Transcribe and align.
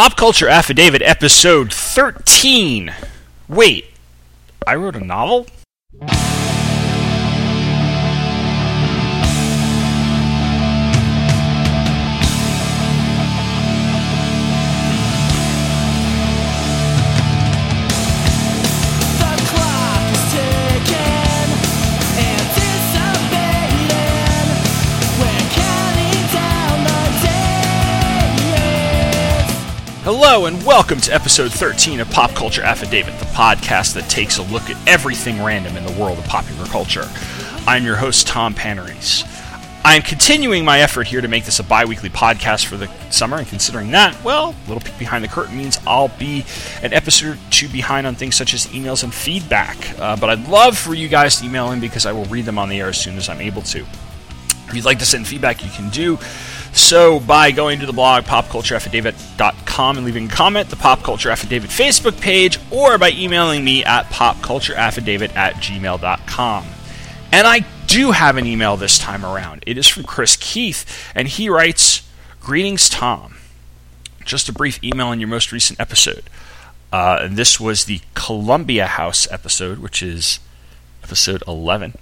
Pop 0.00 0.16
Culture 0.16 0.48
Affidavit, 0.48 1.02
episode 1.02 1.74
13. 1.74 2.90
Wait, 3.50 3.84
I 4.66 4.74
wrote 4.74 4.96
a 4.96 5.04
novel? 5.04 5.46
Hello, 30.12 30.46
and 30.46 30.60
welcome 30.66 31.00
to 31.02 31.14
episode 31.14 31.52
13 31.52 32.00
of 32.00 32.10
Pop 32.10 32.32
Culture 32.32 32.62
Affidavit, 32.62 33.16
the 33.20 33.26
podcast 33.26 33.94
that 33.94 34.10
takes 34.10 34.38
a 34.38 34.42
look 34.42 34.68
at 34.68 34.76
everything 34.88 35.40
random 35.40 35.76
in 35.76 35.86
the 35.86 35.92
world 35.92 36.18
of 36.18 36.24
popular 36.24 36.66
culture. 36.66 37.08
I'm 37.64 37.84
your 37.84 37.94
host, 37.94 38.26
Tom 38.26 38.52
Panarese. 38.52 39.22
I'm 39.84 40.02
continuing 40.02 40.64
my 40.64 40.80
effort 40.80 41.06
here 41.06 41.20
to 41.20 41.28
make 41.28 41.44
this 41.44 41.60
a 41.60 41.62
bi 41.62 41.84
weekly 41.84 42.08
podcast 42.08 42.64
for 42.64 42.76
the 42.76 42.88
summer, 43.12 43.36
and 43.36 43.46
considering 43.46 43.92
that, 43.92 44.20
well, 44.24 44.56
a 44.66 44.68
little 44.68 44.80
peek 44.80 44.98
behind 44.98 45.22
the 45.22 45.28
curtain 45.28 45.56
means 45.56 45.78
I'll 45.86 46.08
be 46.18 46.44
an 46.82 46.92
episode 46.92 47.36
or 47.36 47.38
two 47.50 47.68
behind 47.68 48.04
on 48.04 48.16
things 48.16 48.34
such 48.34 48.52
as 48.52 48.66
emails 48.66 49.04
and 49.04 49.14
feedback. 49.14 49.96
Uh, 50.00 50.16
but 50.16 50.28
I'd 50.28 50.48
love 50.48 50.76
for 50.76 50.92
you 50.92 51.06
guys 51.06 51.36
to 51.36 51.46
email 51.46 51.70
in 51.70 51.78
because 51.78 52.04
I 52.04 52.10
will 52.10 52.24
read 52.24 52.46
them 52.46 52.58
on 52.58 52.68
the 52.68 52.80
air 52.80 52.88
as 52.88 53.00
soon 53.00 53.16
as 53.16 53.28
I'm 53.28 53.40
able 53.40 53.62
to. 53.62 53.78
If 53.78 54.72
you'd 54.74 54.84
like 54.84 54.98
to 54.98 55.06
send 55.06 55.28
feedback, 55.28 55.64
you 55.64 55.70
can 55.70 55.88
do 55.90 56.18
so 56.72 57.20
by 57.20 57.50
going 57.50 57.80
to 57.80 57.86
the 57.86 57.92
blog 57.92 58.24
popcultureaffidavit.com 58.24 59.96
and 59.96 60.06
leaving 60.06 60.26
a 60.26 60.30
comment, 60.30 60.70
the 60.70 60.76
Pop 60.76 61.02
Culture 61.02 61.30
Affidavit 61.30 61.70
Facebook 61.70 62.20
page, 62.20 62.58
or 62.70 62.98
by 62.98 63.10
emailing 63.10 63.64
me 63.64 63.84
at 63.84 64.06
popcultureaffidavit 64.06 65.34
at 65.34 65.54
gmail.com. 65.56 66.66
And 67.32 67.46
I 67.46 67.64
do 67.86 68.12
have 68.12 68.36
an 68.36 68.46
email 68.46 68.76
this 68.76 68.98
time 68.98 69.24
around. 69.24 69.64
It 69.66 69.76
is 69.76 69.88
from 69.88 70.04
Chris 70.04 70.36
Keith, 70.36 71.10
and 71.14 71.28
he 71.28 71.48
writes 71.48 72.08
Greetings, 72.40 72.88
Tom. 72.88 73.36
Just 74.24 74.48
a 74.48 74.52
brief 74.52 74.82
email 74.82 75.08
on 75.08 75.20
your 75.20 75.28
most 75.28 75.52
recent 75.52 75.80
episode. 75.80 76.24
Uh, 76.92 77.18
and 77.20 77.36
this 77.36 77.60
was 77.60 77.84
the 77.84 78.00
Columbia 78.14 78.86
House 78.86 79.30
episode, 79.30 79.78
which 79.78 80.02
is 80.02 80.40
episode 81.02 81.42
11. 81.46 81.96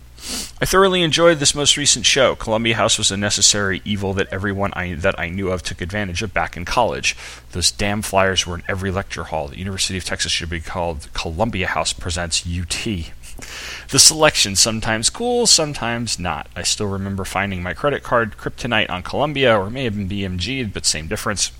I 0.60 0.64
thoroughly 0.64 1.02
enjoyed 1.02 1.38
this 1.38 1.54
most 1.54 1.76
recent 1.76 2.04
show. 2.04 2.34
Columbia 2.34 2.74
House 2.74 2.98
was 2.98 3.12
a 3.12 3.16
necessary 3.16 3.80
evil 3.84 4.12
that 4.14 4.26
everyone 4.32 4.72
I, 4.74 4.94
that 4.94 5.18
I 5.18 5.28
knew 5.28 5.50
of 5.50 5.62
took 5.62 5.80
advantage 5.80 6.22
of 6.22 6.34
back 6.34 6.56
in 6.56 6.64
college. 6.64 7.16
Those 7.52 7.70
damn 7.70 8.02
flyers 8.02 8.46
were 8.46 8.56
in 8.56 8.64
every 8.66 8.90
lecture 8.90 9.24
hall. 9.24 9.48
The 9.48 9.58
University 9.58 9.96
of 9.96 10.04
Texas 10.04 10.32
should 10.32 10.50
be 10.50 10.60
called 10.60 11.08
Columbia 11.14 11.68
House 11.68 11.92
Presents 11.92 12.44
UT. 12.44 13.12
The 13.90 13.98
selection 13.98 14.56
sometimes 14.56 15.10
cool, 15.10 15.46
sometimes 15.46 16.18
not. 16.18 16.48
I 16.56 16.62
still 16.62 16.88
remember 16.88 17.24
finding 17.24 17.62
my 17.62 17.72
credit 17.72 18.02
card 18.02 18.36
kryptonite 18.36 18.90
on 18.90 19.04
Columbia, 19.04 19.56
or 19.56 19.70
may 19.70 19.84
have 19.84 19.94
been 19.94 20.08
BMG, 20.08 20.72
but 20.72 20.84
same 20.84 21.06
difference 21.06 21.52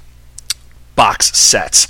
box 0.96 1.38
sets. 1.38 1.86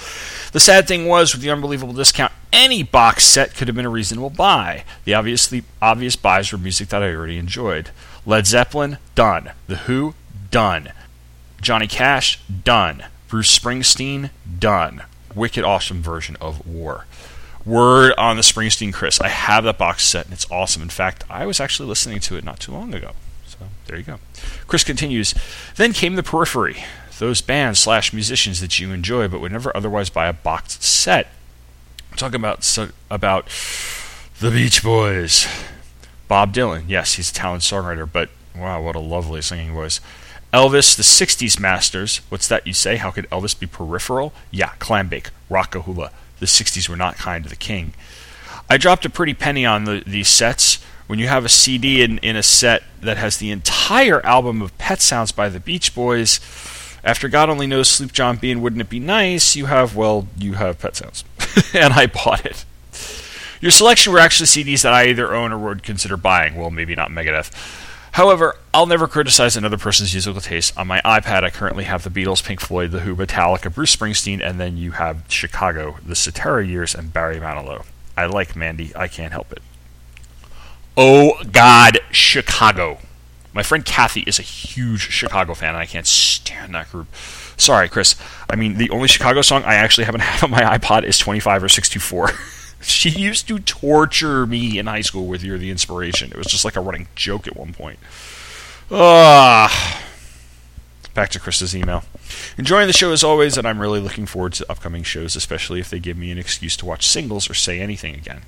The 0.50 0.60
sad 0.60 0.86
thing 0.86 1.06
was, 1.06 1.32
with 1.32 1.42
the 1.42 1.50
unbelievable 1.50 1.94
discount, 1.94 2.32
any 2.52 2.82
box 2.82 3.24
set 3.24 3.54
could 3.54 3.68
have 3.68 3.76
been 3.76 3.84
a 3.86 3.90
reasonable 3.90 4.30
buy. 4.30 4.84
The 5.04 5.14
obviously 5.14 5.64
obvious 5.80 6.16
buys 6.16 6.52
were 6.52 6.58
music 6.58 6.88
that 6.88 7.02
I 7.02 7.14
already 7.14 7.38
enjoyed. 7.38 7.90
Led 8.26 8.46
Zeppelin, 8.46 8.98
done. 9.14 9.52
The 9.66 9.76
Who, 9.76 10.14
done. 10.50 10.92
Johnny 11.60 11.86
Cash, 11.86 12.40
done. 12.64 13.04
Bruce 13.28 13.56
Springsteen, 13.56 14.30
done. 14.58 15.02
Wicked 15.34 15.64
awesome 15.64 16.02
version 16.02 16.36
of 16.40 16.66
War. 16.66 17.06
Word 17.64 18.14
on 18.16 18.36
the 18.36 18.42
Springsteen 18.42 18.92
Chris. 18.92 19.20
I 19.20 19.28
have 19.28 19.64
that 19.64 19.78
box 19.78 20.04
set 20.04 20.24
and 20.24 20.32
it's 20.32 20.50
awesome. 20.50 20.82
In 20.82 20.88
fact, 20.88 21.24
I 21.28 21.44
was 21.44 21.60
actually 21.60 21.88
listening 21.88 22.20
to 22.20 22.36
it 22.36 22.44
not 22.44 22.60
too 22.60 22.72
long 22.72 22.94
ago. 22.94 23.12
So 23.46 23.58
there 23.86 23.98
you 23.98 24.04
go. 24.04 24.18
Chris 24.66 24.84
continues. 24.84 25.34
Then 25.76 25.92
came 25.92 26.14
the 26.16 26.22
periphery. 26.22 26.84
Those 27.18 27.40
bands 27.40 27.80
slash 27.80 28.12
musicians 28.12 28.60
that 28.60 28.78
you 28.78 28.92
enjoy 28.92 29.28
but 29.28 29.40
would 29.40 29.52
never 29.52 29.76
otherwise 29.76 30.08
buy 30.08 30.28
a 30.28 30.32
boxed 30.32 30.82
set. 30.82 31.28
Talking 32.18 32.40
about 32.40 32.64
so, 32.64 32.88
about 33.12 33.46
the 34.40 34.50
Beach 34.50 34.82
Boys. 34.82 35.46
Bob 36.26 36.52
Dylan, 36.52 36.82
yes, 36.88 37.14
he's 37.14 37.30
a 37.30 37.34
talented 37.34 37.70
songwriter, 37.70 38.10
but 38.10 38.28
wow, 38.56 38.82
what 38.82 38.96
a 38.96 38.98
lovely 38.98 39.40
singing 39.40 39.72
voice. 39.72 40.00
Elvis, 40.52 40.96
the 40.96 41.04
60s 41.04 41.60
masters. 41.60 42.20
What's 42.28 42.48
that 42.48 42.66
you 42.66 42.72
say? 42.72 42.96
How 42.96 43.12
could 43.12 43.30
Elvis 43.30 43.56
be 43.56 43.68
peripheral? 43.68 44.32
Yeah, 44.50 44.70
Clambake, 44.80 45.30
Rockahula. 45.48 46.10
The 46.40 46.46
60s 46.46 46.88
were 46.88 46.96
not 46.96 47.18
kind 47.18 47.44
to 47.44 47.50
the 47.50 47.54
king. 47.54 47.94
I 48.68 48.78
dropped 48.78 49.04
a 49.04 49.10
pretty 49.10 49.34
penny 49.34 49.64
on 49.64 49.84
the, 49.84 50.02
these 50.04 50.28
sets. 50.28 50.82
When 51.06 51.20
you 51.20 51.28
have 51.28 51.44
a 51.44 51.48
CD 51.48 52.02
in, 52.02 52.18
in 52.18 52.34
a 52.34 52.42
set 52.42 52.82
that 53.00 53.16
has 53.16 53.36
the 53.36 53.52
entire 53.52 54.24
album 54.26 54.60
of 54.60 54.76
Pet 54.76 55.00
Sounds 55.00 55.30
by 55.30 55.48
the 55.48 55.60
Beach 55.60 55.94
Boys, 55.94 56.40
after 57.04 57.28
God 57.28 57.48
Only 57.48 57.68
Knows 57.68 57.88
Sloop 57.88 58.10
John 58.10 58.38
B 58.38 58.50
and 58.50 58.60
Wouldn't 58.60 58.82
It 58.82 58.90
Be 58.90 58.98
Nice, 58.98 59.54
you 59.54 59.66
have, 59.66 59.94
well, 59.94 60.26
you 60.36 60.54
have 60.54 60.80
Pet 60.80 60.96
Sounds. 60.96 61.22
and 61.74 61.94
I 61.94 62.06
bought 62.06 62.44
it. 62.44 62.64
Your 63.60 63.70
selection 63.70 64.12
were 64.12 64.20
actually 64.20 64.46
CDs 64.46 64.82
that 64.82 64.92
I 64.92 65.06
either 65.06 65.34
own 65.34 65.52
or 65.52 65.58
would 65.58 65.82
consider 65.82 66.16
buying. 66.16 66.54
Well, 66.54 66.70
maybe 66.70 66.94
not 66.94 67.10
Megadeth. 67.10 67.50
However, 68.12 68.56
I'll 68.72 68.86
never 68.86 69.06
criticize 69.06 69.56
another 69.56 69.78
person's 69.78 70.12
musical 70.12 70.40
taste. 70.40 70.76
On 70.76 70.86
my 70.86 71.00
iPad, 71.04 71.44
I 71.44 71.50
currently 71.50 71.84
have 71.84 72.02
the 72.02 72.10
Beatles, 72.10 72.44
Pink 72.44 72.60
Floyd, 72.60 72.90
The 72.90 73.00
Who, 73.00 73.14
Metallica, 73.14 73.72
Bruce 73.72 73.94
Springsteen, 73.94 74.40
and 74.42 74.58
then 74.58 74.76
you 74.76 74.92
have 74.92 75.24
Chicago, 75.28 75.98
the 76.04 76.16
Cetera 76.16 76.66
Years, 76.66 76.94
and 76.94 77.12
Barry 77.12 77.36
Manilow. 77.36 77.84
I 78.16 78.26
like 78.26 78.56
Mandy. 78.56 78.92
I 78.96 79.06
can't 79.06 79.32
help 79.32 79.52
it. 79.52 79.62
Oh, 80.96 81.40
God, 81.52 81.98
Chicago. 82.10 82.98
My 83.52 83.62
friend 83.62 83.84
Kathy 83.84 84.22
is 84.22 84.38
a 84.38 84.42
huge 84.42 85.00
Chicago 85.00 85.54
fan, 85.54 85.70
and 85.70 85.78
I 85.78 85.86
can't 85.86 86.06
stand 86.06 86.74
that 86.74 86.90
group. 86.90 87.06
Sorry, 87.58 87.88
Chris. 87.88 88.14
I 88.48 88.56
mean, 88.56 88.78
the 88.78 88.88
only 88.90 89.08
Chicago 89.08 89.42
song 89.42 89.64
I 89.64 89.74
actually 89.74 90.04
haven't 90.04 90.20
had 90.22 90.42
on 90.42 90.50
my 90.50 90.62
iPod 90.62 91.02
is 91.02 91.18
25 91.18 91.64
or 91.64 91.68
6 91.68 91.88
to 91.90 92.00
4. 92.00 92.30
she 92.80 93.10
used 93.10 93.48
to 93.48 93.58
torture 93.58 94.46
me 94.46 94.78
in 94.78 94.86
high 94.86 95.02
school 95.02 95.26
with 95.26 95.42
You're 95.42 95.58
the 95.58 95.70
Inspiration. 95.70 96.30
It 96.30 96.36
was 96.36 96.46
just 96.46 96.64
like 96.64 96.76
a 96.76 96.80
running 96.80 97.08
joke 97.14 97.46
at 97.46 97.56
one 97.56 97.74
point. 97.74 97.98
Ah. 98.90 100.02
Back 101.14 101.30
to 101.30 101.40
Chris's 101.40 101.74
email. 101.74 102.04
Enjoying 102.56 102.86
the 102.86 102.92
show 102.92 103.10
as 103.10 103.24
always, 103.24 103.58
and 103.58 103.66
I'm 103.66 103.80
really 103.80 104.00
looking 104.00 104.24
forward 104.24 104.52
to 104.54 104.70
upcoming 104.70 105.02
shows, 105.02 105.34
especially 105.34 105.80
if 105.80 105.90
they 105.90 105.98
give 105.98 106.16
me 106.16 106.30
an 106.30 106.38
excuse 106.38 106.76
to 106.76 106.86
watch 106.86 107.06
singles 107.06 107.50
or 107.50 107.54
say 107.54 107.80
anything 107.80 108.14
again. 108.14 108.42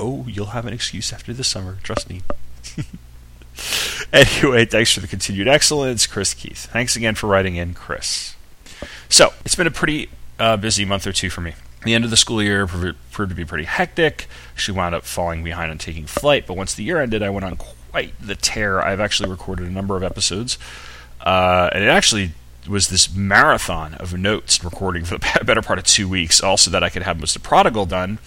Oh, 0.00 0.24
you'll 0.28 0.46
have 0.46 0.66
an 0.66 0.72
excuse 0.72 1.12
after 1.12 1.34
the 1.34 1.44
summer, 1.44 1.78
trust 1.82 2.08
me. 2.08 2.22
anyway, 4.12 4.64
thanks 4.64 4.92
for 4.92 5.00
the 5.00 5.06
continued 5.06 5.48
excellence, 5.48 6.06
Chris 6.06 6.34
Keith. 6.34 6.68
Thanks 6.72 6.96
again 6.96 7.14
for 7.14 7.26
writing 7.26 7.56
in, 7.56 7.74
Chris. 7.74 8.34
So, 9.08 9.32
it's 9.44 9.54
been 9.54 9.66
a 9.66 9.72
pretty 9.72 10.10
uh, 10.38 10.56
busy 10.56 10.84
month 10.84 11.06
or 11.06 11.12
two 11.12 11.30
for 11.30 11.40
me. 11.40 11.54
The 11.84 11.94
end 11.94 12.04
of 12.04 12.10
the 12.10 12.16
school 12.16 12.42
year 12.42 12.66
proved, 12.66 13.30
to 13.30 13.34
be 13.34 13.44
pretty 13.44 13.64
hectic. 13.64 14.26
She 14.56 14.72
wound 14.72 14.94
up 14.94 15.04
falling 15.04 15.44
behind 15.44 15.70
on 15.70 15.78
taking 15.78 16.06
flight, 16.06 16.46
but 16.46 16.56
once 16.56 16.74
the 16.74 16.82
year 16.82 17.00
ended, 17.00 17.22
I 17.22 17.30
went 17.30 17.44
on 17.44 17.56
quite 17.56 18.14
the 18.20 18.34
tear. 18.34 18.82
I've 18.82 19.00
actually 19.00 19.30
recorded 19.30 19.68
a 19.68 19.70
number 19.70 19.96
of 19.96 20.02
episodes, 20.02 20.58
uh, 21.20 21.70
and 21.72 21.84
it 21.84 21.88
actually 21.88 22.32
was 22.68 22.88
this 22.88 23.14
marathon 23.14 23.94
of 23.94 24.18
notes 24.18 24.64
recording 24.64 25.04
for 25.04 25.18
the 25.18 25.40
better 25.44 25.62
part 25.62 25.78
of 25.78 25.84
two 25.84 26.08
weeks. 26.08 26.40
Also, 26.40 26.70
that 26.70 26.82
I 26.82 26.88
could 26.88 27.02
have 27.02 27.20
most 27.20 27.36
of 27.36 27.42
Prodigal 27.42 27.86
done 27.86 28.18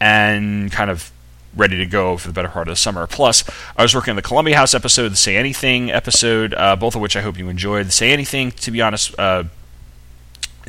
and 0.00 0.70
kind 0.70 0.90
of 0.90 1.10
ready 1.56 1.76
to 1.78 1.86
go 1.86 2.16
for 2.16 2.28
the 2.28 2.34
better 2.34 2.48
part 2.48 2.68
of 2.68 2.72
the 2.72 2.76
summer. 2.76 3.06
Plus, 3.06 3.42
I 3.76 3.82
was 3.82 3.94
working 3.94 4.10
on 4.10 4.16
the 4.16 4.22
Columbia 4.22 4.56
House 4.56 4.74
episode, 4.74 5.08
the 5.08 5.16
Say 5.16 5.36
Anything 5.36 5.90
episode, 5.90 6.54
uh, 6.54 6.76
both 6.76 6.94
of 6.94 7.00
which 7.00 7.16
I 7.16 7.22
hope 7.22 7.38
you 7.38 7.48
enjoyed. 7.48 7.86
The 7.86 7.92
Say 7.92 8.12
Anything, 8.12 8.52
to 8.52 8.70
be 8.70 8.82
honest, 8.82 9.18
uh, 9.18 9.44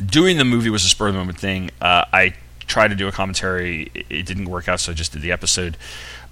doing 0.04 0.38
the 0.38 0.44
movie 0.44 0.70
was 0.70 0.84
a 0.84 0.88
spur 0.88 1.08
of 1.08 1.14
the 1.14 1.20
moment 1.20 1.38
thing. 1.38 1.70
Uh, 1.80 2.04
I 2.12 2.34
tried 2.66 2.88
to 2.88 2.94
do 2.94 3.08
a 3.08 3.12
commentary, 3.12 3.90
it, 3.94 4.26
didn't 4.26 4.46
work 4.46 4.68
out, 4.68 4.80
so 4.80 4.92
I 4.92 4.94
just 4.94 5.12
did 5.12 5.22
the 5.22 5.32
episode. 5.32 5.76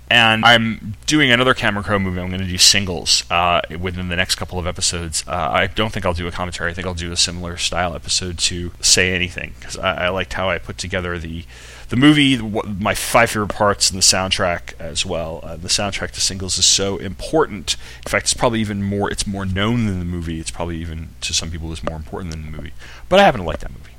And 0.08 0.44
I'm 0.44 0.94
doing 1.06 1.32
another 1.32 1.52
Cameron 1.52 1.82
Crowe 1.82 1.98
movie. 1.98 2.20
I'm 2.20 2.28
going 2.28 2.40
to 2.40 2.46
do 2.46 2.58
singles 2.58 3.28
uh, 3.28 3.60
within 3.80 4.08
the 4.08 4.14
next 4.14 4.36
couple 4.36 4.56
of 4.56 4.64
episodes. 4.64 5.24
Uh, 5.26 5.32
I 5.32 5.66
don't 5.66 5.92
think 5.92 6.06
I'll 6.06 6.14
do 6.14 6.28
a 6.28 6.30
commentary. 6.30 6.70
I 6.70 6.74
think 6.74 6.86
I'll 6.86 6.94
do 6.94 7.10
a 7.10 7.16
similar 7.16 7.56
style 7.56 7.92
episode 7.92 8.38
to 8.38 8.70
Say 8.80 9.12
Anything 9.12 9.54
because 9.58 9.76
I, 9.76 10.06
I 10.06 10.08
liked 10.10 10.34
how 10.34 10.48
I 10.48 10.58
put 10.58 10.78
together 10.78 11.18
the 11.18 11.44
the 11.88 11.96
movie, 11.96 12.36
my 12.36 12.94
five 12.94 13.30
favorite 13.30 13.54
parts, 13.54 13.90
and 13.90 13.98
the 13.98 14.02
soundtrack 14.02 14.72
as 14.80 15.06
well. 15.06 15.40
Uh, 15.42 15.56
the 15.56 15.68
soundtrack 15.68 16.10
to 16.12 16.20
singles 16.20 16.58
is 16.58 16.66
so 16.66 16.96
important. 16.96 17.76
In 18.04 18.10
fact, 18.10 18.24
it's 18.24 18.34
probably 18.34 18.60
even 18.60 18.82
more. 18.82 19.10
It's 19.10 19.26
more 19.26 19.46
known 19.46 19.86
than 19.86 19.98
the 20.00 20.04
movie. 20.04 20.40
It's 20.40 20.50
probably 20.50 20.78
even 20.78 21.10
to 21.20 21.32
some 21.32 21.50
people 21.50 21.72
is 21.72 21.84
more 21.84 21.96
important 21.96 22.32
than 22.32 22.44
the 22.44 22.56
movie. 22.56 22.72
But 23.08 23.20
I 23.20 23.24
happen 23.24 23.40
to 23.40 23.46
like 23.46 23.60
that 23.60 23.70
movie. 23.70 23.92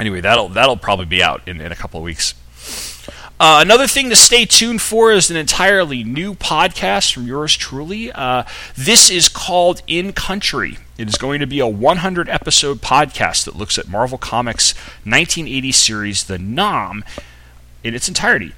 Anyway, 0.00 0.20
that'll 0.20 0.48
that'll 0.48 0.76
probably 0.76 1.04
be 1.06 1.22
out 1.22 1.46
in, 1.46 1.60
in 1.60 1.70
a 1.70 1.76
couple 1.76 1.98
of 1.98 2.04
weeks. 2.04 2.34
Uh, 3.38 3.60
another 3.62 3.86
thing 3.86 4.10
to 4.10 4.16
stay 4.16 4.44
tuned 4.44 4.82
for 4.82 5.12
is 5.12 5.30
an 5.30 5.36
entirely 5.36 6.04
new 6.04 6.34
podcast 6.34 7.12
from 7.14 7.26
yours 7.26 7.56
truly. 7.56 8.12
Uh, 8.12 8.42
this 8.76 9.10
is 9.10 9.30
called 9.30 9.82
In 9.86 10.12
Country. 10.12 10.76
It 11.00 11.08
is 11.08 11.16
going 11.16 11.40
to 11.40 11.46
be 11.46 11.60
a 11.60 11.66
100 11.66 12.28
episode 12.28 12.82
podcast 12.82 13.46
that 13.46 13.56
looks 13.56 13.78
at 13.78 13.88
Marvel 13.88 14.18
Comics 14.18 14.74
1980 15.04 15.72
series 15.72 16.24
The 16.24 16.38
Nam 16.38 17.06
in 17.82 17.94
its 17.94 18.06
entirety. 18.06 18.52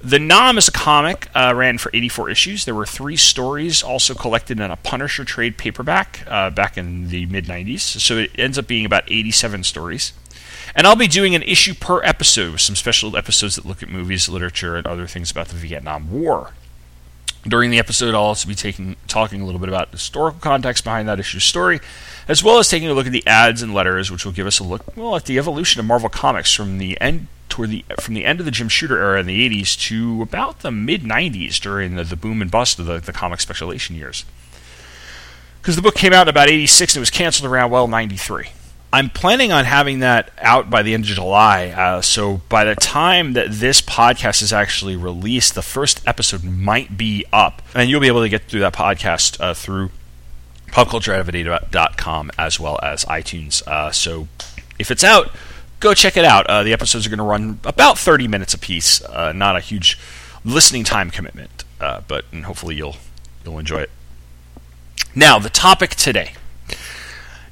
The 0.00 0.20
Nam 0.20 0.58
is 0.58 0.68
a 0.68 0.70
comic, 0.70 1.28
uh, 1.34 1.52
ran 1.56 1.76
for 1.76 1.90
84 1.92 2.30
issues. 2.30 2.64
There 2.64 2.74
were 2.76 2.86
three 2.86 3.16
stories 3.16 3.82
also 3.82 4.14
collected 4.14 4.60
in 4.60 4.70
a 4.70 4.76
Punisher 4.76 5.24
trade 5.24 5.58
paperback 5.58 6.22
uh, 6.28 6.50
back 6.50 6.78
in 6.78 7.08
the 7.08 7.26
mid 7.26 7.46
90s. 7.46 7.80
So 7.80 8.16
it 8.16 8.30
ends 8.38 8.58
up 8.58 8.68
being 8.68 8.86
about 8.86 9.02
87 9.10 9.64
stories. 9.64 10.12
And 10.76 10.86
I'll 10.86 10.94
be 10.94 11.08
doing 11.08 11.34
an 11.34 11.42
issue 11.42 11.74
per 11.74 12.00
episode 12.04 12.52
with 12.52 12.60
some 12.60 12.76
special 12.76 13.16
episodes 13.16 13.56
that 13.56 13.66
look 13.66 13.82
at 13.82 13.88
movies, 13.88 14.28
literature, 14.28 14.76
and 14.76 14.86
other 14.86 15.08
things 15.08 15.32
about 15.32 15.48
the 15.48 15.56
Vietnam 15.56 16.12
War. 16.12 16.52
During 17.48 17.70
the 17.70 17.78
episode, 17.78 18.14
I'll 18.14 18.22
also 18.22 18.48
be 18.48 18.54
taking 18.54 18.96
talking 19.06 19.40
a 19.40 19.44
little 19.44 19.60
bit 19.60 19.68
about 19.68 19.90
the 19.90 19.96
historical 19.96 20.40
context 20.40 20.84
behind 20.84 21.08
that 21.08 21.18
issue's 21.18 21.44
story, 21.44 21.80
as 22.26 22.44
well 22.44 22.58
as 22.58 22.68
taking 22.68 22.88
a 22.88 22.94
look 22.94 23.06
at 23.06 23.12
the 23.12 23.26
ads 23.26 23.62
and 23.62 23.72
letters, 23.72 24.10
which 24.10 24.24
will 24.24 24.32
give 24.32 24.46
us 24.46 24.58
a 24.58 24.64
look 24.64 24.96
well 24.96 25.16
at 25.16 25.24
the 25.24 25.38
evolution 25.38 25.80
of 25.80 25.86
Marvel 25.86 26.08
Comics 26.08 26.52
from 26.52 26.78
the 26.78 27.00
end 27.00 27.28
toward 27.48 27.70
the 27.70 27.84
from 28.00 28.14
the 28.14 28.24
end 28.24 28.40
of 28.40 28.44
the 28.44 28.52
Jim 28.52 28.68
Shooter 28.68 28.98
era 28.98 29.20
in 29.20 29.26
the 29.26 29.48
80s 29.48 29.78
to 29.88 30.22
about 30.22 30.60
the 30.60 30.70
mid 30.70 31.02
90s 31.02 31.58
during 31.60 31.96
the, 31.96 32.04
the 32.04 32.16
boom 32.16 32.42
and 32.42 32.50
bust 32.50 32.78
of 32.78 32.86
the, 32.86 32.98
the 32.98 33.12
comic 33.12 33.40
speculation 33.40 33.96
years. 33.96 34.24
Because 35.60 35.76
the 35.76 35.82
book 35.82 35.94
came 35.94 36.12
out 36.12 36.22
in 36.22 36.28
about 36.28 36.48
86 36.48 36.94
and 36.94 36.98
it 36.98 37.00
was 37.00 37.10
canceled 37.10 37.50
around 37.50 37.70
well 37.70 37.88
93. 37.88 38.48
I'm 38.90 39.10
planning 39.10 39.52
on 39.52 39.66
having 39.66 39.98
that 39.98 40.30
out 40.38 40.70
by 40.70 40.82
the 40.82 40.94
end 40.94 41.04
of 41.04 41.10
July. 41.10 41.68
Uh, 41.68 42.00
so 42.00 42.38
by 42.48 42.64
the 42.64 42.74
time 42.74 43.34
that 43.34 43.48
this 43.50 43.82
podcast 43.82 44.40
is 44.40 44.50
actually 44.52 44.96
released, 44.96 45.54
the 45.54 45.62
first 45.62 46.06
episode 46.06 46.42
might 46.42 46.96
be 46.96 47.26
up, 47.30 47.60
and 47.74 47.90
you'll 47.90 48.00
be 48.00 48.06
able 48.06 48.22
to 48.22 48.30
get 48.30 48.44
through 48.44 48.60
that 48.60 48.72
podcast 48.72 49.38
uh, 49.40 49.52
through 49.52 49.90
popcultureaffidavit.com 50.68 52.30
as 52.38 52.58
well 52.58 52.78
as 52.82 53.04
iTunes. 53.04 53.66
Uh, 53.66 53.90
so 53.92 54.26
if 54.78 54.90
it's 54.90 55.04
out, 55.04 55.34
go 55.80 55.92
check 55.92 56.16
it 56.16 56.24
out. 56.24 56.46
Uh, 56.46 56.62
the 56.62 56.72
episodes 56.72 57.06
are 57.06 57.10
going 57.10 57.18
to 57.18 57.24
run 57.24 57.60
about 57.64 57.98
30 57.98 58.26
minutes 58.26 58.54
apiece. 58.54 59.02
Uh, 59.04 59.32
not 59.32 59.54
a 59.54 59.60
huge 59.60 59.98
listening 60.46 60.84
time 60.84 61.10
commitment, 61.10 61.64
uh, 61.78 62.00
but 62.08 62.24
and 62.32 62.46
hopefully 62.46 62.74
you'll 62.74 62.96
you'll 63.44 63.58
enjoy 63.58 63.80
it. 63.80 63.90
Now 65.14 65.38
the 65.38 65.50
topic 65.50 65.90
today. 65.90 66.32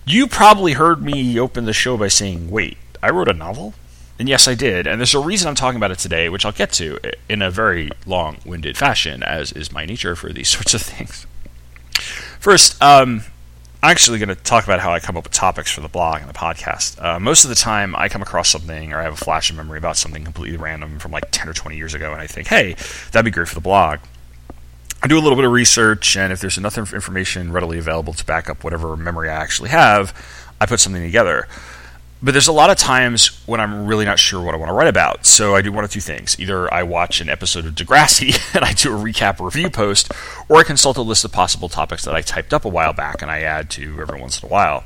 You 0.09 0.29
probably 0.29 0.75
heard 0.75 1.03
me 1.03 1.39
open 1.39 1.65
the 1.65 1.73
show 1.73 1.97
by 1.97 2.07
saying, 2.07 2.49
"Wait, 2.49 2.79
I 3.03 3.11
wrote 3.11 3.29
a 3.29 3.33
novel." 3.33 3.75
And 4.21 4.29
yes, 4.29 4.47
I 4.47 4.55
did. 4.55 4.87
And 4.87 5.01
there's 5.01 5.15
a 5.15 5.19
reason 5.19 5.49
I'm 5.49 5.57
talking 5.57 5.77
about 5.77 5.91
it 5.91 5.99
today, 5.99 6.29
which 6.29 6.45
I'll 6.47 6.53
get 6.53 6.71
to 6.75 6.99
in 7.29 7.43
a 7.43 7.51
very 7.51 7.91
long 8.07 8.39
winded 8.47 8.77
fashion, 8.79 9.25
as 9.25 9.51
is 9.51 9.73
my 9.73 9.85
nature 9.85 10.15
for 10.15 10.33
these 10.33 10.49
sorts 10.57 10.75
of 10.75 10.83
things. 10.83 11.27
First, 12.39 12.81
um, 12.81 13.25
I'm 13.83 13.91
actually 13.91 14.19
going 14.19 14.29
to 14.29 14.37
talk 14.37 14.65
about 14.65 14.79
how 14.79 14.93
I 14.93 15.01
come 15.01 15.17
up 15.17 15.25
with 15.25 15.33
topics 15.33 15.73
for 15.73 15.81
the 15.81 15.89
blog 15.89 16.21
and 16.21 16.31
the 16.31 16.35
podcast. 16.35 17.03
Uh, 17.03 17.19
most 17.19 17.45
of 17.45 17.51
the 17.51 17.57
time, 17.57 17.95
I 17.97 18.09
come 18.09 18.23
across 18.23 18.49
something 18.49 18.93
or 18.93 19.01
I 19.01 19.03
have 19.03 19.15
a 19.15 19.17
flash 19.17 19.51
of 19.51 19.57
memory 19.57 19.79
about 19.79 19.97
something 19.97 20.25
completely 20.25 20.57
random 20.57 21.01
from 21.01 21.11
like 21.11 21.25
10 21.33 21.49
or 21.49 21.53
20 21.53 21.77
years 21.77 21.95
ago, 21.95 22.13
and 22.13 22.23
I 22.23 22.29
think, 22.29 22.47
hey, 22.47 22.77
that'd 23.11 23.25
be 23.25 23.31
great 23.33 23.49
for 23.49 23.57
the 23.57 23.61
blog. 23.61 23.99
I 25.07 25.09
do 25.09 25.21
a 25.21 25.23
little 25.23 25.37
bit 25.37 25.45
of 25.45 25.53
research, 25.53 26.17
and 26.17 26.33
if 26.33 26.41
there's 26.41 26.59
enough 26.59 26.77
inf- 26.77 26.93
information 26.93 27.53
readily 27.53 27.79
available 27.79 28.13
to 28.13 28.25
back 28.25 28.51
up 28.51 28.65
whatever 28.65 28.97
memory 28.97 29.31
I 29.31 29.35
actually 29.35 29.69
have, 29.69 30.13
I 30.61 30.67
put 30.67 30.81
something 30.81 31.01
together. 31.01 31.47
But 32.21 32.33
there's 32.33 32.49
a 32.49 32.53
lot 32.53 32.71
of 32.71 32.77
times 32.77 33.41
when 33.47 33.61
I'm 33.61 33.87
really 33.87 34.05
not 34.05 34.19
sure 34.19 34.45
what 34.45 34.53
I 34.53 34.59
want 34.59 34.71
to 34.71 34.73
write 34.73 34.89
about. 34.89 35.25
So 35.25 35.55
I 35.55 35.63
do 35.63 35.71
one 35.71 35.85
of 35.85 35.93
two 35.93 36.01
things. 36.01 36.41
Either 36.41 36.75
I 36.75 36.83
watch 36.83 37.21
an 37.21 37.29
episode 37.29 37.67
of 37.67 37.77
Degrassi 37.77 38.37
and 38.57 38.65
I 38.65 38.73
do 38.73 38.93
a 38.93 39.01
recap 39.01 39.39
review 39.39 39.71
post, 39.71 40.11
or 40.49 40.57
I 40.57 40.65
consult 40.65 40.97
a 40.97 41.03
list 41.03 41.25
of 41.25 41.31
possible 41.31 41.69
topics 41.69 42.05
that 42.05 42.17
I 42.17 42.21
typed 42.21 42.53
up 42.53 42.65
a 42.65 42.69
while 42.69 42.93
back 42.93 43.23
and 43.23 43.31
I 43.31 43.43
add 43.43 43.71
to 43.71 44.01
every 44.01 44.21
once 44.21 44.43
in 44.43 44.49
a 44.49 44.51
while. 44.51 44.83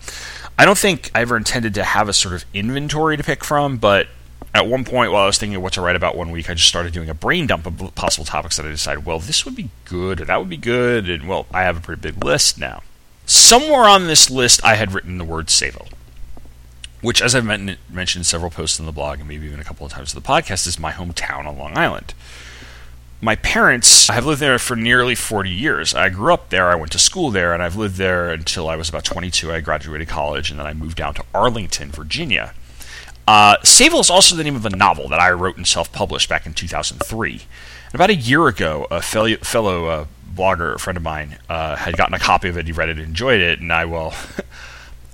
I 0.59 0.67
don't 0.67 0.77
think 0.77 1.11
I 1.15 1.23
ever 1.23 1.39
intended 1.39 1.73
to 1.77 1.83
have 1.83 2.11
a 2.11 2.13
sort 2.13 2.35
of 2.35 2.45
inventory 2.53 3.17
to 3.17 3.25
pick 3.25 3.43
from, 3.43 3.79
but 3.79 4.07
at 4.55 4.67
one 4.67 4.85
point 4.85 5.13
while 5.13 5.23
I 5.23 5.27
was 5.27 5.39
thinking 5.39 5.57
of 5.57 5.63
what 5.63 5.75
to 5.75 5.81
write 5.81 5.97
about 5.97 6.17
one 6.17 6.31
week, 6.31 6.51
I 6.51 6.55
just 6.55 6.69
started 6.69 6.93
doing 6.93 7.09
a 7.09 7.15
brain 7.15 7.47
dump 7.47 7.67
of 7.67 7.95
possible 7.95 8.25
topics 8.25 8.57
that 8.57 8.67
I 8.67 8.71
decided, 8.71 9.07
well, 9.07 9.19
this 9.19 9.45
would 9.45 9.55
be 9.57 9.71
good, 9.85 10.21
or 10.21 10.25
that 10.25 10.39
would 10.39 10.49
be 10.49 10.57
good, 10.57 11.09
and 11.09 11.29
well, 11.29 11.47
I 11.53 11.63
have 11.63 11.77
a 11.77 11.81
pretty 11.81 12.01
big 12.01 12.25
list 12.25 12.59
now. 12.59 12.83
Somewhere 13.27 13.85
on 13.85 14.07
this 14.07 14.29
list, 14.29 14.65
I 14.65 14.75
had 14.75 14.93
written 14.93 15.19
the 15.19 15.25
word 15.25 15.47
Sayville 15.47 15.89
which, 17.01 17.23
as 17.23 17.35
I've 17.35 17.45
men- 17.45 17.79
mentioned 17.89 18.27
several 18.27 18.51
posts 18.51 18.79
on 18.79 18.87
the 18.87 18.93
blog 18.93 19.21
and 19.21 19.29
maybe 19.29 19.47
even 19.47 19.61
a 19.61 19.65
couple 19.65 19.87
of 19.87 19.93
times 19.93 20.15
in 20.15 20.21
the 20.21 20.27
podcast, 20.27 20.67
is 20.67 20.79
my 20.79 20.93
hometown 20.93 21.47
on 21.47 21.59
Long 21.59 21.77
Island. 21.77 22.15
My 23.23 23.37
parents 23.37 24.09
have 24.09 24.25
lived 24.27 24.41
there 24.41 24.59
for 24.59 24.77
nearly 24.77 25.15
40 25.15 25.51
years. 25.51 25.95
I 25.95 26.09
grew 26.09 26.33
up 26.33 26.51
there, 26.51 26.71
I 26.71 26.75
went 26.75 26.93
to 26.93 26.99
school 26.99 27.31
there, 27.31 27.53
and 27.53 27.63
I've 27.63 27.77
lived 27.77 27.97
there 27.97 28.31
until 28.31 28.69
I 28.69 28.77
was 28.77 28.89
about 28.89 29.05
22. 29.05 29.53
I 29.53 29.61
graduated 29.61 30.09
college, 30.09 30.51
and 30.51 30.59
then 30.59 30.67
I 30.67 30.73
moved 30.75 30.97
down 30.97 31.15
to 31.15 31.25
Arlington, 31.35 31.91
Virginia. 31.91 32.55
Uh, 33.27 33.57
Sayville 33.59 34.01
is 34.01 34.11
also 34.11 34.35
the 34.35 34.45
name 34.45 34.57
of 34.57 34.67
a 34.67 34.71
novel 34.71 35.09
that 35.09 35.21
I 35.21 35.31
wrote 35.31 35.57
and 35.57 35.67
self 35.67 35.93
published 35.93 36.29
back 36.29 36.47
in 36.47 36.55
2003. 36.55 37.33
And 37.33 37.95
about 37.95 38.11
a 38.11 38.15
year 38.15 38.47
ago, 38.47 38.87
a 38.91 39.03
fellow, 39.03 39.37
fellow 39.37 39.87
uh, 39.87 40.07
blogger, 40.35 40.75
a 40.75 40.79
friend 40.79 40.97
of 40.97 41.03
mine, 41.03 41.39
uh, 41.49 41.77
had 41.77 41.97
gotten 41.97 42.15
a 42.15 42.19
copy 42.19 42.49
of 42.49 42.57
it. 42.57 42.67
He 42.67 42.73
read 42.73 42.89
it 42.89 42.99
enjoyed 42.99 43.41
it, 43.41 43.61
and 43.61 43.73
I, 43.73 43.85
well, 43.85 44.15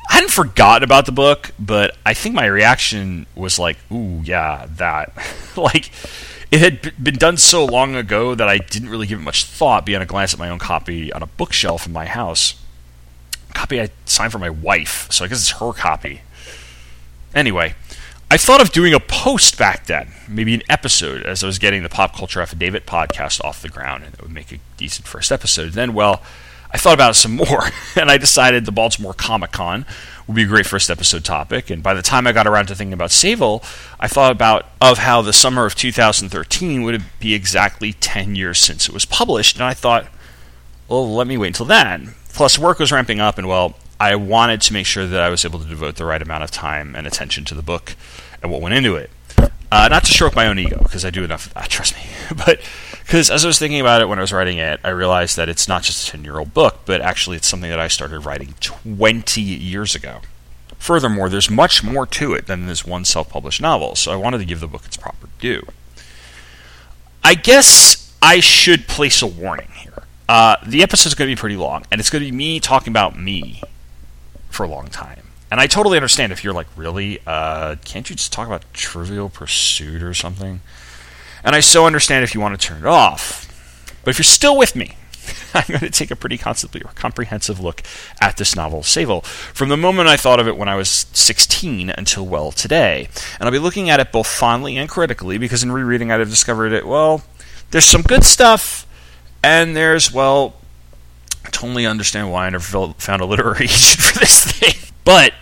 I 0.09 0.15
hadn't 0.15 0.31
forgotten 0.31 0.83
about 0.83 1.07
the 1.07 1.13
book, 1.13 1.51
but 1.59 1.97
I 2.05 2.15
think 2.15 2.35
my 2.35 2.47
reaction 2.47 3.27
was 3.35 3.59
like, 3.59 3.79
"Ooh, 3.91 4.23
yeah, 4.25 4.67
that." 4.77 5.13
like 5.57 5.91
it 6.51 6.61
had 6.61 7.03
been 7.03 7.17
done 7.17 7.37
so 7.37 7.65
long 7.65 7.97
ago 7.97 8.35
that 8.35 8.49
I 8.49 8.59
didn't 8.59 8.89
really 8.89 9.07
give 9.07 9.19
it 9.19 9.23
much 9.23 9.45
thought 9.45 9.85
beyond 9.85 10.03
a 10.03 10.07
glance 10.07 10.33
at 10.33 10.39
my 10.39 10.49
own 10.49 10.59
copy 10.59 11.13
on 11.13 11.23
a 11.23 11.27
bookshelf 11.27 11.87
in 11.87 11.93
my 11.93 12.07
house. 12.07 12.55
A 13.51 13.53
copy 13.53 13.81
I 13.81 13.91
signed 14.05 14.33
for 14.33 14.39
my 14.39 14.51
wife, 14.51 15.11
so 15.11 15.25
I 15.25 15.29
guess 15.29 15.41
it's 15.41 15.59
her 15.59 15.73
copy. 15.73 16.21
Anyway, 17.35 17.75
I 18.29 18.37
thought 18.39 18.61
of 18.61 18.73
doing 18.73 18.93
a 18.93 18.99
post 18.99 19.57
back 19.57 19.87
then, 19.87 20.09
maybe 20.29 20.53
an 20.53 20.63
episode, 20.69 21.23
as 21.23 21.45
I 21.45 21.47
was 21.47 21.61
getting 21.61 21.85
the 21.85 21.89
Pop 21.89 22.17
Culture 22.17 22.41
Affidavit 22.41 22.85
podcast 22.85 23.43
off 23.45 23.63
the 23.63 23.69
ground, 23.69 24.03
and 24.03 24.15
it 24.15 24.21
would 24.21 24.33
make 24.33 24.51
a 24.51 24.59
decent 24.77 25.07
first 25.07 25.31
episode. 25.31 25.75
Then, 25.75 25.95
well, 25.95 26.23
I 26.73 26.77
thought 26.77 26.95
about 26.95 27.13
it 27.13 27.15
some 27.15 27.37
more, 27.37 27.71
and 27.95 28.11
I 28.11 28.19
decided 28.19 28.65
the 28.65 28.73
Baltimore 28.73 29.15
Comic 29.15 29.53
Con 29.53 29.87
would 30.27 30.35
be 30.35 30.43
a 30.43 30.47
great 30.47 30.67
first 30.67 30.91
episode 30.91 31.25
topic. 31.25 31.71
And 31.71 31.85
by 31.85 31.95
the 31.95 32.03
time 32.03 32.27
I 32.27 32.33
got 32.33 32.49
around 32.49 32.67
to 32.67 32.75
thinking 32.75 32.93
about 32.93 33.11
Sayville, 33.11 33.63
I 34.01 34.09
thought 34.09 34.33
about 34.33 34.67
of 34.81 34.99
how 34.99 35.23
the 35.23 35.33
summer 35.33 35.65
of 35.65 35.77
2013 35.77 36.83
would 36.83 37.05
be 37.21 37.33
exactly 37.33 37.93
10 37.93 38.35
years 38.35 38.59
since 38.59 38.89
it 38.89 38.93
was 38.93 39.05
published, 39.05 39.55
and 39.55 39.65
I 39.65 39.73
thought, 39.73 40.09
well, 40.89 41.15
let 41.15 41.29
me 41.29 41.37
wait 41.37 41.49
until 41.49 41.67
then. 41.67 42.15
Plus, 42.31 42.59
work 42.59 42.81
was 42.81 42.91
ramping 42.91 43.21
up, 43.21 43.39
and 43.39 43.47
well, 43.47 43.77
I 43.99 44.15
wanted 44.17 44.61
to 44.63 44.73
make 44.73 44.87
sure 44.87 45.07
that 45.07 45.21
I 45.21 45.29
was 45.29 45.45
able 45.45 45.59
to 45.59 45.67
devote 45.67 45.97
the 45.97 46.05
right 46.05 46.21
amount 46.21 46.45
of 46.45 46.51
time 46.51 46.95
and 46.95 47.07
attention 47.07 47.45
to 47.47 47.55
the 47.55 47.63
book 47.63 47.97
and 48.43 48.51
what 48.51 48.61
went 48.61 48.75
into 48.75 48.95
it. 48.97 49.11
Uh, 49.73 49.89
not 49.89 50.05
to 50.05 50.13
stroke 50.13 50.37
my 50.37 50.47
own 50.47 50.59
ego, 50.59 50.79
because 50.83 51.05
I 51.05 51.11
do 51.11 51.25
enough 51.25 51.47
of 51.47 51.55
that, 51.55 51.69
trust 51.71 51.95
me. 51.97 52.03
but 52.47 52.61
because 53.01 53.31
as 53.31 53.45
I 53.45 53.49
was 53.49 53.59
thinking 53.59 53.81
about 53.81 54.01
it 54.01 54.09
when 54.09 54.19
I 54.19 54.23
was 54.23 54.33
writing 54.33 54.59
it, 54.59 54.81
I 54.85 54.91
realized 54.91 55.37
that 55.37 55.49
it's 55.49 55.67
not 55.67 55.83
just 55.83 56.09
a 56.09 56.13
10 56.13 56.25
year 56.25 56.39
old 56.39 56.55
book, 56.55 56.81
but 56.85 57.01
actually 57.01 57.37
it's 57.37 57.47
something 57.47 57.71
that 57.71 57.81
I 57.81 57.89
started 57.89 58.21
writing 58.21 58.55
20 58.61 59.41
years 59.41 59.95
ago. 59.95 60.21
Furthermore, 60.79 61.29
there's 61.29 61.51
much 61.51 61.83
more 61.83 62.07
to 62.07 62.35
it 62.35 62.47
than 62.47 62.67
this 62.67 62.85
one 62.85 63.05
self 63.05 63.31
published 63.31 63.61
novel, 63.61 63.97
so 63.97 64.13
I 64.13 64.17
wanted 64.17 64.39
to 64.39 64.45
give 64.45 64.61
the 64.61 64.67
book 64.67 64.85
its 64.85 64.97
proper 64.97 65.29
due. 65.41 65.63
I 67.25 67.35
guess 67.35 68.15
I 68.23 68.41
should 68.41 68.87
place 68.87 69.23
a 69.23 69.27
warning 69.27 69.71
here. 69.75 70.03
Uh, 70.29 70.57
the 70.65 70.83
episode's 70.83 71.15
going 71.15 71.29
to 71.29 71.35
be 71.35 71.41
pretty 71.41 71.57
long, 71.57 71.85
and 71.91 72.01
it's 72.01 72.11
going 72.11 72.23
to 72.25 72.31
be 72.31 72.37
me 72.37 72.61
talking 72.61 72.93
about 72.93 73.19
me 73.19 73.63
for 74.49 74.65
a 74.65 74.69
long 74.69 74.89
time. 74.89 75.23
And 75.51 75.61
I 75.61 75.67
totally 75.67 75.97
understand 75.97 76.33
if 76.33 76.43
you're 76.43 76.53
like, 76.53 76.67
really? 76.77 77.21
Uh, 77.27 77.77
can't 77.85 78.11
you 78.11 78.17
just 78.17 78.33
talk 78.33 78.47
about 78.47 78.65
Trivial 78.73 79.29
Pursuit 79.29 80.03
or 80.03 80.13
something? 80.13 80.61
And 81.45 81.55
I 81.55 81.61
so 81.61 81.87
understand 81.87 82.25
if 82.25 82.35
you 82.35 82.41
want 82.41 82.61
to 82.61 82.67
turn 82.67 82.79
it 82.79 82.87
off. 82.87 83.45
But 84.05 84.11
if 84.11 84.19
you're 84.19 84.25
still 84.25 84.57
with 84.57 84.75
me, 84.75 84.97
I'm 85.55 85.65
going 85.69 85.81
to 85.81 85.91
take 85.91 86.11
a 86.11 86.17
pretty 86.17 86.39
comprehensive 86.39 87.61
look 87.61 87.83
at 88.21 88.37
this 88.37 88.57
novel, 88.57 88.83
Sayville, 88.83 89.25
from 89.25 89.69
the 89.69 89.77
moment 89.77 90.09
I 90.09 90.17
thought 90.17 90.41
of 90.41 90.49
it 90.49 90.57
when 90.57 90.69
I 90.69 90.75
was 90.75 91.07
16 91.13 91.91
until, 91.91 92.27
well, 92.27 92.53
today. 92.53 93.09
And 93.39 93.47
I'll 93.47 93.53
be 93.53 93.59
looking 93.59 93.89
at 93.89 94.01
it 94.01 94.13
both 94.13 94.27
fondly 94.27 94.77
and 94.77 94.89
critically 94.89 95.39
because 95.39 95.63
in 95.63 95.73
rereading 95.73 96.11
I've 96.11 96.29
discovered 96.29 96.73
it, 96.73 96.87
well, 96.87 97.23
there's 97.71 97.85
some 97.85 98.03
good 98.03 98.25
stuff, 98.25 98.87
and 99.43 99.77
there's, 99.77 100.13
well, 100.13 100.55
totally 101.51 101.87
understand 101.87 102.31
why 102.31 102.47
I 102.47 102.51
never 102.51 102.93
found 102.99 103.23
a 103.23 103.27
literary 103.27 103.65
agent 103.65 104.01
for 104.01 104.19
this 104.19 104.45
thing. 104.45 104.75
But 105.05 105.33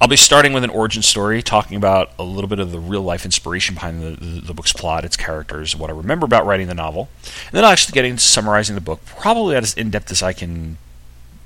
I'll 0.00 0.08
be 0.08 0.16
starting 0.16 0.52
with 0.52 0.62
an 0.62 0.70
origin 0.70 1.02
story, 1.02 1.42
talking 1.42 1.76
about 1.76 2.10
a 2.18 2.22
little 2.22 2.48
bit 2.48 2.58
of 2.58 2.70
the 2.70 2.78
real 2.78 3.02
life 3.02 3.24
inspiration 3.24 3.74
behind 3.74 4.02
the, 4.02 4.10
the, 4.10 4.40
the, 4.40 4.54
book's 4.54 4.72
plot, 4.72 5.06
its 5.06 5.16
characters, 5.16 5.74
what 5.74 5.88
I 5.88 5.94
remember 5.94 6.26
about 6.26 6.44
writing 6.44 6.66
the 6.66 6.74
novel, 6.74 7.08
and 7.24 7.52
then 7.52 7.64
I'll 7.64 7.70
actually 7.70 7.94
get 7.94 8.04
into 8.04 8.22
summarizing 8.22 8.74
the 8.74 8.82
book, 8.82 9.00
probably 9.06 9.56
at 9.56 9.62
as 9.62 9.72
in 9.74 9.90
depth 9.90 10.10
as 10.10 10.22
I 10.22 10.34
can 10.34 10.76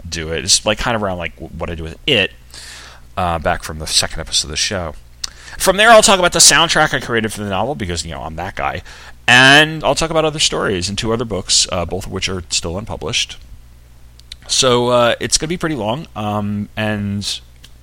do 0.08 0.32
it. 0.32 0.44
It's 0.44 0.66
like 0.66 0.78
kind 0.78 0.96
of 0.96 1.02
around 1.02 1.18
like 1.18 1.38
what 1.38 1.70
I 1.70 1.76
do 1.76 1.84
with 1.84 1.98
it, 2.06 2.32
uh, 3.16 3.38
back 3.38 3.62
from 3.62 3.78
the 3.78 3.86
second 3.86 4.20
episode 4.20 4.46
of 4.46 4.50
the 4.50 4.56
show. 4.56 4.94
From 5.58 5.76
there, 5.76 5.90
I'll 5.90 6.02
talk 6.02 6.18
about 6.18 6.32
the 6.32 6.38
soundtrack 6.38 6.92
I 6.94 7.00
created 7.00 7.32
for 7.32 7.42
the 7.42 7.50
novel 7.50 7.74
because 7.74 8.04
you 8.04 8.10
know 8.10 8.22
I'm 8.22 8.36
that 8.36 8.56
guy, 8.56 8.82
and 9.30 9.84
I'll 9.84 9.94
talk 9.94 10.10
about 10.10 10.24
other 10.24 10.40
stories 10.40 10.88
and 10.88 10.98
two 10.98 11.12
other 11.12 11.24
books, 11.24 11.64
uh, 11.70 11.84
both 11.84 12.06
of 12.06 12.10
which 12.10 12.28
are 12.28 12.42
still 12.50 12.76
unpublished. 12.76 13.36
So 14.48 14.88
uh, 14.88 15.14
it's 15.20 15.38
going 15.38 15.46
to 15.46 15.52
be 15.52 15.56
pretty 15.56 15.76
long, 15.76 16.08
um, 16.16 16.68
and 16.76 17.40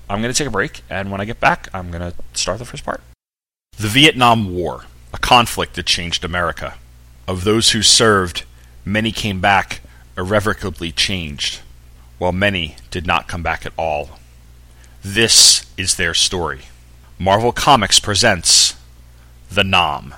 I'm 0.09 0.21
going 0.21 0.33
to 0.33 0.37
take 0.37 0.49
a 0.49 0.51
break. 0.51 0.81
And 0.89 1.09
when 1.09 1.21
I 1.21 1.25
get 1.25 1.39
back, 1.39 1.69
I'm 1.73 1.89
going 1.89 2.11
to 2.11 2.13
start 2.33 2.59
the 2.59 2.65
first 2.65 2.83
part. 2.83 3.01
The 3.77 3.87
Vietnam 3.87 4.53
War, 4.53 4.87
a 5.13 5.17
conflict 5.17 5.75
that 5.75 5.85
changed 5.85 6.25
America. 6.25 6.73
Of 7.29 7.45
those 7.45 7.71
who 7.71 7.81
served, 7.81 8.43
many 8.83 9.13
came 9.13 9.39
back 9.39 9.79
irrevocably 10.17 10.91
changed, 10.91 11.61
while 12.17 12.33
many 12.33 12.75
did 12.91 13.07
not 13.07 13.29
come 13.29 13.41
back 13.41 13.65
at 13.65 13.71
all. 13.77 14.19
This 15.01 15.65
is 15.77 15.95
their 15.95 16.13
story. 16.13 16.63
Marvel 17.17 17.53
Comics 17.53 18.01
presents 18.01 18.75
The 19.49 19.63
Nam. 19.63 20.13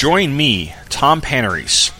Join 0.00 0.32
me, 0.34 0.72
Tom 0.88 1.20
Panarese, 1.20 1.90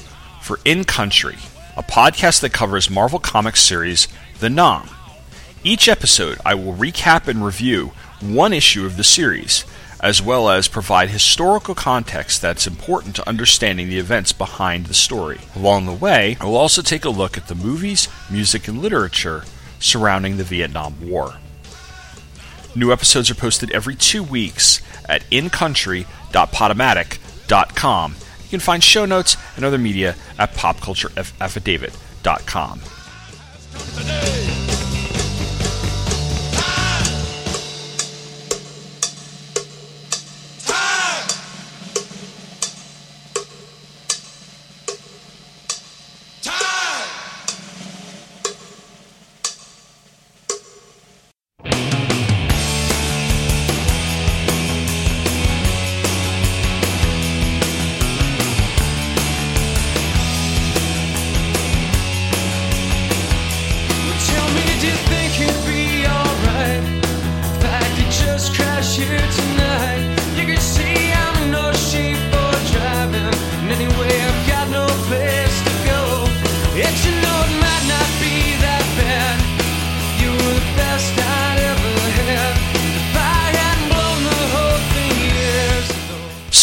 for 0.40 0.58
In 0.64 0.84
Country, 0.84 1.36
a 1.76 1.82
podcast 1.82 2.40
that 2.40 2.54
covers 2.54 2.88
Marvel 2.88 3.18
Comics 3.18 3.60
series 3.60 4.08
The 4.38 4.48
Nam. 4.48 4.88
Each 5.62 5.86
episode, 5.86 6.38
I 6.42 6.54
will 6.54 6.72
recap 6.72 7.28
and 7.28 7.44
review 7.44 7.92
one 8.22 8.54
issue 8.54 8.86
of 8.86 8.96
the 8.96 9.04
series, 9.04 9.66
as 10.02 10.22
well 10.22 10.48
as 10.48 10.66
provide 10.66 11.10
historical 11.10 11.74
context 11.74 12.40
that's 12.40 12.66
important 12.66 13.16
to 13.16 13.28
understanding 13.28 13.90
the 13.90 13.98
events 13.98 14.32
behind 14.32 14.86
the 14.86 14.94
story. 14.94 15.40
Along 15.54 15.84
the 15.84 15.92
way, 15.92 16.38
I 16.40 16.46
will 16.46 16.56
also 16.56 16.80
take 16.80 17.04
a 17.04 17.10
look 17.10 17.36
at 17.36 17.48
the 17.48 17.54
movies, 17.54 18.08
music, 18.30 18.66
and 18.66 18.80
literature 18.80 19.44
surrounding 19.78 20.38
the 20.38 20.44
Vietnam 20.44 21.06
War. 21.06 21.34
New 22.74 22.94
episodes 22.94 23.30
are 23.30 23.34
posted 23.34 23.70
every 23.72 23.94
two 23.94 24.22
weeks 24.22 24.80
at 25.06 25.20
incountry.podomatic.com. 25.28 27.29
You 27.50 27.66
can 28.50 28.60
find 28.60 28.82
show 28.82 29.06
notes 29.06 29.36
and 29.56 29.64
other 29.64 29.78
media 29.78 30.14
at 30.38 30.54
popcultureaffidavit.com. 30.54 32.80
Tell 32.80 34.89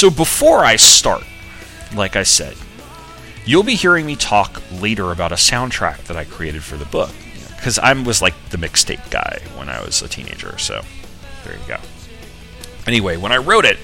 So 0.08 0.12
before 0.12 0.64
I 0.64 0.78
start, 0.78 1.26
like 1.94 2.16
I 2.16 2.24
said, 2.24 2.56
you'll 3.46 3.62
be 3.62 3.76
hearing 3.76 4.06
me 4.06 4.16
talk 4.16 4.62
later 4.72 5.12
about 5.12 5.34
a 5.34 5.36
soundtrack 5.36 6.06
that 6.06 6.16
I 6.16 6.24
created 6.24 6.64
for 6.64 6.78
the 6.78 6.86
book. 6.86 7.10
Because 7.58 7.78
I 7.78 7.92
was 7.92 8.22
like 8.22 8.34
the 8.50 8.58
mixtape 8.58 9.12
guy 9.12 9.42
when 9.58 9.68
I 9.68 9.84
was 9.84 10.02
a 10.02 10.08
teenager, 10.08 10.58
so 10.60 10.82
there 11.44 11.56
you 11.56 11.68
go. 11.68 11.76
Anyway, 12.86 13.18
when 13.18 13.34
I 13.34 13.38
wrote 13.38 13.66
it, 13.66 13.80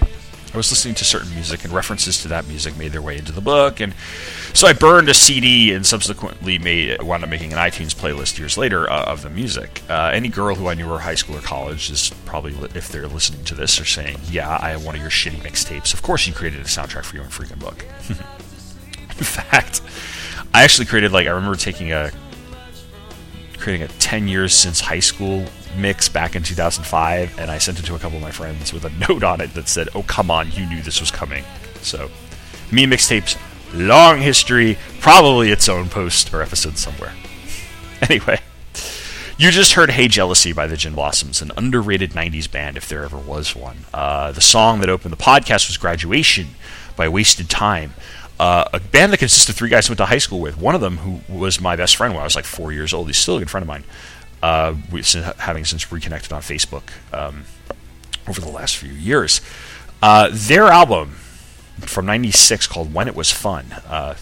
I 0.53 0.57
was 0.57 0.69
listening 0.69 0.93
to 0.95 1.05
certain 1.05 1.33
music, 1.33 1.63
and 1.63 1.73
references 1.73 2.21
to 2.21 2.27
that 2.27 2.47
music 2.47 2.77
made 2.77 2.91
their 2.91 3.01
way 3.01 3.17
into 3.17 3.31
the 3.31 3.41
book, 3.41 3.79
and 3.79 3.93
so 4.53 4.67
I 4.67 4.73
burned 4.73 5.09
a 5.09 5.13
CD 5.15 5.73
and 5.73 5.83
subsequently 5.83 6.59
made 6.59 7.01
wound 7.01 7.23
up 7.23 7.29
making 7.29 7.53
an 7.53 7.57
iTunes 7.57 7.95
playlist 7.95 8.37
years 8.37 8.55
later 8.55 8.87
uh, 8.89 9.03
of 9.05 9.23
the 9.23 9.31
music. 9.31 9.81
Uh, 9.89 10.11
any 10.13 10.29
girl 10.29 10.55
who 10.55 10.67
I 10.67 10.75
knew 10.75 10.87
were 10.87 10.99
high 10.99 11.15
school 11.15 11.37
or 11.37 11.41
college 11.41 11.89
is 11.89 12.11
probably, 12.25 12.53
if 12.75 12.89
they're 12.89 13.07
listening 13.07 13.43
to 13.45 13.55
this, 13.55 13.81
are 13.81 13.85
saying, 13.85 14.19
"Yeah, 14.29 14.59
I 14.61 14.69
have 14.69 14.85
one 14.85 14.95
of 14.95 15.01
your 15.01 15.09
shitty 15.09 15.37
mixtapes. 15.37 15.93
Of 15.93 16.03
course, 16.03 16.27
you 16.27 16.33
created 16.33 16.61
a 16.61 16.65
soundtrack 16.65 17.03
for 17.03 17.15
your 17.15 17.25
own 17.25 17.31
freaking 17.31 17.59
book." 17.59 17.85
In 19.17 19.23
fact, 19.23 19.81
I 20.53 20.63
actually 20.63 20.85
created 20.85 21.11
like 21.11 21.25
I 21.25 21.31
remember 21.31 21.55
taking 21.55 21.91
a 21.91 22.11
creating 23.63 23.85
a 23.85 23.87
10 23.99 24.27
years 24.27 24.53
since 24.53 24.81
high 24.81 24.99
school 24.99 25.45
mix 25.77 26.09
back 26.09 26.35
in 26.35 26.43
2005 26.43 27.39
and 27.39 27.49
I 27.49 27.57
sent 27.57 27.79
it 27.79 27.85
to 27.85 27.95
a 27.95 27.99
couple 27.99 28.17
of 28.17 28.21
my 28.21 28.29
friends 28.29 28.73
with 28.73 28.83
a 28.83 28.89
note 29.07 29.23
on 29.23 29.39
it 29.39 29.53
that 29.53 29.69
said, 29.69 29.87
"Oh, 29.95 30.03
come 30.03 30.29
on, 30.29 30.51
you 30.51 30.65
knew 30.65 30.81
this 30.81 30.99
was 30.99 31.11
coming." 31.11 31.45
So, 31.81 32.09
me 32.71 32.85
mixtapes 32.85 33.39
long 33.73 34.19
history, 34.19 34.77
probably 34.99 35.49
its 35.49 35.69
own 35.69 35.87
post 35.89 36.33
or 36.33 36.41
episode 36.41 36.77
somewhere. 36.77 37.13
Anyway, 38.09 38.37
you 39.37 39.49
just 39.49 39.73
heard 39.75 39.89
Hey 39.91 40.09
Jealousy 40.09 40.51
by 40.51 40.67
the 40.67 40.75
Gin 40.75 40.93
Blossoms, 40.93 41.41
an 41.41 41.53
underrated 41.55 42.11
90s 42.11 42.51
band 42.51 42.75
if 42.75 42.89
there 42.89 43.05
ever 43.05 43.17
was 43.17 43.55
one. 43.55 43.77
Uh, 43.93 44.33
the 44.33 44.41
song 44.41 44.81
that 44.81 44.89
opened 44.89 45.13
the 45.13 45.17
podcast 45.17 45.69
was 45.69 45.77
Graduation 45.77 46.47
by 46.97 47.07
Wasted 47.07 47.49
Time, 47.49 47.93
uh, 48.39 48.65
a 48.73 48.79
band 48.79 49.13
that 49.13 49.17
consists 49.17 49.47
of 49.49 49.55
three 49.55 49.69
guys 49.69 49.87
I 49.87 49.91
went 49.91 49.97
to 49.99 50.05
high 50.05 50.17
school 50.17 50.39
with. 50.39 50.57
One 50.57 50.75
of 50.75 50.81
them, 50.81 50.97
who 50.97 51.33
was 51.33 51.61
my 51.61 51.75
best 51.75 51.95
friend 51.95 52.13
when 52.13 52.21
I 52.21 52.25
was 52.25 52.35
like 52.35 52.45
four 52.45 52.71
years 52.71 52.93
old, 52.93 53.07
he's 53.07 53.17
still 53.17 53.37
a 53.37 53.39
good 53.39 53.49
friend 53.49 53.63
of 53.63 53.67
mine, 53.67 53.83
uh, 54.41 54.75
we, 54.91 55.03
since, 55.03 55.25
having 55.39 55.65
since 55.65 55.91
reconnected 55.91 56.33
on 56.33 56.41
Facebook 56.41 56.83
um, 57.13 57.45
over 58.27 58.41
the 58.41 58.49
last 58.49 58.77
few 58.77 58.91
years. 58.91 59.41
Uh, 60.01 60.29
their 60.31 60.67
album 60.67 61.11
from 61.79 62.05
96 62.05 62.67
called 62.67 62.93
When 62.93 63.07
It 63.07 63.15
Was 63.15 63.31
Fun 63.31 63.71
uh, 63.87 64.15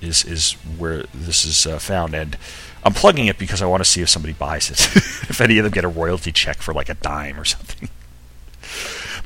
is 0.00 0.24
is 0.24 0.52
where 0.78 1.04
this 1.14 1.44
is 1.44 1.66
uh, 1.66 1.78
found, 1.78 2.14
and 2.14 2.36
I'm 2.84 2.92
plugging 2.92 3.26
it 3.26 3.38
because 3.38 3.62
I 3.62 3.66
want 3.66 3.82
to 3.82 3.88
see 3.88 4.02
if 4.02 4.08
somebody 4.08 4.34
buys 4.34 4.70
it, 4.70 4.80
if 5.28 5.40
any 5.40 5.58
of 5.58 5.64
them 5.64 5.72
get 5.72 5.84
a 5.84 5.88
royalty 5.88 6.32
check 6.32 6.58
for 6.58 6.72
like 6.72 6.88
a 6.88 6.94
dime 6.94 7.38
or 7.38 7.44
something. 7.44 7.88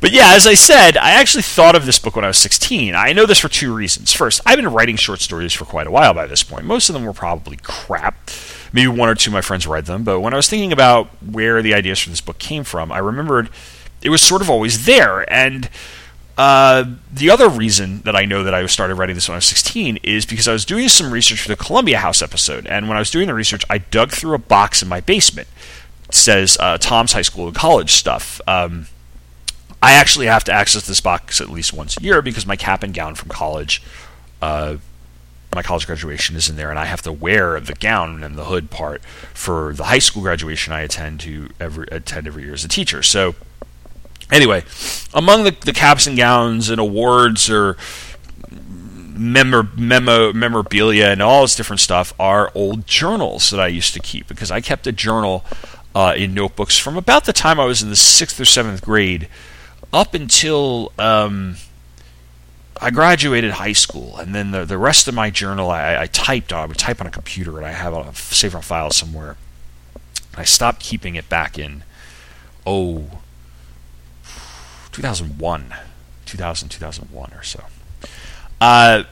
But 0.01 0.13
yeah, 0.13 0.35
as 0.35 0.47
I 0.47 0.55
said, 0.55 0.97
I 0.97 1.11
actually 1.11 1.43
thought 1.43 1.75
of 1.75 1.85
this 1.85 1.99
book 1.99 2.15
when 2.15 2.25
I 2.25 2.29
was 2.29 2.39
16. 2.39 2.95
I 2.95 3.13
know 3.13 3.27
this 3.27 3.41
for 3.41 3.49
two 3.49 3.75
reasons. 3.75 4.13
First, 4.13 4.41
I've 4.47 4.57
been 4.57 4.73
writing 4.73 4.97
short 4.97 5.21
stories 5.21 5.53
for 5.53 5.65
quite 5.65 5.89
a 5.89 5.91
while 5.91 6.15
by 6.15 6.27
this 6.27 6.45
point. 6.45 6.67
Most 6.67 6.89
of 6.89 6.95
them 6.95 7.05
were 7.05 7.13
probably 7.13 7.57
crap. 7.57 8.31
Maybe 8.73 8.87
one 8.89 9.09
or 9.09 9.15
two 9.15 9.31
of 9.31 9.35
my 9.35 9.41
friends 9.41 9.67
read 9.67 9.87
them, 9.87 10.05
but 10.05 10.21
when 10.21 10.33
I 10.33 10.37
was 10.37 10.49
thinking 10.49 10.73
about 10.73 11.09
where 11.23 11.63
the 11.63 11.75
ideas 11.75 11.99
for 11.99 12.11
this 12.11 12.21
book 12.21 12.39
came 12.39 12.65
from, 12.65 12.93
I 12.93 12.99
remembered 12.99 13.49
it 14.03 14.11
was 14.11 14.23
sort 14.23 14.43
of 14.43 14.49
always 14.49 14.85
there. 14.85 15.31
And 15.33 15.69
uh, 16.37 16.85
the 17.13 17.31
other 17.31 17.49
reason 17.49 18.03
that 18.03 18.15
I 18.15 18.25
know 18.25 18.45
that 18.45 18.55
I 18.55 18.65
started 18.67 18.95
writing 18.95 19.17
this 19.17 19.29
when 19.29 19.35
I 19.35 19.39
was 19.39 19.47
16 19.47 19.99
is 20.05 20.25
because 20.25 20.47
I 20.47 20.53
was 20.53 20.65
doing 20.65 20.89
some 20.89 21.11
research 21.11 21.41
for 21.41 21.49
the 21.49 21.57
Columbia 21.57 21.99
House 21.99 22.23
episode, 22.23 22.67
and 22.69 22.87
when 22.87 22.97
I 22.97 23.01
was 23.01 23.11
doing 23.11 23.27
the 23.27 23.35
research, 23.35 23.65
I 23.69 23.79
dug 23.79 24.13
through 24.13 24.35
a 24.35 24.39
box 24.39 24.81
in 24.81 24.89
my 24.89 25.01
basement. 25.01 25.49
It 26.09 26.15
says 26.15 26.57
uh, 26.61 26.79
Tom's 26.79 27.15
high 27.15 27.23
school 27.23 27.49
and 27.49 27.57
college 27.57 27.91
stuff. 27.91 28.41
Um, 28.47 28.87
I 29.83 29.93
actually 29.93 30.27
have 30.27 30.45
to 30.45 30.53
access 30.53 30.87
this 30.87 31.01
box 31.01 31.41
at 31.41 31.51
least 31.51 31.73
once 31.73 31.97
a 31.97 32.03
year 32.03 32.21
because 32.21 32.47
my 32.47 32.57
cap 32.57 32.83
and 32.83 32.93
gown 32.93 33.15
from 33.15 33.29
college, 33.29 33.83
uh, 34.43 34.77
my 35.55 35.63
college 35.63 35.87
graduation 35.87 36.37
is 36.37 36.49
in 36.49 36.57
there, 36.57 36.71
and 36.71 36.79
I 36.79 36.85
have 36.87 37.03
to 37.03 37.13
wear 37.13 37.59
the 37.61 37.75
gown 37.75 38.25
and 38.25 38.37
the 38.37 38.47
hood 38.47 38.71
part 38.71 39.03
for 39.35 39.73
the 39.73 39.85
high 39.85 40.01
school 40.01 40.23
graduation 40.23 40.73
I 40.73 40.81
attend 40.81 41.21
to 41.21 41.49
every 41.61 41.87
attend 41.91 42.27
every 42.27 42.43
year 42.43 42.55
as 42.55 42.65
a 42.65 42.69
teacher. 42.69 43.03
So 43.03 43.35
Anyway, 44.31 44.63
among 45.15 45.45
the, 45.45 45.57
the 45.65 45.73
caps 45.73 46.07
and 46.07 46.17
gowns 46.17 46.69
and 46.69 46.79
awards 46.79 47.49
or 47.49 47.77
memor, 48.51 49.69
memo, 49.77 50.33
memorabilia 50.33 51.07
and 51.07 51.23
all 51.23 51.43
this 51.43 51.57
different 51.57 51.81
stuff 51.81 52.13
are 52.21 52.53
old 52.55 52.87
journals 52.87 53.51
that 53.51 53.59
I 53.61 53.69
used 53.69 53.95
to 53.95 54.01
keep 54.01 54.29
because 54.29 54.51
I 54.51 54.61
kept 54.61 54.87
a 54.87 54.93
journal 54.93 55.45
uh, 55.95 56.15
in 56.17 56.35
notebooks 56.35 56.77
from 56.77 56.97
about 56.97 57.25
the 57.25 57.33
time 57.33 57.59
I 57.59 57.65
was 57.65 57.83
in 57.83 57.89
the 57.89 57.97
sixth 57.97 58.39
or 58.39 58.45
seventh 58.45 58.83
grade 58.83 59.29
up 59.93 60.15
until 60.15 60.93
um, 60.99 61.57
I 62.81 62.91
graduated 62.91 63.53
high 63.53 63.73
school, 63.73 64.17
and 64.19 64.35
then 64.35 64.51
the 64.51 64.65
the 64.65 64.79
rest 64.79 65.09
of 65.09 65.15
my 65.15 65.31
journal 65.31 65.71
I, 65.71 66.03
I 66.03 66.07
typed 66.07 66.53
on. 66.53 66.63
I 66.63 66.67
would 66.67 66.79
type 66.79 67.01
on 67.01 67.07
a 67.07 67.11
computer, 67.11 67.57
and 67.57 67.67
I 67.67 67.73
have 67.73 67.95
a 67.95 68.15
save 68.15 68.55
on 68.55 68.63
file 68.63 68.91
somewhere. 68.91 69.37
I 70.37 70.45
stopped 70.45 70.81
keeping 70.81 71.17
it 71.17 71.29
back 71.29 71.59
in 71.59 71.83
oh 72.67 73.19
2001, 74.93 75.75
2000, 76.27 76.69
2001 76.69 77.33
or 77.33 77.43
so. 77.43 77.65
Uh, 78.61 79.05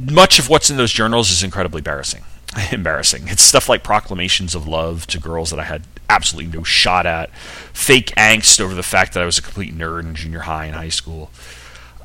much 0.00 0.38
of 0.38 0.48
what's 0.48 0.70
in 0.70 0.76
those 0.76 0.92
journals 0.92 1.30
is 1.30 1.42
incredibly 1.42 1.80
embarrassing. 1.80 2.22
embarrassing. 2.72 3.24
It's 3.26 3.42
stuff 3.42 3.68
like 3.68 3.82
proclamations 3.82 4.54
of 4.54 4.66
love 4.66 5.06
to 5.08 5.18
girls 5.18 5.50
that 5.50 5.58
I 5.58 5.64
had 5.64 5.82
absolutely 6.08 6.56
no 6.56 6.64
shot 6.64 7.06
at, 7.06 7.34
fake 7.34 8.12
angst 8.16 8.60
over 8.60 8.74
the 8.74 8.82
fact 8.82 9.14
that 9.14 9.22
I 9.22 9.26
was 9.26 9.38
a 9.38 9.42
complete 9.42 9.76
nerd 9.76 10.00
in 10.00 10.14
junior 10.14 10.40
high 10.40 10.66
and 10.66 10.74
high 10.74 10.88
school. 10.88 11.30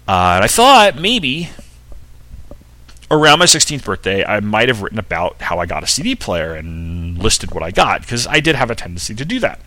Uh, 0.07 0.35
and 0.35 0.43
I 0.43 0.47
thought 0.47 0.97
maybe 0.97 1.49
around 3.09 3.39
my 3.39 3.45
16th 3.45 3.83
birthday, 3.83 4.25
I 4.25 4.39
might 4.39 4.69
have 4.69 4.81
written 4.81 4.99
about 4.99 5.41
how 5.41 5.59
I 5.59 5.65
got 5.65 5.83
a 5.83 5.87
CD 5.87 6.15
player 6.15 6.53
and 6.53 7.17
listed 7.17 7.51
what 7.51 7.63
I 7.63 7.71
got 7.71 8.01
because 8.01 8.27
I 8.27 8.39
did 8.39 8.55
have 8.55 8.69
a 8.69 8.75
tendency 8.75 9.15
to 9.15 9.25
do 9.25 9.39
that. 9.39 9.59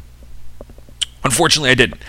Unfortunately, 1.24 1.70
I 1.70 1.74
didn't. 1.74 2.00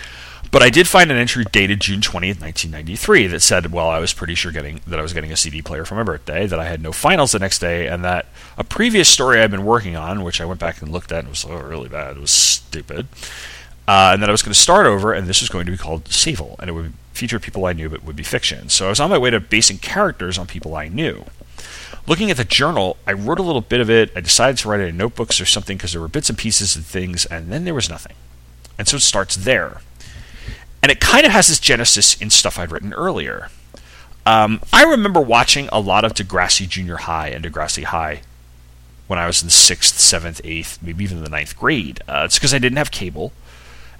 But 0.50 0.62
I 0.62 0.70
did 0.70 0.88
find 0.88 1.10
an 1.10 1.18
entry 1.18 1.44
dated 1.44 1.80
June 1.80 2.00
20th, 2.00 2.40
1993 2.40 3.26
that 3.28 3.40
said, 3.40 3.70
well, 3.70 3.88
I 3.88 3.98
was 3.98 4.14
pretty 4.14 4.34
sure 4.34 4.50
getting 4.50 4.80
that 4.86 4.98
I 4.98 5.02
was 5.02 5.12
getting 5.12 5.30
a 5.30 5.36
CD 5.36 5.60
player 5.60 5.84
for 5.84 5.94
my 5.94 6.02
birthday, 6.02 6.46
that 6.46 6.58
I 6.58 6.64
had 6.64 6.82
no 6.82 6.92
finals 6.92 7.32
the 7.32 7.38
next 7.38 7.58
day, 7.58 7.86
and 7.86 8.02
that 8.04 8.26
a 8.56 8.64
previous 8.64 9.08
story 9.08 9.40
I'd 9.40 9.50
been 9.50 9.66
working 9.66 9.94
on, 9.94 10.22
which 10.22 10.40
I 10.40 10.46
went 10.46 10.60
back 10.60 10.80
and 10.80 10.90
looked 10.90 11.12
at 11.12 11.20
and 11.20 11.28
was 11.28 11.44
oh, 11.44 11.58
really 11.58 11.90
bad, 11.90 12.16
it 12.16 12.20
was 12.20 12.30
stupid, 12.30 13.08
uh, 13.86 14.10
and 14.14 14.22
that 14.22 14.30
I 14.30 14.32
was 14.32 14.42
going 14.42 14.54
to 14.54 14.58
start 14.58 14.86
over, 14.86 15.12
and 15.12 15.26
this 15.26 15.42
was 15.42 15.50
going 15.50 15.66
to 15.66 15.72
be 15.72 15.78
called 15.78 16.04
Sayville, 16.04 16.58
and 16.58 16.70
it 16.70 16.72
would 16.72 16.94
feature 17.12 17.38
people 17.38 17.66
I 17.66 17.74
knew, 17.74 17.90
but 17.90 18.04
would 18.04 18.16
be 18.16 18.22
fiction. 18.22 18.70
So 18.70 18.86
I 18.86 18.88
was 18.90 19.00
on 19.00 19.10
my 19.10 19.18
way 19.18 19.28
to 19.30 19.40
basing 19.40 19.78
characters 19.78 20.38
on 20.38 20.46
people 20.46 20.76
I 20.76 20.88
knew. 20.88 21.24
Looking 22.06 22.30
at 22.30 22.38
the 22.38 22.44
journal, 22.44 22.96
I 23.06 23.12
wrote 23.12 23.38
a 23.38 23.42
little 23.42 23.60
bit 23.60 23.80
of 23.80 23.90
it. 23.90 24.10
I 24.16 24.20
decided 24.20 24.56
to 24.58 24.68
write 24.68 24.80
it 24.80 24.88
in 24.88 24.96
notebooks 24.96 25.42
or 25.42 25.44
something 25.44 25.76
because 25.76 25.92
there 25.92 26.00
were 26.00 26.08
bits 26.08 26.30
and 26.30 26.38
pieces 26.38 26.74
of 26.74 26.86
things, 26.86 27.26
and 27.26 27.52
then 27.52 27.64
there 27.64 27.74
was 27.74 27.90
nothing. 27.90 28.14
And 28.78 28.88
so 28.88 28.96
it 28.96 29.00
starts 29.00 29.36
there. 29.36 29.82
And 30.82 30.92
it 30.92 31.00
kind 31.00 31.26
of 31.26 31.32
has 31.32 31.48
this 31.48 31.58
genesis 31.60 32.20
in 32.20 32.30
stuff 32.30 32.58
I'd 32.58 32.70
written 32.70 32.92
earlier. 32.92 33.50
Um, 34.24 34.60
I 34.72 34.84
remember 34.84 35.20
watching 35.20 35.68
a 35.72 35.80
lot 35.80 36.04
of 36.04 36.14
Degrassi 36.14 36.68
Junior 36.68 36.96
High 36.98 37.28
and 37.28 37.44
Degrassi 37.44 37.84
High 37.84 38.20
when 39.06 39.18
I 39.18 39.26
was 39.26 39.42
in 39.42 39.48
sixth, 39.48 39.98
seventh, 39.98 40.40
eighth, 40.44 40.78
maybe 40.82 41.02
even 41.02 41.22
the 41.22 41.30
ninth 41.30 41.56
grade. 41.56 42.02
Uh, 42.06 42.22
it's 42.26 42.38
because 42.38 42.52
I 42.52 42.58
didn't 42.58 42.78
have 42.78 42.90
cable. 42.90 43.32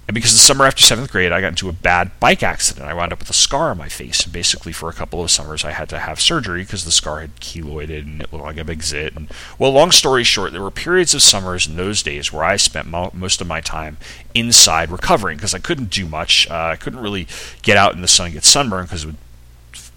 And 0.09 0.15
because 0.15 0.33
the 0.33 0.39
summer 0.39 0.65
after 0.65 0.81
seventh 0.81 1.11
grade, 1.11 1.31
I 1.31 1.39
got 1.39 1.49
into 1.49 1.69
a 1.69 1.71
bad 1.71 2.19
bike 2.19 2.41
accident. 2.41 2.87
I 2.87 2.95
wound 2.95 3.13
up 3.13 3.19
with 3.19 3.29
a 3.29 3.33
scar 3.33 3.69
on 3.69 3.77
my 3.77 3.89
face. 3.89 4.23
And 4.23 4.33
basically, 4.33 4.71
for 4.71 4.89
a 4.89 4.93
couple 4.93 5.21
of 5.21 5.29
summers, 5.29 5.63
I 5.63 5.69
had 5.69 5.87
to 5.89 5.99
have 5.99 6.19
surgery 6.19 6.63
because 6.63 6.83
the 6.83 6.89
scar 6.89 7.21
had 7.21 7.35
keloided 7.35 8.01
and 8.01 8.21
it 8.23 8.33
looked 8.33 8.43
like 8.43 8.57
a 8.57 8.63
big 8.63 8.81
zit. 8.81 9.15
And, 9.15 9.31
well, 9.59 9.69
long 9.69 9.91
story 9.91 10.23
short, 10.23 10.51
there 10.51 10.63
were 10.63 10.71
periods 10.71 11.13
of 11.13 11.21
summers 11.21 11.67
in 11.67 11.75
those 11.75 12.01
days 12.01 12.33
where 12.33 12.43
I 12.43 12.55
spent 12.55 12.87
mo- 12.87 13.11
most 13.13 13.39
of 13.39 13.45
my 13.45 13.61
time 13.61 13.97
inside 14.33 14.89
recovering 14.89 15.37
because 15.37 15.53
I 15.53 15.59
couldn't 15.59 15.91
do 15.91 16.07
much. 16.07 16.49
Uh, 16.49 16.55
I 16.55 16.75
couldn't 16.75 17.01
really 17.01 17.27
get 17.61 17.77
out 17.77 17.93
in 17.93 18.01
the 18.01 18.07
sun 18.07 18.25
and 18.25 18.33
get 18.33 18.45
sunburned 18.45 18.87
because 18.87 19.03
it 19.03 19.07
would 19.09 19.17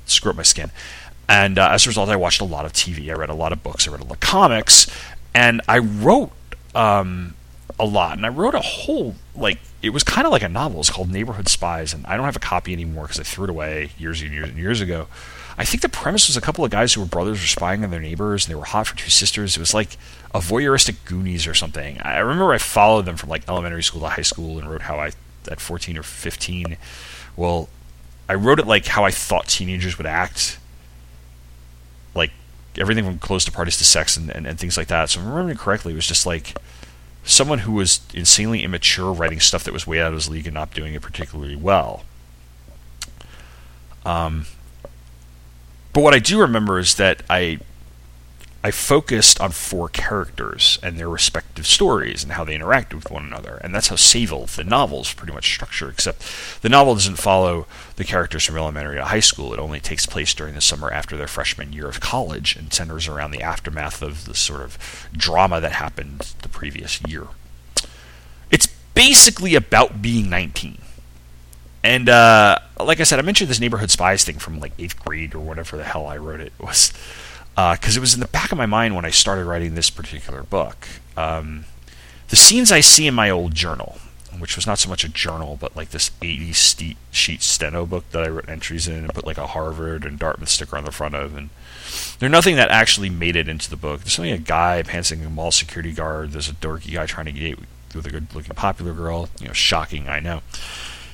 screw 0.05 0.33
up 0.33 0.37
my 0.37 0.43
skin. 0.43 0.73
And 1.27 1.59
uh, 1.59 1.71
as 1.71 1.87
a 1.87 1.89
result, 1.89 2.11
I 2.11 2.17
watched 2.17 2.43
a 2.43 2.45
lot 2.45 2.67
of 2.67 2.75
TV. 2.75 3.09
I 3.09 3.15
read 3.15 3.31
a 3.31 3.35
lot 3.35 3.53
of 3.53 3.63
books. 3.63 3.89
I 3.89 3.91
read 3.91 4.03
a 4.03 4.05
lot 4.05 4.13
of 4.13 4.21
comics. 4.21 4.89
And 5.33 5.63
I 5.67 5.79
wrote 5.79 6.33
um, 6.75 7.33
a 7.81 7.87
lot. 7.87 8.19
And 8.19 8.27
I 8.27 8.29
wrote 8.29 8.55
a 8.55 8.61
whole, 8.61 9.15
like, 9.35 9.59
it 9.83 9.91
was 9.91 10.05
kind 10.05 10.27
of 10.27 10.33
like 10.33 10.43
a 10.43 10.49
novel. 10.49 10.81
It's 10.81 10.91
called 10.91 11.11
Neighborhood 11.11 11.49
Spies, 11.49 11.93
and 11.93 12.07
I 12.07 12.17
don't 12.17 12.25
have 12.25 12.37
a 12.37 12.41
copy 12.41 12.73
anymore 12.73 13.05
because 13.05 13.19
I 13.19 13.25
threw 13.25 13.45
it 13.45 13.51
away 13.51 13.91
years 13.99 14.23
and 14.23 14.33
years 14.33 14.49
and 14.49 14.59
years 14.59 14.81
ago. 14.81 15.09
I 15.59 15.65
think 15.65 15.83
the 15.83 15.89
premise 15.89 16.29
was 16.29 16.37
a 16.37 16.41
couple 16.41 16.65
of 16.65 16.71
guys 16.71 16.95
who 16.95 17.01
were 17.01 17.07
brothers 17.07 17.41
were 17.41 17.47
spying 17.47 17.83
on 17.85 17.91
their 17.91 18.01
neighbors, 18.01 18.47
and 18.47 18.51
they 18.51 18.59
were 18.59 18.65
hot 18.65 18.87
for 18.87 18.97
two 18.97 19.11
sisters. 19.11 19.57
It 19.57 19.61
was 19.61 19.75
like 19.75 19.97
a 20.33 20.39
voyeuristic 20.39 21.05
Goonies 21.05 21.47
or 21.49 21.55
something. 21.55 22.01
I 22.01 22.19
remember 22.19 22.53
I 22.53 22.59
followed 22.59 23.05
them 23.07 23.17
from 23.17 23.29
like 23.29 23.49
elementary 23.49 23.83
school 23.83 24.01
to 24.03 24.09
high 24.09 24.23
school 24.23 24.59
and 24.59 24.71
wrote 24.71 24.83
how 24.83 24.99
I, 24.99 25.11
at 25.51 25.61
14 25.61 25.99
or 25.99 26.05
15, 26.05 26.77
well, 27.37 27.69
I 28.29 28.35
wrote 28.35 28.61
it 28.61 28.67
like 28.67 28.87
how 28.87 29.05
I 29.05 29.11
thought 29.11 29.49
teenagers 29.49 29.99
would 29.99 30.07
act. 30.07 30.59
Like 32.15 32.31
everything 32.79 33.05
from 33.05 33.19
clothes 33.19 33.45
to 33.47 33.53
parties 33.53 33.79
to 33.79 33.85
sex 33.85 34.17
and, 34.17 34.31
and, 34.31 34.47
and 34.47 34.59
things 34.59 34.77
like 34.77 34.87
that. 34.87 35.11
So 35.11 35.19
if 35.19 35.27
I'm 35.27 35.33
remembering 35.33 35.59
correctly, 35.59 35.93
it 35.93 35.97
was 35.97 36.07
just 36.07 36.25
like 36.25 36.55
someone 37.25 37.61
who 37.61 37.73
was 37.73 38.01
insanely 38.15 38.63
immature 38.63 39.13
writing 39.13 39.41
stuff 39.41 39.65
that 39.65 39.73
was 39.73 39.87
way 39.87 40.01
out 40.01 40.09
of 40.09 40.15
his 40.15 40.29
league 40.29 40.47
and 40.47 40.55
not 40.55 40.75
doing 40.75 40.95
it 40.95 41.03
particularly 41.03 41.57
well. 41.57 42.05
Um, 44.05 44.47
but 45.93 46.01
what 46.01 46.15
I 46.15 46.19
do 46.19 46.41
remember 46.41 46.79
is 46.79 46.97
that 46.97 47.23
I 47.31 47.59
I 48.65 48.71
focused 48.71 49.41
on 49.41 49.51
four 49.51 49.89
characters 49.89 50.79
and 50.85 50.97
their 50.97 51.09
respective 51.09 51.67
stories 51.67 52.23
and 52.23 52.33
how 52.33 52.45
they 52.45 52.57
interacted 52.57 52.95
with 52.95 53.11
one 53.11 53.27
another. 53.27 53.59
And 53.63 53.75
that's 53.75 53.89
how 53.89 53.97
Sayville, 53.97 54.47
the 54.55 54.63
novel, 54.63 55.01
is 55.01 55.13
pretty 55.13 55.33
much 55.33 55.53
structured, 55.53 55.95
except 55.95 56.25
the 56.63 56.69
novel 56.69 56.95
doesn't 56.95 57.17
follow 57.17 57.67
the 57.97 58.05
characters 58.05 58.45
from 58.45 58.57
elementary 58.57 58.97
to 58.97 59.05
high 59.05 59.21
school. 59.21 59.53
It 59.53 59.59
only 59.59 59.81
takes 59.81 60.07
place 60.07 60.33
during 60.33 60.55
the 60.55 60.61
summer 60.61 60.93
after 60.93 61.17
their 61.17 61.27
freshman 61.27 61.73
year 61.73 61.89
of 61.89 61.99
college 61.99 62.55
and 62.55 62.73
centers 62.73 63.09
around 63.09 63.33
the 63.33 63.43
aftermath 63.43 64.01
of 64.01 64.27
the 64.27 64.35
sort 64.35 64.61
of 64.61 65.09
drama 65.13 65.61
that 65.61 65.73
happened 65.73 66.33
the 66.43 66.49
previous 66.49 67.01
year. 67.03 67.27
It's 68.53 68.69
basically 68.95 69.57
about 69.57 70.01
being 70.01 70.31
19. 70.31 70.79
And 71.83 72.09
uh, 72.09 72.59
like 72.79 73.01
I 73.01 73.03
said, 73.03 73.19
I 73.19 73.23
mentioned 73.23 73.51
this 73.51 73.59
neighborhood 73.59 73.91
spies 73.91 74.23
thing 74.23 74.39
from 74.39 74.61
like 74.61 74.73
eighth 74.79 75.05
grade 75.05 75.35
or 75.35 75.41
whatever 75.41 75.77
the 75.77 75.83
hell 75.83 76.07
I 76.07 76.17
wrote 76.17 76.39
it 76.39 76.53
was 76.61 76.93
because 77.55 77.97
uh, 77.97 77.99
it 77.99 78.01
was 78.01 78.15
in 78.15 78.21
the 78.21 78.29
back 78.29 78.51
of 78.51 78.59
my 78.59 78.67
mind 78.67 78.95
when 78.95 79.05
I 79.05 79.11
started 79.11 79.45
writing 79.45 79.75
this 79.75 79.91
particular 79.91 80.43
book. 80.43 80.89
Um, 81.17 81.67
the 82.29 82.37
scenes 82.37 82.73
I 82.73 82.81
see 82.81 83.07
in 83.07 83.15
my 83.15 83.29
old 83.29 83.55
journal, 83.55 83.99
which 84.39 84.57
was 84.57 84.67
not 84.67 84.79
so 84.79 84.89
much 84.89 85.05
a 85.05 85.09
journal, 85.09 85.59
but 85.61 85.77
like 85.77 85.91
this 85.91 86.11
80 86.23 86.53
st- 86.55 86.97
sheet 87.11 87.43
steno 87.43 87.85
book 87.85 88.09
that 88.11 88.23
I 88.23 88.29
wrote 88.29 88.49
entries 88.49 88.89
in 88.89 89.05
and 89.05 89.15
put 89.15 89.27
like 89.27 89.37
a 89.37 89.49
Harvard 89.49 90.05
and 90.07 90.19
Dartmouth 90.19 90.49
sticker 90.49 90.79
on 90.79 90.85
the 90.85 90.93
front 90.93 91.15
of, 91.15 91.37
and 91.37 91.51
they're 92.19 92.31
nothing 92.31 92.57
that 92.57 92.71
actually 92.71 93.11
made 93.11 93.37
it 93.37 93.49
into 93.49 93.69
the 93.69 93.77
book. 93.77 94.01
There's 94.01 94.19
only 94.19 94.33
a 94.33 94.39
guy 94.39 94.83
pantsing 94.83 95.27
a 95.27 95.29
mall 95.29 95.51
security 95.51 95.93
guard. 95.93 96.33
There's 96.33 96.49
a 96.49 96.55
dorky 96.55 96.95
guy 96.95 97.05
trying 97.05 97.27
to 97.27 97.33
get 97.33 97.59
with 97.95 98.07
a 98.07 98.11
good-looking 98.11 98.55
popular 98.55 98.95
girl. 98.95 99.29
You 99.39 99.49
know, 99.49 99.53
shocking, 99.53 100.09
I 100.09 100.21
know 100.21 100.41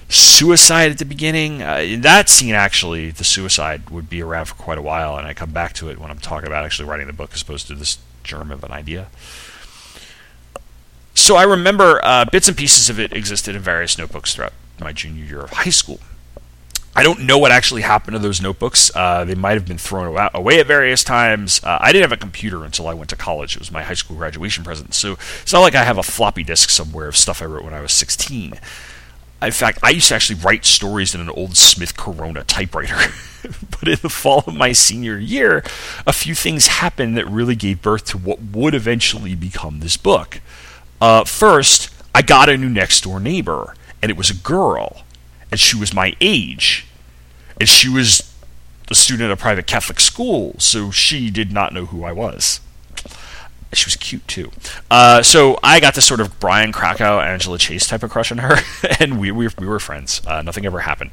suicide 0.08 0.90
at 0.90 0.98
the 0.98 1.04
beginning. 1.04 1.62
Uh, 1.62 1.96
that 1.98 2.28
scene, 2.28 2.54
actually, 2.54 3.10
the 3.10 3.24
suicide 3.24 3.90
would 3.90 4.08
be 4.08 4.22
around 4.22 4.46
for 4.46 4.54
quite 4.54 4.78
a 4.78 4.82
while, 4.82 5.16
and 5.16 5.26
I 5.26 5.34
come 5.34 5.50
back 5.50 5.72
to 5.74 5.90
it 5.90 5.98
when 5.98 6.10
I'm 6.10 6.18
talking 6.18 6.46
about 6.46 6.64
actually 6.64 6.88
writing 6.88 7.06
the 7.06 7.12
book 7.12 7.30
as 7.34 7.42
opposed 7.42 7.66
to 7.68 7.74
this 7.74 7.98
germ 8.24 8.50
of 8.50 8.64
an 8.64 8.72
idea. 8.72 9.08
So 11.14 11.36
I 11.36 11.42
remember 11.42 12.00
uh, 12.04 12.24
bits 12.30 12.48
and 12.48 12.56
pieces 12.56 12.88
of 12.88 12.98
it 13.00 13.12
existed 13.12 13.56
in 13.56 13.60
various 13.60 13.98
notebooks 13.98 14.34
throughout 14.34 14.52
my 14.80 14.92
junior 14.92 15.24
year 15.24 15.40
of 15.40 15.50
high 15.50 15.70
school. 15.70 16.00
I 16.94 17.02
don't 17.02 17.20
know 17.20 17.38
what 17.38 17.52
actually 17.52 17.82
happened 17.82 18.14
to 18.14 18.18
those 18.18 18.40
notebooks. 18.40 18.90
Uh, 18.94 19.24
they 19.24 19.34
might 19.34 19.52
have 19.52 19.66
been 19.66 19.78
thrown 19.78 20.16
away 20.34 20.58
at 20.58 20.66
various 20.66 21.04
times. 21.04 21.62
Uh, 21.62 21.78
I 21.80 21.92
didn't 21.92 22.10
have 22.10 22.12
a 22.12 22.20
computer 22.20 22.64
until 22.64 22.88
I 22.88 22.94
went 22.94 23.10
to 23.10 23.16
college. 23.16 23.54
It 23.54 23.60
was 23.60 23.70
my 23.70 23.82
high 23.82 23.94
school 23.94 24.16
graduation 24.16 24.64
present. 24.64 24.94
So 24.94 25.12
it's 25.42 25.52
not 25.52 25.60
like 25.60 25.74
I 25.74 25.84
have 25.84 25.98
a 25.98 26.02
floppy 26.02 26.42
disk 26.42 26.70
somewhere 26.70 27.06
of 27.06 27.16
stuff 27.16 27.40
I 27.40 27.44
wrote 27.44 27.62
when 27.62 27.74
I 27.74 27.80
was 27.80 27.92
16. 27.92 28.54
In 29.40 29.52
fact, 29.52 29.78
I 29.82 29.90
used 29.90 30.08
to 30.08 30.16
actually 30.16 30.40
write 30.40 30.64
stories 30.64 31.14
in 31.14 31.20
an 31.20 31.30
old 31.30 31.56
Smith 31.56 31.96
Corona 31.96 32.42
typewriter. 32.44 32.96
but 33.70 33.88
in 33.88 33.98
the 34.02 34.08
fall 34.08 34.42
of 34.46 34.54
my 34.54 34.72
senior 34.72 35.16
year, 35.16 35.62
a 36.06 36.12
few 36.12 36.34
things 36.34 36.66
happened 36.66 37.16
that 37.16 37.26
really 37.28 37.54
gave 37.54 37.80
birth 37.80 38.04
to 38.06 38.18
what 38.18 38.40
would 38.42 38.74
eventually 38.74 39.34
become 39.36 39.78
this 39.78 39.96
book. 39.96 40.40
Uh, 41.00 41.24
first, 41.24 41.90
I 42.14 42.22
got 42.22 42.48
a 42.48 42.56
new 42.56 42.68
next 42.68 43.02
door 43.02 43.20
neighbor, 43.20 43.74
and 44.02 44.10
it 44.10 44.16
was 44.16 44.30
a 44.30 44.34
girl, 44.34 45.02
and 45.52 45.60
she 45.60 45.76
was 45.76 45.94
my 45.94 46.16
age, 46.20 46.86
and 47.60 47.68
she 47.68 47.88
was 47.88 48.34
a 48.90 48.94
student 48.96 49.30
at 49.30 49.32
a 49.32 49.36
private 49.36 49.68
Catholic 49.68 50.00
school, 50.00 50.56
so 50.58 50.90
she 50.90 51.30
did 51.30 51.52
not 51.52 51.72
know 51.72 51.86
who 51.86 52.02
I 52.02 52.10
was 52.10 52.60
she 53.72 53.86
was 53.86 53.96
cute 53.96 54.26
too. 54.26 54.50
Uh, 54.90 55.22
so 55.22 55.58
I 55.62 55.80
got 55.80 55.94
this 55.94 56.06
sort 56.06 56.20
of 56.20 56.40
Brian 56.40 56.72
Krakow, 56.72 57.20
Angela 57.20 57.58
Chase 57.58 57.86
type 57.86 58.02
of 58.02 58.10
crush 58.10 58.32
on 58.32 58.38
her, 58.38 58.56
and 59.00 59.20
we, 59.20 59.30
we, 59.30 59.48
we 59.58 59.66
were 59.66 59.78
friends. 59.78 60.22
Uh, 60.26 60.42
nothing 60.42 60.64
ever 60.64 60.80
happened. 60.80 61.10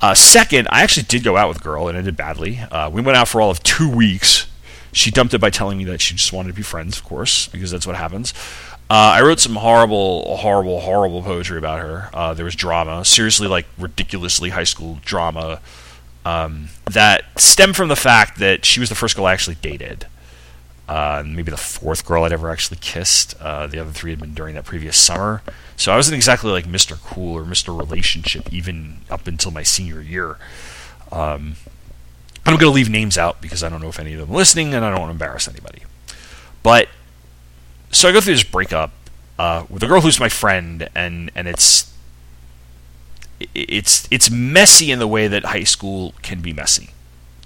Uh, 0.00 0.14
second, 0.14 0.68
I 0.70 0.82
actually 0.82 1.02
did 1.04 1.24
go 1.24 1.36
out 1.36 1.48
with 1.48 1.58
a 1.58 1.62
girl, 1.62 1.88
and 1.88 1.96
it 1.96 2.00
ended 2.00 2.16
badly. 2.16 2.58
Uh, 2.58 2.88
we 2.88 3.02
went 3.02 3.18
out 3.18 3.28
for 3.28 3.40
all 3.40 3.50
of 3.50 3.62
two 3.62 3.90
weeks. 3.90 4.46
She 4.92 5.10
dumped 5.10 5.34
it 5.34 5.40
by 5.40 5.50
telling 5.50 5.78
me 5.78 5.84
that 5.84 6.00
she 6.00 6.14
just 6.14 6.32
wanted 6.32 6.48
to 6.48 6.54
be 6.54 6.62
friends, 6.62 6.98
of 6.98 7.04
course, 7.04 7.48
because 7.48 7.70
that's 7.70 7.86
what 7.86 7.96
happens. 7.96 8.32
Uh, 8.88 9.14
I 9.14 9.22
wrote 9.22 9.38
some 9.38 9.56
horrible, 9.56 10.36
horrible, 10.38 10.80
horrible 10.80 11.22
poetry 11.22 11.58
about 11.58 11.80
her. 11.80 12.10
Uh, 12.12 12.34
there 12.34 12.44
was 12.44 12.56
drama, 12.56 13.04
seriously, 13.04 13.46
like 13.46 13.66
ridiculously 13.78 14.50
high 14.50 14.64
school 14.64 14.98
drama, 15.04 15.60
um, 16.24 16.68
that 16.86 17.24
stemmed 17.38 17.76
from 17.76 17.88
the 17.88 17.96
fact 17.96 18.38
that 18.38 18.64
she 18.64 18.80
was 18.80 18.88
the 18.88 18.94
first 18.94 19.16
girl 19.16 19.26
I 19.26 19.32
actually 19.32 19.56
dated 19.56 20.06
uh, 20.90 21.22
maybe 21.24 21.52
the 21.52 21.56
fourth 21.56 22.04
girl 22.04 22.24
I'd 22.24 22.32
ever 22.32 22.50
actually 22.50 22.78
kissed. 22.80 23.40
Uh, 23.40 23.68
the 23.68 23.78
other 23.78 23.92
three 23.92 24.10
had 24.10 24.18
been 24.18 24.34
during 24.34 24.56
that 24.56 24.64
previous 24.64 24.96
summer. 24.96 25.40
So 25.76 25.92
I 25.92 25.96
wasn't 25.96 26.16
exactly 26.16 26.50
like 26.50 26.64
Mr. 26.64 27.00
Cool 27.00 27.36
or 27.36 27.44
Mr. 27.44 27.78
Relationship 27.78 28.52
even 28.52 29.02
up 29.08 29.28
until 29.28 29.52
my 29.52 29.62
senior 29.62 30.00
year. 30.00 30.36
Um, 31.12 31.54
I'm 32.44 32.54
going 32.54 32.58
to 32.58 32.70
leave 32.70 32.90
names 32.90 33.16
out 33.16 33.40
because 33.40 33.62
I 33.62 33.68
don't 33.68 33.80
know 33.80 33.88
if 33.88 34.00
any 34.00 34.14
of 34.14 34.18
them 34.18 34.32
are 34.32 34.36
listening 34.36 34.74
and 34.74 34.84
I 34.84 34.90
don't 34.90 34.98
want 34.98 35.10
to 35.10 35.12
embarrass 35.12 35.46
anybody. 35.46 35.82
But 36.64 36.88
so 37.92 38.08
I 38.08 38.12
go 38.12 38.20
through 38.20 38.34
this 38.34 38.42
breakup 38.42 38.90
uh, 39.38 39.66
with 39.70 39.84
a 39.84 39.86
girl 39.86 40.00
who's 40.00 40.18
my 40.18 40.28
friend, 40.28 40.88
and 40.96 41.30
and 41.36 41.46
it's 41.46 41.94
it's 43.54 44.08
it's 44.10 44.28
messy 44.28 44.90
in 44.90 44.98
the 44.98 45.06
way 45.06 45.28
that 45.28 45.44
high 45.44 45.64
school 45.64 46.14
can 46.22 46.40
be 46.40 46.52
messy, 46.52 46.90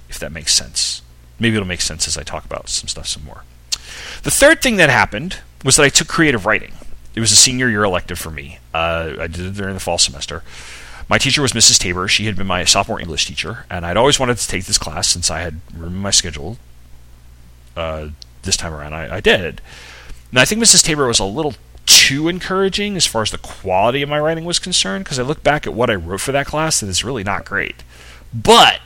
if 0.09 0.19
that 0.19 0.33
makes 0.33 0.55
sense. 0.55 1.03
Maybe 1.39 1.57
it'll 1.57 1.67
make 1.67 1.81
sense 1.81 2.07
as 2.07 2.17
I 2.17 2.23
talk 2.23 2.45
about 2.45 2.69
some 2.69 2.89
stuff 2.89 3.07
some 3.07 3.25
more. 3.25 3.45
The 4.23 4.31
third 4.31 4.63
thing 4.63 4.77
that 4.77 4.91
happened 4.91 5.39
was 5.65 5.77
that 5.77 5.85
I 5.85 5.89
took 5.89 6.09
creative 6.09 6.47
writing. 6.47 6.73
It 7.15 7.21
was 7.21 7.33
a 7.33 7.37
senior 7.37 7.69
year 7.69 7.85
elective 7.85 8.19
for 8.19 8.31
me. 8.31 8.59
Uh, 8.73 9.15
I 9.21 9.27
did 9.27 9.47
it 9.47 9.55
during 9.55 9.75
the 9.75 9.81
fall 9.81 9.99
semester. 9.99 10.43
My 11.09 11.19
teacher 11.19 11.43
was 11.43 11.53
Mrs. 11.53 11.79
Tabor. 11.79 12.09
She 12.09 12.25
had 12.25 12.37
been 12.37 12.47
my 12.47 12.65
sophomore 12.65 13.01
English 13.01 13.27
teacher, 13.27 13.67
and 13.71 13.85
I'd 13.85 13.97
always 13.97 14.19
wanted 14.19 14.39
to 14.39 14.49
take 14.49 14.65
this 14.65 14.79
class 14.79 15.09
since 15.09 15.31
I 15.31 15.41
had 15.41 15.61
room 15.75 15.95
in 15.95 16.01
my 16.01 16.11
schedule. 16.11 16.59
Uh, 17.77 18.09
this 18.43 18.57
time 18.57 18.73
around, 18.73 18.95
I, 18.95 19.17
I 19.17 19.21
did. 19.21 19.61
And 20.31 20.39
I 20.39 20.45
think 20.45 20.63
Mrs. 20.63 20.83
Tabor 20.83 21.07
was 21.07 21.19
a 21.19 21.25
little 21.25 21.55
too 21.87 22.29
encouraging 22.29 22.97
as 22.97 23.07
far 23.07 23.23
as 23.23 23.31
the 23.31 23.39
quality 23.39 24.01
of 24.03 24.09
my 24.09 24.19
writing 24.19 24.45
was 24.45 24.59
concerned, 24.59 25.05
because 25.05 25.19
I 25.19 25.23
look 25.23 25.43
back 25.43 25.67
at 25.67 25.75
what 25.75 25.91
I 25.91 25.95
wrote 25.95 26.21
for 26.21 26.33
that 26.33 26.47
class 26.47 26.81
and 26.81 26.89
it's 26.89 27.05
really 27.05 27.25
not 27.25 27.45
great. 27.45 27.83
But 28.33 28.81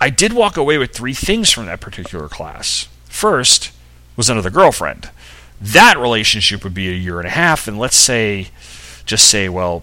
I 0.00 0.10
did 0.10 0.32
walk 0.32 0.56
away 0.56 0.78
with 0.78 0.92
three 0.92 1.14
things 1.14 1.50
from 1.50 1.66
that 1.66 1.80
particular 1.80 2.28
class. 2.28 2.88
First 3.06 3.72
was 4.16 4.28
another 4.28 4.50
girlfriend. 4.50 5.10
That 5.60 5.98
relationship 5.98 6.64
would 6.64 6.74
be 6.74 6.88
a 6.88 6.92
year 6.92 7.18
and 7.18 7.26
a 7.26 7.30
half, 7.30 7.66
and 7.66 7.78
let's 7.78 7.96
say, 7.96 8.48
just 9.06 9.30
say, 9.30 9.48
well, 9.48 9.82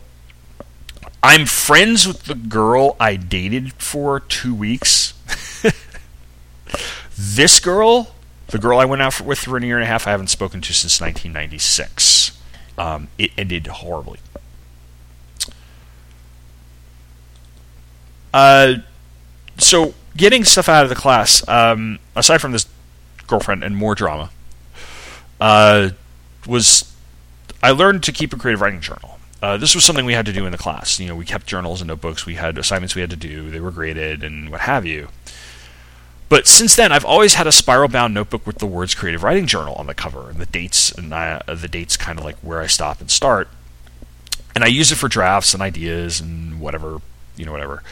I'm 1.23 1.45
friends 1.45 2.08
with 2.08 2.26
the 2.26 2.36
girl 2.36 2.95
I 2.99 3.15
dated 3.15 3.73
for 3.73 4.19
two 4.19 4.54
weeks. 4.54 5.13
this 7.17 7.60
girl, 7.60 8.13
the 8.47 8.60
girl 8.60 8.78
I 8.78 8.86
went 8.86 9.02
out 9.02 9.19
with 9.21 9.39
for 9.39 9.58
a 9.58 9.63
year 9.63 9.78
and 9.78 9.84
a 9.84 9.88
half, 9.88 10.06
I 10.06 10.12
haven't 10.12 10.28
spoken 10.28 10.62
to 10.62 10.73
since 10.73 11.02
1996. 11.02 12.38
Um, 12.78 13.08
it 13.17 13.32
ended 13.38 13.67
horribly. 13.67 14.19
Uh, 18.34 18.76
so 19.58 19.93
getting 20.15 20.43
stuff 20.43 20.69
out 20.69 20.84
of 20.84 20.89
the 20.89 20.95
class, 20.95 21.47
um, 21.47 21.99
aside 22.15 22.39
from 22.39 22.52
this 22.52 22.67
girlfriend 23.28 23.63
and 23.63 23.76
more 23.76 23.95
drama, 23.95 24.30
uh, 25.39 25.89
was 26.47 26.93
I 27.62 27.71
learned 27.71 28.04
to 28.04 28.12
keep 28.12 28.34
a 28.34 28.38
creative 28.38 28.62
writing 28.62 28.82
journal. 28.82 29.19
Uh, 29.41 29.58
this 29.58 29.76
was 29.76 29.84
something 29.84 30.06
we 30.06 30.13
had 30.13 30.26
to 30.26 30.34
do 30.34 30.45
in 30.45 30.52
the 30.52 30.58
class. 30.58 30.99
You 30.99 31.08
know, 31.08 31.15
we 31.15 31.26
kept 31.26 31.47
journals 31.47 31.82
and 31.82 31.88
notebooks. 31.89 32.26
We 32.26 32.36
had 32.36 32.58
assignments 32.58 32.95
we 32.95 33.02
had 33.02 33.10
to 33.10 33.17
do. 33.17 33.49
They 33.49 33.60
were 33.60 33.71
graded 33.71 34.23
and 34.23 34.49
what 34.49 34.62
have 34.62 34.86
you. 34.86 35.10
But 36.30 36.47
since 36.47 36.76
then, 36.76 36.91
I've 36.91 37.06
always 37.06 37.36
had 37.36 37.45
a 37.45 37.52
spiral-bound 37.52 38.13
notebook 38.13 38.47
with 38.47 38.58
the 38.58 38.65
words 38.65 38.95
"Creative 38.95 39.21
Writing 39.21 39.45
Journal" 39.45 39.76
on 39.76 39.86
the 39.88 39.93
cover 39.93 40.30
and 40.30 40.39
the 40.39 40.45
dates, 40.45 40.91
and 40.91 41.13
I, 41.13 41.41
uh, 41.47 41.56
the 41.56 41.67
dates 41.67 41.95
kind 41.97 42.17
of 42.17 42.26
like 42.26 42.38
where 42.38 42.62
I 42.62 42.67
stop 42.67 43.02
and 43.02 43.12
start. 43.12 43.49
And 44.56 44.63
I 44.63 44.67
use 44.67 44.91
it 44.91 44.95
for 44.95 45.08
drafts 45.08 45.54
and 45.54 45.62
ideas 45.62 46.19
and 46.19 46.60
whatever, 46.60 47.02
you 47.36 47.45
know, 47.45 47.52
whatever. 47.52 47.84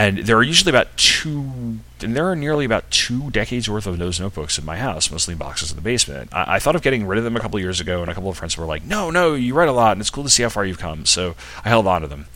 And 0.00 0.16
there 0.16 0.38
are 0.38 0.42
usually 0.42 0.70
about 0.70 0.96
two, 0.96 1.78
and 2.00 2.16
there 2.16 2.26
are 2.30 2.34
nearly 2.34 2.64
about 2.64 2.90
two 2.90 3.30
decades 3.30 3.68
worth 3.68 3.86
of 3.86 3.98
those 3.98 4.18
notebooks 4.18 4.56
in 4.56 4.64
my 4.64 4.78
house, 4.78 5.10
mostly 5.10 5.32
in 5.32 5.38
boxes 5.38 5.72
in 5.72 5.76
the 5.76 5.82
basement. 5.82 6.30
I, 6.32 6.54
I 6.54 6.58
thought 6.58 6.74
of 6.74 6.80
getting 6.80 7.06
rid 7.06 7.18
of 7.18 7.24
them 7.24 7.36
a 7.36 7.40
couple 7.40 7.58
of 7.58 7.62
years 7.62 7.80
ago, 7.80 8.00
and 8.00 8.10
a 8.10 8.14
couple 8.14 8.30
of 8.30 8.38
friends 8.38 8.56
were 8.56 8.64
like, 8.64 8.82
"No, 8.82 9.10
no, 9.10 9.34
you 9.34 9.52
write 9.52 9.68
a 9.68 9.72
lot, 9.72 9.92
and 9.92 10.00
it's 10.00 10.08
cool 10.08 10.24
to 10.24 10.30
see 10.30 10.42
how 10.42 10.48
far 10.48 10.64
you've 10.64 10.78
come." 10.78 11.04
So 11.04 11.36
I 11.66 11.68
held 11.68 11.86
on 11.86 12.00
to 12.00 12.08
them. 12.08 12.28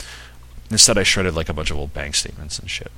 Instead, 0.70 0.98
I 0.98 1.04
shredded 1.04 1.34
like 1.34 1.48
a 1.48 1.54
bunch 1.54 1.70
of 1.70 1.78
old 1.78 1.94
bank 1.94 2.16
statements 2.16 2.58
and 2.58 2.68
shit. 2.68 2.92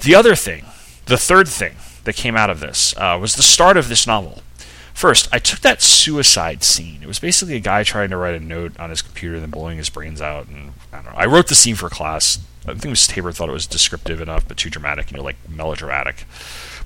The 0.00 0.14
other 0.14 0.34
thing, 0.34 0.64
the 1.04 1.18
third 1.18 1.46
thing 1.46 1.74
that 2.04 2.16
came 2.16 2.38
out 2.38 2.48
of 2.48 2.60
this, 2.60 2.96
uh, 2.96 3.18
was 3.20 3.34
the 3.34 3.42
start 3.42 3.76
of 3.76 3.90
this 3.90 4.06
novel. 4.06 4.42
First, 4.94 5.28
I 5.32 5.40
took 5.40 5.58
that 5.60 5.82
suicide 5.82 6.62
scene. 6.62 7.00
It 7.02 7.08
was 7.08 7.18
basically 7.18 7.56
a 7.56 7.60
guy 7.60 7.82
trying 7.82 8.10
to 8.10 8.16
write 8.16 8.40
a 8.40 8.40
note 8.40 8.78
on 8.78 8.90
his 8.90 9.02
computer, 9.02 9.34
and 9.34 9.42
then 9.42 9.50
blowing 9.50 9.76
his 9.76 9.90
brains 9.90 10.22
out. 10.22 10.46
And 10.46 10.72
I 10.92 10.96
don't 10.96 11.06
know. 11.06 11.12
I 11.16 11.26
wrote 11.26 11.48
the 11.48 11.56
scene 11.56 11.74
for 11.74 11.90
class. 11.90 12.38
I 12.66 12.72
think 12.72 12.84
Miss 12.86 13.06
Tabor 13.06 13.32
thought 13.32 13.48
it 13.48 13.52
was 13.52 13.66
descriptive 13.66 14.20
enough, 14.20 14.46
but 14.48 14.56
too 14.56 14.70
dramatic, 14.70 15.10
you 15.10 15.16
know, 15.16 15.22
like 15.22 15.36
melodramatic. 15.48 16.24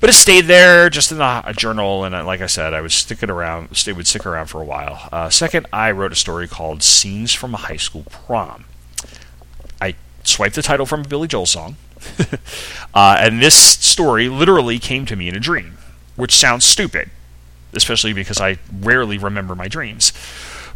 But 0.00 0.10
it 0.10 0.14
stayed 0.14 0.46
there, 0.46 0.88
just 0.88 1.12
in 1.12 1.18
the 1.18 1.42
a 1.44 1.52
journal, 1.52 2.04
and 2.04 2.14
uh, 2.14 2.24
like 2.24 2.40
I 2.40 2.46
said, 2.46 2.72
I 2.72 2.80
would 2.80 2.92
stick 2.92 3.22
it 3.22 3.30
around. 3.30 3.68
It 3.86 3.92
would 3.94 4.06
stick 4.06 4.24
around 4.24 4.46
for 4.46 4.62
a 4.62 4.64
while. 4.64 5.08
Uh, 5.12 5.28
second, 5.28 5.66
I 5.72 5.90
wrote 5.90 6.12
a 6.12 6.16
story 6.16 6.48
called 6.48 6.82
"Scenes 6.82 7.34
from 7.34 7.52
a 7.52 7.58
High 7.58 7.76
School 7.76 8.04
Prom." 8.08 8.64
I 9.80 9.96
swiped 10.24 10.54
the 10.54 10.62
title 10.62 10.86
from 10.86 11.02
a 11.02 11.08
Billy 11.08 11.28
Joel 11.28 11.46
song, 11.46 11.76
uh, 12.94 13.16
and 13.20 13.42
this 13.42 13.56
story 13.56 14.28
literally 14.28 14.78
came 14.78 15.04
to 15.06 15.14
me 15.16 15.28
in 15.28 15.36
a 15.36 15.40
dream, 15.40 15.78
which 16.16 16.34
sounds 16.34 16.64
stupid, 16.64 17.10
especially 17.72 18.12
because 18.12 18.40
I 18.40 18.58
rarely 18.80 19.18
remember 19.18 19.54
my 19.54 19.68
dreams. 19.68 20.12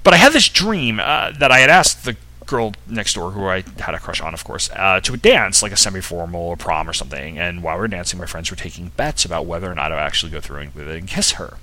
But 0.04 0.14
I 0.14 0.16
had 0.16 0.32
this 0.32 0.48
dream 0.48 1.00
uh, 1.00 1.32
that 1.38 1.52
I 1.52 1.60
had 1.60 1.70
asked 1.70 2.04
the 2.04 2.16
girl 2.46 2.74
next 2.88 3.14
door, 3.14 3.30
who 3.30 3.46
I 3.46 3.64
had 3.78 3.94
a 3.94 3.98
crush 3.98 4.20
on, 4.20 4.34
of 4.34 4.44
course, 4.44 4.68
uh, 4.74 5.00
to 5.00 5.14
a 5.14 5.16
dance, 5.16 5.62
like 5.62 5.72
a 5.72 5.76
semi-formal 5.76 6.40
or 6.40 6.56
prom 6.56 6.88
or 6.88 6.92
something. 6.92 7.38
And 7.38 7.62
while 7.62 7.76
we 7.76 7.82
were 7.82 7.88
dancing, 7.88 8.18
my 8.18 8.26
friends 8.26 8.50
were 8.50 8.56
taking 8.56 8.88
bets 8.88 9.24
about 9.24 9.46
whether 9.46 9.70
or 9.70 9.74
not 9.74 9.92
I 9.92 9.96
would 9.96 10.02
actually 10.02 10.32
go 10.32 10.40
through 10.40 10.68
with 10.74 10.88
it 10.88 10.98
and 10.98 11.08
kiss 11.08 11.32
her. 11.32 11.58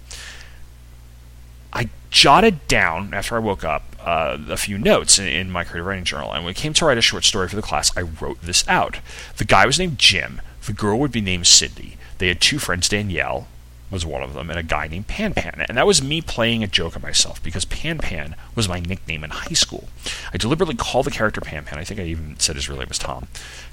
I 1.71 1.89
jotted 2.09 2.67
down 2.67 3.13
after 3.13 3.35
I 3.35 3.39
woke 3.39 3.63
up 3.63 3.95
uh, 3.99 4.37
a 4.49 4.57
few 4.57 4.77
notes 4.77 5.19
in, 5.19 5.27
in, 5.27 5.51
my 5.51 5.63
creative 5.63 5.85
writing 5.85 6.05
journal, 6.05 6.33
and 6.33 6.43
when 6.43 6.51
it 6.51 6.57
came 6.57 6.73
to 6.73 6.85
write 6.85 6.97
a 6.97 7.01
short 7.01 7.23
story 7.25 7.47
for 7.47 7.55
the 7.55 7.61
class, 7.61 7.95
I 7.95 8.01
wrote 8.01 8.41
this 8.41 8.67
out. 8.67 8.97
The 9.37 9.45
guy 9.45 9.65
was 9.65 9.77
named 9.77 9.99
Jim. 9.99 10.41
The 10.65 10.73
girl 10.73 10.97
would 10.99 11.11
be 11.11 11.21
named 11.21 11.45
Cindy. 11.45 11.97
They 12.17 12.29
had 12.29 12.41
two 12.41 12.57
friends, 12.57 12.89
Danielle 12.89 13.47
was 13.91 14.05
one 14.05 14.23
of 14.23 14.33
them, 14.33 14.49
and 14.49 14.59
a 14.59 14.63
guy 14.63 14.87
named 14.87 15.07
Pan 15.07 15.33
Pan. 15.33 15.65
And 15.67 15.77
that 15.77 15.87
was 15.87 16.01
me 16.01 16.21
playing 16.21 16.63
a 16.63 16.67
joke 16.67 16.95
on 16.95 17.01
myself 17.01 17.41
because 17.41 17.65
Pan 17.65 17.97
Pan 17.97 18.35
was 18.55 18.69
my 18.69 18.79
nickname 18.79 19.23
in 19.23 19.31
high 19.31 19.53
school. 19.53 19.89
I 20.33 20.37
deliberately 20.37 20.75
called 20.75 21.05
the 21.05 21.11
character 21.11 21.41
Pan 21.41 21.65
Pan. 21.65 21.79
I 21.79 21.83
think 21.83 21.99
I 21.99 22.03
even 22.03 22.39
said 22.39 22.55
his 22.55 22.69
real 22.69 22.79
name 22.79 22.89
was 22.89 22.99
Tom. 22.99 23.27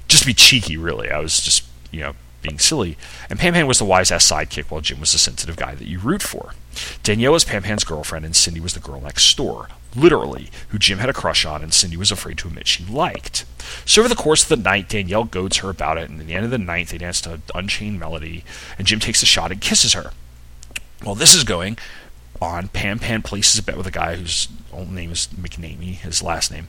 Just 0.07 0.23
to 0.23 0.27
be 0.27 0.33
cheeky, 0.33 0.77
really. 0.77 1.11
I 1.11 1.19
was 1.19 1.39
just, 1.41 1.63
you 1.91 2.01
know, 2.01 2.13
being 2.41 2.59
silly. 2.59 2.97
And 3.29 3.39
Pan 3.39 3.53
Pan 3.53 3.67
was 3.67 3.79
the 3.79 3.85
wise 3.85 4.11
ass 4.11 4.29
sidekick 4.29 4.65
while 4.65 4.81
Jim 4.81 4.99
was 4.99 5.11
the 5.11 5.17
sensitive 5.17 5.55
guy 5.55 5.75
that 5.75 5.87
you 5.87 5.99
root 5.99 6.21
for. 6.21 6.53
Danielle 7.03 7.33
was 7.33 7.45
Pan 7.45 7.63
Pan's 7.63 7.83
girlfriend, 7.83 8.25
and 8.25 8.35
Cindy 8.35 8.59
was 8.59 8.73
the 8.73 8.79
girl 8.79 9.01
next 9.01 9.35
door, 9.35 9.69
literally, 9.97 10.49
who 10.69 10.77
Jim 10.77 10.99
had 10.99 11.09
a 11.09 11.13
crush 11.13 11.45
on 11.45 11.61
and 11.61 11.73
Cindy 11.73 11.97
was 11.97 12.11
afraid 12.11 12.37
to 12.39 12.47
admit 12.47 12.67
she 12.67 12.85
liked. 12.85 13.45
So 13.85 14.01
over 14.01 14.09
the 14.09 14.15
course 14.15 14.43
of 14.43 14.49
the 14.49 14.63
night, 14.63 14.89
Danielle 14.89 15.25
goads 15.25 15.57
her 15.57 15.69
about 15.69 15.97
it, 15.97 16.09
and 16.09 16.19
at 16.19 16.27
the 16.27 16.33
end 16.33 16.45
of 16.45 16.51
the 16.51 16.57
night, 16.57 16.89
they 16.89 16.97
dance 16.97 17.21
to 17.21 17.41
Unchained 17.53 17.99
Melody, 17.99 18.43
and 18.77 18.87
Jim 18.87 18.99
takes 18.99 19.21
a 19.21 19.25
shot 19.25 19.51
and 19.51 19.61
kisses 19.61 19.93
her. 19.93 20.11
While 21.03 21.15
this 21.15 21.35
is 21.35 21.43
going 21.43 21.77
on. 22.41 22.67
Pan 22.69 22.99
Pan 22.99 23.21
places 23.21 23.59
a 23.59 23.63
bet 23.63 23.77
with 23.77 23.87
a 23.87 23.91
guy 23.91 24.15
whose 24.15 24.47
own 24.71 24.93
name 24.93 25.11
is 25.11 25.27
McNamee, 25.27 25.95
his 25.95 26.21
last 26.21 26.51
name, 26.51 26.67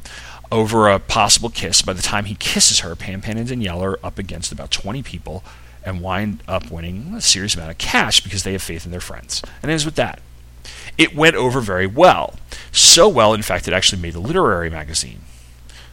over 0.51 0.89
a 0.89 0.99
possible 0.99 1.51
kiss. 1.51 1.83
By 1.83 1.93
the 1.93 2.03
time 2.03 2.25
he 2.25 2.35
kisses 2.35 2.81
her, 2.81 2.95
Pan 2.97 3.21
Pan 3.21 3.39
and 3.39 3.49
Danielle 3.49 3.83
are 3.83 3.99
up 4.05 4.19
against 4.19 4.53
about 4.53 4.71
20 4.71 5.03
people 5.03 5.45
and 5.85 6.01
wind 6.01 6.43
up 6.49 6.71
winning 6.71 7.15
a 7.15 7.21
serious 7.21 7.55
amount 7.55 7.71
of 7.71 7.79
cash 7.79 8.21
because 8.21 8.43
they 8.43 8.53
have 8.53 8.63
faith 8.63 8.85
in 8.85 8.91
their 8.91 9.01
friends. 9.01 9.43
And 9.63 9.71
it 9.71 9.73
ends 9.73 9.85
with 9.85 9.95
that. 9.97 10.21
It 10.97 11.15
went 11.15 11.37
over 11.37 11.61
very 11.61 11.87
well. 11.87 12.35
So 12.73 13.09
well, 13.09 13.35
in 13.35 13.43
fact, 13.43 13.69
it 13.69 13.75
actually 13.75 14.03
made 14.03 14.15
the 14.15 14.21
literary 14.21 14.71
magazine. 14.71 15.21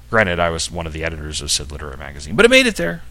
Granted, 0.10 0.40
I 0.40 0.50
was 0.50 0.72
one 0.72 0.88
of 0.88 0.94
the 0.94 1.04
editors 1.04 1.42
of 1.42 1.52
said 1.52 1.72
literary 1.72 1.98
magazine, 1.98 2.36
but 2.36 2.46
it 2.46 2.50
made 2.50 2.68
it 2.68 2.76
there. 2.76 3.02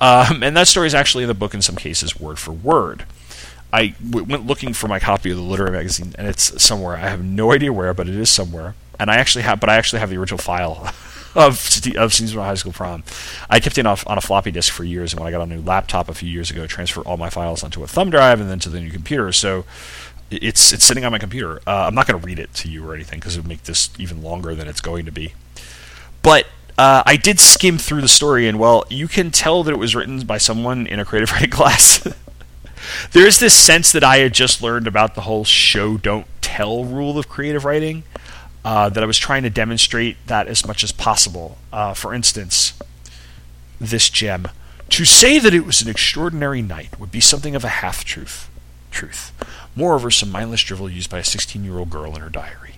Um, 0.00 0.42
and 0.42 0.56
that 0.56 0.66
story 0.66 0.86
is 0.86 0.94
actually 0.94 1.24
in 1.24 1.28
the 1.28 1.34
book 1.34 1.54
in 1.54 1.62
some 1.62 1.76
cases, 1.76 2.18
word 2.18 2.38
for 2.38 2.52
word. 2.52 3.04
I 3.72 3.94
w- 4.08 4.26
went 4.26 4.46
looking 4.46 4.72
for 4.72 4.86
my 4.88 4.98
copy 4.98 5.30
of 5.30 5.36
the 5.36 5.42
literary 5.42 5.72
magazine, 5.72 6.14
and 6.16 6.26
it's 6.28 6.62
somewhere. 6.62 6.96
I 6.96 7.08
have 7.08 7.24
no 7.24 7.52
idea 7.52 7.72
where, 7.72 7.94
but 7.94 8.08
it 8.08 8.14
is 8.14 8.30
somewhere. 8.30 8.74
And 8.98 9.10
I 9.10 9.16
actually 9.16 9.42
have, 9.42 9.60
but 9.60 9.68
I 9.68 9.76
actually 9.76 10.00
have 10.00 10.10
the 10.10 10.16
original 10.16 10.38
file 10.38 10.92
of 11.34 11.80
of 11.96 12.14
Scenes 12.14 12.32
from 12.32 12.42
High 12.42 12.54
School 12.54 12.72
Prom. 12.72 13.02
I 13.50 13.58
kept 13.60 13.78
it 13.78 13.86
off 13.86 14.04
on 14.06 14.18
a 14.18 14.20
floppy 14.20 14.50
disk 14.50 14.72
for 14.72 14.84
years, 14.84 15.12
and 15.12 15.20
when 15.20 15.28
I 15.28 15.36
got 15.36 15.42
a 15.42 15.46
new 15.46 15.60
laptop 15.60 16.08
a 16.08 16.14
few 16.14 16.28
years 16.28 16.50
ago, 16.50 16.64
I 16.64 16.66
transferred 16.66 17.06
all 17.06 17.16
my 17.16 17.30
files 17.30 17.64
onto 17.64 17.82
a 17.82 17.86
thumb 17.86 18.10
drive 18.10 18.40
and 18.40 18.48
then 18.48 18.60
to 18.60 18.68
the 18.68 18.80
new 18.80 18.90
computer. 18.90 19.32
So 19.32 19.64
it's 20.42 20.72
it's 20.72 20.84
sitting 20.84 21.04
on 21.04 21.12
my 21.12 21.18
computer. 21.18 21.60
Uh, 21.66 21.86
I'm 21.86 21.94
not 21.94 22.06
going 22.06 22.20
to 22.20 22.26
read 22.26 22.38
it 22.38 22.54
to 22.54 22.68
you 22.68 22.88
or 22.88 22.94
anything 22.94 23.20
because 23.20 23.36
it 23.36 23.40
would 23.40 23.48
make 23.48 23.64
this 23.64 23.90
even 23.98 24.22
longer 24.22 24.54
than 24.54 24.68
it's 24.68 24.80
going 24.80 25.04
to 25.06 25.12
be. 25.12 25.34
But 26.22 26.46
uh, 26.76 27.02
I 27.06 27.16
did 27.16 27.38
skim 27.38 27.78
through 27.78 28.00
the 28.00 28.08
story, 28.08 28.48
and 28.48 28.58
well, 28.58 28.84
you 28.90 29.08
can 29.08 29.30
tell 29.30 29.62
that 29.62 29.72
it 29.72 29.78
was 29.78 29.94
written 29.94 30.20
by 30.26 30.38
someone 30.38 30.86
in 30.86 30.98
a 30.98 31.04
creative 31.04 31.32
writing 31.32 31.50
class. 31.50 32.06
There's 33.12 33.38
this 33.38 33.54
sense 33.54 33.92
that 33.92 34.04
I 34.04 34.18
had 34.18 34.34
just 34.34 34.62
learned 34.62 34.86
about 34.86 35.14
the 35.14 35.22
whole 35.22 35.44
show 35.44 35.96
don't 35.96 36.26
tell 36.40 36.84
rule 36.84 37.18
of 37.18 37.28
creative 37.28 37.64
writing. 37.64 38.04
Uh, 38.64 38.88
that 38.88 39.02
I 39.02 39.06
was 39.06 39.18
trying 39.18 39.42
to 39.42 39.50
demonstrate 39.50 40.16
that 40.26 40.46
as 40.46 40.66
much 40.66 40.82
as 40.82 40.90
possible. 40.90 41.58
Uh, 41.70 41.92
for 41.92 42.14
instance, 42.14 42.72
this 43.78 44.08
gem. 44.08 44.48
To 44.88 45.04
say 45.04 45.38
that 45.38 45.52
it 45.52 45.66
was 45.66 45.82
an 45.82 45.90
extraordinary 45.90 46.62
night 46.62 46.98
would 46.98 47.10
be 47.10 47.20
something 47.20 47.54
of 47.54 47.62
a 47.62 47.68
half 47.68 48.04
truth. 48.04 48.48
Truth. 48.90 49.32
Moreover, 49.76 50.10
some 50.10 50.30
mindless 50.30 50.62
drivel 50.62 50.88
used 50.88 51.10
by 51.10 51.18
a 51.18 51.24
16 51.24 51.64
year 51.64 51.78
old 51.78 51.90
girl 51.90 52.14
in 52.14 52.20
her 52.20 52.30
diary. 52.30 52.74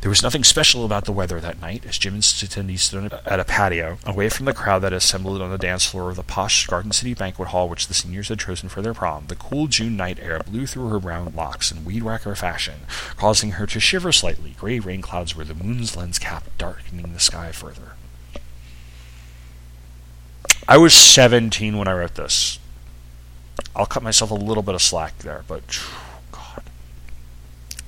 There 0.00 0.10
was 0.10 0.22
nothing 0.22 0.44
special 0.44 0.84
about 0.84 1.04
the 1.04 1.12
weather 1.12 1.40
that 1.40 1.60
night, 1.60 1.86
as 1.86 1.98
Jim 1.98 2.14
and 2.14 2.24
Cindy 2.24 2.76
stood 2.76 3.12
at 3.12 3.40
a 3.40 3.44
patio, 3.44 3.98
away 4.04 4.28
from 4.28 4.46
the 4.46 4.52
crowd 4.52 4.80
that 4.80 4.92
assembled 4.92 5.40
on 5.40 5.50
the 5.50 5.58
dance 5.58 5.86
floor 5.86 6.10
of 6.10 6.16
the 6.16 6.22
posh 6.22 6.66
Garden 6.66 6.92
City 6.92 7.14
banquet 7.14 7.48
hall 7.48 7.68
which 7.68 7.88
the 7.88 7.94
seniors 7.94 8.28
had 8.28 8.38
chosen 8.38 8.68
for 8.68 8.82
their 8.82 8.94
prom. 8.94 9.26
The 9.28 9.36
cool 9.36 9.68
June 9.68 9.96
night 9.96 10.18
air 10.20 10.40
blew 10.40 10.66
through 10.66 10.88
her 10.88 11.00
brown 11.00 11.32
locks 11.34 11.72
in 11.72 11.84
weed 11.84 12.02
whacker 12.02 12.34
fashion, 12.34 12.80
causing 13.16 13.52
her 13.52 13.66
to 13.66 13.80
shiver 13.80 14.12
slightly. 14.12 14.54
Gray 14.58 14.78
rain 14.80 15.02
clouds 15.02 15.34
were 15.34 15.44
the 15.44 15.54
moon's 15.54 15.96
lens 15.96 16.18
cap, 16.18 16.44
darkening 16.58 17.12
the 17.12 17.20
sky 17.20 17.52
further. 17.52 17.92
I 20.68 20.76
was 20.76 20.94
17 20.94 21.76
when 21.76 21.88
I 21.88 21.92
wrote 21.92 22.14
this. 22.16 22.58
I'll 23.74 23.86
cut 23.86 24.02
myself 24.02 24.30
a 24.30 24.34
little 24.34 24.62
bit 24.62 24.74
of 24.74 24.82
slack 24.82 25.18
there, 25.18 25.44
but 25.48 25.62
God. 25.66 26.09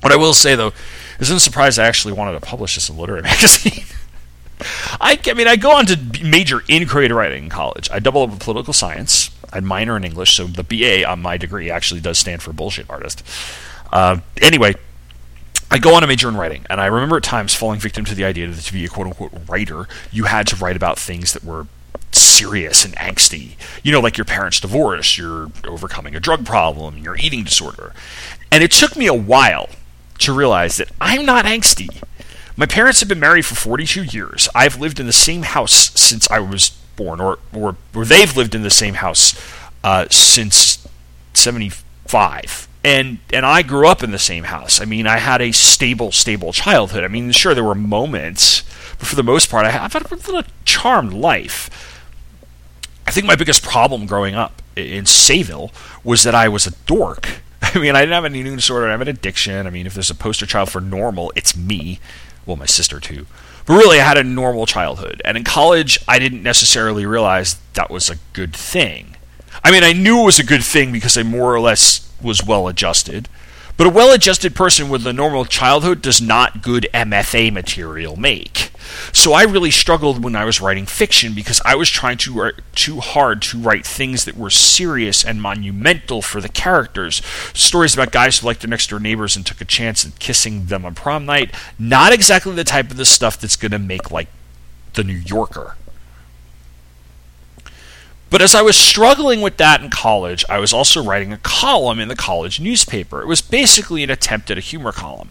What 0.02 0.12
I 0.12 0.16
will 0.16 0.34
say 0.34 0.54
though, 0.54 0.72
isn't 1.20 1.38
surprised 1.38 1.78
I 1.78 1.86
actually 1.86 2.14
wanted 2.14 2.32
to 2.32 2.40
publish 2.40 2.74
this 2.74 2.90
in 2.90 2.96
literary 2.96 3.22
magazine. 3.22 3.84
I, 5.00 5.18
I 5.26 5.34
mean, 5.34 5.48
I 5.48 5.56
go 5.56 5.72
on 5.72 5.86
to 5.86 6.24
major 6.24 6.62
in 6.68 6.86
creative 6.86 7.16
writing 7.16 7.44
in 7.44 7.50
college. 7.50 7.88
I 7.90 7.98
double 7.98 8.22
up 8.22 8.30
with 8.30 8.40
political 8.40 8.72
science. 8.72 9.30
I 9.52 9.60
minor 9.60 9.96
in 9.96 10.04
English, 10.04 10.34
so 10.34 10.46
the 10.46 10.64
BA 10.64 11.08
on 11.08 11.20
my 11.20 11.36
degree 11.36 11.70
actually 11.70 12.00
does 12.00 12.18
stand 12.18 12.42
for 12.42 12.52
bullshit 12.52 12.88
artist. 12.88 13.22
Uh, 13.92 14.18
anyway, 14.40 14.74
I 15.70 15.78
go 15.78 15.94
on 15.94 16.02
a 16.02 16.06
major 16.06 16.28
in 16.28 16.36
writing, 16.36 16.64
and 16.70 16.80
I 16.80 16.86
remember 16.86 17.16
at 17.16 17.22
times 17.22 17.54
falling 17.54 17.78
victim 17.80 18.04
to 18.06 18.14
the 18.14 18.24
idea 18.24 18.48
that 18.48 18.60
to 18.62 18.72
be 18.72 18.84
a 18.84 18.88
quote 18.88 19.06
unquote 19.06 19.32
writer, 19.48 19.88
you 20.10 20.24
had 20.24 20.46
to 20.48 20.56
write 20.56 20.76
about 20.76 20.98
things 20.98 21.32
that 21.32 21.44
were 21.44 21.66
serious 22.12 22.84
and 22.84 22.94
angsty. 22.96 23.56
You 23.82 23.92
know, 23.92 24.00
like 24.00 24.16
your 24.16 24.24
parents' 24.24 24.60
divorce, 24.60 25.18
you're 25.18 25.50
overcoming 25.66 26.16
a 26.16 26.20
drug 26.20 26.46
problem, 26.46 26.98
your 26.98 27.16
eating 27.16 27.44
disorder. 27.44 27.92
And 28.50 28.62
it 28.62 28.70
took 28.70 28.96
me 28.96 29.06
a 29.06 29.14
while 29.14 29.68
to 30.22 30.32
realize 30.32 30.76
that 30.76 30.90
I'm 31.00 31.24
not 31.24 31.44
angsty. 31.44 32.02
My 32.56 32.66
parents 32.66 33.00
have 33.00 33.08
been 33.08 33.20
married 33.20 33.46
for 33.46 33.54
42 33.54 34.04
years. 34.04 34.48
I've 34.54 34.78
lived 34.80 35.00
in 35.00 35.06
the 35.06 35.12
same 35.12 35.42
house 35.42 35.98
since 35.98 36.30
I 36.30 36.38
was 36.38 36.70
born, 36.96 37.20
or, 37.20 37.38
or, 37.54 37.76
or 37.94 38.04
they've 38.04 38.36
lived 38.36 38.54
in 38.54 38.62
the 38.62 38.70
same 38.70 38.94
house 38.94 39.34
uh, 39.82 40.06
since 40.10 40.86
75 41.34 42.68
and 42.84 43.18
and 43.32 43.46
I 43.46 43.62
grew 43.62 43.86
up 43.86 44.02
in 44.02 44.10
the 44.10 44.18
same 44.18 44.44
house. 44.44 44.80
I 44.80 44.84
mean, 44.84 45.06
I 45.06 45.18
had 45.18 45.40
a 45.40 45.52
stable, 45.52 46.12
stable 46.12 46.52
childhood. 46.52 47.04
I 47.04 47.08
mean, 47.08 47.30
sure 47.32 47.54
there 47.54 47.64
were 47.64 47.74
moments, 47.74 48.62
but 48.98 49.06
for 49.06 49.16
the 49.16 49.22
most 49.22 49.50
part, 49.50 49.64
I 49.66 49.70
have 49.70 49.92
had 49.92 50.10
a 50.10 50.14
little 50.14 50.42
charmed 50.64 51.12
life. 51.12 52.00
I 53.06 53.10
think 53.10 53.26
my 53.26 53.36
biggest 53.36 53.62
problem 53.62 54.06
growing 54.06 54.34
up 54.34 54.62
in 54.76 55.04
Sayville 55.04 55.72
was 56.04 56.22
that 56.24 56.34
I 56.34 56.48
was 56.48 56.66
a 56.66 56.72
dork. 56.86 57.42
I 57.74 57.78
mean, 57.78 57.94
I 57.94 58.00
didn't 58.00 58.14
have 58.14 58.24
an 58.24 58.34
eating 58.34 58.56
disorder. 58.56 58.88
I 58.88 58.90
have 58.90 59.00
an 59.00 59.08
addiction. 59.08 59.66
I 59.66 59.70
mean, 59.70 59.86
if 59.86 59.94
there's 59.94 60.10
a 60.10 60.14
poster 60.14 60.46
child 60.46 60.70
for 60.70 60.80
normal, 60.80 61.32
it's 61.36 61.56
me. 61.56 62.00
Well, 62.44 62.56
my 62.56 62.66
sister 62.66 62.98
too. 62.98 63.26
But 63.66 63.74
really, 63.74 64.00
I 64.00 64.04
had 64.04 64.18
a 64.18 64.24
normal 64.24 64.66
childhood. 64.66 65.22
And 65.24 65.36
in 65.36 65.44
college, 65.44 65.98
I 66.08 66.18
didn't 66.18 66.42
necessarily 66.42 67.06
realize 67.06 67.56
that 67.74 67.90
was 67.90 68.10
a 68.10 68.16
good 68.32 68.54
thing. 68.54 69.16
I 69.62 69.70
mean, 69.70 69.84
I 69.84 69.92
knew 69.92 70.22
it 70.22 70.24
was 70.24 70.40
a 70.40 70.44
good 70.44 70.64
thing 70.64 70.92
because 70.92 71.16
I 71.16 71.22
more 71.22 71.54
or 71.54 71.60
less 71.60 72.10
was 72.20 72.44
well 72.44 72.66
adjusted. 72.66 73.28
But 73.82 73.88
a 73.88 73.94
well 73.94 74.12
adjusted 74.12 74.54
person 74.54 74.88
with 74.88 75.04
a 75.08 75.12
normal 75.12 75.44
childhood 75.44 76.02
does 76.02 76.20
not 76.20 76.62
good 76.62 76.86
MFA 76.94 77.52
material 77.52 78.14
make. 78.14 78.70
So 79.12 79.32
I 79.32 79.42
really 79.42 79.72
struggled 79.72 80.22
when 80.22 80.36
I 80.36 80.44
was 80.44 80.60
writing 80.60 80.86
fiction 80.86 81.34
because 81.34 81.60
I 81.64 81.74
was 81.74 81.90
trying 81.90 82.18
to 82.18 82.32
write 82.32 82.54
too 82.76 83.00
hard 83.00 83.42
to 83.42 83.58
write 83.58 83.84
things 83.84 84.24
that 84.24 84.36
were 84.36 84.50
serious 84.50 85.24
and 85.24 85.42
monumental 85.42 86.22
for 86.22 86.40
the 86.40 86.48
characters. 86.48 87.22
Stories 87.54 87.94
about 87.94 88.12
guys 88.12 88.38
who 88.38 88.46
liked 88.46 88.60
their 88.60 88.70
next 88.70 88.88
door 88.88 89.00
neighbors 89.00 89.34
and 89.34 89.44
took 89.44 89.60
a 89.60 89.64
chance 89.64 90.06
at 90.06 90.16
kissing 90.20 90.66
them 90.66 90.84
on 90.84 90.94
prom 90.94 91.26
night. 91.26 91.52
Not 91.76 92.12
exactly 92.12 92.54
the 92.54 92.62
type 92.62 92.92
of 92.92 92.98
the 92.98 93.04
stuff 93.04 93.40
that's 93.40 93.56
going 93.56 93.72
to 93.72 93.80
make 93.80 94.12
like 94.12 94.28
the 94.92 95.02
New 95.02 95.12
Yorker. 95.12 95.74
But 98.32 98.40
as 98.40 98.54
I 98.54 98.62
was 98.62 98.78
struggling 98.78 99.42
with 99.42 99.58
that 99.58 99.82
in 99.82 99.90
college, 99.90 100.42
I 100.48 100.58
was 100.58 100.72
also 100.72 101.04
writing 101.04 101.34
a 101.34 101.38
column 101.38 102.00
in 102.00 102.08
the 102.08 102.16
college 102.16 102.60
newspaper. 102.60 103.20
It 103.20 103.26
was 103.26 103.42
basically 103.42 104.02
an 104.02 104.08
attempt 104.08 104.50
at 104.50 104.56
a 104.56 104.62
humor 104.62 104.90
column. 104.90 105.28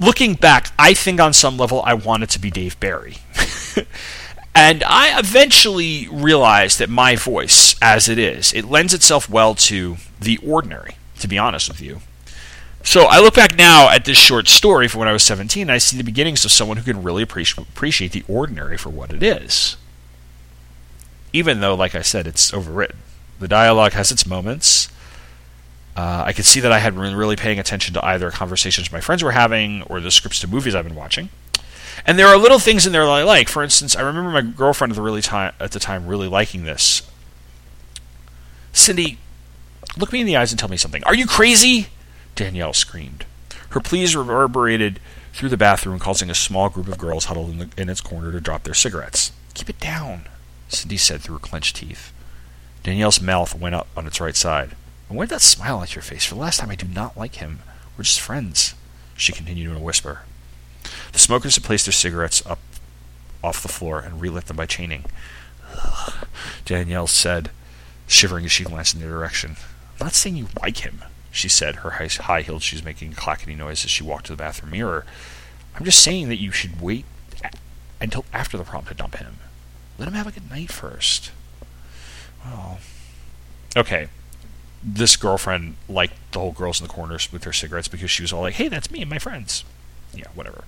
Looking 0.00 0.32
back, 0.32 0.72
I 0.78 0.94
think 0.94 1.20
on 1.20 1.34
some 1.34 1.58
level 1.58 1.82
I 1.84 1.92
wanted 1.92 2.30
to 2.30 2.38
be 2.38 2.50
Dave 2.50 2.80
Barry. 2.80 3.18
and 4.54 4.82
I 4.84 5.18
eventually 5.18 6.08
realized 6.08 6.78
that 6.78 6.88
my 6.88 7.16
voice, 7.16 7.76
as 7.82 8.08
it 8.08 8.18
is, 8.18 8.54
it 8.54 8.64
lends 8.64 8.94
itself 8.94 9.28
well 9.28 9.54
to 9.56 9.98
the 10.18 10.38
ordinary, 10.38 10.96
to 11.18 11.28
be 11.28 11.36
honest 11.36 11.68
with 11.68 11.82
you. 11.82 12.00
So 12.82 13.02
I 13.02 13.20
look 13.20 13.34
back 13.34 13.58
now 13.58 13.90
at 13.90 14.06
this 14.06 14.16
short 14.16 14.48
story 14.48 14.88
from 14.88 15.00
when 15.00 15.08
I 15.08 15.12
was 15.12 15.22
17, 15.22 15.60
and 15.60 15.70
I 15.70 15.78
see 15.78 15.98
the 15.98 16.02
beginnings 16.02 16.46
of 16.46 16.50
someone 16.50 16.78
who 16.78 16.82
can 16.90 17.02
really 17.02 17.22
appreciate 17.22 18.12
the 18.12 18.24
ordinary 18.26 18.78
for 18.78 18.88
what 18.88 19.12
it 19.12 19.22
is 19.22 19.76
even 21.34 21.60
though, 21.60 21.74
like 21.74 21.96
I 21.96 22.02
said, 22.02 22.28
it's 22.28 22.52
overwritten. 22.52 22.96
The 23.40 23.48
dialogue 23.48 23.92
has 23.92 24.12
its 24.12 24.24
moments. 24.24 24.88
Uh, 25.96 26.22
I 26.26 26.32
could 26.32 26.44
see 26.44 26.60
that 26.60 26.70
I 26.70 26.78
had 26.78 26.94
been 26.94 27.16
really 27.16 27.34
paying 27.34 27.58
attention 27.58 27.92
to 27.94 28.04
either 28.04 28.30
conversations 28.30 28.92
my 28.92 29.00
friends 29.00 29.22
were 29.22 29.32
having 29.32 29.82
or 29.82 30.00
the 30.00 30.12
scripts 30.12 30.40
to 30.40 30.48
movies 30.48 30.74
I've 30.74 30.86
been 30.86 30.94
watching. 30.94 31.28
And 32.06 32.18
there 32.18 32.28
are 32.28 32.36
little 32.36 32.60
things 32.60 32.86
in 32.86 32.92
there 32.92 33.04
that 33.04 33.10
I 33.10 33.24
like. 33.24 33.48
For 33.48 33.64
instance, 33.64 33.96
I 33.96 34.02
remember 34.02 34.30
my 34.30 34.42
girlfriend 34.42 34.92
at 34.92 34.96
the 34.96 35.02
really 35.02 35.22
time 35.22 35.54
at 35.58 35.72
the 35.72 35.80
time 35.80 36.06
really 36.06 36.28
liking 36.28 36.64
this. 36.64 37.02
Cindy, 38.72 39.18
look 39.96 40.12
me 40.12 40.20
in 40.20 40.26
the 40.26 40.36
eyes 40.36 40.52
and 40.52 40.58
tell 40.58 40.68
me 40.68 40.76
something. 40.76 41.02
Are 41.04 41.14
you 41.14 41.26
crazy? 41.26 41.88
Danielle 42.36 42.72
screamed. 42.72 43.26
Her 43.70 43.80
pleas 43.80 44.14
reverberated 44.14 45.00
through 45.32 45.48
the 45.48 45.56
bathroom, 45.56 45.98
causing 45.98 46.30
a 46.30 46.34
small 46.34 46.68
group 46.68 46.86
of 46.86 46.98
girls 46.98 47.24
huddled 47.24 47.50
in, 47.50 47.58
the, 47.58 47.68
in 47.76 47.88
its 47.88 48.00
corner 48.00 48.30
to 48.30 48.40
drop 48.40 48.62
their 48.62 48.74
cigarettes. 48.74 49.32
Keep 49.54 49.70
it 49.70 49.80
down, 49.80 50.26
Cindy 50.68 50.96
said 50.96 51.20
through 51.20 51.36
her 51.36 51.40
clenched 51.40 51.76
teeth. 51.76 52.12
Danielle's 52.82 53.20
mouth 53.20 53.58
went 53.58 53.74
up 53.74 53.88
on 53.96 54.06
its 54.06 54.20
right 54.20 54.36
side. 54.36 54.76
And 55.08 55.16
where'd 55.16 55.30
that 55.30 55.42
smile 55.42 55.78
on 55.78 55.86
your 55.90 56.02
face? 56.02 56.24
For 56.24 56.34
the 56.34 56.40
last 56.40 56.60
time, 56.60 56.70
I 56.70 56.74
do 56.74 56.86
not 56.86 57.16
like 57.16 57.36
him. 57.36 57.60
We're 57.96 58.04
just 58.04 58.20
friends, 58.20 58.74
she 59.16 59.32
continued 59.32 59.70
in 59.70 59.76
a 59.76 59.80
whisper. 59.80 60.22
The 61.12 61.18
smokers 61.18 61.54
had 61.54 61.64
placed 61.64 61.86
their 61.86 61.92
cigarettes 61.92 62.44
up 62.44 62.58
off 63.42 63.62
the 63.62 63.68
floor 63.68 64.00
and 64.00 64.20
relit 64.20 64.46
them 64.46 64.56
by 64.56 64.66
chaining. 64.66 65.04
Ugh, 65.72 66.26
Danielle 66.64 67.06
said, 67.06 67.50
shivering 68.06 68.44
as 68.44 68.52
she 68.52 68.64
glanced 68.64 68.94
in 68.94 69.00
their 69.00 69.10
direction. 69.10 69.56
I'm 70.00 70.06
not 70.06 70.14
saying 70.14 70.36
you 70.36 70.48
like 70.60 70.78
him, 70.78 71.04
she 71.30 71.48
said, 71.48 71.76
her 71.76 71.90
high 71.90 72.42
heeled 72.42 72.62
shoes 72.62 72.84
making 72.84 73.12
a 73.12 73.16
clacking 73.16 73.56
noise 73.56 73.84
as 73.84 73.90
she 73.90 74.02
walked 74.02 74.26
to 74.26 74.32
the 74.32 74.36
bathroom 74.36 74.72
mirror. 74.72 75.04
I'm 75.76 75.84
just 75.84 76.02
saying 76.02 76.28
that 76.28 76.40
you 76.40 76.52
should 76.52 76.80
wait 76.80 77.04
until 78.00 78.24
after 78.32 78.56
the 78.56 78.64
prom 78.64 78.84
to 78.86 78.94
dump 78.94 79.16
him. 79.16 79.38
Let 79.98 80.08
him 80.08 80.14
have 80.14 80.26
a 80.26 80.32
good 80.32 80.50
night 80.50 80.70
first. 80.70 81.30
Well, 82.44 82.78
okay. 83.76 84.08
This 84.82 85.16
girlfriend 85.16 85.76
liked 85.88 86.14
the 86.32 86.40
whole 86.40 86.52
girls 86.52 86.80
in 86.80 86.86
the 86.86 86.92
corners 86.92 87.32
with 87.32 87.42
their 87.42 87.52
cigarettes 87.52 87.88
because 87.88 88.10
she 88.10 88.22
was 88.22 88.32
all 88.32 88.42
like, 88.42 88.54
"Hey, 88.54 88.68
that's 88.68 88.90
me 88.90 89.00
and 89.00 89.10
my 89.10 89.18
friends." 89.18 89.64
Yeah, 90.12 90.28
whatever. 90.34 90.64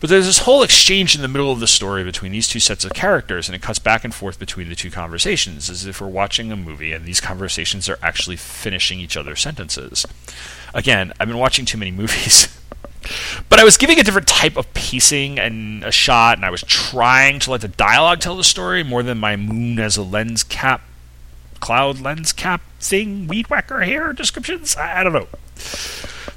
But 0.00 0.10
there's 0.10 0.26
this 0.26 0.40
whole 0.40 0.64
exchange 0.64 1.14
in 1.14 1.22
the 1.22 1.28
middle 1.28 1.52
of 1.52 1.60
the 1.60 1.66
story 1.68 2.02
between 2.02 2.32
these 2.32 2.48
two 2.48 2.58
sets 2.58 2.84
of 2.84 2.92
characters, 2.92 3.48
and 3.48 3.54
it 3.54 3.62
cuts 3.62 3.78
back 3.78 4.02
and 4.04 4.12
forth 4.12 4.36
between 4.38 4.68
the 4.68 4.74
two 4.74 4.90
conversations, 4.90 5.70
as 5.70 5.86
if 5.86 6.00
we're 6.00 6.08
watching 6.08 6.50
a 6.50 6.56
movie 6.56 6.92
and 6.92 7.04
these 7.04 7.20
conversations 7.20 7.88
are 7.88 8.00
actually 8.02 8.36
finishing 8.36 8.98
each 8.98 9.16
other's 9.16 9.40
sentences. 9.40 10.04
Again, 10.74 11.12
I've 11.20 11.28
been 11.28 11.38
watching 11.38 11.64
too 11.64 11.78
many 11.78 11.90
movies. 12.02 12.48
But 13.48 13.58
I 13.58 13.64
was 13.64 13.76
giving 13.76 13.98
a 13.98 14.02
different 14.02 14.28
type 14.28 14.56
of 14.56 14.72
pacing 14.74 15.38
and 15.38 15.84
a 15.84 15.92
shot, 15.92 16.38
and 16.38 16.44
I 16.44 16.50
was 16.50 16.62
trying 16.62 17.38
to 17.40 17.50
let 17.50 17.60
the 17.60 17.68
dialogue 17.68 18.20
tell 18.20 18.36
the 18.36 18.44
story 18.44 18.82
more 18.82 19.02
than 19.02 19.18
my 19.18 19.36
moon 19.36 19.78
as 19.78 19.96
a 19.96 20.02
lens 20.02 20.42
cap, 20.42 20.82
cloud 21.60 22.00
lens 22.00 22.32
cap 22.32 22.62
thing, 22.80 23.26
weed 23.26 23.48
whacker 23.48 23.80
hair 23.82 24.12
descriptions. 24.12 24.76
I, 24.76 25.02
don't 25.02 25.12
know. 25.12 25.28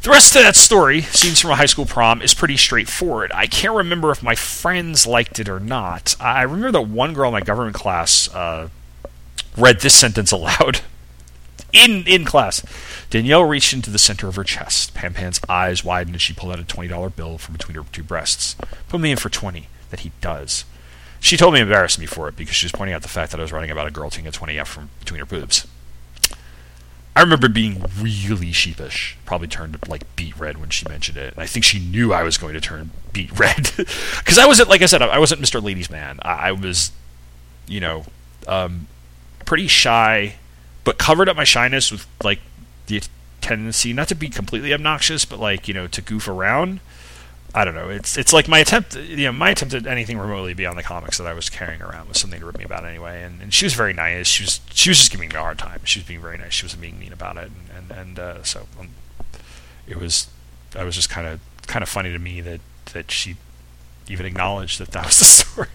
The 0.01 0.11
rest 0.11 0.35
of 0.35 0.43
that 0.43 0.55
story, 0.55 1.01
scenes 1.01 1.41
from 1.41 1.49
a 1.51 1.55
high 1.55 1.65
school 1.65 1.85
prom, 1.85 2.21
is 2.21 2.35
pretty 2.35 2.57
straightforward. 2.57 3.31
I 3.33 3.47
can't 3.47 3.73
remember 3.73 4.11
if 4.11 4.21
my 4.21 4.35
friends 4.35 5.07
liked 5.07 5.39
it 5.39 5.49
or 5.49 5.59
not. 5.59 6.15
I 6.19 6.43
remember 6.43 6.71
that 6.73 6.87
one 6.87 7.13
girl 7.13 7.29
in 7.29 7.33
my 7.33 7.41
government 7.41 7.75
class 7.75 8.33
uh, 8.33 8.69
read 9.57 9.79
this 9.79 9.95
sentence 9.95 10.31
aloud 10.31 10.81
in 11.73 12.03
in 12.05 12.23
class. 12.23 12.63
Danielle 13.09 13.45
reached 13.45 13.73
into 13.73 13.89
the 13.89 13.99
center 13.99 14.27
of 14.27 14.35
her 14.35 14.43
chest. 14.43 14.93
Pan 14.93 15.13
Pan's 15.13 15.39
eyes 15.47 15.83
widened 15.83 16.15
as 16.15 16.21
she 16.21 16.33
pulled 16.33 16.51
out 16.51 16.59
a 16.59 16.63
$20 16.63 17.15
bill 17.15 17.37
from 17.37 17.53
between 17.53 17.75
her 17.75 17.83
two 17.91 18.03
breasts. 18.03 18.55
Put 18.89 18.99
me 18.99 19.11
in 19.11 19.17
for 19.17 19.29
20. 19.29 19.67
That 19.91 20.01
he 20.01 20.11
does. 20.19 20.65
She 21.19 21.37
told 21.37 21.53
me 21.53 21.59
embarrassed 21.59 21.99
me 21.99 22.05
for 22.05 22.27
it 22.27 22.35
because 22.35 22.55
she 22.55 22.65
was 22.65 22.71
pointing 22.71 22.93
out 22.93 23.01
the 23.01 23.07
fact 23.07 23.31
that 23.31 23.39
I 23.39 23.43
was 23.43 23.51
writing 23.51 23.71
about 23.71 23.87
a 23.87 23.91
girl 23.91 24.09
taking 24.09 24.27
a 24.27 24.31
20F 24.31 24.67
from 24.67 24.89
between 24.99 25.19
her 25.19 25.25
boobs. 25.25 25.65
I 27.15 27.21
remember 27.21 27.47
being 27.47 27.85
really 27.99 28.51
sheepish. 28.51 29.17
Probably 29.25 29.47
turned 29.47 29.77
like 29.87 30.15
beet 30.15 30.37
red 30.37 30.57
when 30.57 30.69
she 30.69 30.87
mentioned 30.87 31.17
it. 31.17 31.33
And 31.33 31.41
I 31.41 31.45
think 31.45 31.63
she 31.63 31.79
knew 31.79 32.13
I 32.13 32.23
was 32.23 32.37
going 32.37 32.53
to 32.55 32.61
turn 32.61 32.91
beet 33.13 33.31
red. 33.39 33.71
Because 33.77 34.37
I 34.37 34.45
wasn't, 34.45 34.69
like 34.69 34.81
I 34.81 34.85
said, 34.85 35.01
I 35.01 35.19
wasn't 35.19 35.41
Mr. 35.41 35.63
Ladies 35.63 35.89
Man. 35.89 36.19
I, 36.23 36.49
I 36.49 36.51
was, 36.51 36.91
you 37.67 37.79
know, 37.79 38.05
um, 38.47 38.87
pretty 39.45 39.67
shy, 39.67 40.35
but 40.83 40.97
covered 40.97 41.29
up 41.29 41.37
my 41.37 41.45
shyness 41.45 41.91
with 41.91 42.05
like 42.23 42.39
the 42.87 43.03
tendency 43.41 43.93
not 43.93 44.07
to 44.07 44.15
be 44.15 44.29
completely 44.29 44.73
obnoxious, 44.73 45.25
but 45.25 45.39
like 45.39 45.67
you 45.67 45.73
know 45.73 45.87
to 45.87 46.01
goof 46.01 46.27
around. 46.27 46.79
I 47.53 47.63
don't 47.63 47.75
know. 47.75 47.89
It's 47.89 48.17
it's 48.17 48.33
like 48.33 48.49
my 48.49 48.59
attempt, 48.59 48.97
you 48.97 49.25
know, 49.25 49.31
my 49.31 49.51
attempt 49.51 49.73
at 49.73 49.87
anything 49.87 50.17
remotely 50.17 50.53
beyond 50.53 50.77
the 50.77 50.83
comics 50.83 51.17
that 51.19 51.27
I 51.27 51.33
was 51.33 51.49
carrying 51.49 51.81
around 51.81 52.09
was 52.09 52.19
something 52.19 52.41
to 52.41 52.45
rip 52.45 52.57
me 52.57 52.65
about 52.65 52.83
anyway. 52.83 53.23
And, 53.23 53.41
and 53.41 53.53
she 53.53 53.65
was 53.65 53.73
very 53.73 53.93
nice. 53.93 54.27
She 54.27 54.43
was 54.43 54.59
she 54.73 54.89
was 54.89 54.97
just 54.97 55.09
giving 55.09 55.29
me 55.29 55.35
a 55.35 55.39
hard 55.39 55.57
time. 55.57 55.79
She 55.85 55.99
was 55.99 56.07
being 56.07 56.19
very 56.19 56.37
nice. 56.37 56.51
She 56.51 56.65
wasn't 56.65 56.81
being 56.81 56.99
mean 56.99 57.13
about 57.13 57.37
it. 57.37 57.49
And 57.49 57.89
and, 57.89 57.97
and 57.97 58.19
uh, 58.19 58.43
so 58.43 58.67
um, 58.77 58.89
it 59.87 59.97
was. 59.97 60.27
I 60.75 60.83
was 60.83 60.95
just 60.95 61.09
kind 61.09 61.25
of 61.25 61.39
kind 61.67 61.81
of 61.81 61.87
funny 61.87 62.11
to 62.11 62.19
me 62.19 62.41
that 62.41 62.59
that 62.91 63.09
she 63.09 63.37
even 64.09 64.25
acknowledged 64.25 64.79
that 64.79 64.91
that 64.91 65.05
was 65.05 65.19
the 65.19 65.25
story. 65.25 65.67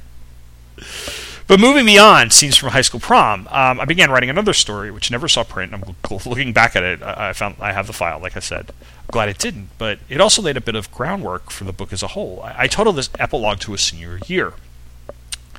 But 1.51 1.59
moving 1.59 1.85
beyond 1.85 2.33
scenes 2.33 2.57
from 2.57 2.69
high 2.69 2.81
school 2.83 3.01
prom, 3.01 3.49
um, 3.49 3.81
I 3.81 3.85
began 3.85 4.13
writing 4.13 4.31
another 4.31 4.53
story 4.53 4.93
which 4.93 5.11
never 5.11 5.27
saw 5.27 5.43
print. 5.43 5.75
I'm 5.75 5.83
looking 6.25 6.53
back 6.53 6.77
at 6.77 6.85
it. 6.85 7.03
I 7.03 7.33
found 7.33 7.57
I 7.59 7.73
have 7.73 7.89
the 7.89 7.93
file, 7.93 8.21
like 8.21 8.37
I 8.37 8.39
said. 8.39 8.71
I'm 8.71 9.11
Glad 9.11 9.31
it 9.31 9.39
didn't, 9.39 9.71
but 9.77 9.99
it 10.09 10.21
also 10.21 10.43
laid 10.43 10.57
a 10.57 10.61
bit 10.61 10.77
of 10.77 10.93
groundwork 10.93 11.51
for 11.51 11.65
the 11.65 11.73
book 11.73 11.93
as 11.93 12.05
a 12.05 12.07
whole. 12.07 12.41
I, 12.45 12.55
I 12.57 12.67
titled 12.69 12.95
this 12.95 13.11
"Epilogue 13.19 13.59
to 13.63 13.75
a 13.75 13.79
Senior 13.79 14.21
Year." 14.29 14.53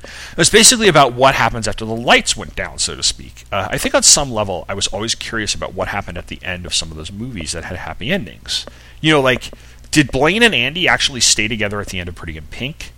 It 0.02 0.38
was 0.38 0.48
basically 0.48 0.88
about 0.88 1.12
what 1.12 1.34
happens 1.34 1.68
after 1.68 1.84
the 1.84 1.94
lights 1.94 2.38
went 2.38 2.56
down, 2.56 2.78
so 2.78 2.96
to 2.96 3.02
speak. 3.02 3.44
Uh, 3.52 3.68
I 3.70 3.76
think 3.76 3.94
on 3.94 4.02
some 4.02 4.30
level, 4.30 4.64
I 4.70 4.72
was 4.72 4.86
always 4.86 5.14
curious 5.14 5.54
about 5.54 5.74
what 5.74 5.88
happened 5.88 6.16
at 6.16 6.28
the 6.28 6.38
end 6.42 6.64
of 6.64 6.72
some 6.72 6.90
of 6.90 6.96
those 6.96 7.12
movies 7.12 7.52
that 7.52 7.64
had 7.64 7.76
happy 7.76 8.10
endings. 8.10 8.64
You 9.02 9.12
know, 9.12 9.20
like, 9.20 9.50
did 9.90 10.10
Blaine 10.10 10.42
and 10.42 10.54
Andy 10.54 10.88
actually 10.88 11.20
stay 11.20 11.48
together 11.48 11.82
at 11.82 11.88
the 11.88 12.00
end 12.00 12.08
of 12.08 12.14
Pretty 12.14 12.38
in 12.38 12.44
Pink? 12.46 12.92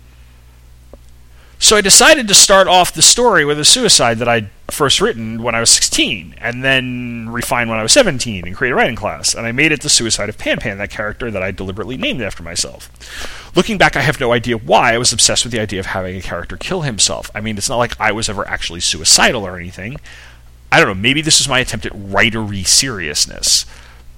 So 1.65 1.75
I 1.75 1.81
decided 1.81 2.27
to 2.27 2.35
start 2.35 2.67
off 2.67 2.93
the 2.93 3.01
story 3.01 3.43
with 3.43 3.59
a 3.59 3.65
suicide 3.65 4.19
that 4.19 4.29
I'd 4.29 4.51
first 4.67 5.01
written 5.01 5.41
when 5.41 5.55
I 5.55 5.59
was 5.59 5.71
16, 5.71 6.35
and 6.37 6.63
then 6.63 7.27
refined 7.29 7.71
when 7.71 7.79
I 7.79 7.81
was 7.81 7.91
17 7.91 8.45
in 8.45 8.53
a 8.53 8.75
writing 8.75 8.95
class. 8.95 9.33
And 9.33 9.47
I 9.47 9.51
made 9.51 9.71
it 9.71 9.81
the 9.81 9.89
suicide 9.89 10.29
of 10.29 10.37
Pan 10.37 10.59
Pan, 10.59 10.77
that 10.77 10.91
character 10.91 11.31
that 11.31 11.41
I 11.41 11.49
deliberately 11.49 11.97
named 11.97 12.21
after 12.21 12.43
myself. 12.43 13.51
Looking 13.55 13.79
back, 13.79 13.95
I 13.95 14.01
have 14.01 14.19
no 14.19 14.31
idea 14.31 14.59
why 14.59 14.93
I 14.93 14.99
was 14.99 15.11
obsessed 15.11 15.43
with 15.43 15.51
the 15.53 15.59
idea 15.59 15.79
of 15.79 15.87
having 15.87 16.15
a 16.15 16.21
character 16.21 16.55
kill 16.55 16.81
himself. 16.81 17.31
I 17.33 17.41
mean, 17.41 17.57
it's 17.57 17.67
not 17.67 17.77
like 17.77 17.99
I 17.99 18.11
was 18.11 18.29
ever 18.29 18.47
actually 18.47 18.81
suicidal 18.81 19.43
or 19.43 19.57
anything. 19.57 19.97
I 20.71 20.77
don't 20.77 20.87
know, 20.87 20.93
maybe 20.93 21.23
this 21.23 21.41
is 21.41 21.49
my 21.49 21.61
attempt 21.61 21.87
at 21.87 21.93
writery 21.93 22.67
seriousness. 22.67 23.65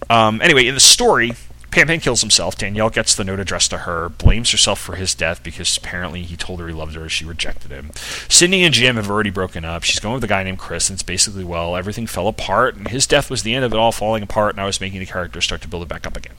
Um, 0.10 0.42
anyway, 0.42 0.68
in 0.68 0.74
the 0.74 0.82
story, 0.82 1.32
Pan 1.72 1.88
Pan 1.88 2.00
kills 2.00 2.22
himself. 2.22 2.58
Danielle 2.58 2.90
gets 2.90 3.14
the 3.14 3.24
note 3.24 3.40
addressed 3.40 3.70
to 3.72 3.80
her, 3.80 4.10
blames 4.10 4.52
herself 4.52 4.80
for 4.80 4.96
his 4.96 5.14
death 5.14 5.44
because 5.44 5.78
apparently 5.78 6.24
he 6.24 6.36
told 6.36 6.60
her 6.60 6.68
he 6.68 6.74
loved 6.74 6.96
her, 6.96 7.08
she 7.10 7.26
rejected 7.26 7.72
him. 7.72 7.92
Sydney 8.30 8.64
and 8.64 8.74
Jim 8.74 8.96
have 8.96 9.10
already 9.10 9.30
broken 9.30 9.66
up. 9.66 9.84
She's 9.84 10.00
going 10.00 10.16
with 10.16 10.24
a 10.24 10.28
guy 10.28 10.44
named 10.44 10.60
Chris, 10.60 10.90
and 10.90 10.96
it's 10.96 11.04
basically, 11.04 11.44
well, 11.44 11.76
everything 11.76 12.08
fell 12.08 12.28
apart, 12.28 12.76
and 12.76 12.88
his 12.88 13.06
death 13.06 13.30
was 13.30 13.44
the 13.44 13.54
end 13.54 13.66
of 13.66 13.74
it 13.74 13.78
all 13.78 13.92
falling 13.92 14.24
apart, 14.24 14.56
and 14.56 14.62
I 14.62 14.66
was 14.66 14.82
making 14.82 15.00
the 15.00 15.06
character 15.06 15.42
start 15.42 15.62
to 15.62 15.68
build 15.68 15.84
it 15.84 15.90
back 15.90 16.08
up 16.08 16.18
again. 16.18 16.36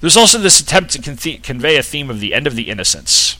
There's 0.00 0.16
also 0.16 0.38
this 0.38 0.60
attempt 0.60 0.92
to 0.92 1.02
con- 1.02 1.42
convey 1.42 1.76
a 1.76 1.82
theme 1.82 2.08
of 2.08 2.20
the 2.20 2.32
end 2.32 2.46
of 2.46 2.54
the 2.54 2.70
innocence. 2.70 3.36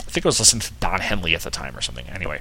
I 0.00 0.10
think 0.10 0.26
I 0.26 0.28
was 0.28 0.40
listening 0.40 0.60
to 0.62 0.72
Don 0.74 1.00
Henley 1.00 1.34
at 1.34 1.42
the 1.42 1.50
time 1.50 1.76
or 1.76 1.80
something. 1.80 2.06
Anyway, 2.08 2.40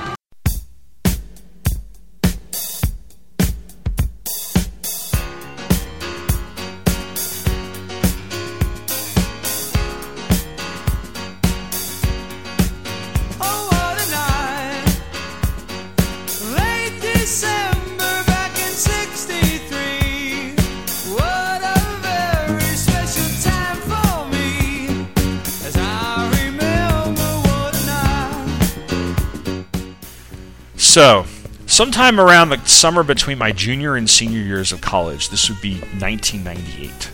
So, 30.94 31.26
sometime 31.66 32.20
around 32.20 32.50
the 32.50 32.64
summer 32.66 33.02
between 33.02 33.40
my 33.40 33.52
junior 33.52 33.96
and 33.96 34.08
senior 34.08 34.42
years 34.42 34.72
of 34.72 34.82
college, 34.82 35.30
this 35.30 35.50
would 35.50 35.60
be 35.60 35.80
1998, 35.80 37.10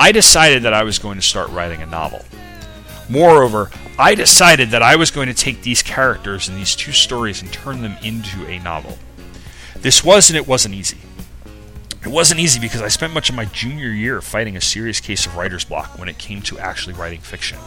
I 0.00 0.10
decided 0.10 0.64
that 0.64 0.74
I 0.74 0.82
was 0.82 0.98
going 0.98 1.14
to 1.14 1.22
start 1.22 1.48
writing 1.50 1.80
a 1.80 1.86
novel. 1.86 2.24
Moreover, 3.08 3.70
I 4.00 4.16
decided 4.16 4.70
that 4.70 4.82
I 4.82 4.96
was 4.96 5.12
going 5.12 5.28
to 5.28 5.32
take 5.32 5.62
these 5.62 5.80
characters 5.80 6.48
and 6.48 6.58
these 6.58 6.74
two 6.74 6.90
stories 6.90 7.40
and 7.40 7.52
turn 7.52 7.82
them 7.82 7.94
into 8.02 8.44
a 8.48 8.58
novel. 8.64 8.98
This 9.76 10.02
was 10.02 10.28
and 10.28 10.36
it 10.36 10.48
wasn't 10.48 10.74
easy. 10.74 10.98
It 12.02 12.08
wasn't 12.08 12.40
easy 12.40 12.58
because 12.58 12.82
I 12.82 12.88
spent 12.88 13.14
much 13.14 13.30
of 13.30 13.36
my 13.36 13.44
junior 13.44 13.90
year 13.90 14.20
fighting 14.20 14.56
a 14.56 14.60
serious 14.60 14.98
case 14.98 15.24
of 15.24 15.36
writer's 15.36 15.64
block 15.64 15.96
when 16.00 16.08
it 16.08 16.18
came 16.18 16.42
to 16.42 16.58
actually 16.58 16.94
writing 16.94 17.20
fiction. 17.20 17.58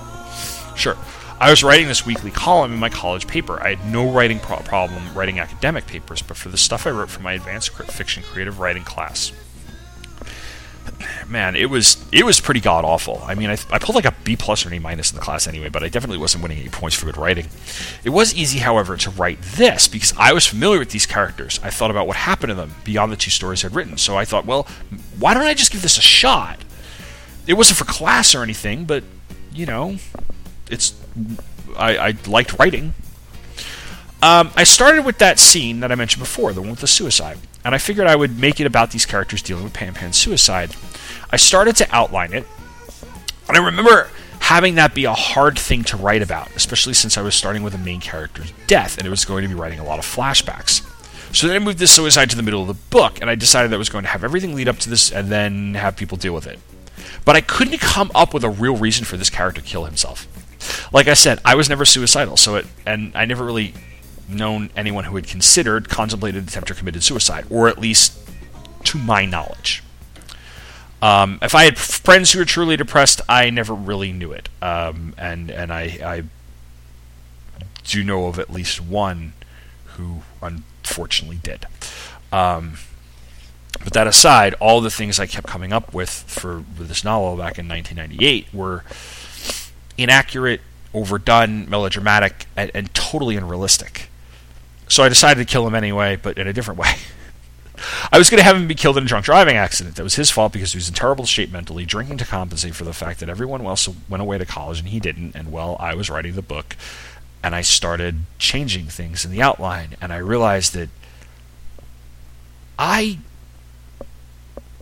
Sure, 0.76 0.98
I 1.42 1.50
was 1.50 1.64
writing 1.64 1.88
this 1.88 2.06
weekly 2.06 2.30
column 2.30 2.72
in 2.72 2.78
my 2.78 2.90
college 2.90 3.26
paper. 3.26 3.60
I 3.60 3.74
had 3.74 3.92
no 3.92 4.08
writing 4.08 4.38
pro- 4.38 4.58
problem 4.58 5.02
writing 5.16 5.40
academic 5.40 5.88
papers, 5.88 6.22
but 6.22 6.38
for 6.38 6.50
the 6.50 6.58
stuff 6.58 6.86
I 6.86 6.92
wrote 6.92 7.10
for 7.10 7.20
my 7.22 7.34
advanced 7.34 7.72
fiction 7.72 8.22
creative 8.22 8.60
writing 8.60 8.84
class, 8.84 9.32
man, 11.28 11.56
it 11.56 11.68
was 11.68 12.06
it 12.12 12.26
was 12.26 12.40
pretty 12.40 12.60
god 12.60 12.86
awful. 12.86 13.24
I 13.26 13.34
mean, 13.34 13.50
I, 13.50 13.58
I 13.72 13.80
pulled 13.80 13.96
like 13.96 14.06
a 14.06 14.14
B 14.24 14.36
plus 14.36 14.64
or 14.64 14.70
an 14.70 14.76
A 14.76 14.80
minus 14.80 15.10
in 15.10 15.16
the 15.16 15.24
class 15.24 15.48
anyway, 15.48 15.70
but 15.70 15.82
I 15.82 15.90
definitely 15.90 16.20
wasn't 16.20 16.44
winning 16.44 16.60
any 16.60 16.70
points 16.70 16.96
for 16.96 17.08
good 17.08 17.18
writing. 17.18 17.48
It 18.04 18.12
was 18.12 18.36
easy, 18.36 18.60
however, 18.60 18.96
to 18.98 19.10
write 19.10 19.42
this 19.42 19.88
because 19.88 20.14
I 20.20 20.34
was 20.34 20.46
familiar 20.46 20.78
with 20.78 20.92
these 20.92 21.08
characters. 21.08 21.60
I 21.64 21.72
thought 21.72 21.90
about 21.90 22.06
what 22.06 22.18
happened 22.18 22.52
to 22.52 22.56
them 22.56 22.76
beyond 22.84 23.12
the 23.12 23.18
two 23.18 23.32
stories 23.32 23.66
I'd 23.66 23.74
written, 23.74 23.98
so 23.98 24.16
I 24.16 24.26
thought, 24.26 24.46
well, 24.46 24.68
why 25.18 25.34
don't 25.34 25.42
I 25.42 25.56
just 25.56 25.72
give 25.72 25.82
this 25.82 25.98
a 25.98 26.02
shot? 26.02 26.60
It 27.48 27.56
wasn't 27.56 27.80
for 27.80 27.86
class 27.86 28.36
or 28.36 28.44
anything, 28.44 28.86
but 28.86 29.04
you 29.52 29.66
know, 29.66 29.96
it's 30.70 31.01
I, 31.78 31.98
I 31.98 32.14
liked 32.28 32.58
writing. 32.60 32.94
Um, 34.22 34.52
I 34.56 34.64
started 34.64 35.04
with 35.04 35.18
that 35.18 35.40
scene 35.40 35.80
that 35.80 35.92
I 35.92 35.96
mentioned 35.96 36.22
before, 36.22 36.54
the 36.54 36.62
one 36.62 36.70
with 36.72 36.80
the 36.80 36.88
suicide, 36.88 37.40
and 37.66 37.74
I 37.74 37.80
figured 37.80 38.06
I 38.06 38.16
would 38.16 38.38
make 38.38 38.60
it 38.60 38.68
about 38.68 38.92
these 38.92 39.06
characters 39.06 39.42
dealing 39.42 39.64
with 39.64 39.74
Pan 39.74 39.94
Pan's 39.94 40.18
suicide. 40.18 40.76
I 41.32 41.38
started 41.38 41.76
to 41.78 41.88
outline 41.96 42.34
it, 42.34 42.46
and 43.48 43.58
I 43.58 43.66
remember 43.66 44.10
having 44.40 44.76
that 44.76 44.94
be 44.94 45.06
a 45.06 45.14
hard 45.14 45.58
thing 45.58 45.84
to 45.86 45.98
write 45.98 46.22
about, 46.22 46.56
especially 46.56 46.94
since 46.94 47.18
I 47.18 47.22
was 47.22 47.34
starting 47.34 47.64
with 47.64 47.74
the 47.74 47.80
main 47.80 48.00
character's 48.00 48.54
death, 48.68 48.98
and 48.98 49.08
it 49.08 49.10
was 49.10 49.26
going 49.26 49.42
to 49.44 49.48
be 49.48 49.56
writing 49.56 49.80
a 49.80 49.84
lot 49.84 49.98
of 49.98 50.06
flashbacks. 50.06 50.86
So 51.36 51.48
then 51.48 51.56
I 51.56 51.60
moved 51.60 51.80
this 51.80 51.92
suicide 51.92 52.30
to 52.32 52.36
the 52.36 52.44
middle 52.44 52.62
of 52.62 52.68
the 52.68 52.74
book, 52.90 53.22
and 53.22 53.30
I 53.30 53.36
decided 53.36 53.72
that 53.72 53.76
I 53.76 53.80
was 53.80 53.90
going 53.90 54.04
to 54.04 54.10
have 54.10 54.24
everything 54.24 54.54
lead 54.54 54.68
up 54.68 54.78
to 54.80 54.90
this 54.90 55.12
and 55.12 55.30
then 55.30 55.76
have 55.76 55.96
people 55.96 56.18
deal 56.18 56.34
with 56.34 56.46
it. 56.46 56.60
But 57.24 57.36
I 57.36 57.42
couldn't 57.42 57.80
come 57.80 58.12
up 58.14 58.34
with 58.34 58.44
a 58.44 58.50
real 58.50 58.76
reason 58.76 59.06
for 59.06 59.18
this 59.18 59.30
character 59.30 59.62
to 59.62 59.68
kill 59.68 59.86
himself. 59.86 60.28
Like 60.92 61.08
I 61.08 61.14
said, 61.14 61.40
I 61.46 61.56
was 61.56 61.70
never 61.70 61.86
suicidal, 61.86 62.38
so 62.38 62.56
it 62.56 62.66
and 62.86 63.16
I 63.16 63.26
never 63.26 63.44
really 63.44 63.74
known 64.28 64.70
anyone 64.76 65.06
who 65.06 65.16
had 65.16 65.28
considered, 65.28 65.90
contemplated, 65.90 66.48
attempted, 66.48 66.76
or 66.76 66.78
committed 66.78 67.04
suicide, 67.04 67.46
or 67.50 67.68
at 67.68 67.78
least 67.78 68.18
to 68.86 68.98
my 68.98 69.26
knowledge. 69.26 69.84
Um, 71.02 71.40
if 71.42 71.56
I 71.56 71.64
had 71.64 71.78
friends 71.78 72.32
who 72.32 72.40
were 72.40 72.46
truly 72.46 72.78
depressed, 72.78 73.22
I 73.28 73.50
never 73.50 73.74
really 73.74 74.12
knew 74.12 74.32
it, 74.32 74.50
um, 74.62 75.16
and 75.18 75.50
and 75.50 75.74
I, 75.74 75.84
I 76.04 76.24
do 77.84 78.04
know 78.04 78.28
of 78.28 78.38
at 78.38 78.52
least 78.52 78.80
one 78.80 79.34
who 79.98 80.22
unfortunately 80.42 81.40
did. 81.42 81.66
Um, 82.32 82.78
but 83.84 83.94
that 83.94 84.06
aside, 84.06 84.54
all 84.56 84.80
the 84.80 84.92
things 84.92 85.20
I 85.20 85.26
kept 85.26 85.48
coming 85.48 85.74
up 85.74 85.94
with 85.94 86.10
for 86.10 86.64
this 86.78 87.04
novel 87.04 87.36
back 87.36 87.58
in 87.58 87.68
1998 87.68 88.54
were 88.54 88.84
inaccurate, 89.98 90.62
overdone, 90.94 91.70
melodramatic, 91.70 92.46
and, 92.56 92.72
and 92.74 92.94
totally 92.94 93.36
unrealistic. 93.36 94.10
So 94.88 95.04
I 95.04 95.10
decided 95.10 95.46
to 95.46 95.52
kill 95.52 95.66
him 95.66 95.76
anyway, 95.76 96.18
but 96.18 96.38
in 96.38 96.48
a 96.48 96.54
different 96.54 96.80
way. 96.80 96.96
I 98.12 98.18
was 98.18 98.30
going 98.30 98.38
to 98.38 98.44
have 98.44 98.56
him 98.56 98.68
be 98.68 98.76
killed 98.76 98.98
in 98.98 99.06
a 99.06 99.08
drunk 99.08 99.26
driving 99.26 99.56
accident. 99.56 99.96
That 99.96 100.04
was 100.04 100.16
his 100.16 100.30
fault 100.30 100.54
because 100.54 100.74
he 100.74 100.78
was 100.78 100.88
in 100.88 100.94
terrible 100.94 101.26
shape 101.26 101.52
mentally, 101.52 101.86
drinking 101.86 102.18
to 102.18 102.26
compensate 102.26 102.76
for 102.76 102.84
the 102.84 102.94
fact 102.94 103.20
that 103.20 103.30
everyone 103.30 103.66
else 103.66 103.90
went 104.10 104.22
away 104.22 104.38
to 104.38 104.46
college 104.46 104.80
and 104.80 104.90
he 104.90 105.00
didn't. 105.00 105.36
And 105.36 105.52
well, 105.52 105.78
I 105.80 105.96
was 105.96 106.10
writing 106.10 106.34
the 106.34 106.42
book 106.42 106.76
and 107.44 107.56
I 107.56 107.62
started 107.62 108.22
changing 108.38 108.88
things 108.88 109.26
in 109.26 109.32
the 109.32 109.42
outline. 109.42 109.96
And 110.02 110.14
I 110.14 110.18
realized 110.18 110.74
that 110.74 110.90
I 112.78 113.20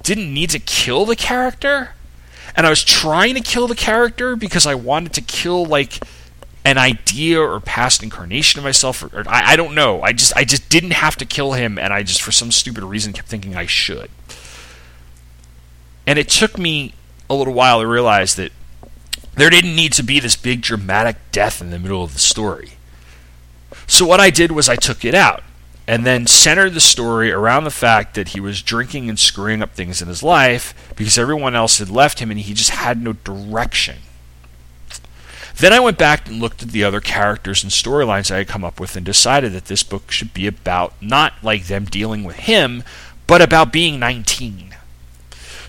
didn't 0.03 0.34
need 0.34 0.49
to 0.51 0.60
kill 0.60 1.05
the 1.05 1.16
character. 1.16 1.91
And 2.60 2.68
I 2.68 2.72
was 2.72 2.84
trying 2.84 3.36
to 3.36 3.39
kill 3.39 3.68
the 3.68 3.74
character 3.74 4.36
because 4.36 4.68
I 4.68 4.76
wanted 4.76 5.14
to 5.14 5.22
kill, 5.22 5.66
like, 5.66 6.03
an 6.66 6.78
idea 6.78 7.39
or 7.39 7.62
past 7.62 8.03
incarnation 8.03 8.60
of 8.60 8.66
myself, 8.66 9.01
or, 9.01 9.22
or 9.22 9.24
I, 9.30 9.53
I, 9.53 9.55
don't 9.55 9.74
know. 9.74 10.01
I 10.01 10.12
just 10.12 10.36
I 10.36 10.43
just 10.43 10.68
didn't 10.68 10.91
have 10.91 11.16
to 11.16 11.26
kill 11.26 11.53
him, 11.53 11.80
and 11.80 11.93
I 11.93 12.03
just 12.03 12.22
for 12.22 12.34
some 12.34 12.51
stupid 12.51 12.84
reason 12.84 13.14
kept 13.14 13.30
thinking 13.30 13.55
I 13.55 13.66
should. 13.66 14.10
And 16.05 16.20
it 16.20 16.28
took 16.28 16.57
me 16.57 16.95
a 17.30 17.34
little 17.34 17.53
while 17.53 17.80
to 17.80 17.88
realize 17.88 18.36
that 18.36 18.51
there 19.36 19.49
didn't 19.49 19.74
need 19.74 19.93
to 19.93 20.03
be 20.03 20.20
this 20.20 20.36
big 20.36 20.60
dramatic 20.60 21.16
death 21.32 21.62
in 21.62 21.70
the 21.70 21.80
middle 21.80 22.03
of 22.03 22.12
the 22.12 22.20
story. 22.20 22.72
So 23.88 24.05
what 24.05 24.20
I 24.20 24.32
did 24.32 24.51
was 24.51 24.68
I 24.68 24.76
took 24.76 25.05
it 25.05 25.16
out 25.16 25.43
and 25.90 26.06
then 26.06 26.28
centered 26.28 26.76
the 26.76 26.80
story 26.80 27.32
around 27.32 27.64
the 27.64 27.72
fact 27.72 28.14
that 28.14 28.30
he 28.30 28.40
was 28.40 28.62
drinking 28.62 29.10
and 29.10 29.18
screwing 29.18 29.64
up 29.64 29.74
things 29.74 30.04
in 30.04 30.08
his 30.08 30.22
life 30.22 30.94
because 30.96 31.18
everyone 31.18 31.56
else 31.56 31.80
had 31.80 31.90
left 31.90 32.20
him 32.20 32.30
and 32.30 32.40
he 32.40 32.54
just 32.54 32.70
had 32.70 33.02
no 33.02 33.14
direction. 33.14 33.96
Then 35.58 35.74
I 35.74 35.80
went 35.80 35.98
back 35.98 36.28
and 36.28 36.40
looked 36.40 36.62
at 36.62 36.70
the 36.70 36.84
other 36.84 37.02
characters 37.02 37.64
and 37.64 37.72
storylines 37.72 38.30
I 38.30 38.38
had 38.38 38.48
come 38.48 38.64
up 38.64 38.80
with 38.80 38.96
and 38.96 39.04
decided 39.04 39.52
that 39.54 39.66
this 39.66 39.82
book 39.82 40.12
should 40.12 40.32
be 40.32 40.46
about 40.46 40.94
not 41.02 41.34
like 41.42 41.66
them 41.66 41.86
dealing 41.86 42.24
with 42.24 42.36
him, 42.36 42.84
but 43.26 43.42
about 43.42 43.74
being 43.74 44.00
19. 44.00 44.76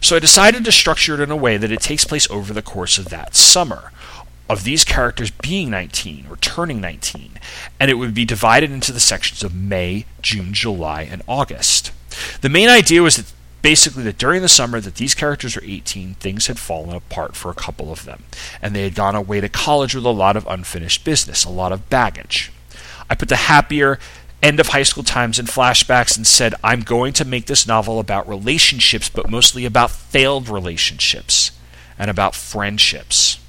So 0.03 0.17
I 0.17 0.19
decided 0.19 0.67
to 0.67 0.73
structure 0.73 1.15
it 1.15 1.21
in 1.21 1.31
a 1.31 1.37
way 1.37 1.57
that 1.57 1.73
it 1.73 1.81
takes 1.81 2.05
place 2.05 2.31
over 2.31 2.53
the 2.53 2.61
course 2.61 2.99
of 2.99 3.09
that 3.09 3.35
summer, 3.35 3.91
of 4.51 4.65
these 4.65 4.85
characters 4.85 5.31
being 5.31 5.71
19 5.71 6.27
or 6.29 6.37
turning 6.37 6.81
19, 6.81 7.39
and 7.79 7.89
it 7.89 7.95
would 7.95 8.13
be 8.13 8.25
divided 8.25 8.73
into 8.73 8.91
the 8.91 8.99
sections 8.99 9.45
of 9.45 9.55
May, 9.55 10.07
June, 10.23 10.53
July, 10.53 11.03
and 11.03 11.23
August. 11.29 11.93
The 12.41 12.49
main 12.49 12.69
idea 12.69 13.01
was 13.01 13.15
that 13.15 13.33
basically 13.63 14.03
that 14.03 14.19
during 14.19 14.43
the 14.43 14.49
summer 14.49 14.81
that 14.81 14.97
these 14.97 15.15
characters 15.15 15.55
were 15.55 15.63
18 15.65 16.15
things 16.15 16.49
had 16.49 16.59
fallen 16.59 16.97
apart 16.97 17.37
for 17.37 17.51
a 17.51 17.55
couple 17.55 17.93
of 17.93 18.05
them 18.07 18.25
and 18.61 18.75
they 18.75 18.83
had 18.83 18.95
gone 18.95 19.15
away 19.15 19.41
to 19.41 19.49
college 19.49 19.95
with 19.95 20.05
a 20.05 20.09
lot 20.09 20.35
of 20.35 20.47
unfinished 20.47 21.05
business 21.05 21.45
a 21.45 21.51
lot 21.51 21.71
of 21.71 21.91
baggage 21.91 22.51
i 23.11 23.15
put 23.15 23.29
the 23.29 23.37
happier 23.37 23.99
end 24.43 24.59
of 24.59 24.69
high 24.69 24.83
school 24.83 25.05
times 25.05 25.39
in 25.39 25.45
flashbacks 25.45 26.17
and 26.17 26.27
said 26.27 26.55
i'm 26.65 26.81
going 26.81 27.13
to 27.13 27.23
make 27.23 27.45
this 27.45 27.67
novel 27.67 28.01
about 28.01 28.27
relationships 28.27 29.11
but 29.11 29.29
mostly 29.29 29.67
about 29.67 29.91
failed 29.91 30.49
relationships 30.49 31.51
and 31.99 32.11
about 32.11 32.35
friendships 32.35 33.40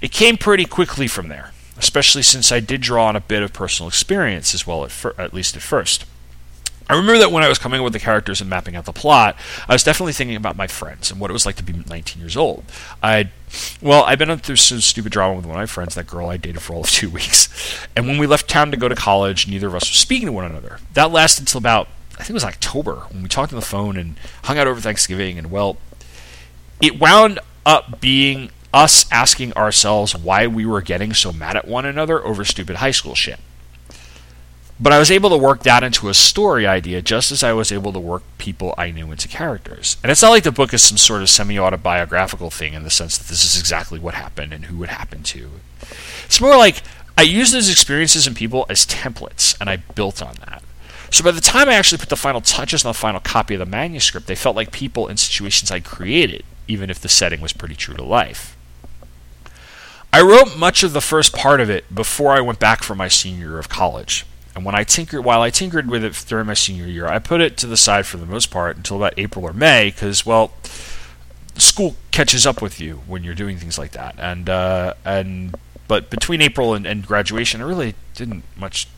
it 0.00 0.12
came 0.12 0.36
pretty 0.36 0.64
quickly 0.64 1.06
from 1.06 1.28
there 1.28 1.52
especially 1.78 2.22
since 2.22 2.50
i 2.50 2.60
did 2.60 2.80
draw 2.80 3.06
on 3.06 3.16
a 3.16 3.20
bit 3.20 3.42
of 3.42 3.52
personal 3.52 3.88
experience 3.88 4.54
as 4.54 4.66
well 4.66 4.84
at, 4.84 4.90
fir- 4.90 5.14
at 5.18 5.34
least 5.34 5.56
at 5.56 5.62
first 5.62 6.04
I 6.88 6.94
remember 6.94 7.18
that 7.18 7.32
when 7.32 7.42
I 7.42 7.48
was 7.48 7.58
coming 7.58 7.80
up 7.80 7.84
with 7.84 7.92
the 7.94 7.98
characters 7.98 8.40
and 8.40 8.48
mapping 8.48 8.76
out 8.76 8.84
the 8.84 8.92
plot, 8.92 9.36
I 9.68 9.72
was 9.72 9.82
definitely 9.82 10.12
thinking 10.12 10.36
about 10.36 10.56
my 10.56 10.68
friends 10.68 11.10
and 11.10 11.20
what 11.20 11.30
it 11.30 11.32
was 11.32 11.44
like 11.44 11.56
to 11.56 11.64
be 11.64 11.72
19 11.72 12.20
years 12.20 12.36
old. 12.36 12.64
I'd, 13.02 13.30
well, 13.82 14.04
I'd 14.04 14.20
been 14.20 14.36
through 14.38 14.56
some 14.56 14.80
stupid 14.80 15.10
drama 15.10 15.34
with 15.34 15.46
one 15.46 15.56
of 15.56 15.60
my 15.60 15.66
friends, 15.66 15.96
that 15.96 16.06
girl 16.06 16.28
I 16.28 16.36
dated 16.36 16.62
for 16.62 16.74
all 16.74 16.82
of 16.82 16.90
two 16.90 17.10
weeks. 17.18 17.48
And 17.96 18.06
when 18.06 18.18
we 18.18 18.26
left 18.28 18.48
town 18.48 18.70
to 18.70 18.76
go 18.76 18.88
to 18.88 18.94
college, 18.94 19.48
neither 19.48 19.66
of 19.66 19.74
us 19.74 19.90
were 19.90 19.96
speaking 19.96 20.26
to 20.26 20.32
one 20.32 20.44
another. 20.44 20.78
That 20.94 21.10
lasted 21.10 21.42
until 21.42 21.58
about, 21.58 21.88
I 22.14 22.18
think 22.18 22.30
it 22.30 22.34
was 22.34 22.44
October, 22.44 23.06
when 23.10 23.24
we 23.24 23.28
talked 23.28 23.52
on 23.52 23.58
the 23.58 23.66
phone 23.66 23.96
and 23.96 24.16
hung 24.44 24.56
out 24.56 24.68
over 24.68 24.80
Thanksgiving. 24.80 25.38
And, 25.38 25.50
well, 25.50 25.78
it 26.80 27.00
wound 27.00 27.40
up 27.64 28.00
being 28.00 28.50
us 28.76 29.10
asking 29.10 29.54
ourselves 29.54 30.14
why 30.14 30.46
we 30.46 30.66
were 30.66 30.82
getting 30.82 31.14
so 31.14 31.32
mad 31.32 31.56
at 31.56 31.66
one 31.66 31.86
another 31.86 32.22
over 32.22 32.44
stupid 32.44 32.76
high 32.76 32.90
school 32.90 33.14
shit. 33.14 33.40
But 34.78 34.92
I 34.92 34.98
was 34.98 35.10
able 35.10 35.30
to 35.30 35.38
work 35.38 35.62
that 35.62 35.82
into 35.82 36.10
a 36.10 36.14
story 36.14 36.66
idea 36.66 37.00
just 37.00 37.32
as 37.32 37.42
I 37.42 37.54
was 37.54 37.72
able 37.72 37.94
to 37.94 37.98
work 37.98 38.22
people 38.36 38.74
I 38.76 38.90
knew 38.90 39.10
into 39.10 39.28
characters. 39.28 39.96
And 40.02 40.12
it's 40.12 40.20
not 40.20 40.28
like 40.28 40.42
the 40.42 40.52
book 40.52 40.74
is 40.74 40.82
some 40.82 40.98
sort 40.98 41.22
of 41.22 41.30
semi 41.30 41.58
autobiographical 41.58 42.50
thing 42.50 42.74
in 42.74 42.82
the 42.82 42.90
sense 42.90 43.16
that 43.16 43.28
this 43.28 43.44
is 43.44 43.58
exactly 43.58 43.98
what 43.98 44.12
happened 44.12 44.52
and 44.52 44.66
who 44.66 44.82
it 44.82 44.90
happened 44.90 45.24
to. 45.26 45.52
It's 46.26 46.42
more 46.42 46.58
like 46.58 46.82
I 47.16 47.22
used 47.22 47.54
those 47.54 47.70
experiences 47.70 48.26
and 48.26 48.36
people 48.36 48.66
as 48.68 48.84
templates, 48.84 49.58
and 49.58 49.70
I 49.70 49.76
built 49.76 50.20
on 50.20 50.34
that. 50.40 50.62
So 51.10 51.24
by 51.24 51.30
the 51.30 51.40
time 51.40 51.70
I 51.70 51.74
actually 51.74 51.98
put 51.98 52.10
the 52.10 52.16
final 52.16 52.42
touches 52.42 52.84
on 52.84 52.90
the 52.90 52.98
final 52.98 53.20
copy 53.20 53.54
of 53.54 53.60
the 53.60 53.64
manuscript, 53.64 54.26
they 54.26 54.34
felt 54.34 54.56
like 54.56 54.70
people 54.70 55.08
and 55.08 55.18
situations 55.18 55.70
I 55.70 55.80
created, 55.80 56.44
even 56.68 56.90
if 56.90 57.00
the 57.00 57.08
setting 57.08 57.40
was 57.40 57.54
pretty 57.54 57.76
true 57.76 57.94
to 57.94 58.04
life. 58.04 58.55
I 60.12 60.22
wrote 60.22 60.56
much 60.56 60.82
of 60.82 60.92
the 60.92 61.00
first 61.00 61.34
part 61.34 61.60
of 61.60 61.68
it 61.68 61.94
before 61.94 62.32
I 62.32 62.40
went 62.40 62.58
back 62.58 62.82
for 62.82 62.94
my 62.94 63.08
senior 63.08 63.48
year 63.48 63.58
of 63.58 63.68
college. 63.68 64.24
And 64.54 64.64
when 64.64 64.74
I 64.74 64.84
tinkered, 64.84 65.22
while 65.22 65.42
I 65.42 65.50
tinkered 65.50 65.90
with 65.90 66.02
it 66.02 66.24
during 66.26 66.46
my 66.46 66.54
senior 66.54 66.86
year, 66.86 67.06
I 67.06 67.18
put 67.18 67.42
it 67.42 67.58
to 67.58 67.66
the 67.66 67.76
side 67.76 68.06
for 68.06 68.16
the 68.16 68.24
most 68.24 68.50
part 68.50 68.78
until 68.78 68.96
about 68.96 69.12
April 69.18 69.44
or 69.44 69.52
May, 69.52 69.90
because 69.90 70.24
well, 70.24 70.54
school 71.56 71.96
catches 72.10 72.46
up 72.46 72.62
with 72.62 72.80
you 72.80 73.02
when 73.06 73.22
you're 73.22 73.34
doing 73.34 73.58
things 73.58 73.78
like 73.78 73.90
that. 73.92 74.14
And 74.18 74.48
uh, 74.48 74.94
and 75.04 75.54
but 75.88 76.08
between 76.08 76.40
April 76.40 76.72
and, 76.72 76.86
and 76.86 77.06
graduation, 77.06 77.60
I 77.60 77.64
really 77.64 77.94
didn't 78.14 78.44
much 78.56 78.88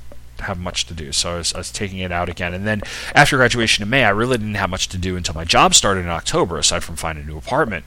have 0.40 0.58
much 0.58 0.86
to 0.86 0.94
do, 0.94 1.10
so 1.10 1.34
I 1.34 1.38
was, 1.38 1.52
I 1.54 1.58
was 1.58 1.72
taking 1.72 1.98
it 1.98 2.12
out 2.12 2.28
again. 2.28 2.54
And 2.54 2.64
then 2.64 2.82
after 3.12 3.36
graduation 3.36 3.82
in 3.82 3.90
May, 3.90 4.04
I 4.04 4.10
really 4.10 4.38
didn't 4.38 4.54
have 4.54 4.70
much 4.70 4.88
to 4.90 4.98
do 4.98 5.16
until 5.16 5.34
my 5.34 5.44
job 5.44 5.74
started 5.74 6.02
in 6.02 6.08
October, 6.08 6.58
aside 6.58 6.84
from 6.84 6.94
finding 6.94 7.24
a 7.24 7.26
new 7.26 7.36
apartment. 7.36 7.84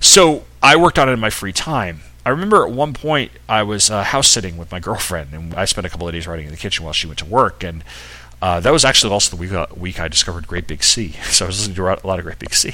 So 0.00 0.44
I 0.62 0.76
worked 0.76 0.98
on 0.98 1.08
it 1.08 1.12
in 1.12 1.20
my 1.20 1.30
free 1.30 1.52
time 1.52 2.00
I 2.26 2.30
remember 2.30 2.64
at 2.64 2.72
one 2.72 2.94
point 2.94 3.32
I 3.48 3.62
was 3.62 3.90
uh, 3.90 4.02
house 4.02 4.28
sitting 4.28 4.56
with 4.56 4.72
my 4.72 4.80
girlfriend, 4.80 5.34
and 5.34 5.54
I 5.54 5.66
spent 5.66 5.86
a 5.86 5.90
couple 5.90 6.08
of 6.08 6.14
days 6.14 6.26
writing 6.26 6.46
in 6.46 6.50
the 6.50 6.56
kitchen 6.56 6.84
while 6.84 6.94
she 6.94 7.06
went 7.06 7.18
to 7.18 7.26
work. 7.26 7.62
And 7.62 7.84
uh, 8.40 8.60
that 8.60 8.72
was 8.72 8.84
actually 8.84 9.12
also 9.12 9.36
the 9.36 9.40
week, 9.40 9.52
uh, 9.52 9.66
week 9.76 10.00
I 10.00 10.08
discovered 10.08 10.46
Great 10.46 10.66
Big 10.66 10.82
Sea. 10.82 11.14
So 11.24 11.44
I 11.44 11.48
was 11.48 11.58
listening 11.58 11.76
to 11.76 11.82
a 11.82 12.06
lot 12.06 12.18
of 12.18 12.24
Great 12.24 12.38
Big 12.38 12.54
Sea. 12.54 12.72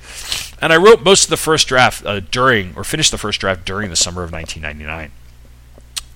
and 0.60 0.72
I 0.72 0.76
wrote 0.76 1.02
most 1.04 1.24
of 1.24 1.30
the 1.30 1.36
first 1.36 1.68
draft 1.68 2.04
uh, 2.04 2.20
during, 2.20 2.74
or 2.76 2.82
finished 2.82 3.12
the 3.12 3.18
first 3.18 3.40
draft 3.40 3.64
during 3.64 3.88
the 3.88 3.96
summer 3.96 4.24
of 4.24 4.32
1999. 4.32 5.12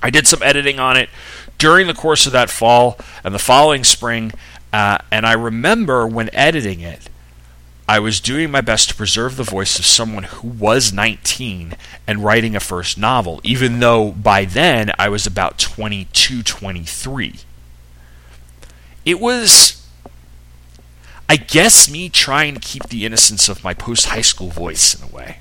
I 0.02 0.10
did 0.10 0.26
some 0.26 0.42
editing 0.42 0.80
on 0.80 0.96
it 0.96 1.08
during 1.58 1.86
the 1.86 1.94
course 1.94 2.26
of 2.26 2.32
that 2.32 2.50
fall 2.50 2.98
and 3.22 3.32
the 3.32 3.38
following 3.38 3.84
spring. 3.84 4.32
Uh, 4.72 4.98
and 5.12 5.24
I 5.24 5.34
remember 5.34 6.08
when 6.08 6.34
editing 6.34 6.80
it, 6.80 7.08
I 7.88 7.98
was 7.98 8.20
doing 8.20 8.50
my 8.50 8.60
best 8.60 8.88
to 8.90 8.94
preserve 8.94 9.36
the 9.36 9.42
voice 9.42 9.78
of 9.78 9.86
someone 9.86 10.22
who 10.24 10.48
was 10.48 10.92
19 10.92 11.76
and 12.06 12.24
writing 12.24 12.54
a 12.54 12.60
first 12.60 12.96
novel, 12.96 13.40
even 13.42 13.80
though 13.80 14.12
by 14.12 14.44
then 14.44 14.92
I 14.98 15.08
was 15.08 15.26
about 15.26 15.58
22, 15.58 16.42
23. 16.42 17.40
It 19.04 19.20
was, 19.20 19.84
I 21.28 21.36
guess, 21.36 21.90
me 21.90 22.08
trying 22.08 22.54
to 22.54 22.60
keep 22.60 22.88
the 22.88 23.04
innocence 23.04 23.48
of 23.48 23.64
my 23.64 23.74
post 23.74 24.06
high 24.06 24.20
school 24.20 24.50
voice 24.50 24.94
in 24.94 25.08
a 25.08 25.12
way. 25.12 25.40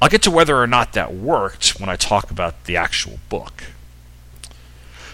I'll 0.00 0.08
get 0.08 0.22
to 0.22 0.30
whether 0.30 0.56
or 0.56 0.66
not 0.66 0.92
that 0.92 1.14
worked 1.14 1.80
when 1.80 1.88
I 1.88 1.96
talk 1.96 2.30
about 2.30 2.64
the 2.64 2.76
actual 2.76 3.18
book. 3.28 3.64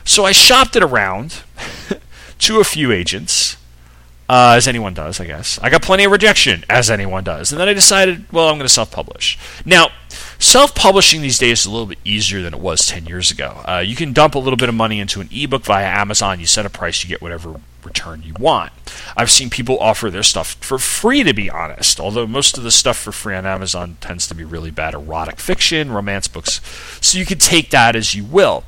So 0.05 0.25
I 0.25 0.33
shopped 0.33 0.77
it 0.77 0.83
around 0.83 1.43
to 2.41 2.61
a 2.61 2.65
few 2.65 2.93
agents 2.93 3.57
uh, 4.29 4.55
as 4.57 4.69
anyone 4.69 4.95
does, 4.95 5.21
I 5.21 5.27
guess. 5.27 5.59
I 5.63 5.71
got 5.71 5.83
plenty 5.83 6.05
of 6.05 6.13
rejection, 6.13 6.65
as 6.71 6.91
anyone 6.91 7.25
does. 7.25 7.53
And 7.53 7.61
then 7.61 7.69
I 7.69 7.73
decided, 7.73 8.31
well, 8.33 8.49
I'm 8.49 8.57
going 8.57 8.67
to 8.67 8.73
self 8.73 8.91
publish. 8.91 9.39
Now, 9.65 9.89
self 10.39 10.75
publishing 10.75 11.23
these 11.23 11.39
days 11.39 11.61
is 11.61 11.67
a 11.67 11.71
little 11.71 11.87
bit 11.87 11.99
easier 12.05 12.43
than 12.43 12.55
it 12.55 12.61
was 12.61 12.87
10 12.87 13.07
years 13.07 13.31
ago. 13.31 13.63
Uh, 13.67 13.83
you 13.85 13.97
can 13.97 14.13
dump 14.13 14.35
a 14.35 14.39
little 14.39 14.57
bit 14.57 14.69
of 14.69 14.75
money 14.75 15.01
into 15.01 15.21
an 15.21 15.29
ebook 15.33 15.65
via 15.65 15.87
Amazon, 15.87 16.41
you 16.41 16.47
set 16.47 16.67
a 16.67 16.71
price, 16.71 17.03
you 17.03 17.09
get 17.09 17.21
whatever 17.21 17.61
return 17.85 18.23
you 18.23 18.35
want. 18.39 18.73
I've 19.17 19.31
seen 19.31 19.51
people 19.51 19.79
offer 19.79 20.11
their 20.11 20.23
stuff 20.23 20.55
for 20.61 20.79
free, 20.79 21.23
to 21.23 21.33
be 21.33 21.51
honest, 21.51 22.01
although 22.01 22.27
most 22.27 22.57
of 22.59 22.65
the 22.65 22.71
stuff 22.71 22.97
for 22.97 23.13
free 23.13 23.35
on 23.35 23.47
Amazon 23.47 23.97
tends 24.01 24.27
to 24.29 24.35
be 24.35 24.45
really 24.45 24.71
bad 24.71 24.95
erotic 24.95 25.39
fiction, 25.39 25.93
romance 25.93 26.29
books, 26.29 26.61
so 27.01 27.19
you 27.19 27.27
can 27.27 27.39
take 27.39 27.71
that 27.71 27.97
as 27.97 28.15
you 28.15 28.25
will. 28.25 28.65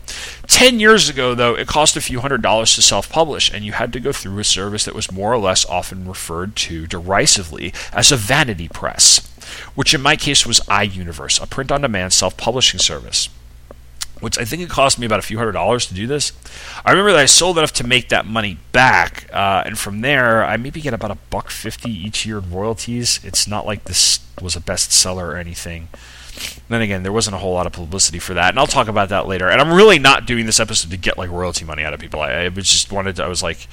Ten 0.47 0.81
years 0.81 1.09
ago, 1.09 1.35
though, 1.35 1.55
it 1.55 1.67
cost 1.67 1.97
a 1.97 2.01
few 2.01 2.21
hundred 2.21 2.43
dollars 2.43 2.75
to 2.75 2.83
self 2.83 3.09
publish, 3.09 3.53
and 3.53 3.65
you 3.65 3.73
had 3.73 3.93
to 3.93 4.01
go 4.01 4.13
through 4.13 4.39
a 4.39 4.45
service 4.45 4.85
that 4.85 4.95
was 4.95 5.11
more 5.11 5.33
or 5.33 5.39
less 5.39 5.65
often 5.67 6.07
referred 6.07 6.57
to 6.57 6.87
derisively 6.87 7.73
as 7.93 8.13
a 8.13 8.17
vanity 8.17 8.69
press, 8.69 9.19
which 9.75 9.95
in 9.95 10.03
my 10.03 10.17
case 10.17 10.47
was 10.47 10.61
iUniverse, 10.61 11.43
a 11.43 11.47
print 11.47 11.73
on 11.73 11.81
demand 11.81 12.13
self 12.13 12.37
publishing 12.37 12.81
service 12.81 13.29
which 14.21 14.39
I 14.39 14.45
think 14.45 14.63
it 14.63 14.71
cost 14.71 14.99
me 14.99 15.07
about 15.07 15.19
a 15.19 15.23
few 15.23 15.39
hundred 15.39 15.53
dollars 15.53 15.87
to 15.87 15.95
do 15.95 16.07
this. 16.07 16.33
I 16.85 16.91
remember 16.91 17.13
that 17.13 17.21
I 17.21 17.27
sold 17.27 17.59
enough 17.59 17.73
to 17.75 17.87
make 17.87 18.09
that 18.09 18.27
money 18.27 18.59
back, 18.73 19.29
uh, 19.33 19.63
and 19.67 19.79
from 19.79 20.01
there 20.01 20.45
I 20.45 20.57
maybe 20.57 20.81
get 20.81 20.95
about 20.95 21.11
a 21.11 21.19
buck 21.31 21.51
fifty 21.51 21.91
each 21.91 22.25
year 22.27 22.39
in 22.39 22.51
royalties. 22.51 23.21
It's 23.25 23.47
not 23.47 23.67
like 23.67 23.85
this 23.85 24.21
was 24.41 24.57
a 24.57 24.61
bestseller 24.61 25.25
or 25.25 25.37
anything. 25.37 25.89
Then 26.69 26.83
again, 26.83 27.05
there 27.05 27.13
wasn't 27.13 27.37
a 27.37 27.39
whole 27.39 27.55
lot 27.55 27.67
of 27.67 27.73
publicity 27.73 28.19
for 28.19 28.35
that, 28.35 28.51
and 28.51 28.59
I'll 28.59 28.67
talk 28.67 28.89
about 28.89 29.09
that 29.11 29.29
later. 29.29 29.49
And 29.49 29.61
I'm 29.61 29.73
really 29.73 29.99
not 29.99 30.27
doing 30.27 30.47
this 30.47 30.59
episode 30.59 30.91
to 30.91 30.97
get 30.97 31.17
like 31.17 31.31
royalty 31.31 31.65
money 31.65 31.85
out 31.85 31.95
of 31.95 32.01
people. 32.01 32.21
I, 32.21 32.31
I 32.31 32.49
was 32.49 32.69
just 32.69 32.91
wanted. 32.91 33.17
To, 33.17 33.25
I 33.25 33.29
was 33.29 33.43
like, 33.43 33.69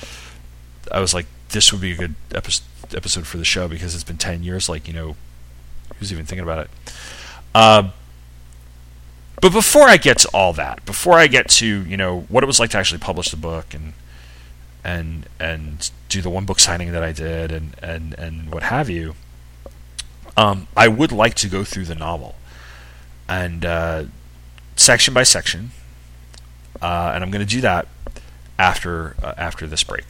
I 0.91 0.99
was 0.99 1.13
like, 1.13 1.25
this 1.49 1.71
would 1.71 1.81
be 1.81 1.93
a 1.93 1.97
good 1.97 2.15
episode 2.33 2.65
episode 2.93 3.25
for 3.25 3.37
the 3.37 3.45
show 3.45 3.67
because 3.67 3.95
it's 3.95 4.03
been 4.03 4.17
ten 4.17 4.43
years. 4.43 4.69
Like, 4.69 4.87
you 4.87 4.93
know, 4.93 5.15
who's 5.97 6.11
even 6.11 6.25
thinking 6.25 6.43
about 6.43 6.65
it? 6.65 6.69
Uh, 7.55 7.89
but 9.41 9.51
before 9.51 9.87
I 9.87 9.97
get 9.97 10.19
to 10.19 10.29
all 10.33 10.53
that, 10.53 10.85
before 10.85 11.15
I 11.15 11.27
get 11.27 11.49
to 11.49 11.65
you 11.65 11.97
know 11.97 12.21
what 12.29 12.43
it 12.43 12.47
was 12.47 12.59
like 12.59 12.69
to 12.71 12.77
actually 12.77 12.99
publish 12.99 13.29
the 13.29 13.37
book 13.37 13.73
and 13.73 13.93
and 14.83 15.27
and 15.39 15.91
do 16.09 16.21
the 16.21 16.29
one 16.29 16.45
book 16.45 16.59
signing 16.59 16.91
that 16.91 17.03
I 17.03 17.11
did 17.11 17.51
and 17.51 17.75
and 17.81 18.13
and 18.17 18.53
what 18.53 18.63
have 18.63 18.89
you, 18.89 19.15
um, 20.37 20.67
I 20.77 20.87
would 20.87 21.11
like 21.11 21.33
to 21.35 21.47
go 21.47 21.63
through 21.63 21.85
the 21.85 21.95
novel 21.95 22.35
and 23.27 23.65
uh, 23.65 24.03
section 24.75 25.13
by 25.13 25.23
section, 25.23 25.71
uh, 26.81 27.11
and 27.13 27.23
I'm 27.23 27.31
going 27.31 27.45
to 27.45 27.51
do 27.51 27.61
that 27.61 27.87
after 28.59 29.15
uh, 29.23 29.33
after 29.37 29.67
this 29.67 29.83
break. 29.83 30.05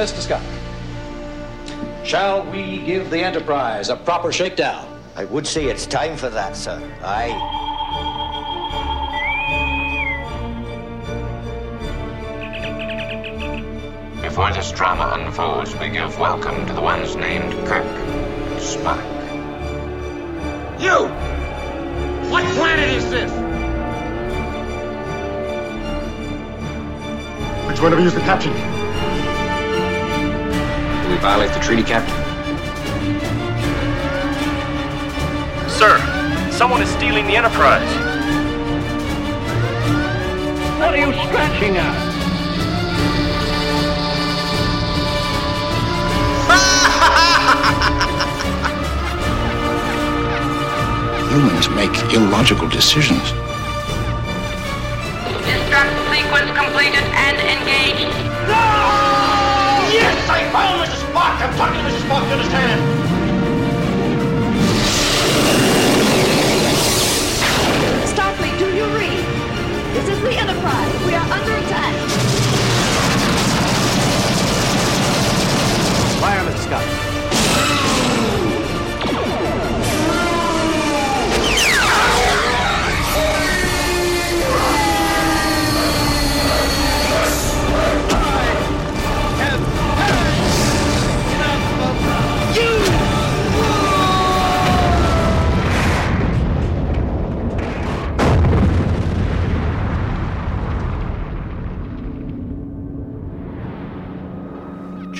Mr. 0.00 0.20
Scott, 0.20 0.42
shall 2.06 2.50
we 2.50 2.78
give 2.86 3.10
the 3.10 3.18
Enterprise 3.18 3.90
a 3.90 3.96
proper 3.96 4.32
shakedown? 4.32 4.98
I 5.14 5.26
would 5.26 5.46
say 5.46 5.66
it's 5.66 5.84
time 5.84 6.16
for 6.16 6.30
that, 6.30 6.56
sir. 6.56 6.80
Aye. 7.02 7.36
Before 14.22 14.50
this 14.54 14.72
drama 14.72 15.18
unfolds, 15.20 15.76
we 15.76 15.90
give 15.90 16.18
welcome 16.18 16.66
to 16.66 16.72
the 16.72 16.80
ones 16.80 17.14
named 17.14 17.52
Kirk, 17.68 17.84
and 17.84 18.58
Spock. 18.58 19.04
You! 20.80 21.08
What 22.30 22.44
planet 22.56 22.88
is 22.88 23.10
this? 23.10 23.30
Which 27.68 27.82
one 27.82 27.92
of 27.92 28.00
you 28.00 28.06
is 28.06 28.14
the 28.14 28.20
captain? 28.20 28.79
Do 31.10 31.16
we 31.16 31.22
violate 31.22 31.52
the 31.52 31.58
treaty, 31.58 31.82
Captain? 31.82 32.14
Sir, 35.68 35.98
someone 36.52 36.82
is 36.82 36.88
stealing 36.90 37.26
the 37.26 37.34
Enterprise. 37.34 37.82
What 40.78 40.94
are 40.94 40.98
you 40.98 41.12
scratching 41.26 41.78
at? 41.78 42.10
Humans 51.32 51.68
make 51.70 51.90
illogical 52.14 52.68
decisions. 52.68 53.32
Destruct 55.42 55.90
sequence 56.14 56.50
completed 56.56 57.02
and 57.02 57.36
engaged. 57.40 59.19
Yes, 59.92 60.28
I 60.30 60.48
found 60.52 60.86
Mrs. 60.86 61.02
Spock! 61.10 61.42
I'm 61.42 61.52
talking 61.56 61.82
to 61.82 61.90
Mrs. 61.90 62.06
Spock, 62.06 62.22
you 62.28 62.34
understand? 62.34 62.80
Starfleet, 68.06 68.56
do 68.60 68.66
you 68.72 68.84
read? 68.96 69.24
This 69.92 70.08
is 70.08 70.20
the 70.22 70.30
Enterprise. 70.38 71.06
We 71.06 71.14
are 71.14 71.26
under 71.28 71.54
attack. 71.56 71.94
Fire, 76.20 76.44
Mr. 76.44 76.58
Scott. 76.66 77.19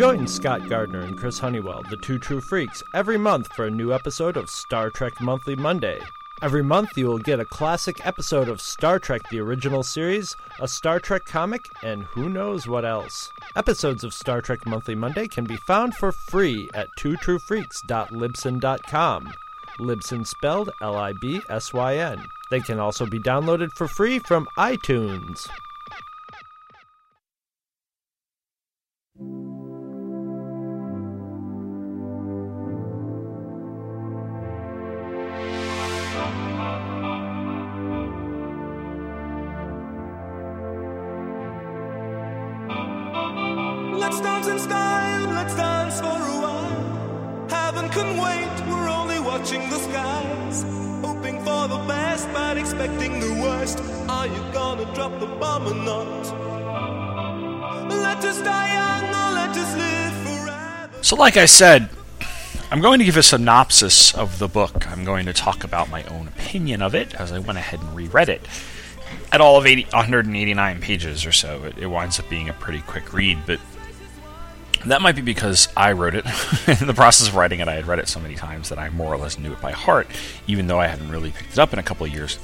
Join 0.01 0.25
Scott 0.27 0.67
Gardner 0.67 1.03
and 1.03 1.15
Chris 1.19 1.39
Honeywell, 1.39 1.83
the 1.91 1.99
two 1.99 2.19
true 2.19 2.41
freaks, 2.41 2.83
every 2.95 3.19
month 3.19 3.53
for 3.53 3.67
a 3.67 3.71
new 3.71 3.93
episode 3.93 4.39
of 4.39 4.49
Star 4.49 4.89
Trek 4.89 5.21
Monthly 5.21 5.57
Monday. 5.57 6.01
Every 6.41 6.63
month, 6.63 6.97
you 6.97 7.07
will 7.07 7.19
get 7.19 7.39
a 7.39 7.45
classic 7.45 8.07
episode 8.07 8.49
of 8.49 8.63
Star 8.63 8.99
Trek 8.99 9.29
the 9.29 9.41
Original 9.41 9.83
Series, 9.83 10.35
a 10.59 10.67
Star 10.67 11.01
Trek 11.01 11.27
comic, 11.27 11.61
and 11.83 12.05
who 12.05 12.31
knows 12.31 12.67
what 12.67 12.87
else. 12.87 13.31
Episodes 13.57 14.03
of 14.03 14.15
Star 14.15 14.41
Trek 14.41 14.65
Monthly 14.65 14.95
Monday 14.95 15.29
can 15.29 15.45
be 15.45 15.59
found 15.67 15.95
for 15.95 16.13
free 16.13 16.67
at 16.73 16.89
twotruefreaks.libsyn.com. 16.99 19.33
Libsyn 19.81 20.27
spelled 20.27 20.71
L 20.81 20.97
I 20.97 21.13
B 21.21 21.43
S 21.51 21.75
Y 21.75 21.99
N. 21.99 22.25
They 22.51 22.61
can 22.61 22.81
also 22.81 23.05
be 23.05 23.19
downloaded 23.19 23.71
for 23.73 23.87
free 23.87 24.19
from 24.19 24.49
iTunes. 24.57 25.47
In 44.21 44.27
let's 44.27 45.55
dance 45.55 45.99
for 46.01 46.07
a 46.07 46.37
while. 46.45 47.49
Heaven 47.49 47.89
can 47.89 48.19
wait, 48.19 48.69
we're 48.69 48.89
only 48.91 49.19
watching 49.19 49.63
the 49.71 49.79
skies. 49.79 50.63
Hoping 51.03 51.39
for 51.39 51.69
the 51.69 51.83
best, 51.89 52.29
but 52.35 52.59
expecting 52.59 53.19
the 53.19 53.33
worst. 53.41 53.81
Are 54.11 54.27
you 54.27 54.53
gonna 54.53 54.95
drop 54.95 55.19
the 55.21 55.27
bomb 55.27 55.69
or 55.69 55.75
not? 55.75 56.25
Let 57.89 58.23
us 58.23 58.43
die 58.43 58.75
young 58.75 59.05
or 59.09 59.35
let 59.37 59.57
us 59.57 59.77
live 59.77 60.13
forever. 60.27 61.03
So, 61.03 61.17
like 61.17 61.39
I 61.39 61.47
said, 61.47 61.89
I'm 62.71 62.83
going 62.83 62.99
to 62.99 63.07
give 63.07 63.17
a 63.17 63.23
synopsis 63.23 64.15
of 64.15 64.39
the 64.39 64.49
book. 64.49 64.87
I'm 64.91 65.07
going 65.07 65.25
to 65.27 65.33
talk 65.33 65.65
about 65.65 65.89
my 65.89 66.05
own 66.05 66.29
opinion 66.29 66.83
of 66.83 66.95
it 66.95 67.15
as 67.15 67.33
I 67.33 67.39
went 67.39 67.57
ahead 67.57 67.81
and 67.81 67.97
reread 67.97 68.29
it. 68.29 68.47
At 69.33 69.41
all 69.41 69.57
of 69.57 69.65
80, 69.65 69.85
189 69.85 70.81
pages 70.83 71.25
or 71.25 71.33
so, 71.33 71.65
it, 71.65 71.79
it 71.79 71.87
winds 71.87 72.21
up 72.21 72.29
being 72.29 72.51
a 72.51 72.53
pretty 72.53 72.83
quick 72.83 73.15
read, 73.15 73.39
but 73.47 73.59
that 74.87 75.03
might 75.03 75.17
be 75.17 75.23
because 75.23 75.69
I 75.77 75.93
wrote 75.93 76.15
it. 76.15 76.25
in 76.81 76.87
the 76.87 76.95
process 76.95 77.29
of 77.29 77.37
writing 77.37 77.61
it, 77.61 77.69
I 77.69 77.75
had 77.75 77.87
read 77.87 77.99
it 77.99 78.09
so 78.09 78.21
many 78.21 78.35
times 78.35 78.69
that 78.71 78.79
I 78.79 78.89
more 78.91 79.13
or 79.13 79.19
less 79.19 79.39
knew 79.39 79.53
it 79.53 79.61
by 79.61 79.73
heart, 79.73 80.07
even 80.47 80.67
though 80.67 80.81
I 80.81 80.87
hadn't 80.87 81.11
really 81.11 81.31
picked 81.31 81.53
it 81.53 81.59
up 81.59 81.73
in 81.73 81.79
a 81.79 81.83
couple 81.83 82.07
of 82.07 82.13
years. 82.13 82.39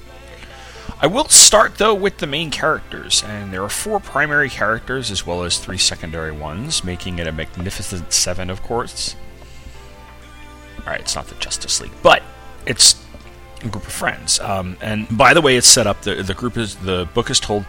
I 1.00 1.06
will 1.06 1.28
start 1.28 1.76
though 1.76 1.94
with 1.94 2.18
the 2.18 2.26
main 2.26 2.50
characters, 2.50 3.22
and 3.24 3.52
there 3.52 3.62
are 3.62 3.68
four 3.68 4.00
primary 4.00 4.48
characters 4.48 5.10
as 5.10 5.26
well 5.26 5.44
as 5.44 5.58
three 5.58 5.78
secondary 5.78 6.32
ones, 6.32 6.84
making 6.84 7.18
it 7.18 7.26
a 7.26 7.32
magnificent 7.32 8.12
seven, 8.12 8.50
of 8.50 8.62
course. 8.62 9.16
Alright, 10.80 11.00
it's 11.00 11.16
not 11.16 11.26
the 11.26 11.34
Justice 11.36 11.80
League, 11.80 11.92
but 12.02 12.22
it's 12.66 13.02
a 13.62 13.68
group 13.68 13.86
of 13.86 13.92
friends. 13.92 14.40
Um, 14.40 14.76
and 14.80 15.06
by 15.16 15.34
the 15.34 15.40
way, 15.40 15.56
it's 15.56 15.66
set 15.66 15.86
up. 15.86 16.02
The 16.02 16.22
the 16.22 16.34
group 16.34 16.56
is 16.56 16.76
the 16.76 17.08
book 17.12 17.30
is 17.30 17.40
told 17.40 17.66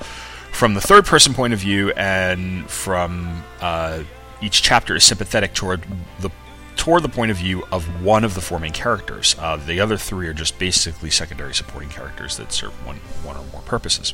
from 0.51 0.73
the 0.73 0.81
third 0.81 1.05
person 1.05 1.33
point 1.33 1.53
of 1.53 1.59
view 1.59 1.91
and 1.91 2.69
from 2.69 3.43
uh, 3.61 4.03
each 4.41 4.61
chapter 4.61 4.95
is 4.95 5.03
sympathetic 5.03 5.53
toward 5.53 5.83
the 6.19 6.29
toward 6.75 7.03
the 7.03 7.09
point 7.09 7.31
of 7.31 7.37
view 7.37 7.63
of 7.71 8.03
one 8.03 8.23
of 8.23 8.35
the 8.35 8.41
four 8.41 8.59
main 8.59 8.71
characters. 8.71 9.35
Uh, 9.39 9.57
the 9.57 9.79
other 9.79 9.97
three 9.97 10.27
are 10.27 10.33
just 10.33 10.59
basically 10.59 11.09
secondary 11.09 11.53
supporting 11.53 11.89
characters 11.89 12.37
that 12.37 12.51
serve 12.51 12.71
one 12.85 12.97
one 13.23 13.35
or 13.35 13.43
more 13.51 13.61
purposes. 13.61 14.13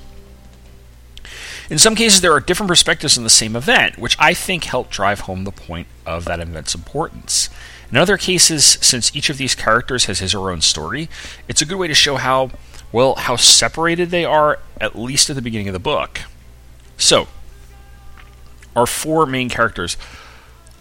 In 1.70 1.78
some 1.78 1.96
cases, 1.96 2.22
there 2.22 2.34
are 2.34 2.40
different 2.40 2.68
perspectives 2.68 3.18
on 3.18 3.24
the 3.24 3.30
same 3.30 3.56
event, 3.56 3.98
which 3.98 4.18
I 4.20 4.34
think 4.34 4.66
help 4.66 4.90
drive 4.90 5.22
home 5.22 5.46
the 5.46 5.52
point 5.52 5.88
of 6.06 6.26
that 6.26 6.40
event's 6.40 6.76
importance. 6.76 7.50
In 7.90 7.98
other 7.98 8.18
cases, 8.18 8.66
since 8.82 9.16
each 9.16 9.30
of 9.30 9.38
these 9.38 9.56
characters 9.56 10.06
has 10.06 10.20
his 10.20 10.34
or 10.34 10.46
her 10.46 10.52
own 10.52 10.62
story, 10.62 11.10
it's 11.48 11.62
a 11.62 11.66
good 11.66 11.78
way 11.78 11.88
to 11.88 11.94
show 11.94 12.18
how 12.18 12.52
well 12.92 13.16
how 13.16 13.36
separated 13.36 14.10
they 14.10 14.26
are, 14.26 14.60
at 14.80 14.98
least 14.98 15.30
at 15.30 15.36
the 15.36 15.42
beginning 15.42 15.70
of 15.70 15.74
the 15.74 15.80
book. 15.80 16.22
So, 16.98 17.28
our 18.76 18.86
four 18.86 19.26
main 19.26 19.50
characters 19.50 19.98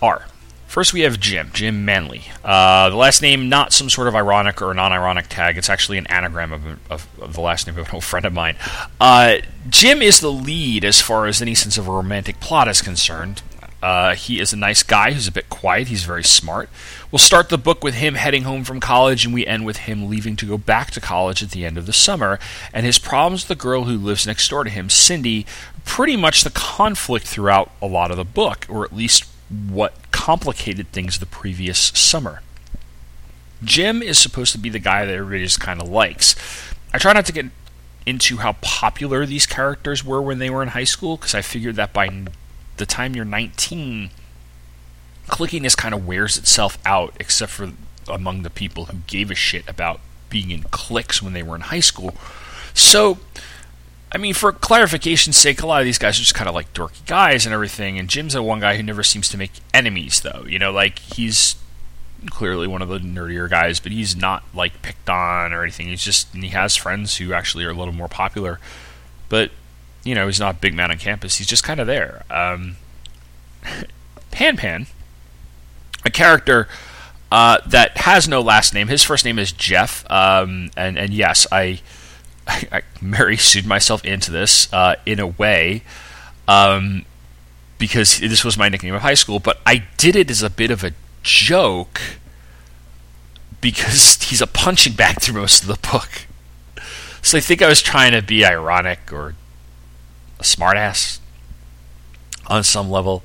are 0.00 0.26
First, 0.72 0.94
we 0.94 1.02
have 1.02 1.20
Jim, 1.20 1.50
Jim 1.52 1.84
Manley. 1.84 2.22
Uh, 2.42 2.88
the 2.88 2.96
last 2.96 3.20
name, 3.20 3.50
not 3.50 3.74
some 3.74 3.90
sort 3.90 4.08
of 4.08 4.16
ironic 4.16 4.62
or 4.62 4.72
non 4.72 4.90
ironic 4.90 5.26
tag. 5.28 5.58
It's 5.58 5.68
actually 5.68 5.98
an 5.98 6.06
anagram 6.06 6.50
of, 6.50 6.66
of, 6.90 7.06
of, 7.20 7.34
the 7.34 7.42
last 7.42 7.66
name 7.66 7.76
of 7.78 7.88
an 7.88 7.94
old 7.94 8.04
friend 8.12 8.24
of 8.24 8.32
mine. 8.32 8.56
Uh, 8.98 9.34
Jim 9.68 10.00
is 10.00 10.20
the 10.20 10.32
lead 10.32 10.82
as 10.82 10.98
far 11.02 11.26
as 11.26 11.42
any 11.42 11.54
sense 11.54 11.76
of 11.76 11.86
a 11.86 11.90
romantic 11.90 12.40
plot 12.40 12.68
is 12.68 12.80
concerned. 12.80 13.42
Uh, 13.82 14.14
he 14.14 14.40
is 14.40 14.52
a 14.52 14.56
nice 14.56 14.82
guy 14.82 15.10
who's 15.10 15.26
a 15.26 15.32
bit 15.32 15.50
quiet. 15.50 15.88
He's 15.88 16.04
very 16.04 16.22
smart. 16.22 16.70
We'll 17.10 17.18
start 17.18 17.48
the 17.48 17.58
book 17.58 17.82
with 17.82 17.94
him 17.94 18.14
heading 18.14 18.44
home 18.44 18.62
from 18.62 18.78
college, 18.78 19.24
and 19.24 19.34
we 19.34 19.44
end 19.44 19.66
with 19.66 19.78
him 19.78 20.08
leaving 20.08 20.36
to 20.36 20.46
go 20.46 20.56
back 20.56 20.92
to 20.92 21.00
college 21.00 21.42
at 21.42 21.50
the 21.50 21.66
end 21.66 21.76
of 21.76 21.86
the 21.86 21.92
summer. 21.92 22.38
And 22.72 22.86
his 22.86 23.00
problems 23.00 23.42
with 23.42 23.58
the 23.58 23.62
girl 23.62 23.84
who 23.84 23.98
lives 23.98 24.26
next 24.26 24.48
door 24.48 24.62
to 24.62 24.70
him, 24.70 24.88
Cindy, 24.88 25.44
pretty 25.84 26.16
much 26.16 26.44
the 26.44 26.50
conflict 26.50 27.26
throughout 27.26 27.70
a 27.80 27.86
lot 27.86 28.10
of 28.10 28.16
the 28.16 28.24
book, 28.24 28.66
or 28.68 28.84
at 28.84 28.92
least 28.92 29.26
what 29.48 30.10
complicated 30.10 30.88
things 30.88 31.18
the 31.18 31.26
previous 31.26 31.78
summer. 31.78 32.42
Jim 33.62 34.02
is 34.02 34.18
supposed 34.18 34.52
to 34.52 34.58
be 34.58 34.68
the 34.68 34.78
guy 34.78 35.04
that 35.04 35.14
everybody 35.14 35.44
just 35.44 35.60
kind 35.60 35.80
of 35.80 35.88
likes. 35.88 36.34
I 36.92 36.98
try 36.98 37.12
not 37.12 37.26
to 37.26 37.32
get 37.32 37.46
into 38.04 38.38
how 38.38 38.54
popular 38.60 39.24
these 39.24 39.46
characters 39.46 40.04
were 40.04 40.20
when 40.20 40.38
they 40.38 40.50
were 40.50 40.62
in 40.62 40.70
high 40.70 40.84
school 40.84 41.16
because 41.16 41.34
I 41.34 41.42
figured 41.42 41.76
that 41.76 41.92
by 41.92 42.24
the 42.76 42.86
time 42.86 43.14
you're 43.14 43.24
19, 43.24 44.10
clickiness 45.28 45.76
kind 45.76 45.94
of 45.94 46.06
wears 46.06 46.36
itself 46.36 46.78
out, 46.84 47.14
except 47.20 47.52
for 47.52 47.72
among 48.08 48.42
the 48.42 48.50
people 48.50 48.86
who 48.86 48.98
gave 49.06 49.30
a 49.30 49.34
shit 49.34 49.68
about 49.68 50.00
being 50.28 50.50
in 50.50 50.62
cliques 50.64 51.22
when 51.22 51.32
they 51.32 51.42
were 51.42 51.54
in 51.54 51.62
high 51.62 51.80
school. 51.80 52.14
So 52.74 53.18
I 54.14 54.18
mean, 54.18 54.34
for 54.34 54.52
clarification's 54.52 55.38
sake, 55.38 55.62
a 55.62 55.66
lot 55.66 55.80
of 55.80 55.86
these 55.86 55.98
guys 55.98 56.16
are 56.18 56.22
just 56.22 56.34
kind 56.34 56.48
of 56.48 56.54
like 56.54 56.72
dorky 56.74 57.04
guys 57.06 57.46
and 57.46 57.54
everything. 57.54 57.98
And 57.98 58.08
Jim's 58.08 58.34
the 58.34 58.42
one 58.42 58.60
guy 58.60 58.76
who 58.76 58.82
never 58.82 59.02
seems 59.02 59.28
to 59.30 59.38
make 59.38 59.52
enemies, 59.72 60.20
though. 60.20 60.44
You 60.46 60.58
know, 60.58 60.70
like 60.70 60.98
he's 60.98 61.56
clearly 62.30 62.66
one 62.66 62.82
of 62.82 62.88
the 62.88 62.98
nerdier 62.98 63.48
guys, 63.48 63.80
but 63.80 63.90
he's 63.90 64.14
not 64.14 64.42
like 64.54 64.82
picked 64.82 65.08
on 65.08 65.52
or 65.52 65.62
anything. 65.62 65.88
He's 65.88 66.04
just 66.04 66.32
and 66.34 66.44
he 66.44 66.50
has 66.50 66.76
friends 66.76 67.16
who 67.16 67.32
actually 67.32 67.64
are 67.64 67.70
a 67.70 67.74
little 67.74 67.94
more 67.94 68.08
popular, 68.08 68.60
but 69.28 69.50
you 70.04 70.14
know, 70.14 70.26
he's 70.26 70.40
not 70.40 70.56
a 70.56 70.58
big 70.58 70.74
man 70.74 70.90
on 70.90 70.98
campus. 70.98 71.36
He's 71.36 71.46
just 71.46 71.64
kind 71.64 71.80
of 71.80 71.86
there. 71.86 72.24
Um, 72.30 72.76
Pan 74.30 74.56
Pan, 74.56 74.86
a 76.04 76.10
character. 76.10 76.68
Uh, 77.30 77.56
that 77.66 77.96
has 77.96 78.28
no 78.28 78.42
last 78.42 78.74
name. 78.74 78.88
His 78.88 79.02
first 79.02 79.24
name 79.24 79.38
is 79.38 79.52
Jeff, 79.52 80.04
um, 80.10 80.70
and 80.76 80.98
and 80.98 81.14
yes, 81.14 81.46
I 81.50 81.80
I, 82.46 82.68
I 82.72 82.82
Mary 83.00 83.36
sued 83.36 83.66
myself 83.66 84.04
into 84.04 84.30
this 84.30 84.72
uh, 84.72 84.96
in 85.06 85.20
a 85.20 85.26
way 85.26 85.82
um, 86.48 87.04
because 87.78 88.18
this 88.18 88.44
was 88.44 88.56
my 88.56 88.68
nickname 88.68 88.94
of 88.94 89.02
high 89.02 89.14
school, 89.14 89.38
but 89.38 89.60
I 89.66 89.84
did 89.96 90.16
it 90.16 90.30
as 90.30 90.42
a 90.42 90.50
bit 90.50 90.70
of 90.70 90.84
a 90.84 90.92
joke 91.22 92.00
because 93.60 94.22
he's 94.22 94.42
a 94.42 94.46
punching 94.46 94.94
bag 94.94 95.20
through 95.20 95.40
most 95.40 95.62
of 95.62 95.68
the 95.68 95.88
book. 95.90 96.26
So 97.22 97.38
I 97.38 97.40
think 97.40 97.62
I 97.62 97.68
was 97.68 97.80
trying 97.80 98.12
to 98.12 98.22
be 98.22 98.44
ironic 98.44 99.12
or 99.12 99.34
a 100.40 100.42
smartass 100.42 101.20
on 102.48 102.64
some 102.64 102.90
level. 102.90 103.22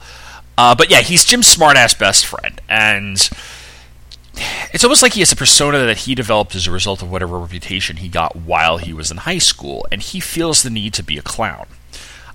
Uh, 0.57 0.76
but 0.76 0.89
yeah, 0.89 1.01
he's 1.01 1.26
Jim's 1.26 1.55
smartass 1.55 1.97
best 1.97 2.26
friend, 2.26 2.61
and 2.70 3.30
it's 4.73 4.83
almost 4.83 5.01
like 5.01 5.13
he 5.13 5.21
has 5.21 5.31
a 5.31 5.35
persona 5.35 5.79
that 5.85 5.99
he 5.99 6.15
developed 6.15 6.55
as 6.55 6.67
a 6.67 6.71
result 6.71 7.01
of 7.01 7.11
whatever 7.11 7.39
reputation 7.39 7.97
he 7.97 8.09
got 8.09 8.35
while 8.35 8.77
he 8.77 8.93
was 8.93 9.11
in 9.11 9.17
high 9.17 9.38
school, 9.38 9.85
and 9.91 10.01
he 10.01 10.19
feels 10.19 10.63
the 10.63 10.69
need 10.69 10.93
to 10.93 11.03
be 11.03 11.17
a 11.17 11.21
clown. 11.21 11.67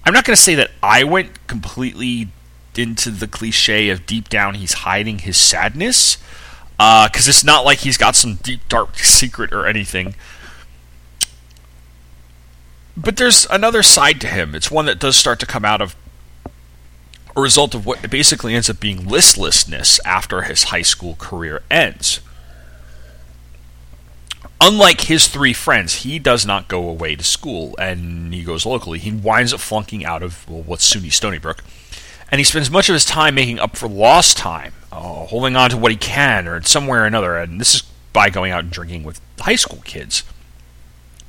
I'm 0.05 0.15
not 0.15 0.25
going 0.25 0.37
to 0.37 0.43
say 0.43 0.55
that 0.57 0.71
I 0.83 1.05
went 1.05 1.47
completely 1.47 2.29
into 2.77 3.11
the 3.11 3.29
cliche 3.29 3.91
of 3.91 4.07
deep 4.07 4.29
down 4.29 4.55
he's 4.55 4.73
hiding 4.73 5.21
his 5.21 5.37
sadness, 5.37 6.17
because 6.73 7.29
uh, 7.29 7.31
it's 7.31 7.45
not 7.45 7.65
like 7.65 7.79
he's 7.79 7.97
got 7.97 8.17
some 8.17 8.37
deep 8.37 8.61
dark 8.69 8.97
secret 8.99 9.53
or 9.53 9.67
anything. 9.67 10.15
But 12.97 13.17
there's 13.17 13.47
another 13.51 13.83
side 13.83 14.21
to 14.23 14.27
him. 14.27 14.55
It's 14.55 14.71
one 14.71 14.87
that 14.87 14.99
does 14.99 15.17
start 15.17 15.41
to 15.41 15.47
come 15.47 15.65
out 15.65 15.81
of 15.81 15.97
a 17.37 17.41
result 17.41 17.75
of 17.75 17.87
what 17.87 18.11
basically 18.11 18.55
ends 18.55 18.69
up 18.69 18.81
being 18.81 19.07
listlessness 19.07 20.01
after 20.05 20.43
his 20.43 20.65
high 20.65 20.83
school 20.83 21.15
career 21.19 21.63
ends. 21.71 22.21
Unlike 24.61 25.03
his 25.03 25.27
three 25.27 25.53
friends, 25.53 26.03
he 26.03 26.19
does 26.19 26.47
not 26.47 26.69
go 26.69 26.89
away 26.89 27.17
to 27.17 27.25
school 27.25 27.75
and 27.79 28.33
he 28.33 28.45
goes 28.45 28.65
locally. 28.65 28.99
He 28.99 29.11
winds 29.11 29.53
up 29.53 29.61
flunking 29.61 30.05
out 30.05 30.23
of 30.23 30.49
well, 30.49 30.63
what's 30.63 30.89
SUNY 30.89 31.13
Stony 31.13 31.39
Brook, 31.39 31.65
and 32.31 32.39
he 32.39 32.45
spends 32.45 32.71
much 32.71 32.89
of 32.89 32.95
his 32.95 33.05
time 33.05 33.35
making 33.35 33.59
up 33.59 33.77
for 33.77 33.89
lost 33.89 34.37
time, 34.37 34.73
uh, 34.93 35.27
holding 35.27 35.57
on 35.57 35.71
to 35.71 35.77
what 35.77 35.91
he 35.91 35.97
can 35.97 36.47
or 36.47 36.63
somewhere 36.63 37.03
or 37.03 37.07
another. 37.07 37.37
And 37.37 37.61
this 37.61 37.75
is 37.75 37.83
by 38.13 38.31
going 38.31 38.53
out 38.53 38.63
and 38.63 38.71
drinking 38.71 39.03
with 39.05 39.21
high 39.41 39.57
school 39.57 39.81
kids. 39.85 40.23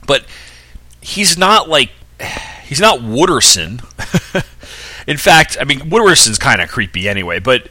But 0.06 0.26
he's 1.01 1.38
not 1.38 1.70
like 1.70 1.89
he's 2.66 2.82
not 2.82 2.99
Wooderson. 2.99 3.82
In 5.08 5.18
fact, 5.18 5.58
I 5.60 5.64
mean 5.64 5.89
Wooderson's 5.89 6.38
kind 6.38 6.62
of 6.62 6.70
creepy 6.70 7.08
anyway, 7.08 7.39
but 7.39 7.70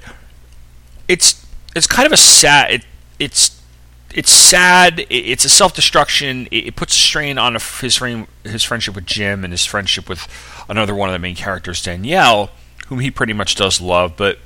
it's 1.09 1.45
it's 1.75 1.87
kind 1.87 2.07
of 2.07 2.13
a 2.13 2.17
sad. 2.17 2.73
It, 2.73 2.85
it's 3.19 3.63
it's 4.15 4.31
sad. 4.31 5.07
it's 5.09 5.45
a 5.45 5.49
self 5.49 5.75
destruction. 5.75 6.47
It, 6.51 6.69
it, 6.69 6.77
puts 6.77 6.95
strain 6.95 7.39
on 7.39 7.55
his 7.55 7.97
frame, 7.97 8.27
his 8.45 8.63
friendship 8.63 8.95
with 8.95 9.07
Jim 9.07 9.45
and 9.45 9.53
his 9.53 9.65
friendship 9.65 10.09
with 10.09 10.27
another 10.69 10.95
one 10.95 11.09
of 11.09 11.13
the 11.15 11.19
main 11.19 11.35
characters, 11.35 11.83
Danielle, 11.83 12.51
whom 12.89 13.01
he 13.01 13.11
pretty 13.11 13.33
much 13.33 13.55
does 13.55 13.81
love, 13.81 14.15
but 14.17 14.39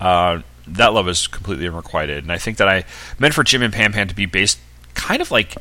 uh, 0.00 0.40
that 0.66 0.92
love 0.92 1.08
is 1.08 1.26
completely 1.26 1.66
unrequited. 1.68 2.24
And 2.24 2.32
I 2.32 2.38
think 2.38 2.56
that 2.56 2.68
I 2.68 2.84
meant 3.18 3.34
for 3.34 3.44
Jim 3.44 3.62
and 3.62 3.72
Pan 3.72 3.92
Pan 3.92 4.08
to 4.08 4.14
be 4.14 4.26
based 4.26 4.58
kind 4.94 5.20
of 5.20 5.30
like 5.30 5.56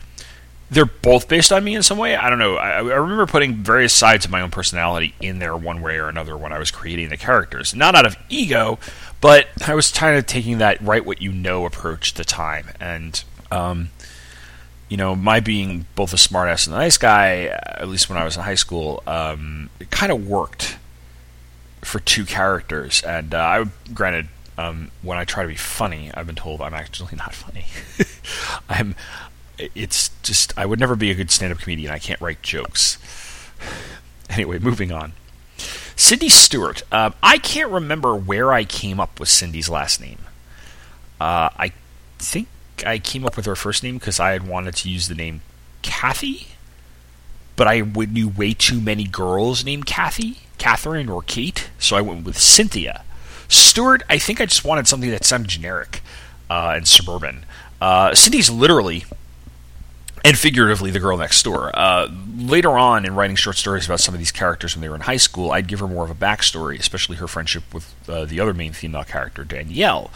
they're 0.75 0.85
both 0.85 1.29
based 1.29 1.53
on 1.53 1.63
me 1.63 1.73
in 1.73 1.81
some 1.81 1.97
way. 1.97 2.17
I 2.17 2.29
don't 2.29 2.37
know. 2.37 2.57
I, 2.57 2.79
I, 2.79 2.79
remember 2.81 3.25
putting 3.25 3.55
various 3.55 3.93
sides 3.93 4.25
of 4.25 4.31
my 4.31 4.41
own 4.41 4.51
personality 4.51 5.15
in 5.21 5.39
there 5.39 5.55
one 5.55 5.81
way 5.81 5.97
or 5.97 6.09
another 6.09 6.35
when 6.35 6.51
I 6.51 6.59
was 6.59 6.69
creating 6.69 7.07
the 7.07 7.15
characters. 7.15 7.73
Not 7.73 7.95
out 7.95 8.05
of 8.05 8.17
ego, 8.27 8.77
but 9.21 9.47
I 9.65 9.73
was 9.73 9.89
kind 9.93 10.17
of 10.17 10.25
taking 10.25 10.57
that 10.57 10.81
write 10.81 11.05
what 11.05 11.21
you 11.21 11.31
know 11.31 11.65
approach 11.65 12.15
the 12.15 12.25
time. 12.25 12.71
And, 12.81 13.23
um, 13.49 13.89
you 14.89 14.97
know, 14.97 15.15
my 15.15 15.39
being 15.39 15.85
both 15.95 16.11
a 16.11 16.17
smartass 16.17 16.67
and 16.67 16.75
a 16.75 16.79
nice 16.79 16.97
guy, 16.97 17.45
at 17.45 17.87
least 17.87 18.09
when 18.09 18.17
I 18.17 18.25
was 18.25 18.35
in 18.35 18.43
high 18.43 18.55
school, 18.55 19.01
um, 19.07 19.69
it 19.79 19.89
kind 19.91 20.11
of 20.11 20.27
worked 20.27 20.77
for 21.83 22.01
two 22.01 22.25
characters. 22.25 23.01
And 23.01 23.33
uh, 23.33 23.39
I, 23.39 23.65
granted, 23.93 24.27
um, 24.57 24.91
when 25.01 25.17
I 25.17 25.23
try 25.23 25.43
to 25.43 25.49
be 25.49 25.55
funny, 25.55 26.11
I've 26.13 26.27
been 26.27 26.35
told 26.35 26.59
I'm 26.59 26.73
actually 26.73 27.15
not 27.17 27.33
funny. 27.33 27.65
I'm 28.67 28.93
it's 29.57 30.09
just 30.23 30.57
I 30.57 30.65
would 30.65 30.79
never 30.79 30.95
be 30.95 31.11
a 31.11 31.15
good 31.15 31.31
stand-up 31.31 31.59
comedian. 31.59 31.91
I 31.91 31.99
can't 31.99 32.21
write 32.21 32.41
jokes. 32.41 32.97
Anyway, 34.29 34.59
moving 34.59 34.91
on. 34.91 35.13
Cindy 35.95 36.29
Stewart. 36.29 36.83
Uh, 36.91 37.11
I 37.23 37.37
can't 37.37 37.71
remember 37.71 38.15
where 38.15 38.51
I 38.51 38.65
came 38.65 38.99
up 38.99 39.19
with 39.19 39.29
Cindy's 39.29 39.69
last 39.69 40.01
name. 40.01 40.19
Uh, 41.21 41.49
I 41.57 41.71
think 42.19 42.47
I 42.85 42.97
came 42.97 43.25
up 43.25 43.37
with 43.37 43.45
her 43.45 43.55
first 43.55 43.83
name 43.83 43.97
because 43.97 44.19
I 44.19 44.31
had 44.31 44.47
wanted 44.47 44.75
to 44.75 44.89
use 44.89 45.07
the 45.07 45.15
name 45.15 45.41
Kathy, 45.81 46.47
but 47.55 47.67
I 47.67 47.81
knew 47.81 48.27
way 48.27 48.53
too 48.53 48.81
many 48.81 49.05
girls 49.05 49.63
named 49.63 49.85
Kathy, 49.85 50.39
Catherine, 50.57 51.07
or 51.07 51.21
Kate, 51.21 51.69
so 51.79 51.95
I 51.95 52.01
went 52.01 52.25
with 52.25 52.37
Cynthia. 52.37 53.03
Stewart. 53.47 54.03
I 54.09 54.17
think 54.17 54.41
I 54.41 54.47
just 54.47 54.65
wanted 54.65 54.87
something 54.87 55.11
that 55.11 55.23
sounded 55.23 55.49
generic 55.49 56.01
uh, 56.49 56.73
and 56.75 56.87
suburban. 56.87 57.45
Uh, 57.79 58.13
Cindy's 58.15 58.49
literally 58.49 59.05
and 60.25 60.37
figuratively 60.37 60.89
the 60.89 60.99
girl 60.99 61.17
next 61.17 61.43
door. 61.43 61.71
Uh, 61.73 62.09
later 62.35 62.71
on, 62.71 63.05
in 63.05 63.13
writing 63.15 63.35
short 63.35 63.57
stories 63.57 63.85
about 63.85 63.99
some 63.99 64.13
of 64.15 64.19
these 64.19 64.31
characters 64.31 64.75
when 64.75 64.81
they 64.81 64.89
were 64.89 64.95
in 64.95 65.01
high 65.01 65.17
school, 65.17 65.51
I'd 65.51 65.67
give 65.67 65.79
her 65.79 65.87
more 65.87 66.03
of 66.03 66.09
a 66.09 66.15
backstory, 66.15 66.79
especially 66.79 67.17
her 67.17 67.27
friendship 67.27 67.71
with 67.73 67.93
uh, 68.09 68.25
the 68.25 68.39
other 68.39 68.53
main 68.53 68.73
female 68.73 69.03
character, 69.03 69.43
Danielle. 69.43 70.09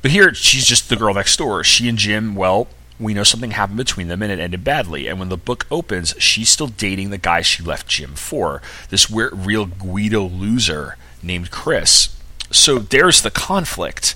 But 0.00 0.10
here, 0.10 0.32
she's 0.34 0.64
just 0.64 0.88
the 0.88 0.96
girl 0.96 1.14
next 1.14 1.36
door. 1.36 1.62
She 1.62 1.88
and 1.88 1.98
Jim, 1.98 2.34
well, 2.34 2.68
we 2.98 3.12
know 3.12 3.22
something 3.24 3.50
happened 3.50 3.76
between 3.76 4.08
them 4.08 4.22
and 4.22 4.32
it 4.32 4.38
ended 4.38 4.64
badly. 4.64 5.08
And 5.08 5.18
when 5.18 5.28
the 5.28 5.36
book 5.36 5.66
opens, 5.70 6.14
she's 6.18 6.48
still 6.48 6.68
dating 6.68 7.10
the 7.10 7.18
guy 7.18 7.42
she 7.42 7.62
left 7.62 7.86
Jim 7.86 8.14
for, 8.14 8.62
this 8.88 9.10
weird, 9.10 9.46
real 9.46 9.66
Guido 9.66 10.24
loser 10.24 10.96
named 11.22 11.50
Chris. 11.50 12.16
so 12.50 12.78
there's 12.78 13.22
the 13.22 13.30
conflict. 13.30 14.14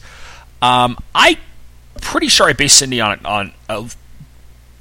Um, 0.62 0.99
I 1.14 1.39
pretty 2.01 2.29
sure 2.29 2.49
I 2.49 2.53
based 2.53 2.79
Cindy 2.79 3.01
on 3.01 3.24
on 3.24 3.53
a, 3.68 3.91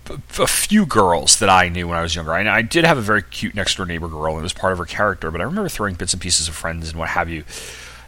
a 0.09 0.47
few 0.47 0.85
girls 0.85 1.39
that 1.39 1.49
I 1.49 1.69
knew 1.69 1.87
when 1.87 1.97
I 1.97 2.01
was 2.01 2.15
younger. 2.15 2.33
I, 2.33 2.57
I 2.57 2.61
did 2.61 2.85
have 2.85 2.97
a 2.97 3.01
very 3.01 3.21
cute 3.21 3.55
next 3.55 3.75
door 3.75 3.85
neighbor 3.85 4.07
girl, 4.07 4.33
and 4.33 4.39
it 4.39 4.43
was 4.43 4.53
part 4.53 4.73
of 4.73 4.79
her 4.79 4.85
character. 4.85 5.31
But 5.31 5.41
I 5.41 5.45
remember 5.45 5.69
throwing 5.69 5.95
bits 5.95 6.13
and 6.13 6.21
pieces 6.21 6.47
of 6.47 6.55
friends 6.55 6.89
and 6.89 6.99
what 6.99 7.09
have 7.09 7.29
you. 7.29 7.43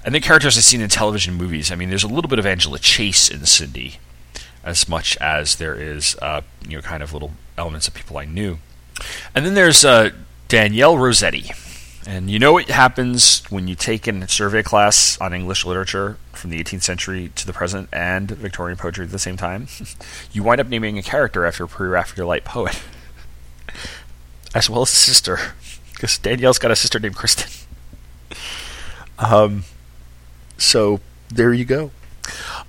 And 0.03 0.15
the 0.15 0.19
characters 0.19 0.57
I've 0.57 0.63
seen 0.63 0.81
in 0.81 0.89
television 0.89 1.35
movies. 1.35 1.71
I 1.71 1.75
mean, 1.75 1.89
there's 1.89 2.03
a 2.03 2.07
little 2.07 2.29
bit 2.29 2.39
of 2.39 2.45
Angela 2.45 2.79
Chase 2.79 3.29
in 3.29 3.45
Cindy, 3.45 3.99
as 4.63 4.87
much 4.87 5.17
as 5.17 5.55
there 5.55 5.75
is, 5.75 6.15
uh, 6.21 6.41
you 6.67 6.77
know, 6.77 6.81
kind 6.81 7.03
of 7.03 7.13
little 7.13 7.33
elements 7.57 7.87
of 7.87 7.93
people 7.93 8.17
I 8.17 8.25
knew. 8.25 8.59
And 9.35 9.45
then 9.45 9.53
there's 9.53 9.83
uh, 9.83 10.11
Danielle 10.47 10.97
Rossetti. 10.97 11.51
And 12.09 12.27
you 12.27 12.39
know 12.39 12.53
what 12.53 12.67
happens 12.69 13.43
when 13.51 13.67
you 13.67 13.75
take 13.75 14.07
a 14.07 14.27
survey 14.27 14.63
class 14.63 15.15
on 15.21 15.31
English 15.31 15.63
literature 15.63 16.17
from 16.33 16.49
the 16.49 16.57
18th 16.57 16.81
century 16.81 17.31
to 17.35 17.45
the 17.45 17.53
present 17.53 17.87
and 17.93 18.31
Victorian 18.31 18.79
poetry 18.79 19.05
at 19.05 19.11
the 19.11 19.19
same 19.19 19.37
time? 19.37 19.67
you 20.31 20.41
wind 20.41 20.59
up 20.59 20.65
naming 20.65 20.97
a 20.97 21.03
character 21.03 21.45
after 21.45 21.65
a 21.65 21.67
pre-Raphaelite 21.67 22.43
poet, 22.45 22.81
as 24.55 24.71
well 24.71 24.81
as 24.81 24.89
a 24.89 24.95
sister, 24.95 25.53
because 25.93 26.17
Danielle's 26.17 26.57
got 26.57 26.71
a 26.71 26.75
sister 26.75 26.99
named 26.99 27.15
Kristen. 27.15 27.49
Um, 29.21 29.65
so 30.57 31.01
there 31.27 31.51
you 31.51 31.65
go. 31.65 31.91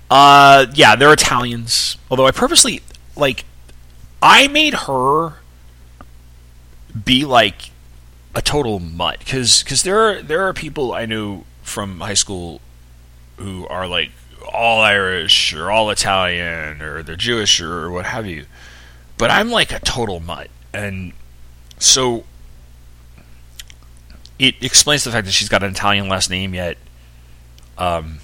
Uh, 0.09 0.65
yeah, 0.73 0.97
they're 0.97 1.13
Italians. 1.13 1.95
Although 2.09 2.27
I 2.27 2.31
purposely 2.31 2.81
like, 3.15 3.45
I 4.21 4.49
made 4.49 4.73
her 4.73 5.35
be 7.05 7.23
like 7.23 7.70
a 8.33 8.41
total 8.41 8.79
mutt 8.79 9.19
because 9.19 9.63
because 9.63 9.83
there 9.83 9.99
are 9.99 10.21
there 10.21 10.41
are 10.47 10.53
people 10.53 10.93
I 10.93 11.05
knew 11.05 11.43
from 11.61 11.99
high 11.99 12.13
school 12.13 12.61
who 13.37 13.67
are 13.67 13.87
like 13.87 14.11
all 14.53 14.81
Irish 14.81 15.53
or 15.53 15.71
all 15.71 15.89
Italian 15.89 16.81
or 16.81 17.03
they're 17.03 17.15
Jewish 17.15 17.61
or 17.61 17.91
what 17.91 18.05
have 18.05 18.25
you, 18.25 18.45
but 19.17 19.29
I'm 19.29 19.49
like 19.49 19.71
a 19.71 19.79
total 19.79 20.19
mutt, 20.19 20.49
and 20.73 21.13
so 21.79 22.25
it 24.39 24.55
explains 24.61 25.03
the 25.03 25.11
fact 25.11 25.25
that 25.25 25.33
she's 25.33 25.49
got 25.49 25.61
an 25.61 25.71
Italian 25.71 26.09
last 26.09 26.29
name 26.29 26.55
yet 26.55 26.77
um, 27.77 28.19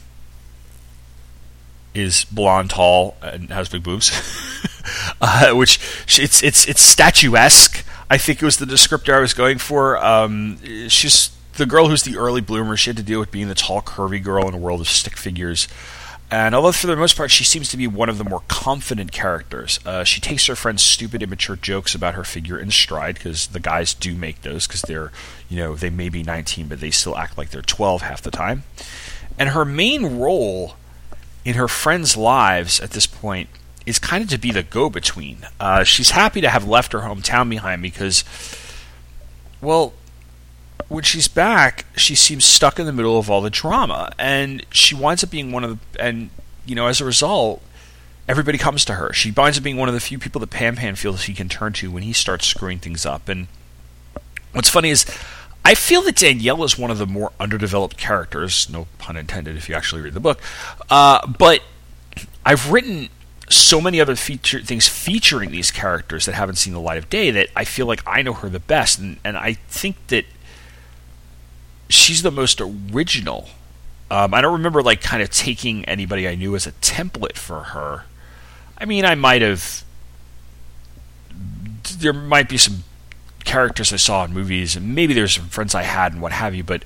is 1.94 2.26
blonde, 2.26 2.70
tall, 2.70 3.16
and 3.22 3.50
has 3.50 3.70
big 3.70 3.84
boobs, 3.84 4.12
uh, 5.22 5.54
which 5.54 5.80
it's 6.20 6.42
it's 6.44 6.66
it's 6.68 6.82
statuesque. 6.82 7.86
I 8.10 8.18
think 8.18 8.42
it 8.42 8.46
was 8.46 8.58
the 8.58 8.66
descriptor 8.66 9.14
I 9.14 9.20
was 9.20 9.34
going 9.34 9.58
for. 9.58 9.98
Um, 10.04 10.60
she's 10.88 11.32
the 11.54 11.66
girl 11.66 11.90
who's 11.90 12.04
the 12.04 12.18
early 12.18 12.42
bloomer. 12.42 12.78
She 12.78 12.90
had 12.90 12.98
to 12.98 13.04
deal 13.04 13.20
with 13.20 13.32
being 13.32 13.48
the 13.48 13.56
tall, 13.56 13.82
curvy 13.82 14.24
girl 14.24 14.48
in 14.48 14.54
a 14.54 14.58
world 14.58 14.82
of 14.82 14.88
stick 14.88 15.18
figures. 15.18 15.68
And 16.30 16.54
although 16.54 16.74
for 16.74 16.88
the 16.88 16.96
most 16.98 17.16
part 17.16 17.32
she 17.32 17.46
seems 17.46 17.70
to 17.70 17.78
be 17.78 17.88
one 17.88 18.10
of 18.10 18.18
the 18.18 18.26
more 18.26 18.44
confident 18.50 19.14
characters, 19.14 19.80
uh, 19.86 20.04
she 20.04 20.20
takes 20.20 20.46
her 20.48 20.56
friend's 20.56 20.84
stupid, 20.84 21.24
immature 21.24 21.56
jokes 21.56 21.96
about 21.96 22.16
her 22.16 22.26
figure 22.26 22.60
in 22.60 22.70
stride 22.70 23.16
because 23.16 23.48
the 23.48 23.62
guys 23.62 23.94
do 23.94 24.14
make 24.14 24.42
those 24.42 24.68
because 24.68 24.82
they're, 24.82 25.12
you 25.48 25.58
know, 25.58 25.76
they 25.76 25.90
may 25.90 26.10
be 26.10 26.24
19 26.24 26.68
but 26.68 26.82
they 26.82 26.92
still 26.92 27.16
act 27.18 27.38
like 27.38 27.52
they're 27.52 27.62
12 27.62 28.02
half 28.02 28.22
the 28.22 28.32
time. 28.32 28.64
And 29.40 29.50
her 29.50 29.64
main 29.64 30.20
role 30.20 30.76
in 31.46 31.54
her 31.54 31.70
friends' 31.70 32.18
lives 32.18 32.82
at 32.82 32.92
this 32.92 33.08
point 33.08 33.50
is 33.88 33.98
kind 33.98 34.22
of 34.22 34.30
to 34.30 34.38
be 34.38 34.52
the 34.52 34.62
go 34.62 34.90
between. 34.90 35.48
Uh, 35.60 35.84
she's 35.84 36.12
happy 36.12 36.42
to 36.42 36.50
have 36.50 36.68
left 36.68 36.92
her 36.92 37.00
hometown 37.00 37.50
behind 37.50 37.82
because, 37.82 38.26
well, 39.62 39.94
when 40.90 41.04
she's 41.04 41.30
back, 41.30 41.86
she 41.96 42.14
seems 42.14 42.44
stuck 42.44 42.80
in 42.80 42.86
the 42.86 42.92
middle 42.92 43.18
of 43.18 43.32
all 43.32 43.42
the 43.42 43.50
drama, 43.50 44.12
and 44.20 44.66
she 44.72 44.94
winds 44.94 45.24
up 45.24 45.32
being 45.32 45.54
one 45.54 45.64
of 45.64 45.80
the, 45.94 46.04
and 46.04 46.30
you 46.66 46.76
know, 46.76 46.88
as 46.88 47.00
a 47.00 47.06
result, 47.06 47.64
everybody 48.28 48.58
comes 48.58 48.84
to 48.86 48.96
her. 48.96 49.14
She 49.14 49.32
winds 49.32 49.58
up 49.58 49.64
being 49.64 49.78
one 49.78 49.88
of 49.88 49.96
the 49.96 50.02
few 50.02 50.20
people 50.20 50.42
that 50.42 50.50
Pan 50.50 50.76
Pan 50.76 50.96
feels 50.96 51.24
he 51.24 51.34
can 51.34 51.48
turn 51.48 51.72
to 51.74 51.90
when 51.90 52.04
he 52.04 52.12
starts 52.12 52.46
screwing 52.46 52.80
things 52.80 53.06
up. 53.06 53.30
And 53.30 53.48
what's 54.52 54.70
funny 54.70 54.90
is, 54.90 55.06
I 55.64 55.76
feel 55.76 56.02
that 56.04 56.18
Danielle 56.18 56.64
is 56.66 56.78
one 56.78 56.92
of 56.92 56.98
the 56.98 57.08
more 57.08 57.32
underdeveloped 57.40 57.98
characters, 57.98 58.70
no 58.70 58.88
pun 58.98 59.16
intended 59.16 59.56
if 59.56 59.70
you 59.70 59.76
actually 59.76 60.02
read 60.02 60.14
the 60.14 60.20
book. 60.20 60.42
Uh, 60.90 61.26
but 61.26 61.62
I've 62.46 62.70
written 62.72 63.10
so 63.50 63.80
many 63.80 64.02
other 64.02 64.16
feature 64.16 64.62
things 64.62 64.88
featuring 64.88 65.52
these 65.52 65.72
characters 65.72 66.26
that 66.26 66.34
haven't 66.34 66.56
seen 66.56 66.74
the 66.74 66.82
light 66.82 66.98
of 66.98 67.10
day 67.10 67.32
that 67.32 67.50
I 67.56 67.64
feel 67.64 67.86
like 67.86 68.02
I 68.06 68.22
know 68.22 68.34
her 68.34 68.50
the 68.50 68.60
best, 68.60 69.00
and, 69.00 69.18
and 69.24 69.38
I 69.38 69.54
think 69.54 69.96
that 70.08 70.26
she's 71.90 72.24
the 72.24 72.32
most 72.32 72.62
original. 72.62 73.50
Um, 74.12 74.34
I 74.34 74.42
don't 74.42 74.54
remember 74.54 74.82
like 74.82 75.02
kind 75.02 75.24
of 75.24 75.30
taking 75.30 75.86
anybody 75.86 76.28
I 76.28 76.36
knew 76.36 76.56
as 76.56 76.68
a 76.68 76.72
template 76.74 77.38
for 77.38 77.64
her. 77.64 78.06
I 78.78 78.86
mean, 78.86 79.06
I 79.06 79.16
might 79.16 79.42
have. 79.42 79.84
There 82.00 82.14
might 82.14 82.50
be 82.50 82.58
some 82.58 82.84
characters 83.46 83.94
I 83.94 83.98
saw 83.98 84.26
in 84.26 84.34
movies, 84.34 84.76
and 84.76 84.94
maybe 84.94 85.14
there's 85.14 85.36
some 85.36 85.48
friends 85.48 85.74
I 85.74 85.84
had 85.84 86.12
and 86.12 86.22
what 86.22 86.34
have 86.34 86.54
you, 86.54 86.64
but 86.64 86.84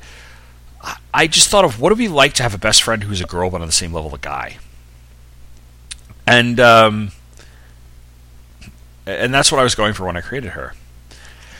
I 1.13 1.27
just 1.27 1.49
thought 1.49 1.65
of 1.65 1.79
what 1.79 1.91
would 1.91 1.97
be 1.97 2.07
like 2.07 2.33
to 2.33 2.43
have 2.43 2.53
a 2.53 2.59
best 2.59 2.83
friend 2.83 3.03
who's 3.03 3.21
a 3.21 3.25
girl 3.25 3.49
but 3.49 3.61
on 3.61 3.67
the 3.67 3.73
same 3.73 3.93
level 3.93 4.07
of 4.07 4.13
a 4.13 4.19
guy, 4.19 4.57
and 6.31 6.59
um, 6.59 7.11
and 9.05 9.33
that's 9.33 9.51
what 9.51 9.59
I 9.59 9.63
was 9.63 9.75
going 9.75 9.93
for 9.93 10.05
when 10.05 10.17
I 10.17 10.21
created 10.21 10.51
her. 10.51 10.73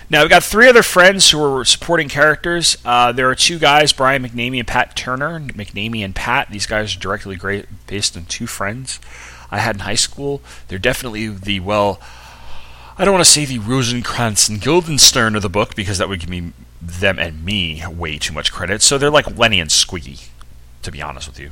Now 0.10 0.22
we've 0.22 0.30
got 0.30 0.44
three 0.44 0.68
other 0.68 0.84
friends 0.84 1.32
who 1.32 1.42
are 1.42 1.64
supporting 1.64 2.10
characters. 2.10 2.78
Uh, 2.84 3.12
there 3.12 3.30
are 3.30 3.36
two 3.36 3.60
guys, 3.60 3.94
Brian 3.94 4.24
McNamee 4.24 4.60
and 4.60 4.68
Pat 4.68 4.96
Turner. 4.96 5.40
McNamee 5.40 6.04
and 6.04 6.14
Pat. 6.14 6.50
These 6.50 6.66
guys 6.66 6.96
are 6.96 7.00
directly 7.00 7.38
great, 7.38 7.66
based 7.88 8.18
on 8.18 8.26
two 8.26 8.46
friends 8.48 9.00
I 9.50 9.60
had 9.60 9.78
in 9.78 9.80
high 9.82 9.96
school. 9.96 10.42
They're 10.68 10.80
definitely 10.80 11.28
the 11.28 11.60
well. 11.60 12.02
I 12.98 13.06
don't 13.06 13.14
want 13.14 13.26
to 13.26 13.32
say 13.32 13.46
the 13.46 13.60
Rosencrantz 13.60 14.50
and 14.50 14.62
Guildenstern 14.62 15.36
of 15.36 15.42
the 15.42 15.50
book 15.50 15.76
because 15.76 15.98
that 15.98 16.10
would 16.10 16.20
give 16.20 16.30
me 16.30 16.52
them 16.82 17.18
and 17.18 17.44
me 17.44 17.84
way 17.88 18.18
too 18.18 18.34
much 18.34 18.52
credit. 18.52 18.82
So 18.82 18.98
they're 18.98 19.10
like 19.10 19.38
Lenny 19.38 19.60
and 19.60 19.70
Squiggy, 19.70 20.28
to 20.82 20.92
be 20.92 21.02
honest 21.02 21.28
with 21.28 21.40
you. 21.40 21.52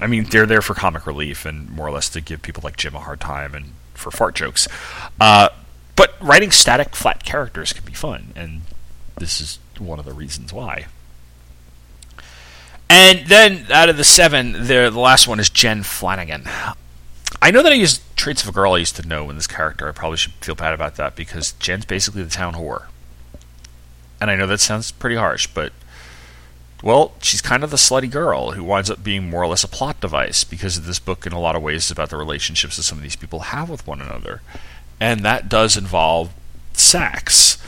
I 0.00 0.06
mean, 0.06 0.24
they're 0.24 0.46
there 0.46 0.62
for 0.62 0.74
comic 0.74 1.06
relief 1.06 1.44
and 1.44 1.70
more 1.70 1.86
or 1.86 1.90
less 1.90 2.08
to 2.10 2.20
give 2.20 2.42
people 2.42 2.62
like 2.64 2.76
Jim 2.76 2.94
a 2.94 3.00
hard 3.00 3.20
time 3.20 3.54
and 3.54 3.72
for 3.94 4.10
fart 4.10 4.34
jokes. 4.34 4.66
Uh, 5.20 5.50
but 5.96 6.14
writing 6.20 6.50
static, 6.50 6.96
flat 6.96 7.24
characters 7.24 7.72
can 7.72 7.84
be 7.84 7.92
fun, 7.92 8.32
and 8.34 8.62
this 9.16 9.40
is 9.40 9.58
one 9.78 9.98
of 9.98 10.04
the 10.04 10.14
reasons 10.14 10.52
why. 10.52 10.86
And 12.88 13.26
then 13.26 13.66
out 13.70 13.88
of 13.88 13.96
the 13.96 14.04
seven, 14.04 14.52
the, 14.52 14.90
the 14.90 14.98
last 14.98 15.28
one 15.28 15.38
is 15.38 15.48
Jen 15.48 15.82
Flanagan. 15.82 16.44
I 17.40 17.50
know 17.50 17.62
that 17.62 17.72
I 17.72 17.76
used 17.76 18.02
traits 18.16 18.42
of 18.42 18.48
a 18.48 18.52
girl 18.52 18.74
I 18.74 18.78
used 18.78 18.96
to 18.96 19.06
know 19.06 19.30
in 19.30 19.36
this 19.36 19.46
character. 19.46 19.88
I 19.88 19.92
probably 19.92 20.16
should 20.16 20.32
feel 20.34 20.54
bad 20.54 20.74
about 20.74 20.96
that 20.96 21.16
because 21.16 21.52
Jen's 21.52 21.84
basically 21.84 22.22
the 22.22 22.30
town 22.30 22.54
whore. 22.54 22.86
And 24.20 24.30
I 24.30 24.36
know 24.36 24.46
that 24.46 24.60
sounds 24.60 24.90
pretty 24.90 25.16
harsh, 25.16 25.46
but 25.46 25.72
well, 26.82 27.12
she's 27.20 27.42
kind 27.42 27.62
of 27.62 27.70
the 27.70 27.76
slutty 27.76 28.10
girl 28.10 28.52
who 28.52 28.64
winds 28.64 28.90
up 28.90 29.04
being 29.04 29.28
more 29.28 29.42
or 29.42 29.48
less 29.48 29.64
a 29.64 29.68
plot 29.68 30.00
device 30.00 30.44
because 30.44 30.80
this 30.80 30.98
book, 30.98 31.26
in 31.26 31.32
a 31.32 31.40
lot 31.40 31.56
of 31.56 31.62
ways, 31.62 31.86
is 31.86 31.90
about 31.90 32.10
the 32.10 32.16
relationships 32.16 32.76
that 32.76 32.84
some 32.84 32.98
of 32.98 33.02
these 33.02 33.16
people 33.16 33.40
have 33.40 33.68
with 33.68 33.86
one 33.86 34.00
another. 34.00 34.40
And 34.98 35.24
that 35.24 35.48
does 35.48 35.76
involve 35.76 36.32
sex. 36.72 37.58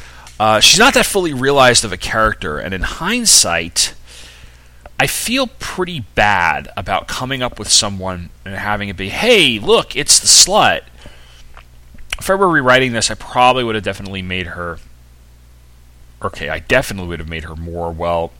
Uh, 0.40 0.60
she's 0.60 0.78
not 0.78 0.94
that 0.94 1.06
fully 1.06 1.34
realized 1.34 1.84
of 1.84 1.92
a 1.92 1.96
character, 1.96 2.58
and 2.58 2.72
in 2.74 2.82
hindsight, 2.82 3.94
I 4.98 5.06
feel 5.06 5.46
pretty 5.46 6.00
bad 6.00 6.68
about 6.76 7.06
coming 7.06 7.42
up 7.42 7.58
with 7.58 7.68
someone 7.68 8.30
and 8.44 8.54
having 8.54 8.88
it 8.88 8.96
be, 8.96 9.08
hey, 9.10 9.58
look, 9.58 9.94
it's 9.94 10.20
the 10.20 10.26
slut. 10.26 10.82
If 12.18 12.30
I 12.30 12.34
were 12.34 12.48
rewriting 12.48 12.92
this, 12.92 13.10
I 13.10 13.14
probably 13.14 13.64
would 13.64 13.74
have 13.74 13.84
definitely 13.84 14.22
made 14.22 14.48
her. 14.48 14.78
Okay, 16.22 16.48
I 16.48 16.60
definitely 16.60 17.08
would 17.08 17.18
have 17.18 17.28
made 17.28 17.44
her 17.44 17.56
more, 17.56 17.90
well, 17.90 18.32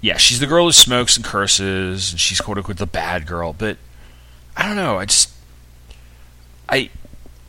yeah, 0.00 0.16
she's 0.16 0.40
the 0.40 0.46
girl 0.46 0.66
who 0.66 0.72
smokes 0.72 1.16
and 1.16 1.24
curses, 1.24 2.12
and 2.12 2.20
she's 2.20 2.40
quote 2.40 2.58
unquote 2.58 2.78
the 2.78 2.86
bad 2.86 3.26
girl, 3.26 3.52
but 3.52 3.76
I 4.56 4.66
don't 4.66 4.76
know, 4.76 4.98
I 4.98 5.04
just. 5.06 5.32
I. 6.68 6.90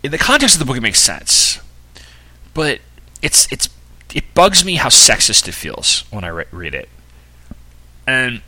In 0.03 0.11
the 0.11 0.17
context 0.17 0.55
of 0.55 0.59
the 0.59 0.65
book, 0.65 0.77
it 0.77 0.81
makes 0.81 0.99
sense. 0.99 1.59
But 2.53 2.79
it's 3.21 3.47
it's 3.51 3.69
it 4.13 4.33
bugs 4.33 4.65
me 4.65 4.75
how 4.75 4.89
sexist 4.89 5.47
it 5.47 5.53
feels 5.53 6.03
when 6.11 6.23
I 6.23 6.29
re- 6.29 6.45
read 6.51 6.73
it 6.73 6.89
and 8.07 8.41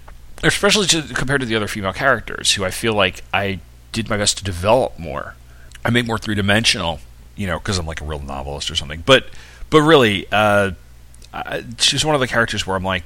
especially 0.44 0.88
to, 0.88 1.02
compared 1.14 1.40
to 1.42 1.46
the 1.46 1.56
other 1.56 1.68
female 1.68 1.94
characters, 1.94 2.54
who 2.54 2.66
I 2.66 2.72
feel 2.72 2.94
like 2.94 3.24
I 3.34 3.60
did 3.92 4.10
my 4.10 4.18
best 4.18 4.40
to 4.40 4.44
develop 4.44 5.00
more. 5.00 5.36
I 5.86 5.90
made 5.90 6.08
more 6.08 6.18
three 6.18 6.36
dimensional, 6.36 7.00
you 7.36 7.48
know, 7.48 7.60
because 7.60 7.78
I'm 7.78 7.86
like 7.86 8.02
a 8.02 8.06
real 8.06 8.20
novelist 8.20 8.70
or 8.72 8.76
something. 8.76 9.04
But 9.06 9.28
but 9.70 9.82
really, 9.82 10.28
uh, 10.32 10.72
I, 11.34 11.64
she's 11.78 12.06
one 12.06 12.16
of 12.16 12.22
the 12.22 12.28
characters 12.28 12.68
where 12.68 12.76
I'm 12.76 12.84
like, 12.84 13.06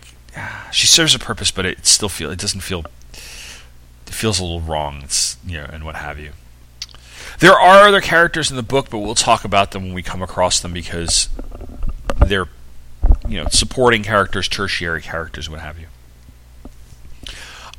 she 0.72 0.88
serves 0.88 1.16
a 1.16 1.20
purpose, 1.20 1.52
but 1.52 1.66
it 1.66 1.86
still 1.86 2.10
feel 2.10 2.32
it 2.32 2.40
doesn't 2.40 2.62
feel 2.62 2.86
it 3.14 4.14
feels 4.14 4.40
a 4.40 4.44
little 4.44 4.62
wrong. 4.62 5.02
It's 5.04 5.38
you 5.46 5.58
know, 5.58 5.70
and 5.72 5.84
what 5.84 5.96
have 5.96 6.20
you. 6.20 6.32
There 7.40 7.54
are 7.54 7.88
other 7.88 8.02
characters 8.02 8.50
in 8.50 8.58
the 8.58 8.64
book, 8.64 8.90
but 8.90 9.00
we'll 9.00 9.16
talk 9.16 9.46
about 9.46 9.72
them 9.72 9.84
when 9.84 9.94
we 9.94 10.02
come 10.02 10.24
across 10.24 10.60
them 10.60 10.74
because 10.74 11.30
they're 12.26 12.48
you 13.28 13.42
know 13.42 13.48
supporting 13.50 14.04
characters, 14.04 14.48
tertiary 14.48 15.02
characters, 15.02 15.50
what 15.50 15.60
have 15.60 15.80
you. 15.80 15.88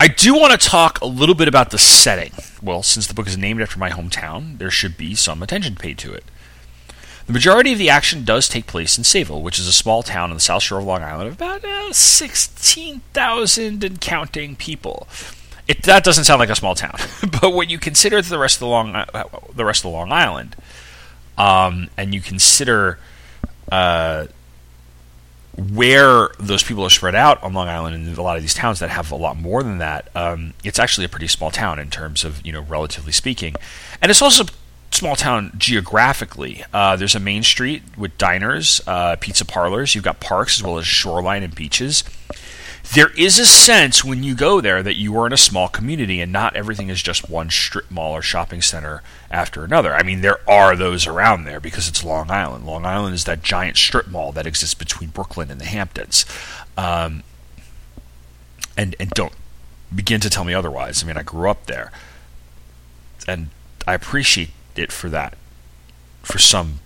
I 0.00 0.06
do 0.06 0.34
want 0.34 0.58
to 0.58 0.68
talk 0.68 1.00
a 1.00 1.06
little 1.06 1.34
bit 1.34 1.48
about 1.48 1.70
the 1.70 1.78
setting. 1.78 2.32
Well, 2.62 2.84
since 2.84 3.08
the 3.08 3.14
book 3.14 3.26
is 3.26 3.36
named 3.36 3.60
after 3.60 3.80
my 3.80 3.90
hometown, 3.90 4.58
there 4.58 4.70
should 4.70 4.96
be 4.96 5.16
some 5.16 5.42
attention 5.42 5.74
paid 5.74 5.98
to 5.98 6.12
it. 6.12 6.24
The 7.28 7.34
majority 7.34 7.72
of 7.72 7.78
the 7.78 7.90
action 7.90 8.24
does 8.24 8.48
take 8.48 8.66
place 8.66 8.96
in 8.96 9.04
Sayville, 9.04 9.42
which 9.42 9.58
is 9.58 9.68
a 9.68 9.72
small 9.72 10.02
town 10.02 10.30
on 10.30 10.36
the 10.36 10.40
south 10.40 10.62
shore 10.62 10.78
of 10.78 10.86
Long 10.86 11.02
Island 11.02 11.28
of 11.28 11.34
about 11.34 11.62
uh, 11.62 11.92
16,000 11.92 13.84
and 13.84 14.00
counting 14.00 14.56
people. 14.56 15.06
It, 15.68 15.82
that 15.82 16.04
doesn't 16.04 16.24
sound 16.24 16.40
like 16.40 16.48
a 16.48 16.56
small 16.56 16.74
town, 16.74 16.96
but 17.42 17.52
when 17.52 17.68
you 17.68 17.78
consider 17.78 18.22
the 18.22 18.38
rest 18.38 18.56
of 18.56 18.60
the 18.60 18.66
Long 18.68 18.96
uh, 18.96 19.24
the 19.54 19.66
rest 19.66 19.84
of 19.84 19.90
Long 19.90 20.10
Island, 20.10 20.56
um, 21.36 21.90
and 21.98 22.14
you 22.14 22.22
consider 22.22 22.98
uh, 23.70 24.28
where 25.54 26.30
those 26.40 26.62
people 26.62 26.82
are 26.82 26.90
spread 26.90 27.14
out 27.14 27.42
on 27.42 27.52
Long 27.52 27.68
Island 27.68 27.94
and 27.94 28.16
a 28.16 28.22
lot 28.22 28.38
of 28.38 28.42
these 28.42 28.54
towns 28.54 28.78
that 28.78 28.88
have 28.88 29.12
a 29.12 29.16
lot 29.16 29.36
more 29.36 29.62
than 29.62 29.76
that, 29.76 30.08
um, 30.14 30.54
it's 30.64 30.78
actually 30.78 31.04
a 31.04 31.10
pretty 31.10 31.28
small 31.28 31.50
town 31.50 31.78
in 31.78 31.90
terms 31.90 32.24
of 32.24 32.46
you 32.46 32.52
know 32.54 32.62
relatively 32.62 33.12
speaking, 33.12 33.54
and 34.00 34.10
it's 34.10 34.22
also 34.22 34.44
small 34.98 35.16
town 35.16 35.52
geographically. 35.56 36.64
Uh, 36.72 36.96
there's 36.96 37.14
a 37.14 37.20
main 37.20 37.44
street 37.44 37.82
with 37.96 38.18
diners, 38.18 38.80
uh, 38.86 39.16
pizza 39.20 39.44
parlors. 39.44 39.94
You've 39.94 40.04
got 40.04 40.18
parks 40.18 40.58
as 40.58 40.62
well 40.64 40.76
as 40.78 40.86
shoreline 40.86 41.44
and 41.44 41.54
beaches. 41.54 42.02
There 42.94 43.10
is 43.16 43.38
a 43.38 43.46
sense 43.46 44.02
when 44.02 44.22
you 44.22 44.34
go 44.34 44.60
there 44.60 44.82
that 44.82 44.96
you 44.96 45.16
are 45.18 45.26
in 45.26 45.32
a 45.32 45.36
small 45.36 45.68
community 45.68 46.20
and 46.20 46.32
not 46.32 46.56
everything 46.56 46.88
is 46.88 47.02
just 47.02 47.28
one 47.28 47.50
strip 47.50 47.90
mall 47.90 48.12
or 48.12 48.22
shopping 48.22 48.62
center 48.62 49.02
after 49.30 49.62
another. 49.62 49.94
I 49.94 50.02
mean, 50.02 50.22
there 50.22 50.40
are 50.50 50.74
those 50.74 51.06
around 51.06 51.44
there 51.44 51.60
because 51.60 51.86
it's 51.86 52.02
Long 52.02 52.30
Island. 52.30 52.66
Long 52.66 52.84
Island 52.84 53.14
is 53.14 53.24
that 53.24 53.42
giant 53.42 53.76
strip 53.76 54.08
mall 54.08 54.32
that 54.32 54.46
exists 54.46 54.74
between 54.74 55.10
Brooklyn 55.10 55.50
and 55.50 55.60
the 55.60 55.66
Hamptons. 55.66 56.24
Um, 56.76 57.22
and 58.76 58.96
and 58.98 59.10
don't 59.10 59.34
begin 59.94 60.20
to 60.20 60.30
tell 60.30 60.44
me 60.44 60.54
otherwise. 60.54 61.02
I 61.02 61.06
mean, 61.06 61.16
I 61.16 61.22
grew 61.22 61.50
up 61.50 61.66
there, 61.66 61.92
and 63.26 63.50
I 63.86 63.94
appreciate 63.94 64.50
it 64.78 64.92
for 64.92 65.08
that, 65.10 65.36
for 66.22 66.38
some 66.38 66.80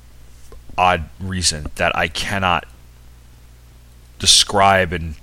odd 0.76 1.04
reason 1.20 1.66
that 1.76 1.96
I 1.96 2.08
cannot 2.08 2.66
describe 4.18 4.92
in 4.92 5.16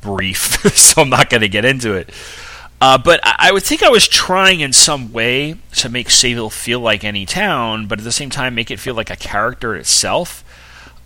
brief, 0.00 0.36
so 0.74 1.02
I'm 1.02 1.10
not 1.10 1.30
going 1.30 1.40
to 1.40 1.48
get 1.48 1.64
into 1.64 1.94
it. 1.94 2.10
Uh, 2.80 2.98
but 2.98 3.20
I, 3.22 3.36
I 3.38 3.52
would 3.52 3.62
think 3.62 3.82
I 3.82 3.88
was 3.88 4.08
trying 4.08 4.60
in 4.60 4.72
some 4.72 5.12
way 5.12 5.56
to 5.76 5.88
make 5.88 6.08
Sayville 6.08 6.50
feel 6.50 6.80
like 6.80 7.04
any 7.04 7.24
town, 7.24 7.86
but 7.86 7.98
at 7.98 8.04
the 8.04 8.12
same 8.12 8.28
time 8.28 8.54
make 8.54 8.70
it 8.70 8.80
feel 8.80 8.94
like 8.94 9.08
a 9.10 9.16
character 9.16 9.76
itself. 9.76 10.44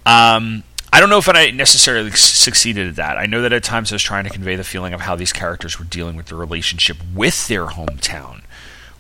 Um, 0.07 0.63
I 0.93 1.01
don't 1.01 1.11
know 1.11 1.19
if 1.19 1.29
I 1.29 1.51
necessarily 1.51 2.11
succeeded 2.13 2.89
at 2.89 2.97
that. 2.97 3.19
I 3.19 3.27
know 3.27 3.43
that 3.43 3.53
at 3.53 3.63
times 3.63 3.93
I 3.93 3.97
was 3.97 4.03
trying 4.03 4.25
to 4.25 4.31
convey 4.31 4.57
the 4.57 4.65
feeling 4.65 4.95
of 4.95 5.03
how 5.03 5.17
these 5.17 5.33
characters 5.33 5.79
were 5.79 5.85
dealing 5.85 6.17
with 6.17 6.27
the 6.27 6.37
relationship 6.37 6.97
with 7.15 7.49
their 7.49 7.67
hometown, 7.67 8.43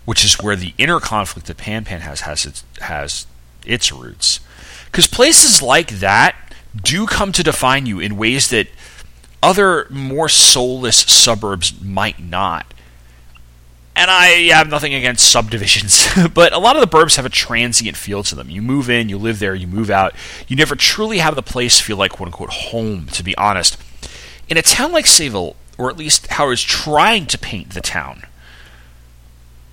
which 0.06 0.24
is 0.24 0.40
where 0.40 0.56
the 0.56 0.72
inner 0.78 0.98
conflict 0.98 1.46
that 1.48 1.58
Pan 1.58 1.84
Pan 1.84 2.00
has 2.00 2.22
has 2.22 2.46
its, 2.46 2.64
has 2.80 3.26
its 3.66 3.92
roots. 3.92 4.40
Because 4.86 5.06
places 5.06 5.60
like 5.60 5.98
that 5.98 6.34
do 6.74 7.06
come 7.06 7.32
to 7.32 7.42
define 7.42 7.84
you 7.84 8.00
in 8.00 8.16
ways 8.16 8.48
that 8.48 8.68
other 9.42 9.86
more 9.90 10.28
soulless 10.28 10.96
suburbs 10.96 11.80
might 11.82 12.20
not. 12.20 12.72
And 13.94 14.10
I 14.10 14.26
have 14.54 14.68
nothing 14.68 14.92
against 14.92 15.30
subdivisions, 15.30 16.06
but 16.34 16.52
a 16.52 16.58
lot 16.58 16.76
of 16.76 16.82
the 16.82 16.96
burbs 16.96 17.16
have 17.16 17.24
a 17.24 17.30
transient 17.30 17.96
feel 17.96 18.22
to 18.24 18.34
them. 18.34 18.50
You 18.50 18.60
move 18.60 18.90
in, 18.90 19.08
you 19.08 19.16
live 19.16 19.38
there, 19.38 19.54
you 19.54 19.66
move 19.66 19.90
out. 19.90 20.14
You 20.48 20.56
never 20.56 20.76
truly 20.76 21.18
have 21.18 21.34
the 21.34 21.42
place 21.42 21.80
feel 21.80 21.96
like 21.96 22.12
quote 22.12 22.28
unquote 22.28 22.50
home, 22.50 23.06
to 23.06 23.22
be 23.22 23.36
honest. 23.36 23.78
In 24.48 24.58
a 24.58 24.62
town 24.62 24.92
like 24.92 25.06
Sayville, 25.06 25.56
or 25.78 25.88
at 25.88 25.96
least 25.96 26.26
how 26.28 26.50
is 26.50 26.62
trying 26.62 27.26
to 27.26 27.38
paint 27.38 27.70
the 27.70 27.80
town, 27.80 28.22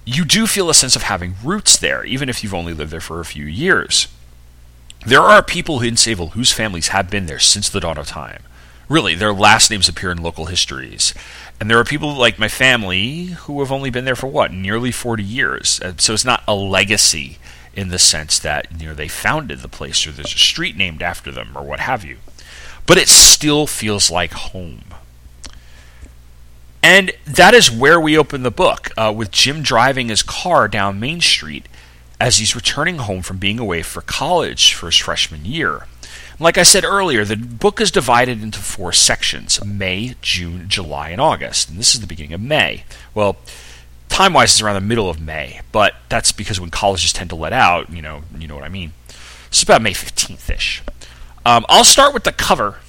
you 0.06 0.26
do 0.26 0.48
feel 0.48 0.70
a 0.70 0.74
sense 0.74 0.96
of 0.96 1.04
having 1.04 1.36
roots 1.44 1.78
there, 1.78 2.04
even 2.04 2.30
if 2.30 2.44
you've 2.44 2.54
only 2.54 2.74
lived 2.74 2.92
there 2.92 3.00
for 3.00 3.20
a 3.20 3.26
few 3.26 3.46
years. 3.46 4.08
There 5.06 5.22
are 5.22 5.44
people 5.44 5.82
in 5.82 5.96
Sayville 5.96 6.32
whose 6.32 6.52
families 6.52 6.90
have 6.90 7.10
been 7.10 7.26
there 7.26 7.40
since 7.40 7.70
the 7.70 7.80
dawn 7.80 7.98
of 7.98 8.08
time. 8.08 8.44
Really, 8.90 9.16
their 9.16 9.34
last 9.34 9.72
names 9.72 9.90
appear 9.90 10.12
in 10.12 10.22
local 10.22 10.46
histories. 10.46 11.14
And 11.60 11.70
there 11.70 11.80
are 11.80 11.86
people 11.86 12.14
like 12.14 12.40
my 12.40 12.48
family 12.48 13.26
who 13.26 13.60
have 13.60 13.72
only 13.72 13.90
been 13.90 14.06
there 14.06 14.16
for 14.16 14.28
what, 14.28 14.52
nearly 14.52 14.92
40 14.92 15.24
years. 15.24 15.80
Uh, 15.82 15.94
so 15.98 16.14
it's 16.14 16.26
not 16.26 16.44
a 16.48 16.56
legacy 16.56 17.38
in 17.74 17.90
the 17.90 18.00
sense 18.00 18.38
that 18.40 18.68
you 18.80 18.88
know 18.88 18.94
they 18.94 19.08
founded 19.08 19.60
the 19.60 19.68
place 19.68 20.06
or 20.06 20.12
there's 20.12 20.36
a 20.36 20.38
street 20.38 20.78
named 20.78 21.02
after 21.02 21.32
them 21.32 21.52
or 21.56 21.64
what 21.64 21.80
have 21.80 22.06
you. 22.06 22.18
But 22.86 22.98
it 22.98 23.08
still 23.08 23.66
feels 23.68 24.12
like 24.12 24.34
home. 24.34 24.84
And 26.84 27.14
that 27.26 27.54
is 27.54 27.72
where 27.72 27.98
we 27.98 28.18
open 28.18 28.44
the 28.44 28.52
book, 28.52 28.92
uh, 28.98 29.14
with 29.16 29.32
Jim 29.32 29.62
driving 29.62 30.10
his 30.10 30.22
car 30.22 30.68
down 30.68 31.00
Main 31.00 31.22
Street 31.22 31.68
as 32.20 32.40
he's 32.40 32.56
returning 32.56 32.98
home 32.98 33.22
from 33.22 33.38
being 33.38 33.58
away 33.58 33.82
for 33.82 34.02
college 34.02 34.74
for 34.74 34.88
his 34.88 34.98
freshman 34.98 35.46
year. 35.46 35.88
Like 36.40 36.58
I 36.58 36.64
said 36.64 36.84
earlier, 36.84 37.24
the 37.24 37.38
book 37.38 37.80
is 37.80 37.90
divided 37.90 38.44
into 38.44 38.60
four 38.60 38.92
sections 38.92 39.64
May, 39.64 40.16
June, 40.22 40.68
July, 40.68 41.10
and 41.10 41.22
August. 41.22 41.70
And 41.70 41.80
this 41.80 41.96
is 41.96 42.02
the 42.02 42.08
beginning 42.08 42.34
of 42.34 42.42
May. 42.42 42.84
Well, 43.16 43.38
time 44.10 44.34
wise, 44.34 44.52
it's 44.52 44.62
around 44.62 44.76
the 44.76 44.82
middle 44.82 45.10
of 45.10 45.22
May, 45.22 45.62
but 45.72 45.96
that's 46.10 46.34
because 46.34 46.60
when 46.60 46.70
colleges 46.70 47.14
tend 47.14 47.30
to 47.30 47.36
let 47.38 47.54
out, 47.54 47.92
you 47.92 48.02
know, 48.02 48.24
you 48.38 48.48
know 48.48 48.56
what 48.56 48.66
I 48.66 48.70
mean. 48.70 48.92
It's 49.48 49.64
about 49.64 49.82
May 49.82 49.94
15th 49.94 50.50
ish. 50.50 50.84
Um, 51.46 51.66
I'll 51.70 51.84
start 51.86 52.14
with 52.14 52.26
the 52.26 52.32
cover 52.34 52.80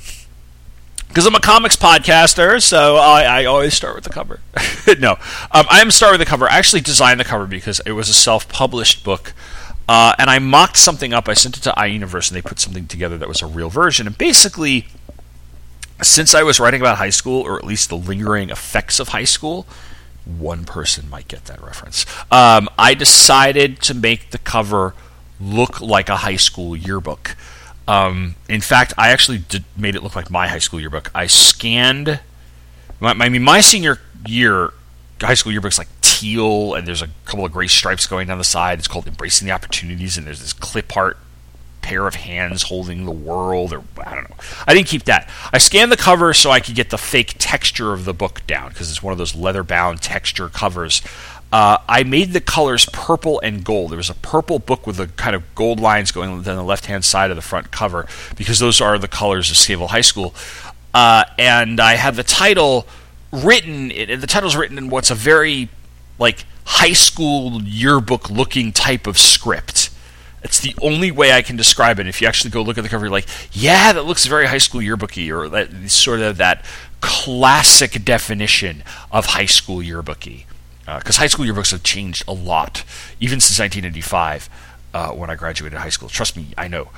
because 1.14 1.26
I'm 1.26 1.36
a 1.36 1.40
comics 1.40 1.76
podcaster, 1.76 2.60
so 2.60 2.96
I, 2.96 3.22
I 3.22 3.44
always 3.44 3.72
start 3.72 3.94
with 3.94 4.02
the 4.02 4.10
cover. 4.10 4.40
no, 4.98 5.12
um, 5.52 5.64
I 5.70 5.80
am 5.80 5.92
starting 5.92 6.18
with 6.18 6.26
the 6.26 6.30
cover. 6.30 6.50
I 6.50 6.58
actually 6.58 6.80
designed 6.80 7.20
the 7.20 7.24
cover 7.24 7.46
because 7.46 7.80
it 7.86 7.92
was 7.92 8.08
a 8.08 8.14
self 8.14 8.48
published 8.48 9.04
book 9.04 9.32
uh, 9.88 10.14
and 10.18 10.30
I 10.30 10.38
mocked 10.38 10.76
something 10.76 11.12
up. 11.12 11.28
I 11.28 11.34
sent 11.34 11.56
it 11.56 11.60
to 11.62 11.72
iUniverse, 11.72 12.30
and 12.30 12.36
they 12.36 12.42
put 12.42 12.58
something 12.58 12.86
together 12.86 13.18
that 13.18 13.28
was 13.28 13.42
a 13.42 13.46
real 13.46 13.68
version. 13.68 14.06
And 14.06 14.16
basically, 14.16 14.86
since 16.02 16.34
I 16.34 16.42
was 16.42 16.58
writing 16.58 16.80
about 16.80 16.98
high 16.98 17.10
school, 17.10 17.42
or 17.42 17.58
at 17.58 17.64
least 17.64 17.90
the 17.90 17.96
lingering 17.96 18.50
effects 18.50 18.98
of 18.98 19.08
high 19.08 19.24
school, 19.24 19.66
one 20.24 20.64
person 20.64 21.08
might 21.10 21.28
get 21.28 21.44
that 21.46 21.62
reference. 21.62 22.06
Um, 22.32 22.68
I 22.78 22.94
decided 22.94 23.80
to 23.82 23.94
make 23.94 24.30
the 24.30 24.38
cover 24.38 24.94
look 25.38 25.80
like 25.82 26.08
a 26.08 26.16
high 26.16 26.36
school 26.36 26.74
yearbook. 26.74 27.36
Um, 27.86 28.36
in 28.48 28.60
fact, 28.60 28.94
I 28.96 29.10
actually 29.10 29.38
did, 29.38 29.64
made 29.76 29.94
it 29.94 30.02
look 30.02 30.16
like 30.16 30.30
my 30.30 30.48
high 30.48 30.58
school 30.58 30.80
yearbook. 30.80 31.10
I 31.14 31.26
scanned. 31.26 32.20
My, 33.00 33.10
I 33.10 33.28
mean, 33.28 33.42
my 33.42 33.60
senior 33.60 34.00
year 34.26 34.72
high 35.20 35.34
school 35.34 35.52
yearbook's 35.52 35.78
like 35.78 35.88
teal, 36.00 36.74
and 36.74 36.86
there's 36.86 37.02
a 37.02 37.08
couple 37.24 37.44
of 37.44 37.52
gray 37.52 37.66
stripes 37.66 38.06
going 38.06 38.28
down 38.28 38.38
the 38.38 38.44
side. 38.44 38.78
It's 38.78 38.88
called 38.88 39.06
Embracing 39.06 39.46
the 39.46 39.52
Opportunities, 39.52 40.16
and 40.16 40.26
there's 40.26 40.40
this 40.40 40.52
clip 40.52 40.96
art 40.96 41.18
pair 41.82 42.06
of 42.06 42.14
hands 42.14 42.62
holding 42.62 43.04
the 43.04 43.12
world, 43.12 43.72
or 43.72 43.82
I 43.98 44.14
don't 44.14 44.30
know. 44.30 44.36
I 44.66 44.72
didn't 44.72 44.88
keep 44.88 45.04
that. 45.04 45.28
I 45.52 45.58
scanned 45.58 45.92
the 45.92 45.98
cover 45.98 46.32
so 46.32 46.50
I 46.50 46.60
could 46.60 46.74
get 46.74 46.88
the 46.90 46.98
fake 46.98 47.34
texture 47.38 47.92
of 47.92 48.06
the 48.06 48.14
book 48.14 48.40
down 48.46 48.70
because 48.70 48.90
it's 48.90 49.02
one 49.02 49.12
of 49.12 49.18
those 49.18 49.34
leather 49.34 49.62
bound 49.62 50.00
texture 50.00 50.48
covers. 50.48 51.02
Uh, 51.54 51.78
I 51.88 52.02
made 52.02 52.32
the 52.32 52.40
colors 52.40 52.84
purple 52.86 53.38
and 53.38 53.62
gold. 53.62 53.92
There 53.92 53.96
was 53.96 54.10
a 54.10 54.14
purple 54.14 54.58
book 54.58 54.88
with 54.88 54.96
the 54.96 55.06
kind 55.06 55.36
of 55.36 55.54
gold 55.54 55.78
lines 55.78 56.10
going 56.10 56.42
down 56.42 56.56
the 56.56 56.64
left 56.64 56.86
hand 56.86 57.04
side 57.04 57.30
of 57.30 57.36
the 57.36 57.42
front 57.42 57.70
cover 57.70 58.08
because 58.34 58.58
those 58.58 58.80
are 58.80 58.98
the 58.98 59.06
colors 59.06 59.52
of 59.52 59.56
Sayville 59.56 59.90
High 59.90 60.00
School. 60.00 60.34
Uh, 60.92 61.22
and 61.38 61.78
I 61.78 61.94
had 61.94 62.16
the 62.16 62.24
title 62.24 62.88
written, 63.30 63.90
the 63.90 64.26
title's 64.26 64.56
written 64.56 64.78
in 64.78 64.88
what's 64.88 65.12
a 65.12 65.14
very 65.14 65.68
like 66.18 66.44
high 66.64 66.92
school 66.92 67.62
yearbook 67.62 68.28
looking 68.28 68.72
type 68.72 69.06
of 69.06 69.16
script. 69.16 69.90
It's 70.42 70.58
the 70.58 70.74
only 70.82 71.12
way 71.12 71.30
I 71.30 71.42
can 71.42 71.54
describe 71.54 72.00
it. 72.00 72.08
If 72.08 72.20
you 72.20 72.26
actually 72.26 72.50
go 72.50 72.62
look 72.62 72.78
at 72.78 72.82
the 72.82 72.90
cover, 72.90 73.04
you're 73.04 73.12
like, 73.12 73.28
yeah, 73.52 73.92
that 73.92 74.06
looks 74.06 74.26
very 74.26 74.46
high 74.46 74.58
school 74.58 74.80
yearbooky, 74.80 75.30
or 75.30 75.48
that 75.50 75.88
sort 75.88 76.18
of 76.18 76.36
that 76.38 76.64
classic 77.00 78.04
definition 78.04 78.82
of 79.12 79.26
high 79.26 79.46
school 79.46 79.78
yearbooky. 79.78 80.46
Because 80.86 81.16
uh, 81.16 81.20
high 81.20 81.26
school 81.26 81.46
yearbooks 81.46 81.70
have 81.70 81.82
changed 81.82 82.24
a 82.28 82.32
lot, 82.32 82.84
even 83.20 83.40
since 83.40 83.58
1985 83.58 84.48
uh, 84.92 85.10
when 85.10 85.30
I 85.30 85.34
graduated 85.34 85.78
high 85.78 85.88
school. 85.88 86.08
Trust 86.08 86.36
me, 86.36 86.48
I 86.56 86.68
know. 86.68 86.90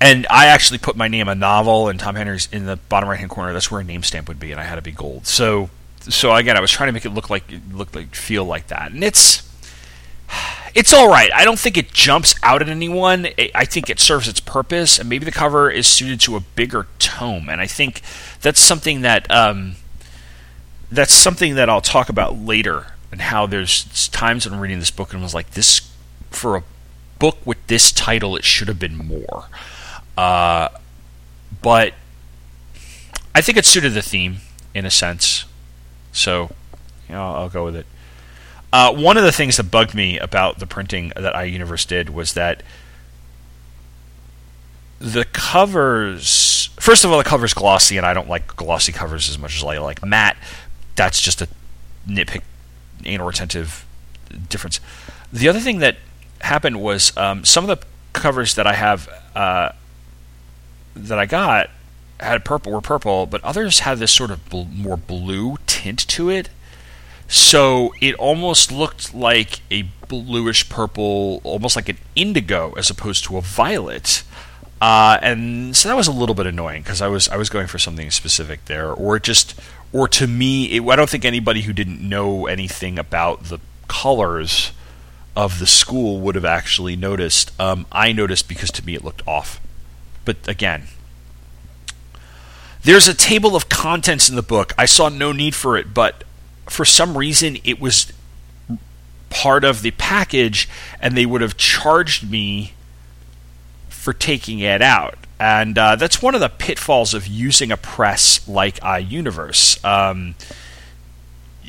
And 0.00 0.26
I 0.30 0.46
actually 0.46 0.78
put 0.78 0.96
my 0.96 1.08
name, 1.08 1.28
a 1.28 1.34
novel, 1.34 1.88
and 1.88 1.98
Tom 1.98 2.14
Panarese 2.14 2.52
in 2.52 2.66
the 2.66 2.76
bottom 2.76 3.08
right 3.08 3.18
hand 3.18 3.30
corner. 3.30 3.52
That's 3.52 3.70
where 3.70 3.80
a 3.80 3.84
name 3.84 4.02
stamp 4.02 4.28
would 4.28 4.40
be, 4.40 4.52
and 4.52 4.60
I 4.60 4.64
had 4.64 4.76
to 4.76 4.82
be 4.82 4.92
gold. 4.92 5.26
So 5.26 5.70
so 6.00 6.34
again, 6.34 6.56
I 6.56 6.60
was 6.60 6.70
trying 6.70 6.88
to 6.88 6.92
make 6.92 7.04
it 7.04 7.10
look 7.10 7.28
like 7.28 7.44
look 7.72 7.94
like 7.94 8.14
feel 8.14 8.44
like 8.44 8.68
that, 8.68 8.92
and 8.92 9.04
it's 9.04 9.48
it's 10.74 10.94
all 10.94 11.08
right. 11.08 11.30
I 11.34 11.44
don't 11.44 11.58
think 11.58 11.76
it 11.76 11.92
jumps 11.92 12.34
out 12.42 12.62
at 12.62 12.68
anyone. 12.68 13.28
I 13.54 13.64
think 13.64 13.90
it 13.90 14.00
serves 14.00 14.28
its 14.28 14.40
purpose, 14.40 14.98
and 14.98 15.08
maybe 15.08 15.24
the 15.24 15.32
cover 15.32 15.70
is 15.70 15.86
suited 15.86 16.20
to 16.22 16.36
a 16.36 16.40
bigger 16.40 16.86
tome. 16.98 17.48
And 17.48 17.60
I 17.60 17.66
think 17.66 18.02
that's 18.40 18.60
something 18.60 19.02
that 19.02 19.30
um, 19.30 19.74
that's 20.90 21.12
something 21.12 21.56
that 21.56 21.68
I'll 21.68 21.80
talk 21.80 22.08
about 22.08 22.38
later, 22.38 22.94
and 23.12 23.20
how 23.20 23.46
there's 23.46 24.08
times 24.08 24.48
when 24.48 24.60
reading 24.60 24.78
this 24.78 24.90
book 24.90 25.12
and 25.12 25.20
I 25.20 25.22
was 25.22 25.34
like, 25.34 25.50
this 25.52 25.90
for 26.30 26.56
a 26.56 26.62
book 27.18 27.38
with 27.44 27.64
this 27.66 27.92
title, 27.92 28.36
it 28.36 28.44
should 28.44 28.68
have 28.68 28.78
been 28.78 28.96
more. 28.96 29.46
Uh, 30.16 30.68
but 31.62 31.94
I 33.34 33.40
think 33.40 33.58
it 33.58 33.64
suited 33.64 33.94
the 33.94 34.02
theme 34.02 34.38
in 34.74 34.84
a 34.84 34.90
sense. 34.90 35.44
So, 36.12 36.50
You 37.08 37.14
know, 37.14 37.34
I'll 37.34 37.48
go 37.48 37.64
with 37.64 37.76
it. 37.76 37.86
Uh, 38.72 38.92
one 38.94 39.16
of 39.16 39.24
the 39.24 39.32
things 39.32 39.56
that 39.56 39.64
bugged 39.64 39.94
me 39.94 40.18
about 40.18 40.58
the 40.58 40.66
printing 40.66 41.12
that 41.16 41.34
iUniverse 41.34 41.86
did 41.86 42.10
was 42.10 42.34
that 42.34 42.62
the 45.00 45.24
covers. 45.24 46.70
First 46.78 47.04
of 47.04 47.10
all, 47.10 47.18
the 47.18 47.24
cover's 47.24 47.54
glossy, 47.54 47.96
and 47.96 48.06
I 48.06 48.14
don't 48.14 48.28
like 48.28 48.54
glossy 48.56 48.92
covers 48.92 49.28
as 49.28 49.38
much 49.38 49.56
as 49.56 49.64
I 49.64 49.78
like 49.78 50.04
matte. 50.04 50.36
That's 50.94 51.20
just 51.20 51.42
a 51.42 51.48
nitpick, 52.06 52.42
anal 53.04 53.26
retentive 53.26 53.84
difference. 54.48 54.80
The 55.32 55.48
other 55.48 55.60
thing 55.60 55.78
that 55.78 55.96
happened 56.40 56.80
was 56.80 57.16
um, 57.16 57.44
some 57.44 57.68
of 57.68 57.80
the 57.80 57.86
covers 58.12 58.54
that 58.54 58.66
I 58.66 58.74
have 58.74 59.08
uh, 59.34 59.70
that 60.94 61.18
I 61.18 61.26
got 61.26 61.70
had 62.18 62.44
purple 62.44 62.72
were 62.72 62.80
purple, 62.80 63.26
but 63.26 63.42
others 63.42 63.80
had 63.80 63.98
this 63.98 64.12
sort 64.12 64.30
of 64.30 64.48
bl- 64.48 64.64
more 64.64 64.96
blue 64.96 65.56
tint 65.66 66.06
to 66.08 66.28
it. 66.28 66.50
So 67.28 67.94
it 68.00 68.14
almost 68.16 68.72
looked 68.72 69.14
like 69.14 69.60
a 69.70 69.82
bluish 70.08 70.68
purple, 70.68 71.40
almost 71.44 71.76
like 71.76 71.88
an 71.88 71.98
indigo, 72.16 72.72
as 72.76 72.90
opposed 72.90 73.24
to 73.24 73.36
a 73.36 73.40
violet. 73.40 74.24
Uh, 74.80 75.18
and 75.22 75.76
so 75.76 75.88
that 75.88 75.96
was 75.96 76.08
a 76.08 76.12
little 76.12 76.34
bit 76.34 76.46
annoying 76.46 76.82
because 76.82 77.00
I 77.00 77.06
was 77.06 77.28
I 77.28 77.36
was 77.36 77.48
going 77.48 77.66
for 77.66 77.78
something 77.78 78.10
specific 78.10 78.64
there, 78.64 78.92
or 78.92 79.18
just 79.18 79.58
or 79.92 80.08
to 80.08 80.26
me, 80.26 80.66
it, 80.66 80.82
I 80.82 80.96
don't 80.96 81.10
think 81.10 81.24
anybody 81.24 81.62
who 81.62 81.72
didn't 81.72 82.00
know 82.00 82.46
anything 82.46 82.98
about 82.98 83.44
the 83.44 83.58
colors 83.88 84.72
of 85.36 85.58
the 85.58 85.66
school 85.66 86.20
would 86.20 86.34
have 86.34 86.44
actually 86.44 86.96
noticed. 86.96 87.58
Um, 87.60 87.86
I 87.90 88.12
noticed 88.12 88.48
because 88.48 88.70
to 88.72 88.84
me 88.84 88.94
it 88.94 89.04
looked 89.04 89.26
off. 89.26 89.60
But 90.24 90.36
again, 90.46 90.84
there's 92.82 93.08
a 93.08 93.14
table 93.14 93.56
of 93.56 93.68
contents 93.68 94.28
in 94.28 94.36
the 94.36 94.42
book. 94.42 94.72
I 94.78 94.86
saw 94.86 95.08
no 95.08 95.32
need 95.32 95.54
for 95.54 95.76
it, 95.76 95.92
but 95.92 96.24
for 96.68 96.84
some 96.84 97.18
reason 97.18 97.58
it 97.64 97.80
was 97.80 98.12
part 99.28 99.64
of 99.64 99.82
the 99.82 99.92
package, 99.92 100.68
and 101.00 101.16
they 101.16 101.26
would 101.26 101.40
have 101.40 101.56
charged 101.56 102.30
me 102.30 102.74
for 104.00 104.14
taking 104.14 104.60
it 104.60 104.80
out. 104.80 105.14
And 105.38 105.76
uh, 105.76 105.96
that's 105.96 106.22
one 106.22 106.34
of 106.34 106.40
the 106.40 106.48
pitfalls 106.48 107.12
of 107.12 107.26
using 107.26 107.70
a 107.70 107.76
press 107.76 108.48
like 108.48 108.80
iUniverse. 108.80 109.84
Um, 109.84 110.36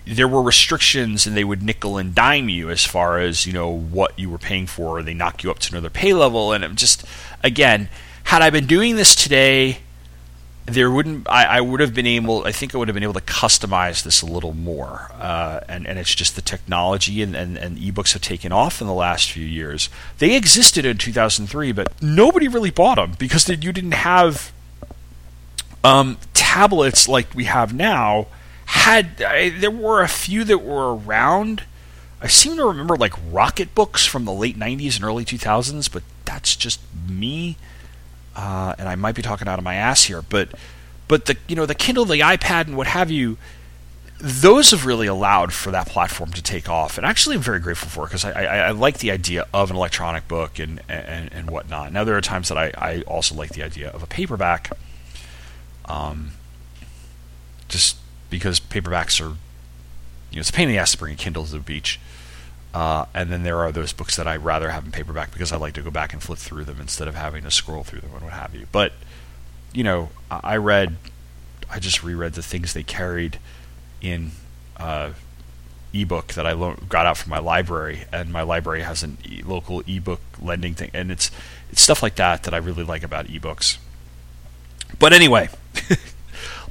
there 0.07 0.29
were 0.29 0.41
restrictions, 0.41 1.27
and 1.27 1.35
they 1.35 1.43
would 1.43 1.61
nickel 1.61 1.97
and 1.97 2.15
dime 2.15 2.47
you 2.47 2.69
as 2.69 2.85
far 2.85 3.19
as 3.19 3.45
you 3.45 3.51
know 3.51 3.69
what 3.69 4.17
you 4.17 4.29
were 4.29 4.37
paying 4.37 4.65
for. 4.65 4.99
Or 4.99 5.03
they 5.03 5.13
knock 5.13 5.43
you 5.43 5.51
up 5.51 5.59
to 5.59 5.73
another 5.73 5.89
pay 5.89 6.13
level, 6.13 6.53
and 6.53 6.77
just 6.77 7.03
again, 7.43 7.89
had 8.23 8.41
I 8.41 8.49
been 8.49 8.65
doing 8.65 8.95
this 8.95 9.13
today, 9.13 9.79
there 10.65 10.91
wouldn't 10.91 11.27
I, 11.29 11.57
I, 11.57 11.61
would 11.61 11.79
have 11.79 11.93
been 11.93 12.07
able 12.07 12.45
I 12.45 12.51
think 12.51 12.75
I 12.75 12.77
would 12.77 12.87
have 12.87 12.93
been 12.93 13.03
able 13.03 13.13
to 13.13 13.21
customize 13.21 14.03
this 14.03 14.21
a 14.21 14.25
little 14.25 14.53
more 14.53 15.11
uh, 15.15 15.61
and 15.67 15.87
and 15.87 15.97
it's 15.97 16.13
just 16.13 16.35
the 16.35 16.41
technology 16.41 17.21
and, 17.21 17.35
and, 17.35 17.57
and 17.57 17.77
ebooks 17.77 18.13
have 18.13 18.21
taken 18.21 18.51
off 18.51 18.81
in 18.81 18.87
the 18.87 18.93
last 18.93 19.31
few 19.31 19.45
years. 19.45 19.89
They 20.19 20.35
existed 20.35 20.85
in 20.85 20.97
2003 20.97 21.71
but 21.71 22.01
nobody 22.01 22.47
really 22.47 22.71
bought 22.71 22.95
them 22.95 23.13
because 23.17 23.49
you 23.49 23.71
didn't 23.71 23.93
have 23.93 24.51
um, 25.83 26.17
tablets 26.33 27.07
like 27.07 27.33
we 27.33 27.45
have 27.45 27.73
now. 27.73 28.27
Had 28.65 29.21
I, 29.21 29.49
there 29.49 29.71
were 29.71 30.01
a 30.01 30.07
few 30.07 30.43
that 30.43 30.59
were 30.59 30.95
around. 30.95 31.63
I 32.21 32.27
seem 32.27 32.55
to 32.57 32.65
remember 32.65 32.95
like 32.95 33.13
rocket 33.31 33.73
books 33.73 34.05
from 34.05 34.25
the 34.25 34.31
late 34.31 34.57
90s 34.57 34.95
and 34.95 35.03
early 35.03 35.25
2000s 35.25 35.91
but 35.91 36.03
that's 36.23 36.55
just 36.55 36.79
me 37.09 37.57
uh, 38.35 38.75
and 38.77 38.87
I 38.87 38.95
might 38.95 39.15
be 39.15 39.21
talking 39.21 39.47
out 39.47 39.59
of 39.59 39.65
my 39.65 39.75
ass 39.75 40.03
here, 40.03 40.21
but 40.21 40.53
but 41.07 41.25
the 41.25 41.37
you 41.47 41.55
know 41.55 41.65
the 41.65 41.75
Kindle, 41.75 42.05
the 42.05 42.21
iPad, 42.21 42.67
and 42.67 42.77
what 42.77 42.87
have 42.87 43.11
you, 43.11 43.37
those 44.19 44.71
have 44.71 44.85
really 44.85 45.07
allowed 45.07 45.51
for 45.51 45.71
that 45.71 45.87
platform 45.87 46.31
to 46.31 46.41
take 46.41 46.69
off, 46.69 46.97
and 46.97 47.05
actually 47.05 47.35
I'm 47.35 47.41
very 47.41 47.59
grateful 47.59 47.89
for 47.89 48.05
it 48.05 48.07
because 48.07 48.23
I, 48.23 48.31
I, 48.31 48.57
I, 48.57 48.71
like 48.71 48.99
the 48.99 49.11
idea 49.11 49.45
of 49.53 49.69
an 49.69 49.75
electronic 49.75 50.27
book 50.27 50.59
and, 50.59 50.81
and 50.87 51.31
and 51.33 51.49
whatnot. 51.49 51.91
Now 51.91 52.03
there 52.03 52.15
are 52.15 52.21
times 52.21 52.47
that 52.47 52.57
I, 52.57 52.71
I 52.77 53.01
also 53.01 53.35
like 53.35 53.49
the 53.49 53.63
idea 53.63 53.89
of 53.89 54.03
a 54.03 54.07
paperback, 54.07 54.71
um, 55.85 56.31
just 57.67 57.97
because 58.29 58.61
paperbacks 58.61 59.19
are 59.19 59.35
you 60.29 60.37
know 60.37 60.39
it's 60.39 60.49
a 60.49 60.53
pain 60.53 60.69
in 60.69 60.75
the 60.75 60.79
ass 60.79 60.93
to 60.93 60.97
bring 60.97 61.13
a 61.13 61.17
Kindle 61.17 61.45
to 61.45 61.51
the 61.51 61.59
beach. 61.59 61.99
Uh, 62.73 63.05
and 63.13 63.29
then 63.29 63.43
there 63.43 63.59
are 63.59 63.71
those 63.71 63.91
books 63.91 64.15
that 64.15 64.27
I 64.27 64.37
rather 64.37 64.69
have 64.71 64.85
in 64.85 64.91
paperback 64.91 65.33
because 65.33 65.51
I 65.51 65.57
like 65.57 65.73
to 65.73 65.81
go 65.81 65.91
back 65.91 66.13
and 66.13 66.23
flip 66.23 66.39
through 66.39 66.63
them 66.63 66.79
instead 66.79 67.07
of 67.07 67.15
having 67.15 67.43
to 67.43 67.51
scroll 67.51 67.83
through 67.83 67.99
them 68.01 68.11
and 68.13 68.23
what 68.23 68.33
have 68.33 68.55
you. 68.55 68.67
But 68.71 68.93
you 69.73 69.83
know, 69.83 70.09
I 70.29 70.57
read, 70.57 70.97
I 71.69 71.79
just 71.79 72.03
reread 72.03 72.33
the 72.33 72.43
things 72.43 72.73
they 72.73 72.83
carried 72.83 73.39
in 74.01 74.31
uh, 74.77 75.11
ebook 75.93 76.33
that 76.33 76.47
I 76.47 76.53
lo- 76.53 76.77
got 76.87 77.05
out 77.05 77.17
from 77.17 77.29
my 77.29 77.39
library, 77.39 78.05
and 78.11 78.31
my 78.31 78.41
library 78.41 78.81
has 78.81 79.03
a 79.03 79.11
e- 79.25 79.41
local 79.45 79.81
ebook 79.81 80.21
lending 80.41 80.73
thing, 80.73 80.91
and 80.93 81.11
it's 81.11 81.31
it's 81.69 81.81
stuff 81.81 82.01
like 82.01 82.15
that 82.15 82.43
that 82.43 82.53
I 82.53 82.57
really 82.57 82.83
like 82.83 83.03
about 83.03 83.27
ebooks. 83.27 83.77
But 84.97 85.13
anyway. 85.13 85.49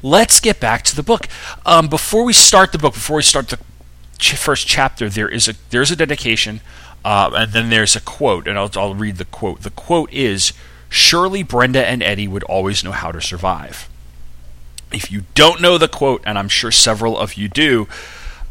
let's 0.03 0.41
get 0.41 0.61
back 0.61 0.83
to 0.83 0.97
the 0.97 1.03
book. 1.03 1.29
Um, 1.67 1.89
before 1.89 2.25
we 2.25 2.33
start 2.33 2.73
the 2.73 2.79
book, 2.79 2.95
before 2.95 3.17
we 3.17 3.23
start 3.23 3.49
the 3.49 3.59
ch- 4.21 4.37
first 4.37 4.67
chapter, 4.67 5.09
there 5.09 5.29
is 5.29 5.49
a 5.49 5.55
there's 5.71 5.91
a 5.91 5.97
dedication, 5.97 6.61
uh, 7.05 7.31
and 7.35 7.53
then 7.53 7.71
there's 7.71 7.97
a 7.97 8.01
quote, 8.01 8.47
and 8.47 8.59
I'll, 8.59 8.71
I'll 8.77 8.95
read 8.95 9.17
the 9.17 9.25
quote. 9.25 9.63
The 9.63 9.71
quote 9.71 10.13
is, 10.13 10.53
"Surely 10.89 11.43
Brenda 11.43 11.85
and 11.85 12.03
Eddie 12.03 12.29
would 12.29 12.45
always 12.45 12.85
know 12.85 12.93
how 12.93 13.11
to 13.11 13.21
survive." 13.21 13.89
If 14.93 15.11
you 15.11 15.23
don't 15.35 15.61
know 15.61 15.79
the 15.79 15.89
quote, 15.89 16.23
and 16.25 16.39
I'm 16.39 16.49
sure 16.49 16.73
several 16.73 17.19
of 17.19 17.35
you 17.35 17.49
do, 17.49 17.89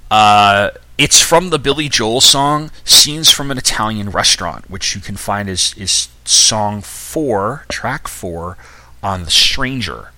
uh, 0.09 0.71
it's 0.97 1.21
from 1.21 1.49
the 1.49 1.59
Billy 1.59 1.87
Joel 1.89 2.21
song 2.21 2.71
"Scenes 2.83 3.31
from 3.31 3.51
an 3.51 3.57
Italian 3.57 4.09
Restaurant," 4.09 4.69
which 4.69 4.95
you 4.95 5.01
can 5.01 5.15
find 5.15 5.47
is 5.47 5.73
is 5.77 6.09
song 6.25 6.81
four, 6.81 7.65
track 7.69 8.07
four, 8.07 8.57
on 9.01 9.25
"The 9.25 9.31
Stranger." 9.31 10.11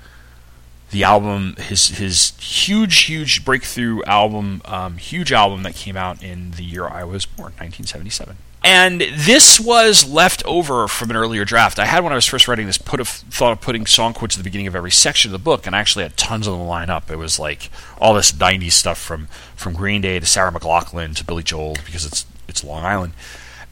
The 0.92 1.04
album, 1.04 1.56
his 1.58 1.90
his 1.90 2.34
huge, 2.40 3.04
huge 3.04 3.44
breakthrough 3.44 4.04
album, 4.04 4.62
um, 4.66 4.98
huge 4.98 5.32
album 5.32 5.64
that 5.64 5.76
came 5.76 5.98
out 5.98 6.22
in 6.22 6.52
the 6.52 6.64
year 6.64 6.88
I 6.88 7.04
was 7.04 7.26
born, 7.26 7.54
1977. 7.54 8.38
And 8.64 9.02
this 9.02 9.60
was 9.60 10.08
left 10.08 10.46
over 10.46 10.88
from 10.88 11.10
an 11.10 11.16
earlier 11.16 11.46
draft. 11.46 11.80
I 11.80 11.86
had 11.86 12.04
when 12.04 12.12
I 12.14 12.16
was 12.16 12.28
first 12.28 12.48
writing 12.48 12.68
this, 12.68 12.78
put 12.78 13.00
a, 13.00 13.06
thought 13.06 13.54
of 13.54 13.62
putting 13.62 13.88
song 13.88 14.14
quotes 14.14 14.36
at 14.36 14.38
the 14.38 14.44
beginning 14.44 14.68
of 14.68 14.76
every 14.76 14.92
section 14.92 15.30
of 15.30 15.32
the 15.32 15.44
book, 15.44 15.66
and 15.66 15.76
I 15.76 15.80
actually 15.80 16.04
had 16.04 16.16
tons 16.16 16.46
of 16.46 16.56
them 16.56 16.68
line 16.68 16.92
up. 16.92 17.10
It 17.10 17.16
was 17.16 17.40
like 17.40 17.72
all 18.00 18.14
this 18.14 18.32
'90s 18.32 18.74
stuff 18.74 19.00
from 19.00 19.28
from 19.56 19.74
Green 19.74 20.02
Day 20.02 20.20
to 20.20 20.26
Sarah 20.26 20.52
McLachlan 20.52 21.16
to 21.16 21.26
Billy 21.26 21.44
Joel 21.44 21.76
because 21.86 22.06
it's 22.06 22.26
it's 22.48 22.64
Long 22.64 22.86
Island. 22.86 23.14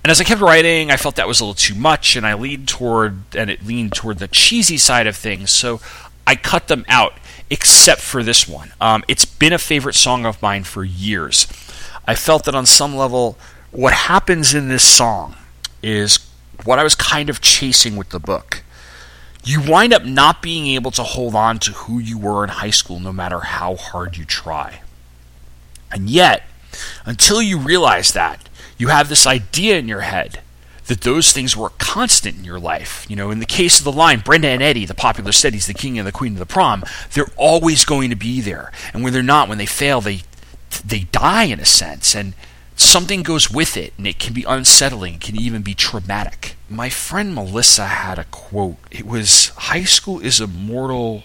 And 0.04 0.12
as 0.12 0.22
I 0.22 0.24
kept 0.24 0.40
writing, 0.40 0.92
I 0.92 0.98
felt 0.98 1.16
that 1.18 1.28
was 1.28 1.42
a 1.42 1.44
little 1.44 1.54
too 1.54 1.76
much, 1.76 2.16
and 2.16 2.26
I 2.26 2.34
leaned 2.34 2.68
toward 2.70 3.36
and 3.36 3.50
it 3.50 3.66
leaned 3.66 3.94
toward 3.94 4.20
the 4.20 4.30
cheesy 4.30 4.78
side 4.78 5.08
of 5.08 5.16
things. 5.16 5.52
So 5.52 5.82
I 6.30 6.36
cut 6.36 6.68
them 6.68 6.86
out, 6.88 7.18
except 7.50 8.02
for 8.02 8.22
this 8.22 8.48
one. 8.48 8.72
Um, 8.80 9.04
it's 9.08 9.26
been 9.26 9.52
a 9.52 9.58
favorite 9.58 9.96
song 9.96 10.28
of 10.28 10.40
mine 10.44 10.64
for 10.64 10.84
years. 10.84 11.48
I 12.06 12.14
felt 12.14 12.46
that 12.46 12.54
on 12.54 12.68
some 12.68 12.96
level, 12.96 13.36
what 13.72 13.94
happens 13.94 14.54
in 14.54 14.68
this 14.68 14.84
song 14.84 15.36
is 15.82 16.20
what 16.66 16.78
I 16.78 16.84
was 16.84 16.94
kind 16.94 17.32
of 17.32 17.42
chasing 17.42 17.96
with 17.96 18.10
the 18.10 18.20
book. 18.20 18.62
You 19.44 19.60
wind 19.60 19.92
up 19.92 20.06
not 20.06 20.44
being 20.44 20.68
able 20.68 20.92
to 20.92 21.02
hold 21.02 21.34
on 21.34 21.58
to 21.60 21.72
who 21.72 21.98
you 21.98 22.20
were 22.20 22.44
in 22.44 22.52
high 22.52 22.70
school 22.70 23.00
no 23.00 23.12
matter 23.12 23.40
how 23.40 23.76
hard 23.76 24.16
you 24.16 24.24
try. 24.24 24.82
And 25.92 26.12
yet, 26.12 26.44
until 27.08 27.42
you 27.42 27.58
realize 27.58 28.12
that, 28.12 28.48
you 28.78 28.90
have 28.90 29.10
this 29.10 29.26
idea 29.26 29.80
in 29.80 29.88
your 29.88 30.02
head 30.02 30.42
that 30.90 31.02
those 31.02 31.32
things 31.32 31.56
were 31.56 31.70
constant 31.78 32.36
in 32.36 32.44
your 32.44 32.60
life. 32.60 33.06
You 33.08 33.16
know, 33.16 33.30
in 33.30 33.40
the 33.40 33.46
case 33.46 33.78
of 33.78 33.86
the 33.86 33.92
line, 33.92 34.22
Brenda 34.22 34.48
and 34.48 34.62
Eddie, 34.62 34.86
the 34.86 34.96
popular 34.96 35.32
studies, 35.32 35.68
the 35.68 35.74
king 35.74 36.00
and 36.00 36.08
the 36.08 36.12
queen 36.12 36.34
of 36.34 36.40
the 36.40 36.48
prom, 36.48 36.84
they're 37.14 37.30
always 37.38 37.86
going 37.86 38.10
to 38.10 38.16
be 38.16 38.42
there. 38.42 38.72
And 38.92 39.04
when 39.04 39.14
they're 39.14 39.22
not, 39.22 39.48
when 39.48 39.60
they 39.60 39.68
fail, 39.68 40.02
they 40.02 40.24
they 40.84 41.02
die 41.12 41.44
in 41.44 41.60
a 41.60 41.66
sense, 41.66 42.16
and 42.16 42.34
something 42.76 43.22
goes 43.24 43.52
with 43.52 43.78
it, 43.78 43.94
and 43.98 44.08
it 44.08 44.20
can 44.20 44.34
be 44.34 44.44
unsettling, 44.44 45.16
it 45.16 45.22
can 45.22 45.40
even 45.40 45.62
be 45.62 45.76
traumatic. 45.76 46.56
My 46.70 46.90
friend 46.90 47.36
Melissa 47.36 47.86
had 47.86 48.18
a 48.18 48.24
quote. 48.26 48.78
It 48.90 49.06
was, 49.06 49.50
"High 49.70 49.84
school 49.84 50.20
is 50.20 50.42
immortal." 50.42 51.24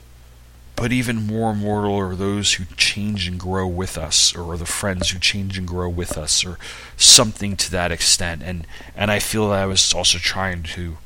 But 0.77 0.93
even 0.93 1.27
more 1.27 1.53
immortal 1.53 1.97
are 1.97 2.16
those 2.16 2.55
who 2.55 2.64
change 2.77 3.29
and 3.29 3.39
grow 3.39 3.66
with 3.66 3.97
us, 3.97 4.35
or 4.35 4.57
the 4.57 4.66
friends 4.66 5.11
who 5.11 5.18
change 5.18 5.57
and 5.57 5.66
grow 5.68 5.89
with 5.89 6.18
us, 6.18 6.45
or 6.45 6.59
something 6.97 7.57
to 7.57 7.70
that 7.70 7.93
extent. 7.93 8.43
And 8.43 8.66
and 8.97 9.11
I 9.11 9.18
feel 9.18 9.51
that 9.51 9.61
I 9.61 9.66
was 9.66 9.95
also 9.95 10.18
trying 10.18 10.64
to 10.64 10.99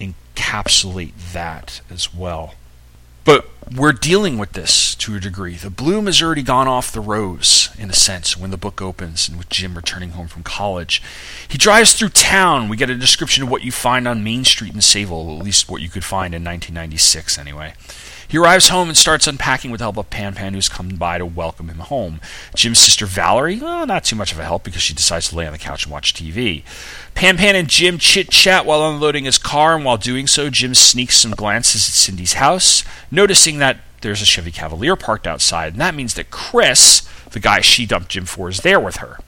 encapsulate 0.00 1.12
that 1.32 1.82
as 1.90 2.14
well. 2.14 2.54
But 3.24 3.48
we're 3.76 3.92
dealing 3.92 4.38
with 4.38 4.52
this 4.52 4.94
to 4.96 5.14
a 5.14 5.20
degree. 5.20 5.54
The 5.54 5.70
bloom 5.70 6.06
has 6.06 6.20
already 6.20 6.42
gone 6.42 6.66
off 6.66 6.90
the 6.90 7.00
rose, 7.00 7.68
in 7.78 7.88
a 7.90 7.94
sense, 7.94 8.36
when 8.36 8.50
the 8.50 8.56
book 8.56 8.82
opens 8.82 9.28
and 9.28 9.38
with 9.38 9.48
Jim 9.48 9.74
returning 9.74 10.10
home 10.10 10.26
from 10.26 10.42
college. 10.42 11.00
He 11.46 11.56
drives 11.56 11.92
through 11.92 12.10
town. 12.10 12.68
We 12.68 12.76
get 12.76 12.90
a 12.90 12.96
description 12.96 13.44
of 13.44 13.50
what 13.50 13.62
you 13.62 13.70
find 13.70 14.08
on 14.08 14.24
Main 14.24 14.44
Street 14.44 14.74
in 14.74 14.80
Sayville, 14.80 15.38
at 15.38 15.44
least 15.44 15.70
what 15.70 15.80
you 15.80 15.88
could 15.88 16.04
find 16.04 16.34
in 16.34 16.42
1996 16.42 17.38
anyway. 17.38 17.74
He 18.28 18.38
arrives 18.38 18.68
home 18.68 18.88
and 18.88 18.96
starts 18.96 19.26
unpacking 19.26 19.70
with 19.70 19.78
the 19.78 19.84
help 19.84 19.96
of 19.96 20.10
Pan 20.10 20.34
Pan, 20.34 20.54
who's 20.54 20.68
come 20.68 20.90
by 20.90 21.18
to 21.18 21.26
welcome 21.26 21.68
him 21.68 21.78
home. 21.78 22.20
Jim's 22.54 22.78
sister 22.78 23.06
Valerie, 23.06 23.58
well, 23.58 23.86
not 23.86 24.04
too 24.04 24.16
much 24.16 24.32
of 24.32 24.38
a 24.38 24.44
help 24.44 24.64
because 24.64 24.82
she 24.82 24.94
decides 24.94 25.28
to 25.28 25.36
lay 25.36 25.46
on 25.46 25.52
the 25.52 25.58
couch 25.58 25.84
and 25.84 25.92
watch 25.92 26.14
TV. 26.14 26.62
Pan 27.14 27.36
Pan 27.36 27.56
and 27.56 27.68
Jim 27.68 27.98
chit 27.98 28.30
chat 28.30 28.64
while 28.66 28.88
unloading 28.88 29.24
his 29.24 29.38
car, 29.38 29.76
and 29.76 29.84
while 29.84 29.96
doing 29.96 30.26
so, 30.26 30.50
Jim 30.50 30.74
sneaks 30.74 31.16
some 31.16 31.32
glances 31.32 31.88
at 31.88 31.94
Cindy's 31.94 32.34
house, 32.34 32.84
noticing 33.10 33.58
that 33.58 33.78
there's 34.00 34.22
a 34.22 34.26
Chevy 34.26 34.50
Cavalier 34.50 34.96
parked 34.96 35.26
outside, 35.26 35.72
and 35.72 35.80
that 35.80 35.94
means 35.94 36.14
that 36.14 36.30
Chris, 36.30 37.02
the 37.30 37.40
guy 37.40 37.60
she 37.60 37.86
dumped 37.86 38.10
Jim 38.10 38.24
for, 38.24 38.48
is 38.48 38.60
there 38.60 38.80
with 38.80 38.96
her. 38.96 39.18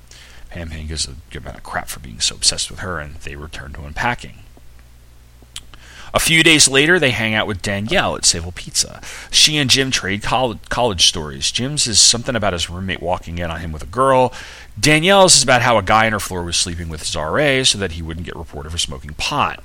Pan 0.51 0.71
Pan 0.71 0.87
gives 0.87 1.07
a 1.09 1.17
good 1.31 1.43
amount 1.43 1.57
of 1.57 1.65
crap 1.65 1.89
for 1.89 2.01
being 2.01 2.21
so 2.21 2.37
obsessed 2.37 2.71
with 2.71 2.81
her, 2.81 3.01
and 3.01 3.17
they 3.17 3.37
return 3.37 3.73
to 3.73 3.83
unpacking. 3.83 4.44
A 6.15 6.21
few 6.21 6.45
days 6.45 6.69
later, 6.69 7.01
they 7.01 7.11
hang 7.11 7.35
out 7.35 7.49
with 7.49 7.61
Danielle 7.61 8.15
at 8.15 8.25
Sable 8.25 8.53
Pizza. 8.53 9.01
She 9.33 9.57
and 9.57 9.69
Jim 9.69 9.91
trade 9.91 10.23
college, 10.23 10.61
college 10.69 11.07
stories. 11.07 11.51
Jim's 11.51 11.89
is 11.89 11.99
something 11.99 12.37
about 12.37 12.53
his 12.53 12.71
roommate 12.71 13.03
walking 13.03 13.39
in 13.39 13.51
on 13.51 13.59
him 13.59 13.73
with 13.73 13.83
a 13.83 13.87
girl. 13.87 14.33
Danielle's 14.79 15.35
is 15.35 15.43
about 15.43 15.63
how 15.63 15.77
a 15.77 15.83
guy 15.83 16.07
on 16.07 16.13
her 16.13 16.21
floor 16.21 16.45
was 16.45 16.57
sleeping 16.57 16.89
with 16.89 17.01
his 17.01 17.17
RA 17.17 17.65
so 17.65 17.79
that 17.79 17.93
he 17.93 18.03
wouldn't 18.03 18.27
get 18.27 18.37
reported 18.37 18.71
for 18.71 18.79
smoking 18.79 19.15
pot. 19.15 19.65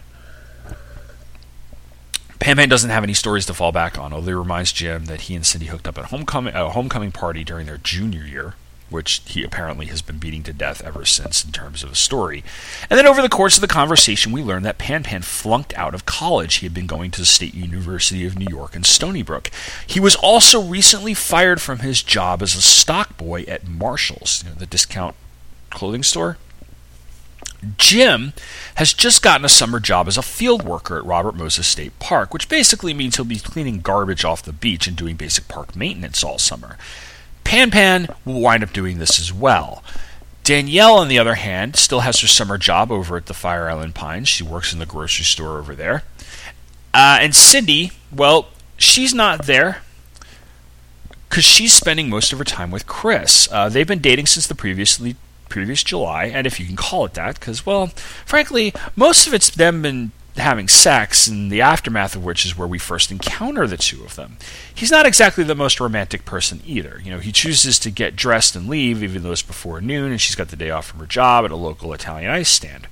Pan 2.39 2.55
Pan 2.55 2.67
doesn't 2.67 2.89
have 2.89 3.03
any 3.03 3.13
stories 3.13 3.45
to 3.45 3.53
fall 3.53 3.71
back 3.71 3.99
on, 3.99 4.11
although 4.11 4.31
he 4.31 4.33
reminds 4.33 4.71
Jim 4.71 5.05
that 5.05 5.21
he 5.21 5.35
and 5.35 5.45
Cindy 5.45 5.67
hooked 5.67 5.87
up 5.87 5.99
at 5.99 6.05
homecoming, 6.05 6.55
a 6.55 6.69
homecoming 6.71 7.11
party 7.11 7.43
during 7.43 7.67
their 7.67 7.77
junior 7.77 8.23
year 8.23 8.55
which 8.89 9.21
he 9.25 9.43
apparently 9.43 9.87
has 9.87 10.01
been 10.01 10.17
beating 10.17 10.43
to 10.43 10.53
death 10.53 10.83
ever 10.83 11.05
since 11.05 11.43
in 11.43 11.51
terms 11.51 11.83
of 11.83 11.91
a 11.91 11.95
story. 11.95 12.43
And 12.89 12.97
then 12.97 13.07
over 13.07 13.21
the 13.21 13.29
course 13.29 13.55
of 13.55 13.61
the 13.61 13.67
conversation, 13.67 14.31
we 14.31 14.43
learned 14.43 14.65
that 14.65 14.77
Pan 14.77 15.03
Pan 15.03 15.21
flunked 15.21 15.77
out 15.77 15.93
of 15.93 16.05
college. 16.05 16.55
He 16.55 16.65
had 16.65 16.73
been 16.73 16.87
going 16.87 17.11
to 17.11 17.19
the 17.19 17.25
State 17.25 17.53
University 17.53 18.25
of 18.25 18.37
New 18.37 18.47
York 18.49 18.75
in 18.75 18.83
Stony 18.83 19.23
Brook. 19.23 19.49
He 19.85 19.99
was 19.99 20.15
also 20.15 20.61
recently 20.61 21.13
fired 21.13 21.61
from 21.61 21.79
his 21.79 22.03
job 22.03 22.41
as 22.41 22.55
a 22.55 22.61
stock 22.61 23.17
boy 23.17 23.43
at 23.43 23.67
Marshall's, 23.67 24.43
you 24.43 24.49
know, 24.49 24.55
the 24.55 24.65
discount 24.65 25.15
clothing 25.69 26.03
store. 26.03 26.37
Jim 27.77 28.33
has 28.75 28.93
just 28.93 29.21
gotten 29.21 29.43
a 29.43 29.49
summer 29.49 29.79
job 29.79 30.07
as 30.07 30.17
a 30.17 30.21
field 30.21 30.63
worker 30.63 30.97
at 30.97 31.05
Robert 31.05 31.35
Moses 31.35 31.67
State 31.67 31.97
Park, 31.99 32.33
which 32.33 32.47
basically 32.47 32.93
means 32.93 33.15
he'll 33.15 33.25
be 33.25 33.39
cleaning 33.39 33.81
garbage 33.81 34.23
off 34.23 34.43
the 34.43 34.53
beach 34.53 34.87
and 34.87 34.95
doing 34.95 35.15
basic 35.15 35.47
park 35.47 35.75
maintenance 35.75 36.23
all 36.23 36.37
summer. 36.37 36.77
Pan 37.49 37.71
Pan 37.71 38.07
will 38.25 38.41
wind 38.41 38.61
up 38.61 38.71
doing 38.71 38.99
this 38.99 39.19
as 39.19 39.33
well. 39.33 39.83
Danielle, 40.43 40.99
on 40.99 41.07
the 41.07 41.17
other 41.17 41.33
hand, 41.33 41.75
still 41.75 42.01
has 42.01 42.19
her 42.19 42.27
summer 42.27 42.59
job 42.59 42.91
over 42.91 43.17
at 43.17 43.25
the 43.25 43.33
Fire 43.33 43.67
Island 43.67 43.95
Pines. 43.95 44.27
She 44.27 44.43
works 44.43 44.71
in 44.71 44.77
the 44.77 44.85
grocery 44.85 45.25
store 45.25 45.57
over 45.57 45.73
there. 45.73 46.03
Uh, 46.93 47.17
and 47.19 47.33
Cindy, 47.33 47.91
well, 48.11 48.49
she's 48.77 49.15
not 49.15 49.47
there 49.47 49.81
because 51.27 51.43
she's 51.43 51.73
spending 51.73 52.07
most 52.07 52.31
of 52.31 52.37
her 52.37 52.45
time 52.45 52.69
with 52.69 52.85
Chris. 52.85 53.51
Uh, 53.51 53.67
they've 53.67 53.87
been 53.87 53.97
dating 53.97 54.27
since 54.27 54.45
the 54.45 54.53
previously 54.53 55.15
previous 55.49 55.83
July, 55.83 56.25
and 56.25 56.45
if 56.45 56.59
you 56.59 56.67
can 56.67 56.75
call 56.75 57.03
it 57.05 57.15
that, 57.15 57.39
because 57.39 57.65
well, 57.65 57.87
frankly, 58.27 58.75
most 58.95 59.25
of 59.25 59.33
it's 59.33 59.49
them 59.49 59.81
been 59.81 60.11
having 60.39 60.67
sex, 60.67 61.27
and 61.27 61.51
the 61.51 61.61
aftermath 61.61 62.15
of 62.15 62.23
which 62.23 62.45
is 62.45 62.57
where 62.57 62.67
we 62.67 62.79
first 62.79 63.11
encounter 63.11 63.67
the 63.67 63.77
two 63.77 64.03
of 64.03 64.15
them. 64.15 64.37
He's 64.73 64.91
not 64.91 65.05
exactly 65.05 65.43
the 65.43 65.55
most 65.55 65.79
romantic 65.79 66.25
person 66.25 66.61
either. 66.65 67.01
You 67.03 67.11
know, 67.11 67.19
he 67.19 67.31
chooses 67.31 67.79
to 67.79 67.91
get 67.91 68.15
dressed 68.15 68.55
and 68.55 68.67
leave, 68.67 69.03
even 69.03 69.23
though 69.23 69.31
it's 69.31 69.41
before 69.41 69.81
noon, 69.81 70.11
and 70.11 70.21
she's 70.21 70.35
got 70.35 70.49
the 70.49 70.55
day 70.55 70.69
off 70.69 70.87
from 70.87 70.99
her 70.99 71.05
job 71.05 71.45
at 71.45 71.51
a 71.51 71.55
local 71.55 71.93
Italian 71.93 72.31
ice 72.31 72.49
stand. 72.49 72.87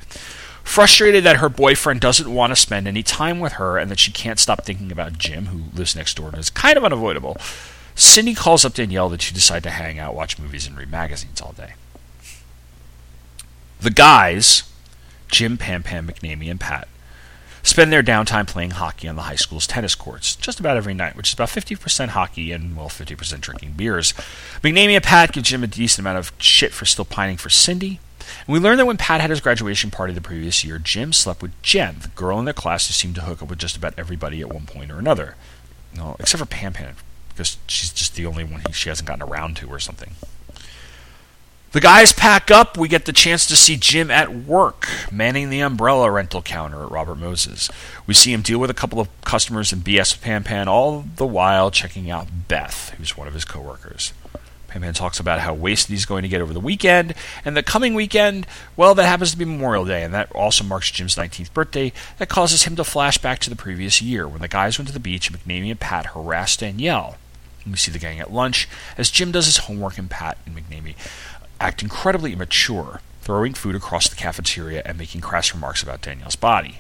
Frustrated 0.63 1.23
that 1.23 1.37
her 1.37 1.49
boyfriend 1.49 2.01
doesn't 2.01 2.33
want 2.33 2.51
to 2.51 2.55
spend 2.55 2.87
any 2.87 3.01
time 3.01 3.39
with 3.39 3.53
her 3.53 3.77
and 3.77 3.89
that 3.89 3.99
she 3.99 4.11
can't 4.11 4.39
stop 4.39 4.65
thinking 4.65 4.91
about 4.91 5.17
Jim, 5.17 5.47
who 5.47 5.75
lives 5.77 5.95
next 5.95 6.17
door 6.17 6.27
and 6.29 6.37
is 6.37 6.49
kind 6.49 6.77
of 6.77 6.83
unavoidable, 6.83 7.37
Cindy 7.97 8.35
calls 8.35 8.63
up 8.63 8.75
Danielle 8.75 9.09
that 9.09 9.23
she 9.23 9.33
decide 9.33 9.63
to 9.63 9.71
hang 9.71 9.97
out, 9.97 10.13
watch 10.13 10.37
movies, 10.37 10.67
and 10.67 10.77
read 10.77 10.91
magazines 10.91 11.41
all 11.41 11.53
day. 11.53 11.73
The 13.79 13.89
guys, 13.89 14.71
Jim, 15.29 15.57
Pan 15.57 15.81
Pan, 15.81 16.05
McNamee, 16.05 16.51
and 16.51 16.59
Pat, 16.59 16.87
spend 17.67 17.91
their 17.91 18.03
downtime 18.03 18.47
playing 18.47 18.71
hockey 18.71 19.07
on 19.07 19.15
the 19.15 19.23
high 19.23 19.35
school's 19.35 19.67
tennis 19.67 19.93
courts 19.93 20.35
just 20.35 20.59
about 20.59 20.77
every 20.77 20.93
night, 20.93 21.15
which 21.15 21.29
is 21.29 21.33
about 21.33 21.49
50% 21.49 22.09
hockey 22.09 22.51
and, 22.51 22.75
well, 22.77 22.89
50% 22.89 23.41
drinking 23.41 23.73
beers. 23.73 24.13
McNamee 24.63 24.95
and 24.95 25.03
Pat 25.03 25.33
give 25.33 25.43
Jim 25.43 25.63
a 25.63 25.67
decent 25.67 25.99
amount 25.99 26.17
of 26.17 26.31
shit 26.39 26.73
for 26.73 26.85
still 26.85 27.05
pining 27.05 27.37
for 27.37 27.49
Cindy. 27.49 27.99
And 28.45 28.53
we 28.53 28.59
learned 28.59 28.79
that 28.79 28.85
when 28.85 28.97
Pat 28.97 29.21
had 29.21 29.29
his 29.29 29.41
graduation 29.41 29.91
party 29.91 30.13
the 30.13 30.21
previous 30.21 30.63
year, 30.63 30.79
Jim 30.79 31.11
slept 31.13 31.41
with 31.41 31.61
Jen, 31.61 31.97
the 32.01 32.07
girl 32.09 32.39
in 32.39 32.45
their 32.45 32.53
class 32.53 32.87
who 32.87 32.93
seemed 32.93 33.15
to 33.15 33.21
hook 33.21 33.41
up 33.41 33.49
with 33.49 33.59
just 33.59 33.77
about 33.77 33.93
everybody 33.97 34.41
at 34.41 34.53
one 34.53 34.65
point 34.65 34.91
or 34.91 34.97
another. 34.97 35.35
No, 35.95 36.15
except 36.19 36.39
for 36.39 36.45
Pan 36.45 36.73
Pan, 36.73 36.95
because 37.29 37.57
she's 37.67 37.91
just 37.91 38.15
the 38.15 38.25
only 38.25 38.43
one 38.43 38.61
he, 38.65 38.73
she 38.73 38.89
hasn't 38.89 39.07
gotten 39.07 39.23
around 39.23 39.57
to 39.57 39.67
or 39.67 39.79
something. 39.79 40.11
The 41.73 41.81
guys 41.81 42.13
pack 42.13 42.49
up. 42.49 42.77
We 42.77 42.87
get 42.87 43.03
the 43.03 43.11
chance 43.11 43.45
to 43.47 43.55
see 43.57 43.75
Jim 43.75 44.09
at 44.09 44.33
work, 44.33 44.87
manning 45.11 45.49
the 45.49 45.59
umbrella 45.59 46.09
rental 46.09 46.41
counter 46.41 46.83
at 46.83 46.91
Robert 46.91 47.15
Moses. 47.15 47.69
We 48.07 48.13
see 48.13 48.31
him 48.31 48.41
deal 48.41 48.57
with 48.57 48.69
a 48.69 48.73
couple 48.73 49.01
of 49.01 49.09
customers 49.23 49.73
and 49.73 49.83
BS 49.83 50.13
with 50.13 50.21
Pan 50.21 50.45
Pan, 50.45 50.69
all 50.69 51.03
the 51.17 51.27
while 51.27 51.69
checking 51.69 52.09
out 52.09 52.47
Beth, 52.47 52.91
who's 52.97 53.17
one 53.17 53.27
of 53.27 53.33
his 53.33 53.43
coworkers. 53.43 54.13
Pan 54.69 54.81
Pan 54.81 54.93
talks 54.93 55.19
about 55.19 55.41
how 55.41 55.53
wasted 55.53 55.91
he's 55.91 56.05
going 56.05 56.21
to 56.21 56.29
get 56.29 56.39
over 56.39 56.53
the 56.53 56.61
weekend, 56.61 57.13
and 57.43 57.57
the 57.57 57.63
coming 57.63 57.93
weekend, 57.93 58.47
well, 58.77 58.95
that 58.95 59.05
happens 59.05 59.31
to 59.31 59.37
be 59.37 59.43
Memorial 59.43 59.83
Day, 59.83 60.03
and 60.03 60.13
that 60.13 60.31
also 60.31 60.63
marks 60.63 60.89
Jim's 60.89 61.17
19th 61.17 61.51
birthday. 61.51 61.91
That 62.17 62.29
causes 62.29 62.63
him 62.63 62.77
to 62.77 62.85
flash 62.85 63.17
back 63.17 63.39
to 63.39 63.49
the 63.49 63.57
previous 63.57 64.01
year 64.01 64.25
when 64.25 64.39
the 64.39 64.47
guys 64.47 64.79
went 64.79 64.87
to 64.87 64.93
the 64.93 65.01
beach 65.01 65.29
and 65.29 65.37
McNamee 65.37 65.71
and 65.71 65.79
Pat 65.79 66.07
harassed 66.07 66.61
Danielle. 66.61 67.17
We 67.65 67.75
see 67.75 67.91
the 67.91 67.99
gang 67.99 68.21
at 68.21 68.31
lunch 68.31 68.69
as 68.97 69.11
Jim 69.11 69.33
does 69.33 69.45
his 69.45 69.57
homework 69.57 69.97
and 69.97 70.09
Pat 70.09 70.37
and 70.45 70.55
McNamee 70.55 70.95
act 71.59 71.81
incredibly 71.81 72.33
immature, 72.33 73.01
throwing 73.21 73.53
food 73.53 73.75
across 73.75 74.07
the 74.07 74.15
cafeteria 74.15 74.81
and 74.85 74.97
making 74.97 75.21
crass 75.21 75.53
remarks 75.53 75.83
about 75.83 76.01
Danielle's 76.01 76.35
body. 76.35 76.79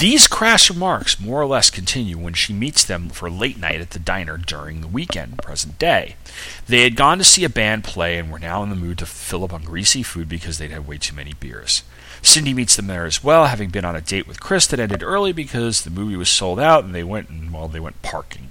These 0.00 0.26
crass 0.26 0.68
remarks 0.68 1.20
more 1.20 1.40
or 1.40 1.46
less 1.46 1.70
continue 1.70 2.18
when 2.18 2.34
she 2.34 2.52
meets 2.52 2.84
them 2.84 3.08
for 3.08 3.30
late 3.30 3.58
night 3.58 3.80
at 3.80 3.90
the 3.90 3.98
diner 3.98 4.36
during 4.36 4.80
the 4.80 4.88
weekend, 4.88 5.38
present 5.38 5.78
day. 5.78 6.16
They 6.66 6.82
had 6.82 6.96
gone 6.96 7.18
to 7.18 7.24
see 7.24 7.44
a 7.44 7.48
band 7.48 7.84
play 7.84 8.18
and 8.18 8.30
were 8.30 8.38
now 8.38 8.62
in 8.62 8.70
the 8.70 8.76
mood 8.76 8.98
to 8.98 9.06
fill 9.06 9.44
up 9.44 9.52
on 9.52 9.62
greasy 9.62 10.02
food 10.02 10.28
because 10.28 10.58
they'd 10.58 10.72
had 10.72 10.86
way 10.86 10.98
too 10.98 11.14
many 11.14 11.34
beers. 11.34 11.82
Cindy 12.20 12.52
meets 12.52 12.76
them 12.76 12.88
there 12.88 13.06
as 13.06 13.22
well, 13.22 13.46
having 13.46 13.70
been 13.70 13.84
on 13.84 13.94
a 13.94 14.00
date 14.00 14.26
with 14.26 14.40
Chris 14.40 14.66
that 14.66 14.80
ended 14.80 15.02
early 15.02 15.32
because 15.32 15.82
the 15.82 15.90
movie 15.90 16.16
was 16.16 16.28
sold 16.28 16.58
out 16.58 16.84
and 16.84 16.94
they 16.94 17.04
went 17.04 17.28
and 17.28 17.52
well 17.52 17.68
they 17.68 17.80
went 17.80 18.02
parking. 18.02 18.48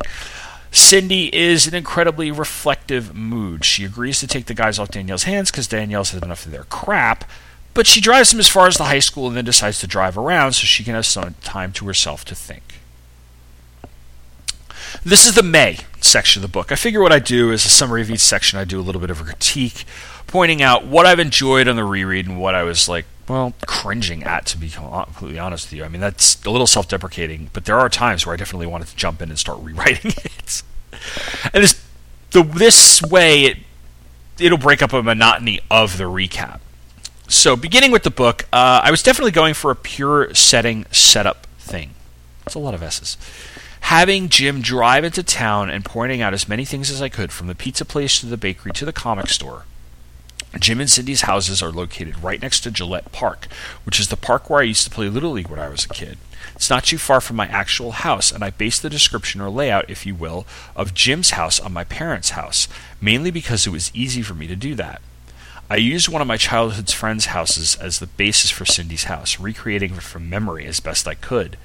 Cindy 0.75 1.33
is 1.33 1.67
in 1.67 1.73
an 1.73 1.77
incredibly 1.77 2.31
reflective 2.31 3.15
mood. 3.15 3.63
She 3.63 3.85
agrees 3.85 4.19
to 4.19 4.27
take 4.27 4.47
the 4.47 4.53
guys 4.53 4.77
off 4.77 4.91
Danielle's 4.91 5.23
hands 5.23 5.49
because 5.49 5.67
Danielle's 5.67 6.11
had 6.11 6.21
enough 6.21 6.45
of 6.45 6.51
their 6.51 6.65
crap, 6.65 7.23
but 7.73 7.87
she 7.87 8.01
drives 8.01 8.31
them 8.31 8.41
as 8.41 8.49
far 8.49 8.67
as 8.67 8.77
the 8.77 8.83
high 8.83 8.99
school 8.99 9.27
and 9.27 9.37
then 9.37 9.45
decides 9.45 9.79
to 9.79 9.87
drive 9.87 10.17
around 10.17 10.51
so 10.51 10.65
she 10.65 10.83
can 10.83 10.93
have 10.93 11.05
some 11.05 11.35
time 11.41 11.71
to 11.73 11.87
herself 11.87 12.25
to 12.25 12.35
think. 12.35 12.81
This 15.03 15.25
is 15.25 15.35
the 15.35 15.43
May 15.43 15.77
section 16.01 16.43
of 16.43 16.49
the 16.49 16.51
book. 16.51 16.71
I 16.73 16.75
figure 16.75 17.01
what 17.01 17.13
I 17.13 17.19
do 17.19 17.51
is 17.51 17.65
a 17.65 17.69
summary 17.69 18.01
of 18.01 18.11
each 18.11 18.19
section. 18.19 18.59
I 18.59 18.65
do 18.65 18.79
a 18.79 18.83
little 18.83 19.01
bit 19.01 19.09
of 19.09 19.21
a 19.21 19.23
critique, 19.23 19.85
pointing 20.27 20.61
out 20.61 20.85
what 20.85 21.05
I've 21.05 21.19
enjoyed 21.19 21.69
on 21.69 21.77
the 21.77 21.85
reread 21.85 22.27
and 22.27 22.39
what 22.39 22.53
I 22.53 22.63
was 22.63 22.89
like, 22.89 23.05
well, 23.27 23.53
cringing 23.65 24.23
at, 24.23 24.45
to 24.47 24.57
be 24.57 24.69
completely 24.69 25.39
honest 25.39 25.67
with 25.67 25.77
you. 25.77 25.83
I 25.83 25.87
mean, 25.87 26.01
that's 26.01 26.43
a 26.45 26.51
little 26.51 26.67
self 26.67 26.87
deprecating, 26.87 27.49
but 27.53 27.65
there 27.65 27.79
are 27.79 27.89
times 27.89 28.25
where 28.25 28.33
I 28.33 28.37
definitely 28.37 28.67
wanted 28.67 28.87
to 28.87 28.95
jump 28.95 29.21
in 29.21 29.29
and 29.29 29.39
start 29.39 29.59
rewriting 29.61 30.11
it. 30.23 30.63
and 31.53 31.63
this, 31.63 31.81
the, 32.31 32.43
this 32.43 33.01
way, 33.01 33.43
it, 33.43 33.57
it'll 34.39 34.57
break 34.57 34.81
up 34.81 34.93
a 34.93 35.01
monotony 35.01 35.59
of 35.71 35.97
the 35.97 36.03
recap. 36.05 36.59
So, 37.27 37.55
beginning 37.55 37.91
with 37.91 38.03
the 38.03 38.11
book, 38.11 38.43
uh, 38.53 38.81
I 38.83 38.91
was 38.91 39.01
definitely 39.01 39.31
going 39.31 39.55
for 39.55 39.71
a 39.71 39.75
pure 39.75 40.33
setting 40.35 40.85
setup 40.91 41.47
thing. 41.57 41.91
It's 42.45 42.53
a 42.53 42.59
lot 42.59 42.75
of 42.75 42.83
S's. 42.83 43.17
Having 43.81 44.29
Jim 44.29 44.61
drive 44.61 45.03
into 45.03 45.23
town 45.23 45.69
and 45.71 45.83
pointing 45.83 46.21
out 46.21 46.33
as 46.33 46.47
many 46.47 46.65
things 46.65 46.91
as 46.91 47.01
I 47.01 47.09
could, 47.09 47.31
from 47.31 47.47
the 47.47 47.55
pizza 47.55 47.85
place 47.85 48.19
to 48.19 48.27
the 48.27 48.37
bakery 48.37 48.71
to 48.73 48.85
the 48.85 48.93
comic 48.93 49.27
store, 49.27 49.65
Jim 50.59 50.79
and 50.79 50.89
Cindy's 50.89 51.21
houses 51.21 51.61
are 51.61 51.71
located 51.71 52.23
right 52.23 52.41
next 52.41 52.61
to 52.61 52.71
Gillette 52.71 53.11
Park, 53.11 53.47
which 53.83 53.99
is 53.99 54.07
the 54.07 54.17
park 54.17 54.49
where 54.49 54.61
I 54.61 54.63
used 54.63 54.83
to 54.85 54.89
play 54.89 55.09
Little 55.09 55.31
League 55.31 55.49
when 55.49 55.59
I 55.59 55.69
was 55.69 55.85
a 55.85 55.89
kid. 55.89 56.17
It's 56.55 56.69
not 56.69 56.85
too 56.85 56.97
far 56.97 57.19
from 57.19 57.35
my 57.35 57.47
actual 57.47 57.91
house, 57.91 58.31
and 58.31 58.43
I 58.43 58.49
based 58.49 58.81
the 58.81 58.89
description 58.89 59.41
or 59.41 59.49
layout, 59.49 59.89
if 59.89 60.05
you 60.05 60.15
will, 60.15 60.45
of 60.75 60.93
Jim's 60.93 61.31
house 61.31 61.59
on 61.59 61.73
my 61.73 61.83
parents' 61.83 62.31
house, 62.31 62.67
mainly 63.01 63.31
because 63.31 63.67
it 63.67 63.71
was 63.71 63.91
easy 63.93 64.21
for 64.21 64.33
me 64.33 64.47
to 64.47 64.55
do 64.55 64.75
that. 64.75 65.01
I 65.69 65.77
used 65.77 66.07
one 66.07 66.21
of 66.21 66.27
my 66.27 66.37
childhood's 66.37 66.93
friends' 66.93 67.27
houses 67.27 67.75
as 67.75 67.99
the 67.99 68.07
basis 68.07 68.51
for 68.51 68.65
Cindy's 68.65 69.05
house, 69.05 69.39
recreating 69.39 69.95
it 69.95 70.03
from 70.03 70.29
memory 70.29 70.65
as 70.65 70.79
best 70.79 71.07
I 71.07 71.15
could. 71.15 71.57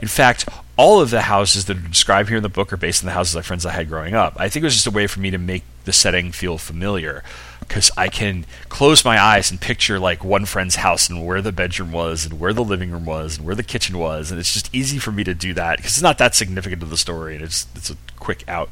In 0.00 0.08
fact, 0.08 0.46
all 0.76 1.00
of 1.00 1.10
the 1.10 1.22
houses 1.22 1.64
that 1.64 1.78
are 1.78 1.88
described 1.88 2.28
here 2.28 2.36
in 2.36 2.42
the 2.42 2.50
book 2.50 2.72
are 2.72 2.76
based 2.76 3.02
on 3.02 3.06
the 3.06 3.14
houses 3.14 3.34
of 3.34 3.46
friends 3.46 3.64
I 3.64 3.72
had 3.72 3.88
growing 3.88 4.14
up. 4.14 4.34
I 4.38 4.48
think 4.48 4.62
it 4.62 4.66
was 4.66 4.74
just 4.74 4.86
a 4.86 4.90
way 4.90 5.06
for 5.06 5.20
me 5.20 5.30
to 5.30 5.38
make 5.38 5.64
the 5.86 5.92
setting 5.92 6.32
feel 6.32 6.58
familiar 6.58 7.24
because 7.66 7.90
I 7.96 8.08
can 8.08 8.46
close 8.68 9.04
my 9.04 9.20
eyes 9.20 9.50
and 9.50 9.60
picture 9.60 9.98
like 9.98 10.24
one 10.24 10.46
friend's 10.46 10.76
house 10.76 11.08
and 11.08 11.26
where 11.26 11.42
the 11.42 11.52
bedroom 11.52 11.92
was 11.92 12.24
and 12.24 12.38
where 12.38 12.52
the 12.52 12.64
living 12.64 12.90
room 12.90 13.04
was 13.04 13.38
and 13.38 13.46
where 13.46 13.54
the 13.54 13.62
kitchen 13.62 13.98
was, 13.98 14.30
and 14.30 14.40
it's 14.40 14.52
just 14.52 14.74
easy 14.74 14.98
for 14.98 15.12
me 15.12 15.24
to 15.24 15.34
do 15.34 15.52
that 15.54 15.78
because 15.78 15.92
it's 15.92 16.02
not 16.02 16.18
that 16.18 16.34
significant 16.34 16.80
to 16.80 16.86
the 16.86 16.96
story 16.96 17.34
and 17.34 17.44
it's 17.44 17.66
it's 17.74 17.90
a 17.90 17.96
quick 18.18 18.44
out. 18.48 18.70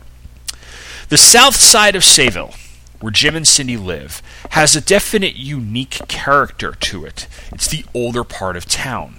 The 1.09 1.17
south 1.17 1.57
side 1.57 1.97
of 1.97 2.03
Sayville, 2.03 2.57
where 3.01 3.11
Jim 3.11 3.37
and 3.37 3.47
Cindy 3.47 3.77
live, 3.77 4.23
has 4.51 4.75
a 4.75 4.81
definite 4.81 5.37
unique 5.37 6.01
character 6.09 6.73
to 6.73 7.05
it. 7.05 7.27
It's 7.53 7.69
the 7.69 7.85
older 7.93 8.25
part 8.25 8.57
of 8.57 8.67
town. 8.67 9.17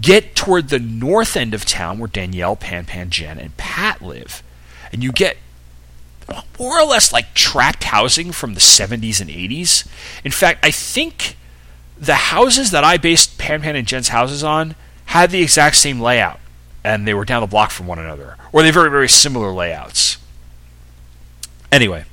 Get 0.00 0.34
toward 0.34 0.68
the 0.68 0.78
north 0.78 1.36
end 1.36 1.52
of 1.52 1.66
town 1.66 1.98
where 1.98 2.08
Danielle, 2.08 2.56
Pan 2.56 2.86
Pan, 2.86 3.10
Jen, 3.10 3.38
and 3.38 3.56
Pat 3.56 4.00
live, 4.00 4.42
and 4.92 5.02
you 5.02 5.12
get 5.12 5.36
more 6.58 6.78
or 6.78 6.86
less 6.86 7.12
like 7.12 7.34
tract 7.34 7.84
housing 7.84 8.32
from 8.32 8.54
the 8.54 8.60
70s 8.60 9.20
and 9.20 9.30
80s. 9.30 9.86
In 10.24 10.30
fact, 10.30 10.64
I 10.64 10.70
think 10.70 11.36
the 11.98 12.14
houses 12.14 12.70
that 12.70 12.84
I 12.84 12.96
based 12.96 13.38
Pan 13.38 13.62
Pan 13.62 13.76
and 13.76 13.86
Jen's 13.86 14.08
houses 14.08 14.42
on 14.42 14.74
had 15.06 15.30
the 15.30 15.42
exact 15.42 15.76
same 15.76 16.00
layout, 16.00 16.40
and 16.84 17.06
they 17.06 17.14
were 17.14 17.24
down 17.24 17.40
the 17.40 17.46
block 17.46 17.70
from 17.70 17.86
one 17.86 17.98
another, 17.98 18.36
or 18.52 18.62
they 18.62 18.70
very, 18.70 18.90
very 18.90 19.08
similar 19.08 19.50
layouts. 19.50 20.18
Anyway, 21.72 22.04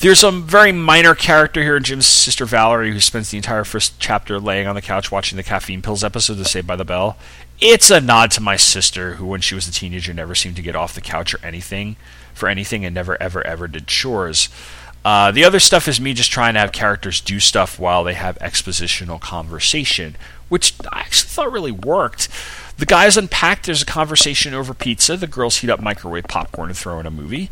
there's 0.00 0.20
some 0.20 0.42
very 0.42 0.72
minor 0.72 1.14
character 1.14 1.62
here, 1.62 1.76
in 1.76 1.84
Jim's 1.84 2.06
sister 2.06 2.44
Valerie, 2.44 2.92
who 2.92 3.00
spends 3.00 3.30
the 3.30 3.36
entire 3.36 3.64
first 3.64 3.98
chapter 3.98 4.40
laying 4.40 4.66
on 4.66 4.74
the 4.74 4.82
couch 4.82 5.12
watching 5.12 5.36
the 5.36 5.42
caffeine 5.42 5.80
pills 5.80 6.04
episode 6.04 6.38
of 6.38 6.46
Saved 6.48 6.66
by 6.66 6.76
the 6.76 6.84
Bell. 6.84 7.16
It's 7.60 7.90
a 7.90 8.00
nod 8.00 8.32
to 8.32 8.40
my 8.40 8.56
sister, 8.56 9.14
who, 9.14 9.26
when 9.26 9.40
she 9.40 9.54
was 9.54 9.68
a 9.68 9.72
teenager, 9.72 10.12
never 10.12 10.34
seemed 10.34 10.56
to 10.56 10.62
get 10.62 10.76
off 10.76 10.94
the 10.94 11.00
couch 11.00 11.34
or 11.34 11.44
anything 11.44 11.96
for 12.34 12.48
anything 12.48 12.84
and 12.84 12.94
never, 12.94 13.20
ever, 13.20 13.46
ever 13.46 13.68
did 13.68 13.86
chores. 13.86 14.48
Uh, 15.04 15.32
the 15.32 15.44
other 15.44 15.58
stuff 15.58 15.88
is 15.88 16.00
me 16.00 16.14
just 16.14 16.30
trying 16.30 16.54
to 16.54 16.60
have 16.60 16.72
characters 16.72 17.20
do 17.20 17.40
stuff 17.40 17.78
while 17.78 18.04
they 18.04 18.14
have 18.14 18.38
expositional 18.38 19.20
conversation, 19.20 20.16
which 20.48 20.74
I 20.92 21.00
actually 21.00 21.28
thought 21.28 21.52
really 21.52 21.72
worked. 21.72 22.28
The 22.78 22.86
guys 22.86 23.16
unpack, 23.16 23.64
there's 23.64 23.82
a 23.82 23.86
conversation 23.86 24.54
over 24.54 24.74
pizza. 24.74 25.16
The 25.16 25.26
girls 25.26 25.58
heat 25.58 25.70
up 25.70 25.80
microwave 25.80 26.24
popcorn 26.24 26.68
and 26.68 26.78
throw 26.78 27.00
in 27.00 27.06
a 27.06 27.10
movie. 27.10 27.50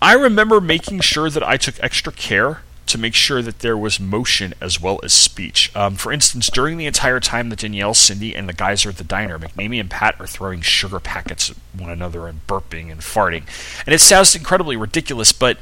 I 0.00 0.14
remember 0.14 0.60
making 0.60 1.00
sure 1.00 1.30
that 1.30 1.42
I 1.42 1.56
took 1.56 1.82
extra 1.82 2.12
care 2.12 2.60
to 2.86 2.98
make 2.98 3.14
sure 3.14 3.42
that 3.42 3.60
there 3.60 3.76
was 3.76 3.98
motion 3.98 4.54
as 4.60 4.80
well 4.80 5.00
as 5.02 5.12
speech. 5.12 5.74
Um, 5.74 5.96
for 5.96 6.12
instance, 6.12 6.48
during 6.48 6.76
the 6.76 6.86
entire 6.86 7.20
time 7.20 7.50
that 7.50 7.58
Danielle, 7.58 7.94
Cindy, 7.94 8.34
and 8.34 8.48
the 8.48 8.52
guys 8.52 8.86
are 8.86 8.90
at 8.90 8.96
the 8.96 9.04
diner, 9.04 9.38
McNamee 9.38 9.80
and 9.80 9.90
Pat 9.90 10.14
are 10.20 10.26
throwing 10.26 10.60
sugar 10.60 11.00
packets 11.00 11.50
at 11.50 11.56
one 11.78 11.90
another 11.90 12.26
and 12.26 12.46
burping 12.46 12.90
and 12.90 13.00
farting. 13.00 13.44
And 13.84 13.94
it 13.94 14.00
sounds 14.00 14.34
incredibly 14.36 14.76
ridiculous, 14.76 15.32
but 15.32 15.58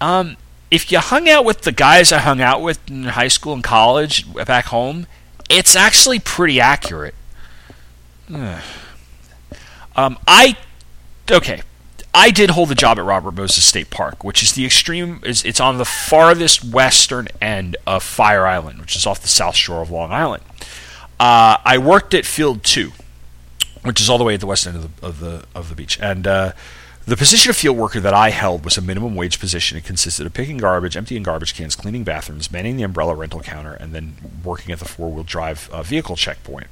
um, 0.00 0.36
if 0.70 0.92
you 0.92 0.98
hung 0.98 1.28
out 1.28 1.44
with 1.44 1.62
the 1.62 1.72
guys 1.72 2.12
I 2.12 2.18
hung 2.18 2.40
out 2.40 2.62
with 2.62 2.78
in 2.88 3.04
high 3.04 3.28
school 3.28 3.54
and 3.54 3.64
college 3.64 4.32
back 4.46 4.66
home, 4.66 5.06
it's 5.48 5.74
actually 5.74 6.18
pretty 6.18 6.60
accurate. 6.60 7.14
um, 8.34 8.58
I 10.26 10.56
okay. 11.30 11.62
I 12.14 12.30
did 12.30 12.50
hold 12.50 12.70
a 12.70 12.74
job 12.74 12.98
at 12.98 13.04
Robert 13.04 13.34
Moses 13.34 13.64
State 13.64 13.90
Park, 13.90 14.24
which 14.24 14.42
is 14.42 14.54
the 14.54 14.64
extreme. 14.64 15.20
Is 15.24 15.44
it's 15.44 15.60
on 15.60 15.78
the 15.78 15.84
farthest 15.84 16.64
western 16.64 17.28
end 17.40 17.76
of 17.86 18.02
Fire 18.02 18.46
Island, 18.46 18.80
which 18.80 18.96
is 18.96 19.06
off 19.06 19.20
the 19.20 19.28
south 19.28 19.54
shore 19.54 19.82
of 19.82 19.90
Long 19.90 20.10
Island. 20.10 20.42
Uh, 21.20 21.58
I 21.64 21.78
worked 21.78 22.14
at 22.14 22.24
Field 22.24 22.64
Two, 22.64 22.92
which 23.82 24.00
is 24.00 24.08
all 24.08 24.18
the 24.18 24.24
way 24.24 24.34
at 24.34 24.40
the 24.40 24.46
west 24.46 24.66
end 24.66 24.76
of 24.76 25.00
the 25.00 25.06
of 25.06 25.20
the 25.20 25.44
of 25.54 25.68
the 25.68 25.74
beach, 25.74 25.98
and 26.00 26.26
uh, 26.26 26.52
the 27.06 27.16
position 27.16 27.50
of 27.50 27.56
field 27.56 27.76
worker 27.76 28.00
that 28.00 28.12
I 28.12 28.30
held 28.30 28.64
was 28.64 28.76
a 28.76 28.82
minimum 28.82 29.14
wage 29.14 29.40
position. 29.40 29.78
It 29.78 29.84
consisted 29.84 30.26
of 30.26 30.34
picking 30.34 30.58
garbage, 30.58 30.96
emptying 30.96 31.22
garbage 31.22 31.54
cans, 31.54 31.74
cleaning 31.74 32.04
bathrooms, 32.04 32.52
manning 32.52 32.76
the 32.76 32.82
umbrella 32.82 33.14
rental 33.14 33.40
counter, 33.40 33.72
and 33.72 33.94
then 33.94 34.16
working 34.44 34.72
at 34.72 34.78
the 34.78 34.84
four 34.84 35.10
wheel 35.10 35.24
drive 35.24 35.68
uh, 35.72 35.82
vehicle 35.82 36.16
checkpoint 36.16 36.66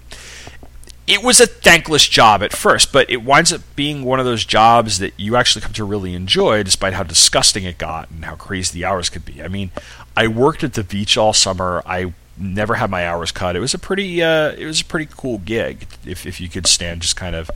it 1.06 1.22
was 1.22 1.40
a 1.40 1.46
thankless 1.46 2.06
job 2.08 2.42
at 2.42 2.52
first, 2.52 2.92
but 2.92 3.08
it 3.08 3.22
winds 3.22 3.52
up 3.52 3.60
being 3.76 4.04
one 4.04 4.18
of 4.18 4.26
those 4.26 4.44
jobs 4.44 4.98
that 4.98 5.12
you 5.16 5.36
actually 5.36 5.62
come 5.62 5.72
to 5.74 5.84
really 5.84 6.14
enjoy, 6.14 6.62
despite 6.62 6.94
how 6.94 7.04
disgusting 7.04 7.64
it 7.64 7.78
got 7.78 8.10
and 8.10 8.24
how 8.24 8.34
crazy 8.34 8.74
the 8.74 8.84
hours 8.84 9.08
could 9.08 9.24
be. 9.24 9.42
I 9.42 9.48
mean, 9.48 9.70
I 10.16 10.26
worked 10.26 10.64
at 10.64 10.74
the 10.74 10.82
beach 10.82 11.16
all 11.16 11.32
summer. 11.32 11.82
I 11.86 12.12
never 12.36 12.74
had 12.74 12.90
my 12.90 13.06
hours 13.06 13.30
cut. 13.30 13.54
It 13.54 13.60
was 13.60 13.72
a 13.72 13.78
pretty, 13.78 14.22
uh, 14.22 14.52
it 14.52 14.66
was 14.66 14.80
a 14.80 14.84
pretty 14.84 15.08
cool 15.16 15.38
gig 15.38 15.86
if 16.04 16.26
if 16.26 16.40
you 16.40 16.48
could 16.48 16.66
stand 16.66 17.02
just 17.02 17.16
kind 17.16 17.36
of, 17.36 17.50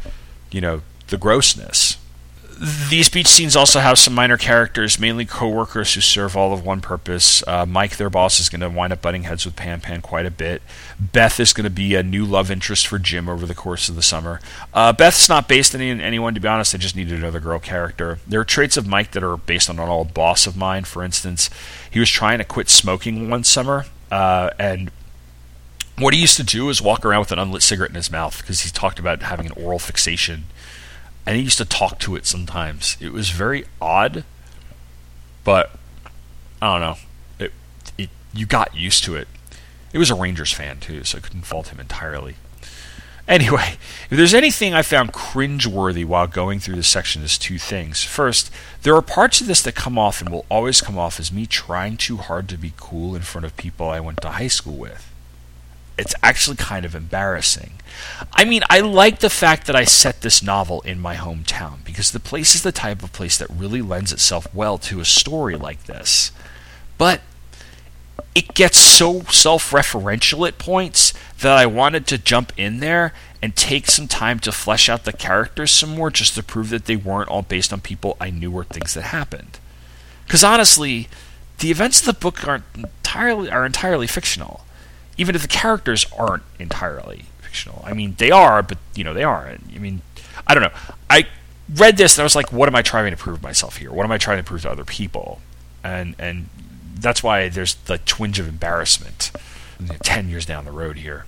you 0.51 0.61
know, 0.61 0.83
the 1.09 1.19
grossness 1.19 1.97
these 2.61 3.09
beach 3.09 3.27
scenes 3.27 3.57
also 3.57 3.81
have 3.81 3.99
some 3.99 4.15
minor 4.15 4.37
characters, 4.37 4.99
mainly 4.99 5.25
co-workers 5.25 5.95
who 5.95 6.03
serve 6.03 6.37
all 6.37 6.53
of 6.53 6.63
one 6.63 6.83
purpose. 6.83 7.43
Uh, 7.47 7.65
Mike, 7.65 7.97
their 7.97 8.11
boss, 8.11 8.39
is 8.39 8.51
going 8.51 8.61
to 8.61 8.69
wind 8.69 8.93
up 8.93 9.01
butting 9.01 9.23
heads 9.23 9.47
with 9.47 9.57
Pan 9.57 9.81
Pan 9.81 10.03
quite 10.03 10.27
a 10.27 10.31
bit. 10.31 10.61
Beth 10.99 11.41
is 11.41 11.55
going 11.55 11.65
to 11.65 11.71
be 11.71 11.95
a 11.95 12.03
new 12.03 12.27
love 12.27 12.51
interest 12.51 12.87
for 12.87 12.99
Jim 12.99 13.31
over 13.31 13.47
the 13.47 13.55
course 13.55 13.89
of 13.89 13.97
the 13.97 14.03
summer. 14.03 14.41
Uh, 14.75 14.93
Beth's 14.93 15.27
not 15.27 15.49
based 15.49 15.75
on 15.75 15.81
any, 15.81 16.03
anyone, 16.03 16.35
to 16.35 16.41
be 16.41 16.49
honest. 16.49 16.75
I 16.75 16.79
just 16.79 16.95
needed 16.95 17.19
another 17.19 17.41
girl 17.41 17.59
character. 17.59 18.19
There 18.27 18.41
are 18.41 18.45
traits 18.45 18.77
of 18.77 18.87
Mike 18.87 19.13
that 19.13 19.25
are 19.25 19.39
based 19.39 19.71
on 19.71 19.79
an 19.79 19.89
old 19.89 20.13
boss 20.13 20.47
of 20.47 20.55
mine. 20.55 20.85
For 20.85 21.03
instance, 21.03 21.49
he 21.91 21.99
was 21.99 22.11
trying 22.11 22.39
to 22.39 22.45
quit 22.45 22.69
smoking 22.69 23.31
one 23.31 23.43
summer, 23.43 23.87
uh, 24.11 24.51
and 24.59 24.91
what 25.99 26.13
he 26.13 26.21
used 26.21 26.37
to 26.37 26.43
do 26.43 26.69
is 26.69 26.83
walk 26.83 27.07
around 27.07 27.21
with 27.21 27.33
an 27.33 27.39
unlit 27.39 27.63
cigarette 27.63 27.91
in 27.91 27.97
his 27.97 28.11
mouth 28.11 28.39
because 28.39 28.61
he 28.63 28.71
talked 28.71 28.99
about 28.99 29.23
having 29.23 29.47
an 29.47 29.53
oral 29.53 29.79
fixation 29.79 30.45
and 31.31 31.37
he 31.37 31.45
used 31.45 31.59
to 31.59 31.65
talk 31.65 32.01
to 32.01 32.17
it 32.17 32.27
sometimes. 32.27 32.97
It 33.01 33.13
was 33.13 33.31
very 33.31 33.65
odd, 33.81 34.25
but 35.45 35.71
I 36.61 36.73
don't 36.73 36.81
know. 36.81 36.97
It, 37.39 37.53
it 37.97 38.11
you 38.35 38.47
got 38.47 38.75
used 38.75 39.05
to 39.05 39.15
it. 39.15 39.29
It 39.93 39.99
was 39.99 40.11
a 40.11 40.17
Rangers 40.17 40.53
fan 40.53 40.81
too, 40.81 41.05
so 41.05 41.19
I 41.19 41.21
couldn't 41.21 41.43
fault 41.43 41.69
him 41.69 41.79
entirely. 41.79 42.35
Anyway, 43.29 43.77
if 44.11 44.17
there's 44.17 44.35
anything 44.35 44.75
I 44.75 44.83
found 44.83 45.13
cringeworthy 45.13 46.05
while 46.05 46.27
going 46.27 46.59
through 46.59 46.75
this 46.75 46.89
section, 46.89 47.23
is 47.23 47.39
two 47.39 47.59
things. 47.59 48.03
First, 48.03 48.51
there 48.83 48.97
are 48.97 49.03
parts 49.03 49.41
of 49.41 49.47
this 49.47 49.63
that 49.63 49.77
come 49.77 49.97
off 49.97 50.21
and 50.21 50.31
will 50.31 50.47
always 50.49 50.81
come 50.81 50.99
off 50.99 51.21
as 51.21 51.31
me 51.31 51.47
trying 51.47 51.97
too 51.97 52.17
hard 52.17 52.49
to 52.49 52.59
be 52.59 52.73
cool 52.77 53.15
in 53.15 53.23
front 53.23 53.45
of 53.45 53.57
people 53.57 53.89
I 53.89 54.01
went 54.01 54.21
to 54.23 54.31
high 54.31 54.49
school 54.49 54.75
with 54.75 55.10
it's 56.01 56.15
actually 56.23 56.57
kind 56.57 56.87
of 56.87 56.95
embarrassing. 56.95 57.73
I 58.33 58.45
mean, 58.45 58.63
I 58.71 58.81
like 58.81 59.19
the 59.19 59.29
fact 59.29 59.67
that 59.67 59.77
I 59.77 59.85
set 59.85 60.23
this 60.23 60.43
novel 60.43 60.81
in 60.81 60.99
my 60.99 61.15
hometown 61.15 61.85
because 61.85 62.11
the 62.11 62.19
place 62.19 62.55
is 62.55 62.63
the 62.63 62.73
type 62.73 63.03
of 63.03 63.13
place 63.13 63.37
that 63.37 63.51
really 63.51 63.83
lends 63.83 64.11
itself 64.11 64.47
well 64.55 64.79
to 64.79 65.01
a 65.01 65.05
story 65.05 65.57
like 65.57 65.85
this. 65.85 66.33
But 66.97 67.21
it 68.35 68.55
gets 68.55 68.79
so 68.79 69.21
self 69.25 69.73
referential 69.73 70.49
at 70.49 70.57
points 70.57 71.13
that 71.41 71.57
I 71.59 71.67
wanted 71.67 72.07
to 72.07 72.19
jump 72.19 72.53
in 72.57 72.81
there 72.81 73.13
and 73.43 73.55
take 73.55 73.91
some 73.91 74.09
time 74.09 74.39
to 74.41 74.53
flesh 74.53 74.89
out 74.89 75.05
the 75.05 75.13
characters 75.13 75.71
some 75.71 75.95
more 75.95 76.11
just 76.11 76.35
to 76.37 76.43
prove 76.43 76.71
that 76.71 76.87
they 76.87 76.97
weren't 76.97 77.29
all 77.29 77.43
based 77.43 77.73
on 77.75 77.81
people 77.83 78.17
I 78.19 78.31
knew 78.31 78.53
or 78.53 78.65
things 78.65 78.95
that 78.95 79.03
happened. 79.03 79.59
Because 80.27 80.45
honestly, 80.45 81.09
the 81.59 81.71
events 81.71 82.01
of 82.01 82.07
the 82.07 82.21
book 82.21 82.47
aren't 82.47 82.65
entirely 82.75 83.51
are 83.51 83.67
entirely 83.67 84.07
fictional 84.07 84.65
even 85.21 85.35
if 85.35 85.43
the 85.43 85.49
characters 85.49 86.07
aren't 86.19 86.43
entirely 86.59 87.27
fictional. 87.43 87.83
I 87.85 87.93
mean, 87.93 88.15
they 88.17 88.31
are, 88.31 88.63
but 88.63 88.79
you 88.95 89.05
know, 89.05 89.13
they 89.13 89.23
aren't. 89.23 89.63
I 89.75 89.79
mean, 89.79 90.01
I 90.47 90.55
don't 90.55 90.63
know. 90.63 90.73
I 91.11 91.27
read 91.75 91.99
this 91.99 92.17
and 92.17 92.23
I 92.23 92.25
was 92.25 92.35
like, 92.35 92.51
what 92.55 92.71
am 92.71 92.75
I 92.75 92.81
trying 92.81 93.11
to 93.11 93.19
prove 93.19 93.43
myself 93.43 93.77
here? 93.77 93.93
What 93.93 94.05
am 94.05 94.13
I 94.13 94.17
trying 94.17 94.39
to 94.39 94.45
prove 94.45 94.63
to 94.63 94.71
other 94.71 94.87
people? 94.87 95.43
And 95.85 96.15
and 96.19 96.49
that's 96.95 97.23
why 97.23 97.51
there's 97.51 97.75
the 97.75 97.99
twinge 97.99 98.39
of 98.39 98.49
embarrassment. 98.49 99.31
Ten 100.03 100.31
years 100.31 100.47
down 100.47 100.65
the 100.65 100.73
road 100.73 100.97
here. 100.97 101.27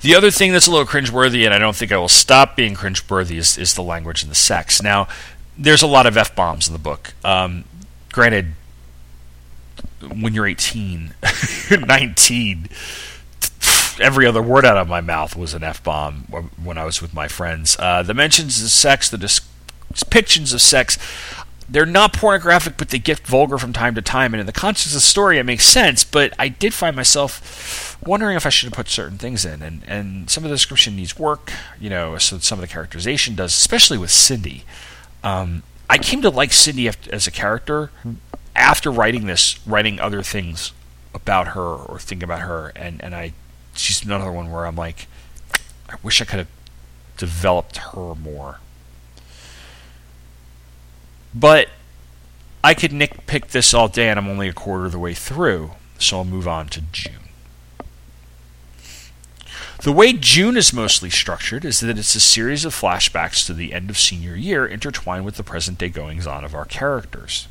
The 0.00 0.14
other 0.14 0.30
thing 0.30 0.52
that's 0.52 0.66
a 0.66 0.70
little 0.70 0.86
cringeworthy, 0.86 1.44
and 1.44 1.52
I 1.52 1.58
don't 1.58 1.76
think 1.76 1.92
I 1.92 1.98
will 1.98 2.08
stop 2.08 2.56
being 2.56 2.74
cringeworthy, 2.74 3.36
is, 3.36 3.56
is 3.58 3.74
the 3.74 3.82
language 3.82 4.22
and 4.22 4.30
the 4.30 4.36
sex. 4.36 4.82
Now, 4.82 5.06
there's 5.56 5.82
a 5.82 5.86
lot 5.86 6.06
of 6.06 6.16
f 6.16 6.34
bombs 6.34 6.66
in 6.66 6.72
the 6.72 6.78
book. 6.78 7.14
Um, 7.24 7.64
granted, 8.10 8.54
when 10.02 10.34
you're 10.34 10.46
18, 10.46 11.14
19, 11.86 12.68
every 14.00 14.26
other 14.26 14.42
word 14.42 14.64
out 14.64 14.76
of 14.76 14.88
my 14.88 15.00
mouth 15.00 15.36
was 15.36 15.54
an 15.54 15.62
F 15.62 15.82
bomb 15.82 16.24
when 16.62 16.78
I 16.78 16.84
was 16.84 17.00
with 17.00 17.14
my 17.14 17.28
friends. 17.28 17.76
Uh, 17.78 18.02
the 18.02 18.14
mentions 18.14 18.62
of 18.62 18.70
sex, 18.70 19.08
the 19.08 19.16
depictions 19.16 20.52
of 20.52 20.60
sex, 20.60 20.98
they're 21.68 21.86
not 21.86 22.12
pornographic, 22.12 22.76
but 22.76 22.90
they 22.90 22.98
get 22.98 23.20
vulgar 23.20 23.56
from 23.56 23.72
time 23.72 23.94
to 23.94 24.02
time. 24.02 24.34
And 24.34 24.40
in 24.40 24.46
the 24.46 24.52
context 24.52 24.88
of 24.88 24.92
the 24.92 25.00
story, 25.00 25.38
it 25.38 25.44
makes 25.44 25.64
sense. 25.64 26.04
But 26.04 26.34
I 26.38 26.48
did 26.48 26.74
find 26.74 26.94
myself 26.94 27.98
wondering 28.04 28.36
if 28.36 28.44
I 28.44 28.50
should 28.50 28.66
have 28.66 28.74
put 28.74 28.88
certain 28.88 29.16
things 29.16 29.44
in. 29.44 29.62
And, 29.62 29.82
and 29.86 30.28
some 30.28 30.44
of 30.44 30.50
the 30.50 30.56
description 30.56 30.96
needs 30.96 31.18
work, 31.18 31.52
you 31.80 31.88
know, 31.88 32.18
so 32.18 32.38
some 32.38 32.58
of 32.58 32.60
the 32.60 32.72
characterization 32.72 33.34
does, 33.34 33.52
especially 33.52 33.96
with 33.96 34.10
Cindy. 34.10 34.64
Um, 35.24 35.62
I 35.88 35.98
came 35.98 36.20
to 36.22 36.30
like 36.30 36.52
Cindy 36.52 36.88
as 36.88 37.26
a 37.26 37.30
character 37.30 37.90
after 38.62 38.92
writing 38.92 39.26
this, 39.26 39.58
writing 39.66 39.98
other 39.98 40.22
things 40.22 40.72
about 41.12 41.48
her 41.48 41.60
or 41.60 41.98
thinking 41.98 42.24
about 42.24 42.40
her, 42.40 42.72
and 42.76 43.02
and 43.02 43.14
I, 43.14 43.32
she's 43.74 44.04
another 44.04 44.30
one 44.30 44.50
where 44.50 44.66
I'm 44.66 44.76
like, 44.76 45.08
I 45.88 45.96
wish 46.02 46.22
I 46.22 46.24
could 46.24 46.38
have 46.38 46.48
developed 47.16 47.78
her 47.78 48.14
more. 48.14 48.60
But 51.34 51.70
I 52.62 52.74
could 52.74 52.92
nitpick 52.92 53.48
this 53.48 53.74
all 53.74 53.88
day, 53.88 54.08
and 54.08 54.18
I'm 54.18 54.28
only 54.28 54.48
a 54.48 54.52
quarter 54.52 54.86
of 54.86 54.92
the 54.92 54.98
way 54.98 55.14
through, 55.14 55.72
so 55.98 56.18
I'll 56.18 56.24
move 56.24 56.46
on 56.46 56.68
to 56.68 56.82
June. 56.92 57.14
The 59.82 59.90
way 59.90 60.12
June 60.12 60.56
is 60.56 60.72
mostly 60.72 61.10
structured 61.10 61.64
is 61.64 61.80
that 61.80 61.98
it's 61.98 62.14
a 62.14 62.20
series 62.20 62.64
of 62.64 62.72
flashbacks 62.72 63.44
to 63.46 63.54
the 63.54 63.72
end 63.72 63.90
of 63.90 63.98
senior 63.98 64.36
year 64.36 64.64
intertwined 64.64 65.24
with 65.24 65.36
the 65.36 65.42
present 65.42 65.78
day 65.78 65.88
goings 65.88 66.24
on 66.24 66.44
of 66.44 66.54
our 66.54 66.64
characters. 66.64 67.48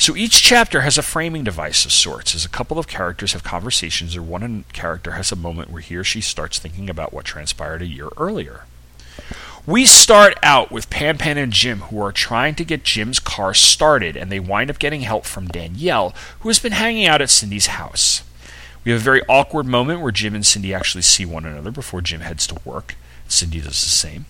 So 0.00 0.16
each 0.16 0.42
chapter 0.42 0.80
has 0.80 0.96
a 0.96 1.02
framing 1.02 1.44
device 1.44 1.84
of 1.84 1.92
sorts, 1.92 2.34
as 2.34 2.46
a 2.46 2.48
couple 2.48 2.78
of 2.78 2.88
characters 2.88 3.34
have 3.34 3.44
conversations, 3.44 4.16
or 4.16 4.22
one 4.22 4.64
character 4.72 5.10
has 5.10 5.30
a 5.30 5.36
moment 5.36 5.70
where 5.70 5.82
he 5.82 5.94
or 5.94 6.04
she 6.04 6.22
starts 6.22 6.58
thinking 6.58 6.88
about 6.88 7.12
what 7.12 7.26
transpired 7.26 7.82
a 7.82 7.86
year 7.86 8.08
earlier. 8.16 8.64
We 9.66 9.84
start 9.84 10.38
out 10.42 10.72
with 10.72 10.88
Pan 10.88 11.18
Pan 11.18 11.36
and 11.36 11.52
Jim, 11.52 11.80
who 11.80 12.00
are 12.00 12.12
trying 12.12 12.54
to 12.54 12.64
get 12.64 12.82
Jim's 12.82 13.18
car 13.18 13.52
started, 13.52 14.16
and 14.16 14.32
they 14.32 14.40
wind 14.40 14.70
up 14.70 14.78
getting 14.78 15.02
help 15.02 15.26
from 15.26 15.48
Danielle, 15.48 16.14
who 16.40 16.48
has 16.48 16.58
been 16.58 16.72
hanging 16.72 17.06
out 17.06 17.20
at 17.20 17.28
Cindy's 17.28 17.66
house. 17.66 18.22
We 18.86 18.92
have 18.92 19.02
a 19.02 19.04
very 19.04 19.20
awkward 19.28 19.66
moment 19.66 20.00
where 20.00 20.12
Jim 20.12 20.34
and 20.34 20.46
Cindy 20.46 20.72
actually 20.72 21.02
see 21.02 21.26
one 21.26 21.44
another 21.44 21.70
before 21.70 22.00
Jim 22.00 22.22
heads 22.22 22.46
to 22.46 22.58
work. 22.64 22.94
Cindy 23.28 23.60
does 23.60 23.82
the 23.82 23.90
same. 23.90 24.24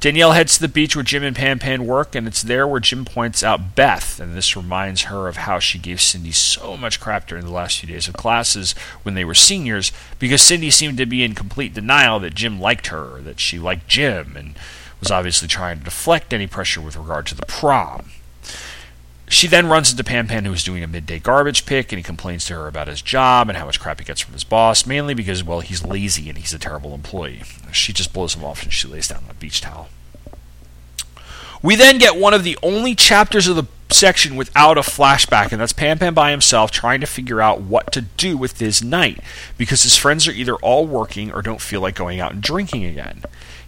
Danielle 0.00 0.32
heads 0.32 0.54
to 0.54 0.60
the 0.60 0.68
beach 0.68 0.96
where 0.96 1.02
Jim 1.02 1.22
and 1.22 1.36
Pan 1.36 1.58
Pan 1.58 1.86
work, 1.86 2.14
and 2.14 2.26
it's 2.26 2.42
there 2.42 2.66
where 2.66 2.80
Jim 2.80 3.04
points 3.04 3.42
out 3.42 3.74
Beth, 3.74 4.20
and 4.20 4.34
this 4.36 4.56
reminds 4.56 5.02
her 5.02 5.28
of 5.28 5.38
how 5.38 5.58
she 5.58 5.78
gave 5.78 6.00
Cindy 6.00 6.32
so 6.32 6.76
much 6.76 7.00
crap 7.00 7.26
during 7.26 7.44
the 7.44 7.52
last 7.52 7.78
few 7.78 7.92
days 7.92 8.08
of 8.08 8.14
classes 8.14 8.74
when 9.02 9.14
they 9.14 9.24
were 9.24 9.34
seniors, 9.34 9.92
because 10.18 10.42
Cindy 10.42 10.70
seemed 10.70 10.98
to 10.98 11.06
be 11.06 11.22
in 11.22 11.34
complete 11.34 11.74
denial 11.74 12.18
that 12.20 12.34
Jim 12.34 12.60
liked 12.60 12.88
her, 12.88 13.16
or 13.16 13.20
that 13.20 13.40
she 13.40 13.58
liked 13.58 13.88
Jim, 13.88 14.36
and 14.36 14.54
was 15.00 15.10
obviously 15.10 15.48
trying 15.48 15.78
to 15.78 15.84
deflect 15.84 16.32
any 16.32 16.46
pressure 16.46 16.80
with 16.80 16.96
regard 16.96 17.26
to 17.26 17.34
the 17.34 17.46
prom. 17.46 18.10
She 19.32 19.46
then 19.48 19.66
runs 19.66 19.90
into 19.90 20.04
Pan 20.04 20.28
Pan, 20.28 20.44
who 20.44 20.52
is 20.52 20.62
doing 20.62 20.82
a 20.82 20.86
midday 20.86 21.18
garbage 21.18 21.64
pick, 21.64 21.90
and 21.90 21.98
he 21.98 22.02
complains 22.02 22.44
to 22.44 22.54
her 22.54 22.68
about 22.68 22.86
his 22.86 23.00
job 23.00 23.48
and 23.48 23.56
how 23.56 23.64
much 23.64 23.80
crap 23.80 23.98
he 23.98 24.04
gets 24.04 24.20
from 24.20 24.34
his 24.34 24.44
boss, 24.44 24.84
mainly 24.84 25.14
because, 25.14 25.42
well, 25.42 25.60
he's 25.60 25.82
lazy 25.82 26.28
and 26.28 26.36
he's 26.36 26.52
a 26.52 26.58
terrible 26.58 26.92
employee. 26.92 27.42
She 27.72 27.94
just 27.94 28.12
blows 28.12 28.34
him 28.34 28.44
off 28.44 28.62
and 28.62 28.70
she 28.70 28.86
lays 28.88 29.08
down 29.08 29.24
on 29.24 29.30
a 29.30 29.34
beach 29.34 29.62
towel. 29.62 29.88
We 31.62 31.76
then 31.76 31.96
get 31.96 32.16
one 32.16 32.34
of 32.34 32.44
the 32.44 32.58
only 32.62 32.94
chapters 32.94 33.46
of 33.46 33.56
the 33.56 33.64
section 33.90 34.36
without 34.36 34.76
a 34.76 34.82
flashback, 34.82 35.50
and 35.50 35.62
that's 35.62 35.72
Pan 35.72 35.98
Pan 35.98 36.12
by 36.12 36.30
himself 36.30 36.70
trying 36.70 37.00
to 37.00 37.06
figure 37.06 37.40
out 37.40 37.62
what 37.62 37.90
to 37.92 38.02
do 38.02 38.36
with 38.36 38.58
his 38.58 38.84
night 38.84 39.18
because 39.56 39.82
his 39.82 39.96
friends 39.96 40.28
are 40.28 40.32
either 40.32 40.56
all 40.56 40.86
working 40.86 41.32
or 41.32 41.40
don't 41.40 41.62
feel 41.62 41.80
like 41.80 41.94
going 41.94 42.20
out 42.20 42.32
and 42.32 42.42
drinking 42.42 42.84
again. 42.84 43.22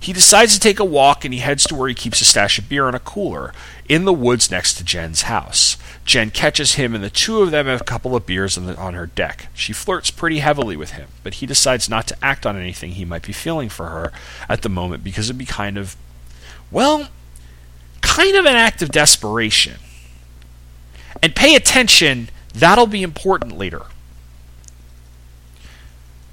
He 0.04 0.12
decides 0.12 0.52
to 0.52 0.60
take 0.60 0.78
a 0.78 0.84
walk 0.84 1.24
and 1.24 1.32
he 1.32 1.40
heads 1.40 1.64
to 1.64 1.74
where 1.74 1.88
he 1.88 1.94
keeps 1.94 2.20
a 2.20 2.26
stash 2.26 2.58
of 2.58 2.68
beer 2.68 2.90
in 2.90 2.94
a 2.94 2.98
cooler 2.98 3.54
in 3.88 4.04
the 4.04 4.12
woods 4.12 4.50
next 4.50 4.74
to 4.74 4.84
Jen's 4.84 5.22
house. 5.22 5.78
Jen 6.04 6.30
catches 6.30 6.74
him 6.74 6.94
and 6.94 7.02
the 7.02 7.08
two 7.08 7.40
of 7.40 7.50
them 7.50 7.64
have 7.64 7.80
a 7.80 7.84
couple 7.84 8.14
of 8.14 8.26
beers 8.26 8.58
on, 8.58 8.66
the, 8.66 8.76
on 8.76 8.92
her 8.92 9.06
deck. 9.06 9.46
She 9.54 9.72
flirts 9.72 10.10
pretty 10.10 10.40
heavily 10.40 10.76
with 10.76 10.90
him, 10.90 11.08
but 11.22 11.34
he 11.34 11.46
decides 11.46 11.88
not 11.88 12.06
to 12.08 12.16
act 12.22 12.44
on 12.44 12.54
anything 12.54 12.90
he 12.90 13.06
might 13.06 13.22
be 13.22 13.32
feeling 13.32 13.70
for 13.70 13.86
her 13.86 14.12
at 14.46 14.60
the 14.60 14.68
moment 14.68 15.02
because 15.02 15.30
it'd 15.30 15.38
be 15.38 15.46
kind 15.46 15.78
of, 15.78 15.96
well, 16.70 17.08
kind 18.02 18.36
of 18.36 18.44
an 18.44 18.56
act 18.56 18.82
of 18.82 18.90
desperation. 18.90 19.76
And 21.22 21.34
pay 21.34 21.54
attention, 21.54 22.28
that'll 22.52 22.86
be 22.86 23.02
important 23.02 23.56
later. 23.56 23.84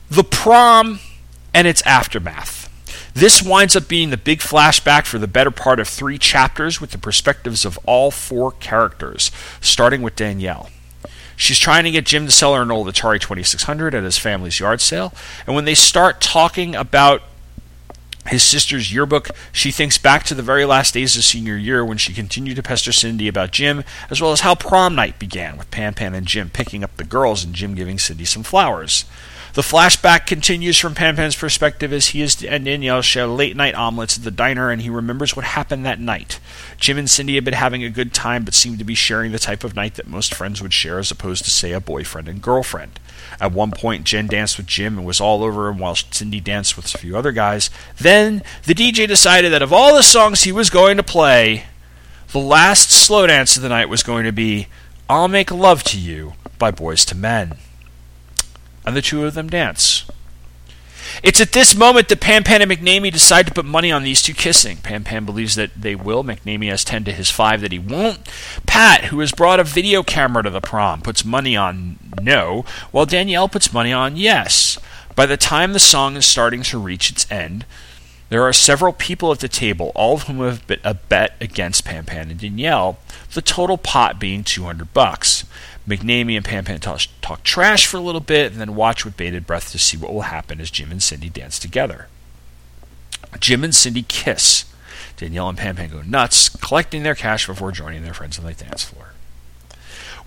The 0.09 0.25
prom 0.25 0.99
and 1.53 1.67
its 1.67 1.81
aftermath. 1.83 2.60
This 3.13 3.43
winds 3.43 3.75
up 3.75 3.87
being 3.87 4.09
the 4.09 4.17
big 4.17 4.39
flashback 4.39 5.05
for 5.05 5.19
the 5.19 5.27
better 5.27 5.51
part 5.51 5.79
of 5.79 5.87
three 5.87 6.17
chapters 6.17 6.79
with 6.79 6.91
the 6.91 6.97
perspectives 6.97 7.65
of 7.65 7.77
all 7.85 8.09
four 8.09 8.51
characters, 8.51 9.31
starting 9.59 10.01
with 10.01 10.15
Danielle. 10.15 10.69
She's 11.35 11.59
trying 11.59 11.83
to 11.85 11.91
get 11.91 12.05
Jim 12.05 12.25
to 12.25 12.31
sell 12.31 12.55
her 12.55 12.61
an 12.61 12.71
old 12.71 12.87
Atari 12.87 13.19
2600 13.19 13.95
at 13.95 14.03
his 14.03 14.17
family's 14.17 14.59
yard 14.59 14.79
sale, 14.79 15.13
and 15.45 15.55
when 15.55 15.65
they 15.65 15.75
start 15.75 16.21
talking 16.21 16.75
about 16.75 17.23
his 18.27 18.43
sister's 18.43 18.93
yearbook, 18.93 19.29
she 19.51 19.71
thinks 19.71 19.97
back 19.97 20.23
to 20.23 20.35
the 20.35 20.43
very 20.43 20.63
last 20.63 20.93
days 20.93 21.17
of 21.17 21.23
senior 21.23 21.57
year 21.57 21.83
when 21.83 21.97
she 21.97 22.13
continued 22.13 22.55
to 22.55 22.63
pester 22.63 22.91
Cindy 22.91 23.27
about 23.27 23.51
Jim, 23.51 23.83
as 24.09 24.21
well 24.21 24.31
as 24.31 24.41
how 24.41 24.53
prom 24.53 24.93
night 24.93 25.17
began 25.17 25.57
with 25.57 25.71
Pan 25.71 25.95
Pan 25.95 26.13
and 26.13 26.27
Jim 26.27 26.49
picking 26.49 26.83
up 26.83 26.95
the 26.97 27.03
girls 27.03 27.43
and 27.43 27.55
Jim 27.55 27.73
giving 27.73 27.97
Cindy 27.97 28.25
some 28.25 28.43
flowers. 28.43 29.05
The 29.53 29.61
flashback 29.61 30.27
continues 30.27 30.77
from 30.77 30.95
Pan 30.95 31.17
Pan's 31.17 31.35
perspective 31.35 31.91
as 31.91 32.07
he 32.07 32.21
is 32.21 32.41
and 32.41 32.63
Danielle 32.63 33.01
share 33.01 33.27
late 33.27 33.57
night 33.57 33.75
omelets 33.75 34.17
at 34.17 34.23
the 34.23 34.31
diner 34.31 34.69
and 34.71 34.81
he 34.81 34.89
remembers 34.89 35.35
what 35.35 35.43
happened 35.43 35.85
that 35.85 35.99
night. 35.99 36.39
Jim 36.77 36.97
and 36.97 37.09
Cindy 37.09 37.35
had 37.35 37.43
been 37.43 37.53
having 37.53 37.83
a 37.83 37.89
good 37.89 38.13
time 38.13 38.45
but 38.45 38.53
seemed 38.53 38.79
to 38.79 38.85
be 38.85 38.95
sharing 38.95 39.33
the 39.33 39.39
type 39.39 39.65
of 39.65 39.75
night 39.75 39.95
that 39.95 40.07
most 40.07 40.33
friends 40.33 40.61
would 40.61 40.71
share 40.71 40.99
as 40.99 41.11
opposed 41.11 41.43
to, 41.43 41.49
say, 41.49 41.73
a 41.73 41.81
boyfriend 41.81 42.29
and 42.29 42.41
girlfriend. 42.41 42.97
At 43.41 43.51
one 43.51 43.71
point, 43.71 44.05
Jen 44.05 44.27
danced 44.27 44.55
with 44.55 44.67
Jim 44.67 44.97
and 44.97 45.05
was 45.05 45.19
all 45.19 45.43
over 45.43 45.67
him 45.67 45.79
while 45.79 45.95
Cindy 45.95 46.39
danced 46.39 46.77
with 46.77 46.85
a 46.95 46.97
few 46.97 47.17
other 47.17 47.33
guys. 47.33 47.69
Then, 47.97 48.43
the 48.63 48.73
DJ 48.73 49.05
decided 49.05 49.51
that 49.51 49.61
of 49.61 49.73
all 49.73 49.93
the 49.93 50.01
songs 50.01 50.43
he 50.43 50.53
was 50.53 50.69
going 50.69 50.95
to 50.95 51.03
play, 51.03 51.65
the 52.31 52.39
last 52.39 52.89
slow 52.89 53.27
dance 53.27 53.57
of 53.57 53.63
the 53.63 53.69
night 53.69 53.89
was 53.89 54.01
going 54.01 54.23
to 54.23 54.31
be 54.31 54.67
I'll 55.09 55.27
Make 55.27 55.51
Love 55.51 55.83
to 55.83 55.99
You 55.99 56.35
by 56.57 56.71
Boyz 56.71 57.13
II 57.13 57.19
Men 57.19 57.57
and 58.85 58.95
the 58.95 59.01
two 59.01 59.25
of 59.25 59.33
them 59.33 59.49
dance. 59.49 60.05
It's 61.23 61.41
at 61.41 61.51
this 61.51 61.75
moment 61.75 62.07
that 62.09 62.21
Pan 62.21 62.43
Pan 62.43 62.61
and 62.61 62.71
McNamee 62.71 63.11
decide 63.11 63.45
to 63.47 63.53
put 63.53 63.65
money 63.65 63.91
on 63.91 64.03
these 64.03 64.21
two 64.21 64.33
kissing. 64.33 64.77
Pan 64.77 65.03
Pan 65.03 65.25
believes 65.25 65.55
that 65.55 65.71
they 65.79 65.93
will. 65.93 66.23
McNamee 66.23 66.69
has 66.69 66.83
10 66.83 67.03
to 67.05 67.11
his 67.11 67.29
5 67.29 67.61
that 67.61 67.71
he 67.71 67.79
won't. 67.79 68.27
Pat, 68.65 69.05
who 69.05 69.19
has 69.19 69.31
brought 69.31 69.59
a 69.59 69.63
video 69.63 70.03
camera 70.03 70.43
to 70.43 70.49
the 70.49 70.61
prom, 70.61 71.01
puts 71.01 71.25
money 71.25 71.55
on 71.55 71.97
no, 72.21 72.65
while 72.91 73.05
Danielle 73.05 73.49
puts 73.49 73.73
money 73.73 73.91
on 73.93 74.17
yes. 74.17 74.79
By 75.15 75.25
the 75.25 75.37
time 75.37 75.73
the 75.73 75.79
song 75.79 76.15
is 76.15 76.25
starting 76.25 76.63
to 76.63 76.79
reach 76.79 77.11
its 77.11 77.29
end, 77.29 77.65
there 78.29 78.43
are 78.43 78.53
several 78.53 78.93
people 78.93 79.31
at 79.33 79.39
the 79.39 79.49
table, 79.49 79.91
all 79.93 80.13
of 80.13 80.23
whom 80.23 80.39
have 80.39 80.65
bet 80.65 80.79
a 80.85 80.93
bet 80.93 81.35
against 81.41 81.83
Pan 81.83 82.05
Pan 82.05 82.31
and 82.31 82.39
Danielle, 82.39 82.97
the 83.33 83.41
total 83.41 83.77
pot 83.77 84.19
being 84.19 84.43
200 84.45 84.93
bucks. 84.93 85.43
McNamee 85.87 86.35
and 86.35 86.45
Pan 86.45 86.63
Pan 86.65 86.79
talk, 86.79 87.01
talk 87.21 87.43
trash 87.43 87.87
for 87.87 87.97
a 87.97 88.01
little 88.01 88.21
bit 88.21 88.51
and 88.51 88.61
then 88.61 88.75
watch 88.75 89.03
with 89.03 89.17
bated 89.17 89.47
breath 89.47 89.71
to 89.71 89.79
see 89.79 89.97
what 89.97 90.13
will 90.13 90.21
happen 90.21 90.61
as 90.61 90.69
Jim 90.69 90.91
and 90.91 91.01
Cindy 91.01 91.29
dance 91.29 91.57
together. 91.57 92.07
Jim 93.39 93.63
and 93.63 93.73
Cindy 93.73 94.03
kiss. 94.03 94.65
Danielle 95.17 95.49
and 95.49 95.57
Pan 95.57 95.75
go 95.89 96.01
nuts, 96.01 96.49
collecting 96.49 97.03
their 97.03 97.15
cash 97.15 97.47
before 97.47 97.71
joining 97.71 98.03
their 98.03 98.13
friends 98.13 98.39
on 98.39 98.45
the 98.45 98.53
dance 98.53 98.83
floor. 98.83 99.10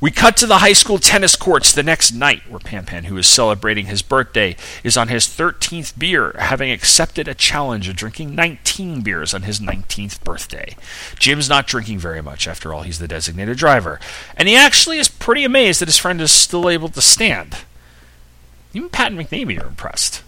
We 0.00 0.10
cut 0.10 0.36
to 0.38 0.46
the 0.46 0.58
high 0.58 0.72
school 0.72 0.98
tennis 0.98 1.36
courts 1.36 1.72
the 1.72 1.82
next 1.82 2.12
night, 2.12 2.42
where 2.48 2.58
Pan 2.58 2.84
Pan, 2.84 3.04
who 3.04 3.16
is 3.16 3.26
celebrating 3.26 3.86
his 3.86 4.02
birthday, 4.02 4.56
is 4.82 4.96
on 4.96 5.08
his 5.08 5.26
13th 5.26 5.98
beer, 5.98 6.34
having 6.38 6.70
accepted 6.70 7.28
a 7.28 7.34
challenge 7.34 7.88
of 7.88 7.96
drinking 7.96 8.34
19 8.34 9.02
beers 9.02 9.32
on 9.32 9.42
his 9.42 9.60
19th 9.60 10.22
birthday. 10.24 10.76
Jim's 11.18 11.48
not 11.48 11.66
drinking 11.66 11.98
very 11.98 12.20
much, 12.20 12.48
after 12.48 12.74
all, 12.74 12.82
he's 12.82 12.98
the 12.98 13.08
designated 13.08 13.56
driver, 13.56 14.00
and 14.36 14.48
he 14.48 14.56
actually 14.56 14.98
is 14.98 15.08
pretty 15.08 15.44
amazed 15.44 15.80
that 15.80 15.88
his 15.88 15.98
friend 15.98 16.20
is 16.20 16.32
still 16.32 16.68
able 16.68 16.88
to 16.88 17.00
stand. 17.00 17.58
Even 18.72 18.90
Pat 18.90 19.12
and 19.12 19.20
McNamee 19.20 19.62
are 19.62 19.68
impressed. 19.68 20.22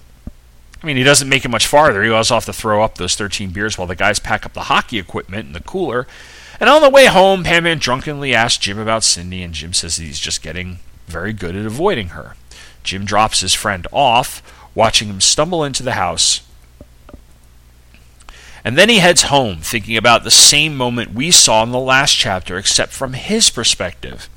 I 0.83 0.87
mean, 0.87 0.97
he 0.97 1.03
doesn't 1.03 1.29
make 1.29 1.45
it 1.45 1.49
much 1.49 1.67
farther. 1.67 2.03
He 2.03 2.11
goes 2.11 2.31
off 2.31 2.45
to 2.45 2.53
throw 2.53 2.83
up 2.83 2.97
those 2.97 3.17
13 3.17 3.51
beers 3.51 3.77
while 3.77 3.89
the 3.89 3.97
guys 3.97 4.21
pack 4.21 4.47
up 4.47 4.53
the 4.53 4.65
hockey 4.65 4.99
equipment 4.99 5.49
in 5.49 5.53
the 5.53 5.61
cooler 5.61 6.07
and 6.61 6.69
on 6.69 6.83
the 6.83 6.91
way 6.91 7.07
home, 7.07 7.45
Pan 7.45 7.65
Pan 7.65 7.79
drunkenly 7.79 8.35
asks 8.35 8.59
Jim 8.59 8.79
about 8.79 9.05
Cindy, 9.05 9.43
and 9.43 9.55
Jim 9.55 9.73
says 9.73 9.97
he's 9.97 10.19
just 10.19 10.43
getting 10.43 10.79
very 11.07 11.33
good 11.33 11.57
at 11.57 11.67
avoiding 11.67 12.09
her. 12.09 12.35
Jim 12.83 13.05
drops 13.05 13.41
his 13.41 13.55
friend 13.55 13.87
off, 13.93 14.43
watching 14.75 15.09
him 15.09 15.21
stumble 15.21 15.65
into 15.65 15.83
the 15.83 15.93
house. 15.93 16.41
And 18.65 18.77
then 18.77 18.89
he 18.89 18.99
heads 18.99 19.25
home, 19.25 19.59
thinking 19.59 19.97
about 19.97 20.25
the 20.25 20.31
same 20.31 20.77
moment 20.77 21.15
we 21.15 21.31
saw 21.31 21.63
in 21.63 21.71
the 21.71 21.79
last 21.79 22.15
chapter, 22.17 22.59
except 22.59 22.93
from 22.93 23.13
his 23.13 23.49
perspective. 23.49 24.29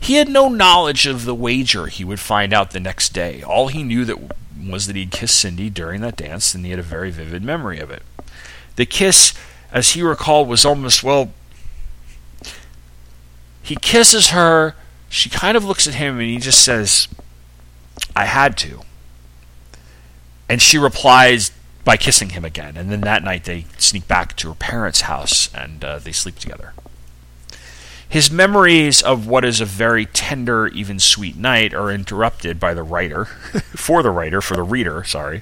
He 0.00 0.14
had 0.14 0.28
no 0.28 0.48
knowledge 0.48 1.06
of 1.06 1.24
the 1.24 1.34
wager 1.34 1.86
he 1.86 2.04
would 2.04 2.18
find 2.18 2.52
out 2.52 2.72
the 2.72 2.80
next 2.80 3.10
day. 3.10 3.42
All 3.42 3.68
he 3.68 3.84
knew 3.84 4.04
that 4.04 4.18
was 4.60 4.86
that 4.86 4.96
he'd 4.96 5.12
kissed 5.12 5.38
Cindy 5.38 5.70
during 5.70 6.00
that 6.00 6.16
dance, 6.16 6.54
and 6.54 6.64
he 6.64 6.70
had 6.70 6.80
a 6.80 6.84
very 6.84 7.10
vivid 7.10 7.44
memory 7.44 7.78
of 7.78 7.90
it. 7.90 8.02
The 8.76 8.86
kiss, 8.86 9.32
as 9.70 9.90
he 9.90 10.02
recalled, 10.02 10.48
was 10.48 10.64
almost, 10.64 11.02
well, 11.04 11.30
he 13.62 13.76
kisses 13.76 14.30
her. 14.30 14.74
She 15.08 15.30
kind 15.30 15.56
of 15.56 15.64
looks 15.64 15.86
at 15.86 15.94
him 15.94 16.18
and 16.18 16.28
he 16.28 16.38
just 16.38 16.64
says, 16.64 17.08
I 18.16 18.24
had 18.24 18.56
to. 18.58 18.80
And 20.48 20.60
she 20.60 20.78
replies 20.78 21.52
by 21.84 21.96
kissing 21.96 22.30
him 22.30 22.44
again. 22.44 22.76
And 22.76 22.90
then 22.90 23.02
that 23.02 23.22
night 23.22 23.44
they 23.44 23.66
sneak 23.78 24.08
back 24.08 24.36
to 24.36 24.48
her 24.48 24.54
parents' 24.54 25.02
house 25.02 25.52
and 25.54 25.84
uh, 25.84 25.98
they 25.98 26.12
sleep 26.12 26.38
together. 26.38 26.72
His 28.08 28.30
memories 28.30 29.02
of 29.02 29.26
what 29.26 29.44
is 29.44 29.60
a 29.60 29.64
very 29.64 30.04
tender, 30.04 30.68
even 30.68 30.98
sweet 30.98 31.34
night 31.34 31.72
are 31.72 31.90
interrupted 31.90 32.60
by 32.60 32.74
the 32.74 32.82
writer, 32.82 33.24
for 33.74 34.02
the 34.02 34.10
writer, 34.10 34.42
for 34.42 34.54
the 34.54 34.62
reader, 34.62 35.02
sorry, 35.04 35.40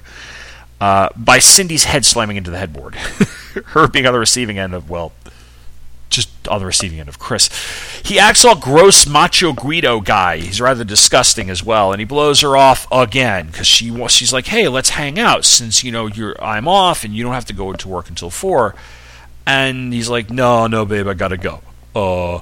uh, 0.79 1.09
by 1.17 1.39
Cindy's 1.39 1.83
head 1.83 2.05
slamming 2.05 2.37
into 2.37 2.49
the 2.49 2.57
headboard. 2.57 2.95
Her 3.65 3.89
being 3.89 4.07
on 4.07 4.13
the 4.13 4.19
receiving 4.19 4.57
end 4.57 4.73
of, 4.73 4.89
well, 4.89 5.11
just 6.11 6.29
on 6.47 6.59
the 6.59 6.65
receiving 6.65 6.99
end 6.99 7.09
of 7.09 7.17
Chris. 7.17 7.49
He 8.03 8.19
acts 8.19 8.45
all 8.45 8.55
gross 8.55 9.07
macho 9.07 9.53
Guido 9.53 10.01
guy. 10.01 10.37
He's 10.37 10.61
rather 10.61 10.83
disgusting 10.83 11.49
as 11.49 11.63
well, 11.63 11.91
and 11.91 11.99
he 11.99 12.05
blows 12.05 12.41
her 12.41 12.55
off 12.55 12.87
again 12.91 13.47
because 13.47 13.65
she 13.65 14.07
she's 14.07 14.31
like, 14.31 14.47
"Hey, 14.47 14.67
let's 14.67 14.91
hang 14.91 15.17
out 15.17 15.45
since 15.45 15.83
you 15.83 15.91
know 15.91 16.05
you're 16.05 16.35
I'm 16.43 16.67
off 16.67 17.03
and 17.03 17.15
you 17.15 17.23
don't 17.23 17.33
have 17.33 17.45
to 17.45 17.53
go 17.53 17.71
into 17.71 17.87
work 17.87 18.09
until 18.09 18.29
four. 18.29 18.75
And 19.47 19.91
he's 19.91 20.09
like, 20.09 20.29
"No, 20.29 20.67
no, 20.67 20.85
babe, 20.85 21.07
I 21.07 21.15
gotta 21.15 21.37
go." 21.37 21.61
Uh, 21.95 22.41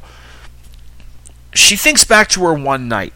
she 1.53 1.75
thinks 1.77 2.03
back 2.03 2.27
to 2.29 2.43
her 2.43 2.53
one 2.53 2.87
night 2.87 3.13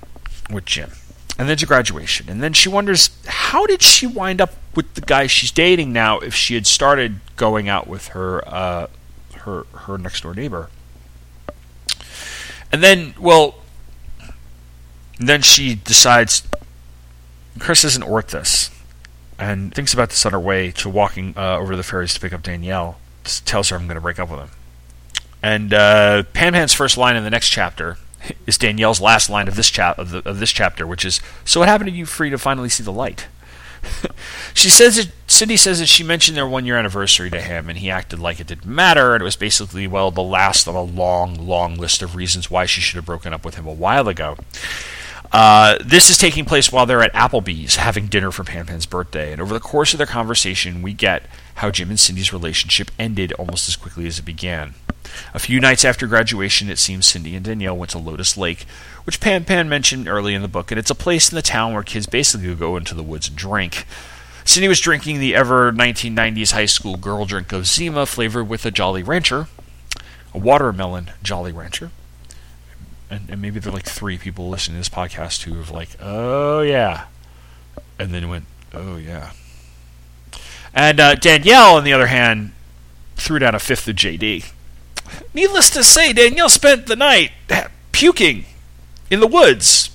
with 0.49 0.65
Jim, 0.65 0.91
and 1.38 1.49
then 1.49 1.57
to 1.57 1.65
graduation, 1.65 2.30
and 2.30 2.41
then 2.41 2.53
she 2.53 2.69
wonders 2.69 3.09
how 3.25 3.65
did 3.65 3.81
she 3.81 4.07
wind 4.07 4.39
up 4.39 4.53
with 4.75 4.93
the 4.93 5.01
guy 5.01 5.27
she's 5.27 5.51
dating 5.51 5.93
now 5.93 6.19
if 6.19 6.34
she 6.34 6.55
had 6.55 6.65
started 6.65 7.19
going 7.35 7.67
out 7.67 7.88
with 7.88 8.09
her 8.09 8.47
uh, 8.47 8.88
her 9.44 9.64
her 9.74 9.98
next 9.98 10.22
door 10.22 10.34
neighbor. 10.34 10.70
And 12.72 12.82
then, 12.84 13.14
well, 13.20 13.56
then 15.20 15.41
she 15.41 15.76
decides 15.76 16.44
Chris 17.60 17.84
isn't 17.84 18.07
worth 18.07 18.30
this, 18.30 18.72
and 19.38 19.74
thinks 19.74 19.94
about 19.94 20.10
this 20.10 20.26
on 20.26 20.32
her 20.32 20.40
way 20.40 20.72
to 20.72 20.90
walking 20.90 21.34
uh, 21.38 21.57
over 21.57 21.74
to 21.74 21.78
the 21.78 21.84
ferries 21.84 22.14
to 22.15 22.20
pick 22.20 22.34
up 22.34 22.41
Danielle. 22.41 22.98
Tells 23.24 23.70
her 23.70 23.78
I'm 23.78 23.86
going 23.86 23.95
to 23.95 24.02
break 24.02 24.20
up 24.20 24.30
with 24.30 24.40
him. 24.40 24.49
And 25.41 25.74
uh, 25.74 26.24
Pan 26.34 26.53
Pan's 26.53 26.74
first 26.74 26.98
line 26.98 27.15
in 27.15 27.24
the 27.24 27.30
next 27.30 27.49
chapter 27.49 27.98
is 28.48 28.57
Danielle's 28.57 28.99
last 28.99 29.30
line 29.30 29.48
of 29.48 29.56
this 29.56 29.70
chap 29.70 29.99
of, 29.99 30.14
of 30.14 30.40
this 30.40 30.52
chapter, 30.52 30.88
which 30.88 31.06
is, 31.06 31.22
"So 31.45 31.60
what 31.60 31.70
happened 31.70 31.90
to 31.90 31.95
you 31.95 32.06
free 32.06 32.30
to 32.30 32.38
finally 32.38 32.70
see 32.70 32.84
the 32.84 32.91
light?" 32.91 33.28
she 34.53 34.70
says 34.70 34.95
that 34.95 35.10
Cindy 35.34 35.57
says 35.57 35.80
that 35.80 35.88
she 35.88 36.03
mentioned 36.03 36.38
their 36.38 36.47
one 36.47 36.65
year 36.65 36.77
anniversary 36.77 37.30
to 37.31 37.41
him, 37.41 37.68
and 37.68 37.80
he 37.80 37.89
acted 37.89 38.19
like 38.19 38.39
it 38.39 38.47
didn't 38.47 38.68
matter, 38.68 39.14
and 39.14 39.22
it 39.22 39.26
was 39.26 39.35
basically 39.35 39.88
well 39.88 40.11
the 40.11 40.22
last 40.22 40.68
of 40.68 40.76
a 40.76 40.81
long, 40.81 41.35
long 41.35 41.76
list 41.76 42.01
of 42.01 42.15
reasons 42.15 42.51
why 42.51 42.65
she 42.65 42.81
should 42.81 42.97
have 42.97 43.05
broken 43.05 43.34
up 43.34 43.43
with 43.43 43.55
him 43.55 43.65
a 43.65 43.73
while 43.73 44.07
ago. 44.07 44.38
Uh, 45.31 45.80
this 45.84 46.11
is 46.11 46.19
taking 46.19 46.45
place 46.45 46.72
while 46.72 46.85
they're 46.85 47.01
at 47.01 47.11
Applebee's 47.14 47.77
having 47.77 48.05
dinner 48.05 48.30
for 48.30 48.43
Pan 48.43 48.68
Pan's 48.68 48.85
birthday, 48.85 49.31
and 49.31 49.41
over 49.41 49.53
the 49.53 49.60
course 49.60 49.93
of 49.93 49.97
their 49.97 50.05
conversation, 50.05 50.84
we 50.84 50.93
get 50.93 51.23
how 51.55 51.72
Jim 51.72 51.89
and 51.89 51.99
Cindy's 51.99 52.31
relationship 52.31 52.91
ended 52.99 53.34
almost 53.34 53.68
as 53.68 53.76
quickly 53.76 54.05
as 54.05 54.19
it 54.19 54.26
began. 54.26 54.76
A 55.34 55.39
few 55.39 55.60
nights 55.60 55.84
after 55.84 56.05
graduation, 56.05 56.69
it 56.69 56.77
seems 56.77 57.07
Cindy 57.07 57.35
and 57.35 57.43
Danielle 57.43 57.76
went 57.76 57.89
to 57.91 57.97
Lotus 57.97 58.38
Lake, 58.38 58.65
which 59.05 59.19
Pan 59.19 59.45
Pan 59.45 59.68
mentioned 59.68 60.07
early 60.07 60.35
in 60.35 60.43
the 60.43 60.47
book, 60.47 60.72
and 60.72 60.77
it's 60.77 60.91
a 60.91 60.95
place 60.95 61.31
in 61.31 61.35
the 61.35 61.41
town 61.41 61.73
where 61.73 61.81
kids 61.81 62.05
basically 62.05 62.53
go 62.53 62.77
into 62.77 62.93
the 62.93 63.01
woods 63.01 63.27
and 63.27 63.35
drink. 63.35 63.88
Cindy 64.45 64.68
was 64.68 64.80
drinking 64.80 65.20
the 65.20 65.36
ever 65.36 65.72
1990s 65.72 66.52
high 66.52 66.65
school 66.65 66.98
girl 66.98 67.26
drink 67.26 67.52
of 67.52 67.65
Zima 67.65 68.06
flavored 68.06 68.49
with 68.49 68.65
a 68.65 68.72
Jolly 68.72 69.03
Rancher, 69.03 69.48
a 70.34 70.38
watermelon 70.38 71.11
Jolly 71.22 71.52
Rancher. 71.52 71.91
And, 73.10 73.30
and 73.30 73.41
maybe 73.41 73.60
there 73.60 73.72
are 73.72 73.76
like 73.76 73.86
three 73.86 74.18
people 74.18 74.49
listening 74.49 74.76
to 74.76 74.80
this 74.80 74.90
podcast 74.90 75.44
who 75.44 75.56
have 75.56 75.72
like, 75.72 75.90
oh 76.02 76.61
yeah, 76.61 77.06
and 77.99 78.14
then 78.14 78.28
went, 78.30 78.45
oh 78.74 78.98
yeah. 78.98 79.32
And 80.74 80.99
uh, 80.99 81.15
Danielle, 81.15 81.76
on 81.76 81.84
the 81.84 81.94
other 81.94 82.07
hand, 82.07 82.52
threw 83.15 83.40
down 83.40 83.53
a 83.56 83.60
fifth 83.60 83.88
of 83.88 83.95
JD. 83.95 84.52
Needless 85.34 85.70
to 85.72 85.84
say, 85.84 86.14
Danielle 86.14 86.49
spent 86.49 86.88
the 86.88 86.95
night 86.95 87.32
puking 87.91 88.45
in 89.10 89.20
the 89.20 89.28
woods. 89.28 89.93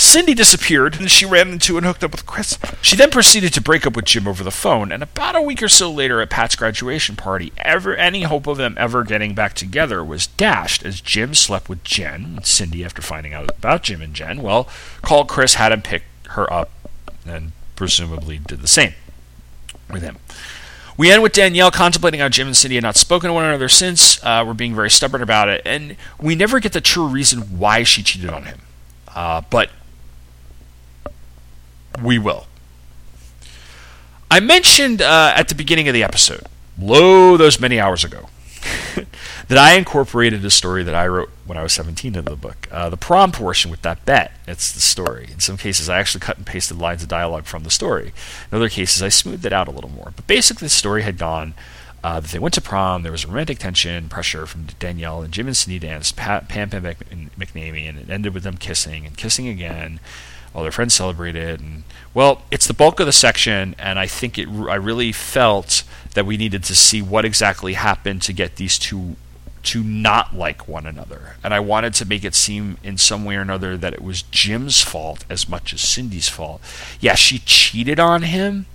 Cindy 0.00 0.32
disappeared, 0.32 1.00
and 1.00 1.10
she 1.10 1.26
ran 1.26 1.48
into 1.48 1.76
and 1.76 1.84
hooked 1.84 2.04
up 2.04 2.12
with 2.12 2.24
Chris. 2.24 2.56
She 2.80 2.94
then 2.94 3.10
proceeded 3.10 3.52
to 3.52 3.60
break 3.60 3.84
up 3.84 3.96
with 3.96 4.04
Jim 4.04 4.28
over 4.28 4.44
the 4.44 4.52
phone, 4.52 4.92
and 4.92 5.02
about 5.02 5.34
a 5.34 5.42
week 5.42 5.60
or 5.60 5.68
so 5.68 5.90
later 5.90 6.20
at 6.20 6.30
Pat's 6.30 6.54
graduation 6.54 7.16
party, 7.16 7.52
ever 7.58 7.96
any 7.96 8.22
hope 8.22 8.46
of 8.46 8.58
them 8.58 8.76
ever 8.78 9.02
getting 9.02 9.34
back 9.34 9.54
together 9.54 10.04
was 10.04 10.28
dashed 10.28 10.84
as 10.84 11.00
Jim 11.00 11.34
slept 11.34 11.68
with 11.68 11.82
Jen. 11.82 12.38
Cindy, 12.44 12.84
after 12.84 13.02
finding 13.02 13.34
out 13.34 13.50
about 13.50 13.82
Jim 13.82 14.00
and 14.00 14.14
Jen, 14.14 14.40
well, 14.40 14.68
called 15.02 15.28
Chris, 15.28 15.54
had 15.54 15.72
him 15.72 15.82
pick 15.82 16.04
her 16.28 16.50
up, 16.52 16.70
and 17.26 17.50
presumably 17.74 18.38
did 18.38 18.60
the 18.60 18.68
same 18.68 18.94
with 19.90 20.02
him. 20.02 20.18
We 20.96 21.10
end 21.10 21.24
with 21.24 21.32
Danielle 21.32 21.72
contemplating 21.72 22.20
how 22.20 22.28
Jim 22.28 22.46
and 22.46 22.56
Cindy 22.56 22.76
had 22.76 22.84
not 22.84 22.96
spoken 22.96 23.28
to 23.28 23.34
one 23.34 23.44
another 23.44 23.68
since. 23.68 24.22
Uh, 24.24 24.44
we're 24.46 24.54
being 24.54 24.76
very 24.76 24.90
stubborn 24.90 25.22
about 25.22 25.48
it, 25.48 25.60
and 25.64 25.96
we 26.20 26.36
never 26.36 26.60
get 26.60 26.72
the 26.72 26.80
true 26.80 27.08
reason 27.08 27.58
why 27.58 27.82
she 27.82 28.04
cheated 28.04 28.30
on 28.30 28.44
him. 28.44 28.60
Uh, 29.12 29.42
but 29.50 29.70
we 32.02 32.18
will. 32.18 32.46
I 34.30 34.40
mentioned 34.40 35.00
uh, 35.00 35.32
at 35.34 35.48
the 35.48 35.54
beginning 35.54 35.88
of 35.88 35.94
the 35.94 36.02
episode, 36.02 36.44
lo, 36.78 37.36
those 37.36 37.58
many 37.58 37.80
hours 37.80 38.04
ago, 38.04 38.28
that 39.48 39.58
I 39.58 39.74
incorporated 39.74 40.44
a 40.44 40.50
story 40.50 40.82
that 40.82 40.94
I 40.94 41.06
wrote 41.06 41.30
when 41.46 41.56
I 41.56 41.62
was 41.62 41.72
17 41.72 42.14
into 42.14 42.30
the 42.30 42.36
book. 42.36 42.68
Uh, 42.70 42.90
the 42.90 42.96
prom 42.96 43.32
portion 43.32 43.70
with 43.70 43.82
that 43.82 44.04
bet, 44.04 44.32
it's 44.46 44.72
the 44.72 44.80
story. 44.80 45.28
In 45.32 45.40
some 45.40 45.56
cases, 45.56 45.88
I 45.88 45.98
actually 45.98 46.20
cut 46.20 46.36
and 46.36 46.44
pasted 46.46 46.78
lines 46.78 47.02
of 47.02 47.08
dialogue 47.08 47.46
from 47.46 47.64
the 47.64 47.70
story. 47.70 48.12
In 48.50 48.56
other 48.56 48.68
cases, 48.68 49.02
I 49.02 49.08
smoothed 49.08 49.46
it 49.46 49.52
out 49.52 49.68
a 49.68 49.70
little 49.70 49.90
more. 49.90 50.12
But 50.14 50.26
basically, 50.26 50.66
the 50.66 50.70
story 50.70 51.02
had 51.02 51.16
gone 51.16 51.54
uh, 52.04 52.20
that 52.20 52.30
they 52.30 52.38
went 52.38 52.54
to 52.54 52.60
prom, 52.60 53.02
there 53.02 53.12
was 53.12 53.26
romantic 53.26 53.58
tension, 53.58 54.08
pressure 54.08 54.46
from 54.46 54.66
Danielle, 54.78 55.22
and 55.22 55.32
Jim 55.32 55.46
and 55.46 55.56
Cindy 55.56 55.78
danced, 55.78 56.16
Pan 56.16 56.46
Pan 56.48 56.70
and 56.72 57.34
McNamee, 57.36 57.88
and 57.88 57.98
it 57.98 58.10
ended 58.10 58.34
with 58.34 58.44
them 58.44 58.56
kissing 58.56 59.04
and 59.04 59.16
kissing 59.16 59.48
again. 59.48 59.98
All 60.54 60.62
their 60.62 60.72
friends 60.72 60.94
celebrated, 60.94 61.60
and 61.60 61.84
well, 62.14 62.42
it's 62.50 62.66
the 62.66 62.74
bulk 62.74 63.00
of 63.00 63.06
the 63.06 63.12
section, 63.12 63.74
and 63.78 63.98
I 63.98 64.06
think 64.06 64.38
it. 64.38 64.48
I 64.48 64.74
really 64.74 65.12
felt 65.12 65.84
that 66.14 66.26
we 66.26 66.36
needed 66.36 66.64
to 66.64 66.74
see 66.74 67.02
what 67.02 67.24
exactly 67.24 67.74
happened 67.74 68.22
to 68.22 68.32
get 68.32 68.56
these 68.56 68.78
two 68.78 69.16
to 69.64 69.82
not 69.82 70.34
like 70.34 70.66
one 70.66 70.86
another. 70.86 71.36
And 71.44 71.52
I 71.52 71.60
wanted 71.60 71.92
to 71.94 72.06
make 72.06 72.24
it 72.24 72.34
seem 72.34 72.78
in 72.82 72.96
some 72.96 73.24
way 73.24 73.36
or 73.36 73.42
another 73.42 73.76
that 73.76 73.92
it 73.92 74.02
was 74.02 74.22
Jim's 74.22 74.82
fault 74.82 75.24
as 75.28 75.48
much 75.48 75.74
as 75.74 75.80
Cindy's 75.80 76.28
fault. 76.28 76.62
Yeah, 77.00 77.14
she 77.14 77.40
cheated 77.40 78.00
on 78.00 78.22
him 78.22 78.66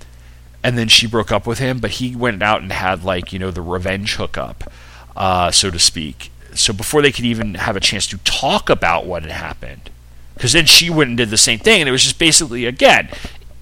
and 0.63 0.77
then 0.77 0.87
she 0.87 1.07
broke 1.07 1.31
up 1.31 1.45
with 1.45 1.59
him, 1.59 1.79
but 1.79 1.91
he 1.91 2.15
went 2.15 2.41
out 2.41 2.61
and 2.61 2.71
had 2.71 3.03
like, 3.03 3.33
you 3.33 3.39
know, 3.39 3.51
the 3.51 3.61
revenge 3.61 4.15
hookup, 4.15 4.71
uh, 5.15 5.51
so 5.51 5.69
to 5.69 5.79
speak. 5.79 6.31
So 6.53 6.71
before 6.71 7.01
they 7.01 7.11
could 7.11 7.25
even 7.25 7.55
have 7.55 7.75
a 7.75 7.81
chance 7.81 8.07
to 8.07 8.17
talk 8.19 8.69
about 8.69 9.05
what 9.05 9.23
had 9.23 9.31
happened, 9.31 9.89
because 10.33 10.53
then 10.53 10.65
she 10.65 10.89
went 10.89 11.09
and 11.09 11.17
did 11.17 11.29
the 11.29 11.37
same 11.37 11.59
thing, 11.59 11.81
and 11.81 11.89
it 11.89 11.91
was 11.91 12.03
just 12.03 12.19
basically 12.19 12.65
again, 12.65 13.09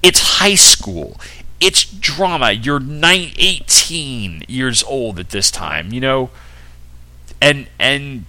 it's 0.01 0.39
high 0.39 0.55
school 0.55 1.17
it's 1.61 1.85
drama. 1.85 2.51
You're 2.51 2.79
nine, 2.79 3.31
18 3.37 4.45
years 4.47 4.83
old 4.83 5.19
at 5.19 5.29
this 5.29 5.51
time, 5.51 5.93
you 5.93 6.01
know, 6.01 6.31
and 7.39 7.67
and 7.79 8.25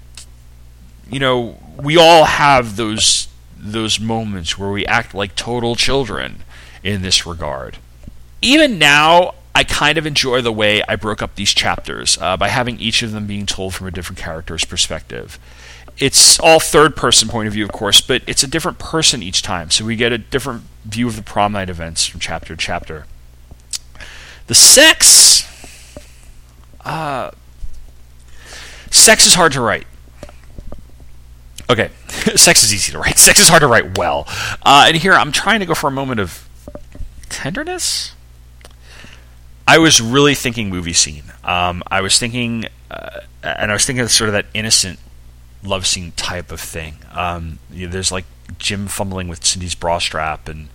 you 1.10 1.18
know 1.18 1.58
we 1.82 1.96
all 1.96 2.26
have 2.26 2.76
those 2.76 3.28
those 3.56 3.98
moments 3.98 4.58
where 4.58 4.70
we 4.70 4.84
act 4.86 5.14
like 5.14 5.34
total 5.34 5.74
children 5.74 6.44
in 6.84 7.00
this 7.02 7.24
regard. 7.24 7.78
Even 8.42 8.78
now, 8.78 9.34
I 9.54 9.64
kind 9.64 9.96
of 9.96 10.06
enjoy 10.06 10.42
the 10.42 10.52
way 10.52 10.82
I 10.86 10.96
broke 10.96 11.22
up 11.22 11.36
these 11.36 11.54
chapters 11.54 12.18
uh, 12.20 12.36
by 12.36 12.48
having 12.48 12.78
each 12.80 13.02
of 13.02 13.12
them 13.12 13.26
being 13.26 13.46
told 13.46 13.74
from 13.74 13.86
a 13.86 13.90
different 13.90 14.18
character's 14.18 14.64
perspective. 14.64 15.38
It's 15.98 16.40
all 16.40 16.58
third 16.58 16.96
person 16.96 17.28
point 17.28 17.46
of 17.46 17.52
view, 17.52 17.64
of 17.64 17.72
course, 17.72 18.00
but 18.00 18.22
it's 18.26 18.42
a 18.42 18.46
different 18.46 18.78
person 18.78 19.22
each 19.22 19.42
time, 19.42 19.70
so 19.70 19.84
we 19.84 19.96
get 19.96 20.12
a 20.12 20.18
different 20.18 20.62
view 20.84 21.06
of 21.06 21.16
the 21.16 21.22
prom 21.22 21.52
night 21.52 21.68
events 21.68 22.06
from 22.06 22.20
chapter 22.20 22.56
to 22.56 22.56
chapter. 22.56 23.06
The 24.46 24.54
sex. 24.54 25.46
Uh, 26.84 27.30
sex 28.90 29.26
is 29.26 29.34
hard 29.34 29.52
to 29.52 29.60
write. 29.60 29.86
Okay, 31.70 31.90
sex 32.36 32.64
is 32.64 32.74
easy 32.74 32.92
to 32.92 32.98
write. 32.98 33.18
Sex 33.18 33.40
is 33.40 33.48
hard 33.48 33.60
to 33.60 33.68
write 33.68 33.96
well. 33.96 34.24
Uh, 34.62 34.86
and 34.88 34.96
here 34.96 35.12
I'm 35.12 35.32
trying 35.32 35.60
to 35.60 35.66
go 35.66 35.74
for 35.74 35.86
a 35.86 35.92
moment 35.92 36.20
of 36.20 36.48
tenderness. 37.28 38.14
I 39.66 39.78
was 39.78 40.00
really 40.00 40.34
thinking 40.34 40.68
movie 40.68 40.92
scene. 40.92 41.24
Um, 41.44 41.82
I 41.86 42.00
was 42.00 42.18
thinking, 42.18 42.66
uh, 42.90 43.20
and 43.42 43.70
I 43.70 43.74
was 43.74 43.86
thinking 43.86 44.02
of 44.02 44.10
sort 44.10 44.28
of 44.28 44.34
that 44.34 44.46
innocent 44.54 44.98
love 45.62 45.86
scene 45.86 46.12
type 46.16 46.50
of 46.50 46.60
thing. 46.60 46.96
Um, 47.12 47.58
you 47.70 47.86
know, 47.86 47.92
there's 47.92 48.12
like 48.12 48.24
Jim 48.58 48.86
fumbling 48.86 49.28
with 49.28 49.44
Cindy's 49.44 49.74
bra 49.74 49.98
strap 49.98 50.48
and 50.48 50.68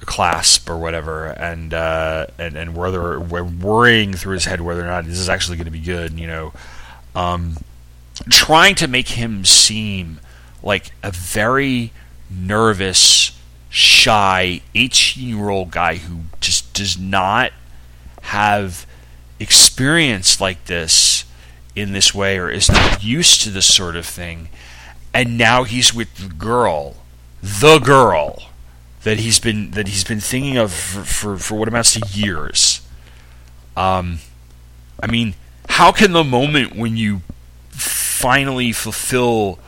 clasp 0.00 0.70
or 0.70 0.76
whatever, 0.78 1.26
and 1.26 1.74
uh, 1.74 2.26
and 2.38 2.56
and 2.56 2.76
whether 2.76 3.18
we're 3.18 3.42
worrying 3.42 4.14
through 4.14 4.34
his 4.34 4.44
head 4.44 4.60
whether 4.60 4.82
or 4.82 4.86
not 4.86 5.04
this 5.04 5.18
is 5.18 5.28
actually 5.28 5.56
going 5.56 5.66
to 5.66 5.70
be 5.70 5.80
good, 5.80 6.18
you 6.18 6.26
know, 6.26 6.52
um, 7.14 7.56
trying 8.30 8.74
to 8.76 8.88
make 8.88 9.08
him 9.08 9.44
seem 9.44 10.20
like 10.62 10.92
a 11.02 11.10
very 11.10 11.92
nervous, 12.30 13.38
shy, 13.68 14.60
eighteen-year-old 14.74 15.70
guy 15.70 15.96
who 15.96 16.20
just 16.40 16.72
does 16.72 16.98
not 16.98 17.52
have 18.22 18.86
experience 19.38 20.40
like 20.40 20.64
this 20.64 20.92
in 21.76 21.92
this 21.92 22.14
way 22.14 22.38
or 22.38 22.50
is 22.50 22.70
not 22.70 23.04
used 23.04 23.42
to 23.42 23.50
this 23.50 23.72
sort 23.72 23.94
of 23.94 24.06
thing, 24.06 24.48
and 25.14 25.38
now 25.38 25.62
he's 25.64 25.94
with 25.94 26.12
the 26.16 26.34
girl, 26.34 26.96
the 27.42 27.78
girl 27.78 28.42
that 29.02 29.20
he's 29.20 29.38
been 29.38 29.70
that 29.72 29.86
he's 29.86 30.02
been 30.02 30.18
thinking 30.18 30.56
of 30.56 30.72
for 30.72 31.04
for, 31.04 31.38
for 31.38 31.54
what 31.54 31.68
amounts 31.68 31.94
to 31.94 32.04
years. 32.08 32.80
Um, 33.76 34.18
I 35.00 35.06
mean, 35.06 35.34
how 35.68 35.92
can 35.92 36.12
the 36.12 36.24
moment 36.24 36.74
when 36.74 36.96
you 36.96 37.20
finally 37.70 38.72
fulfill 38.72 39.58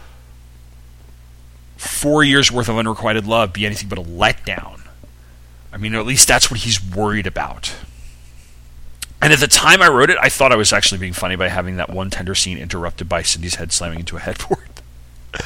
four 1.76 2.24
years 2.24 2.50
worth 2.50 2.68
of 2.68 2.78
unrequited 2.78 3.26
love 3.26 3.52
be 3.52 3.66
anything 3.66 3.88
but 3.88 3.98
a 3.98 4.02
letdown? 4.02 4.80
I 5.72 5.76
mean, 5.76 5.94
at 5.94 6.06
least 6.06 6.26
that's 6.26 6.50
what 6.50 6.60
he's 6.60 6.82
worried 6.82 7.26
about. 7.26 7.74
And 9.20 9.32
at 9.32 9.40
the 9.40 9.48
time 9.48 9.82
I 9.82 9.88
wrote 9.88 10.10
it, 10.10 10.18
I 10.20 10.28
thought 10.28 10.52
I 10.52 10.56
was 10.56 10.72
actually 10.72 10.98
being 10.98 11.12
funny 11.12 11.34
by 11.34 11.48
having 11.48 11.76
that 11.76 11.90
one 11.90 12.10
tender 12.10 12.34
scene 12.34 12.56
interrupted 12.56 13.08
by 13.08 13.22
Cindy's 13.22 13.56
head 13.56 13.72
slamming 13.72 14.00
into 14.00 14.16
a 14.16 14.20
headboard. 14.20 14.60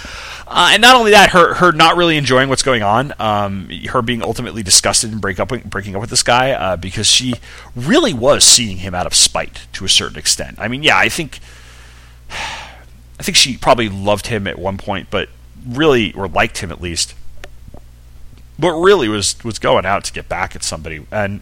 Uh, 0.54 0.72
and 0.72 0.82
not 0.82 0.94
only 0.94 1.12
that, 1.12 1.30
her 1.30 1.54
her 1.54 1.72
not 1.72 1.96
really 1.96 2.18
enjoying 2.18 2.50
what's 2.50 2.62
going 2.62 2.82
on, 2.82 3.14
um, 3.18 3.70
her 3.88 4.02
being 4.02 4.22
ultimately 4.22 4.62
disgusted 4.62 5.10
and 5.10 5.18
break 5.18 5.40
up 5.40 5.48
breaking 5.48 5.94
up 5.94 6.00
with 6.02 6.10
this 6.10 6.22
guy 6.22 6.50
uh, 6.50 6.76
because 6.76 7.06
she 7.06 7.32
really 7.74 8.12
was 8.12 8.44
seeing 8.44 8.76
him 8.76 8.94
out 8.94 9.06
of 9.06 9.14
spite 9.14 9.66
to 9.72 9.86
a 9.86 9.88
certain 9.88 10.18
extent. 10.18 10.58
I 10.58 10.68
mean, 10.68 10.82
yeah, 10.82 10.98
I 10.98 11.08
think 11.08 11.40
I 12.30 13.22
think 13.22 13.34
she 13.36 13.56
probably 13.56 13.88
loved 13.88 14.26
him 14.26 14.46
at 14.46 14.58
one 14.58 14.76
point, 14.76 15.08
but 15.10 15.30
really, 15.66 16.12
or 16.12 16.28
liked 16.28 16.58
him 16.58 16.70
at 16.70 16.82
least, 16.82 17.14
but 18.58 18.72
really 18.72 19.08
was 19.08 19.42
was 19.42 19.58
going 19.58 19.86
out 19.86 20.04
to 20.04 20.12
get 20.12 20.28
back 20.28 20.54
at 20.54 20.62
somebody. 20.62 21.06
And 21.10 21.40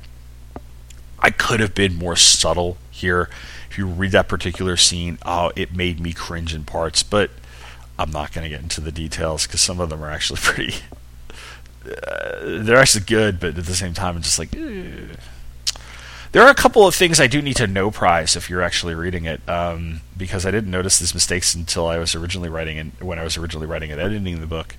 I 1.21 1.31
could 1.31 1.61
have 1.61 1.75
been 1.75 1.97
more 1.97 2.17
subtle 2.17 2.79
here. 2.91 3.29
If 3.71 3.79
you 3.79 3.87
read 3.87 4.13
that 4.13 4.29
particular 4.29 4.77
scene, 4.77 5.19
oh, 5.25 5.53
it 5.55 5.75
made 5.75 6.01
me 6.01 6.13
cringe 6.13 6.55
in 6.55 6.65
parts, 6.65 7.03
but 7.03 7.31
I'm 7.99 8.11
not 8.11 8.33
going 8.33 8.45
to 8.45 8.49
get 8.49 8.63
into 8.63 8.81
the 8.81 8.91
details 8.91 9.47
because 9.47 9.61
some 9.61 9.81
of 9.81 9.91
them 9.91 10.03
are 10.03 10.11
actually 10.11 10.41
pretty. 10.43 10.75
Uh, 11.85 12.61
they're 12.63 12.77
actually 12.77 13.05
good, 13.05 13.39
but 13.39 13.57
at 13.57 13.67
the 13.67 13.75
same 13.75 13.95
time, 13.95 14.17
it's 14.17 14.27
just 14.27 14.39
like. 14.39 14.57
Ugh. 14.57 15.17
There 16.33 16.45
are 16.45 16.51
a 16.51 16.55
couple 16.55 16.87
of 16.87 16.95
things 16.95 17.19
I 17.19 17.27
do 17.27 17.43
need 17.43 17.57
to 17.57 17.67
know 17.67 17.91
prize 17.91 18.37
if 18.37 18.49
you're 18.49 18.63
actually 18.63 18.95
reading 18.95 19.25
it, 19.25 19.41
um, 19.49 20.01
because 20.17 20.47
I 20.47 20.53
didn't 20.53 20.71
notice 20.71 21.01
these 21.01 21.13
mistakes 21.13 21.57
until 21.57 21.89
I 21.89 21.99
was 21.99 22.15
originally 22.15 22.49
writing 22.49 22.77
it 22.77 23.03
when 23.03 23.19
I 23.19 23.25
was 23.25 23.37
originally 23.37 23.67
writing 23.67 23.91
and 23.91 24.01
editing 24.01 24.41
the 24.41 24.47
book. 24.47 24.77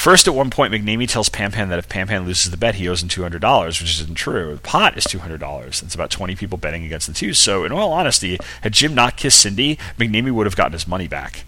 First, 0.00 0.26
at 0.26 0.34
one 0.34 0.48
point, 0.48 0.72
McNamee 0.72 1.10
tells 1.10 1.28
Pan 1.28 1.52
Pan 1.52 1.68
that 1.68 1.78
if 1.78 1.86
Pan 1.86 2.06
Pan 2.06 2.24
loses 2.24 2.50
the 2.50 2.56
bet, 2.56 2.76
he 2.76 2.88
owes 2.88 3.02
him 3.02 3.10
two 3.10 3.20
hundred 3.20 3.42
dollars, 3.42 3.82
which 3.82 4.00
isn't 4.00 4.14
true. 4.14 4.54
The 4.54 4.60
pot 4.62 4.96
is 4.96 5.04
two 5.04 5.18
hundred 5.18 5.40
dollars. 5.40 5.82
It's 5.82 5.94
about 5.94 6.10
twenty 6.10 6.34
people 6.34 6.56
betting 6.56 6.86
against 6.86 7.06
the 7.06 7.12
two. 7.12 7.34
So, 7.34 7.66
in 7.66 7.70
all 7.70 7.92
honesty, 7.92 8.38
had 8.62 8.72
Jim 8.72 8.94
not 8.94 9.18
kissed 9.18 9.40
Cindy, 9.40 9.76
McNamee 9.98 10.32
would 10.32 10.46
have 10.46 10.56
gotten 10.56 10.72
his 10.72 10.88
money 10.88 11.06
back. 11.06 11.44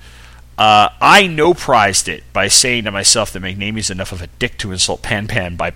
Uh, 0.58 0.90
I 1.00 1.26
no 1.28 1.54
prized 1.54 2.08
it 2.08 2.24
by 2.34 2.48
saying 2.48 2.84
to 2.84 2.90
myself 2.90 3.32
that 3.32 3.42
McNamee's 3.42 3.88
enough 3.88 4.12
of 4.12 4.20
a 4.20 4.26
dick 4.38 4.58
to 4.58 4.70
insult 4.70 5.00
Pan 5.00 5.28
Pan 5.28 5.56
by 5.56 5.72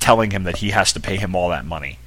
telling 0.00 0.32
him 0.32 0.42
that 0.42 0.56
he 0.56 0.70
has 0.70 0.92
to 0.94 1.00
pay 1.00 1.18
him 1.18 1.36
all 1.36 1.50
that 1.50 1.64
money. 1.64 2.00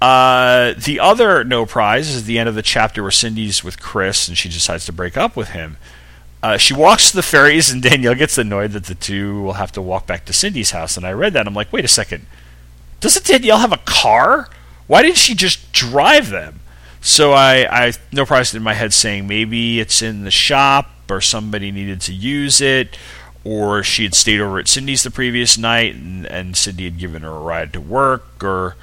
Uh, 0.00 0.74
the 0.78 1.00
other 1.00 1.42
no 1.42 1.66
prize 1.66 2.08
is 2.08 2.26
the 2.26 2.38
end 2.38 2.48
of 2.48 2.54
the 2.54 2.62
chapter 2.62 3.02
where 3.02 3.10
Cindy's 3.10 3.64
with 3.64 3.80
Chris 3.80 4.28
and 4.28 4.38
she 4.38 4.48
decides 4.48 4.86
to 4.86 4.92
break 4.92 5.16
up 5.16 5.34
with 5.34 5.48
him. 5.48 5.76
Uh, 6.42 6.56
she 6.56 6.72
walks 6.72 7.10
to 7.10 7.16
the 7.16 7.22
ferries 7.22 7.70
and 7.70 7.82
Danielle 7.82 8.14
gets 8.14 8.38
annoyed 8.38 8.72
that 8.72 8.84
the 8.84 8.94
two 8.94 9.42
will 9.42 9.54
have 9.54 9.72
to 9.72 9.82
walk 9.82 10.06
back 10.06 10.24
to 10.26 10.32
Cindy's 10.32 10.70
house. 10.70 10.96
And 10.96 11.04
I 11.06 11.12
read 11.12 11.32
that 11.32 11.40
and 11.40 11.48
I'm 11.48 11.54
like, 11.54 11.72
wait 11.72 11.84
a 11.84 11.88
second, 11.88 12.26
doesn't 13.00 13.26
Danielle 13.26 13.58
have 13.58 13.72
a 13.72 13.80
car? 13.84 14.48
Why 14.86 15.02
didn't 15.02 15.16
she 15.16 15.34
just 15.34 15.72
drive 15.72 16.30
them? 16.30 16.60
So 17.00 17.32
I, 17.32 17.86
I 17.86 17.92
no 18.12 18.24
prize 18.24 18.54
in 18.54 18.62
my 18.62 18.74
head 18.74 18.92
saying 18.92 19.26
maybe 19.26 19.80
it's 19.80 20.02
in 20.02 20.24
the 20.24 20.30
shop 20.30 20.90
or 21.10 21.20
somebody 21.20 21.70
needed 21.70 22.00
to 22.02 22.12
use 22.12 22.60
it, 22.60 22.98
or 23.44 23.82
she 23.82 24.02
had 24.02 24.14
stayed 24.14 24.40
over 24.40 24.58
at 24.58 24.68
Cindy's 24.68 25.04
the 25.04 25.10
previous 25.10 25.56
night 25.56 25.94
and, 25.94 26.26
and 26.26 26.56
Cindy 26.56 26.84
had 26.84 26.98
given 26.98 27.22
her 27.22 27.30
a 27.30 27.38
ride 27.38 27.72
to 27.72 27.80
work 27.80 28.44
or, 28.44 28.76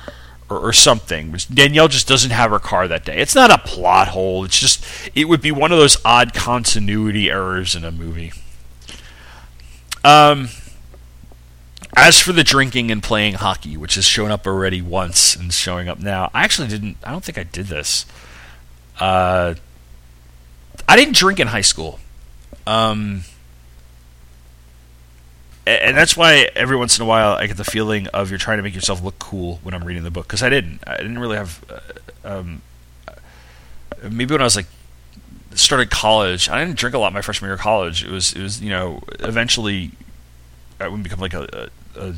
or 0.50 0.60
or 0.60 0.74
something. 0.74 1.36
Danielle 1.54 1.88
just 1.88 2.08
doesn't 2.08 2.32
have 2.32 2.52
her 2.52 2.60
car 2.60 2.88
that 2.88 3.06
day. 3.06 3.18
It's 3.18 3.36
not 3.36 3.52
a 3.52 3.58
plot 3.58 4.10
hole. 4.10 4.44
It's 4.44 4.60
just 4.60 4.84
it 5.16 5.26
would 5.26 5.42
be 5.42 5.52
one 5.52 5.72
of 5.72 5.78
those 5.78 5.98
odd 6.06 6.34
continuity 6.34 7.30
errors 7.30 7.76
in 7.76 7.84
a 7.84 7.92
movie. 7.92 8.34
Um. 10.04 10.50
As 11.98 12.20
for 12.20 12.34
the 12.34 12.44
drinking 12.44 12.92
and 12.92 13.02
playing 13.02 13.36
hockey, 13.36 13.78
which 13.78 13.96
has 13.96 14.04
shown 14.04 14.30
up 14.30 14.46
already 14.46 14.82
once 14.82 15.34
and 15.34 15.54
showing 15.54 15.88
up 15.88 15.98
now, 15.98 16.30
I 16.34 16.44
actually 16.44 16.68
didn't. 16.68 16.98
I 17.06 17.12
don't 17.12 17.24
think 17.24 17.38
I 17.38 17.44
did 17.44 17.68
this. 17.68 18.06
Uh, 19.00 19.56
I 20.90 20.96
didn't 20.98 21.16
drink 21.16 21.40
in 21.40 21.48
high 21.48 21.62
school, 21.62 22.00
um, 22.68 23.24
and 25.68 25.98
that's 25.98 26.16
why 26.16 26.50
every 26.56 26.78
once 26.78 26.98
in 26.98 27.04
a 27.04 27.06
while 27.06 27.34
I 27.34 27.48
get 27.48 27.58
the 27.58 27.64
feeling 27.64 28.08
of 28.08 28.30
you're 28.30 28.40
trying 28.40 28.58
to 28.58 28.64
make 28.64 28.76
yourself 28.76 29.04
look 29.04 29.18
cool 29.20 29.60
when 29.64 29.74
I'm 29.74 29.84
reading 29.84 30.04
the 30.04 30.12
book 30.12 30.28
because 30.28 30.44
I 30.44 30.50
didn't. 30.50 30.82
I 30.86 30.98
didn't 30.98 31.20
really 31.20 31.38
have. 31.38 31.64
Uh, 32.24 32.38
um, 32.38 32.62
maybe 34.04 34.34
when 34.34 34.42
I 34.42 34.46
was 34.46 34.56
like 34.56 34.68
started 35.54 35.90
college, 35.90 36.50
I 36.50 36.64
didn't 36.64 36.78
drink 36.78 36.96
a 36.96 37.00
lot 37.00 37.14
my 37.14 37.22
freshman 37.22 37.48
year 37.50 37.56
of 37.56 37.62
college. 37.62 38.04
It 38.04 38.12
was 38.12 38.34
it 38.34 38.42
was 38.42 38.62
you 38.62 38.70
know 38.70 39.02
eventually 39.20 39.92
I 40.80 40.88
wouldn't 40.88 41.04
become 41.04 41.20
like 41.20 41.34
a, 41.34 41.70
a, 41.96 42.10
a 42.10 42.14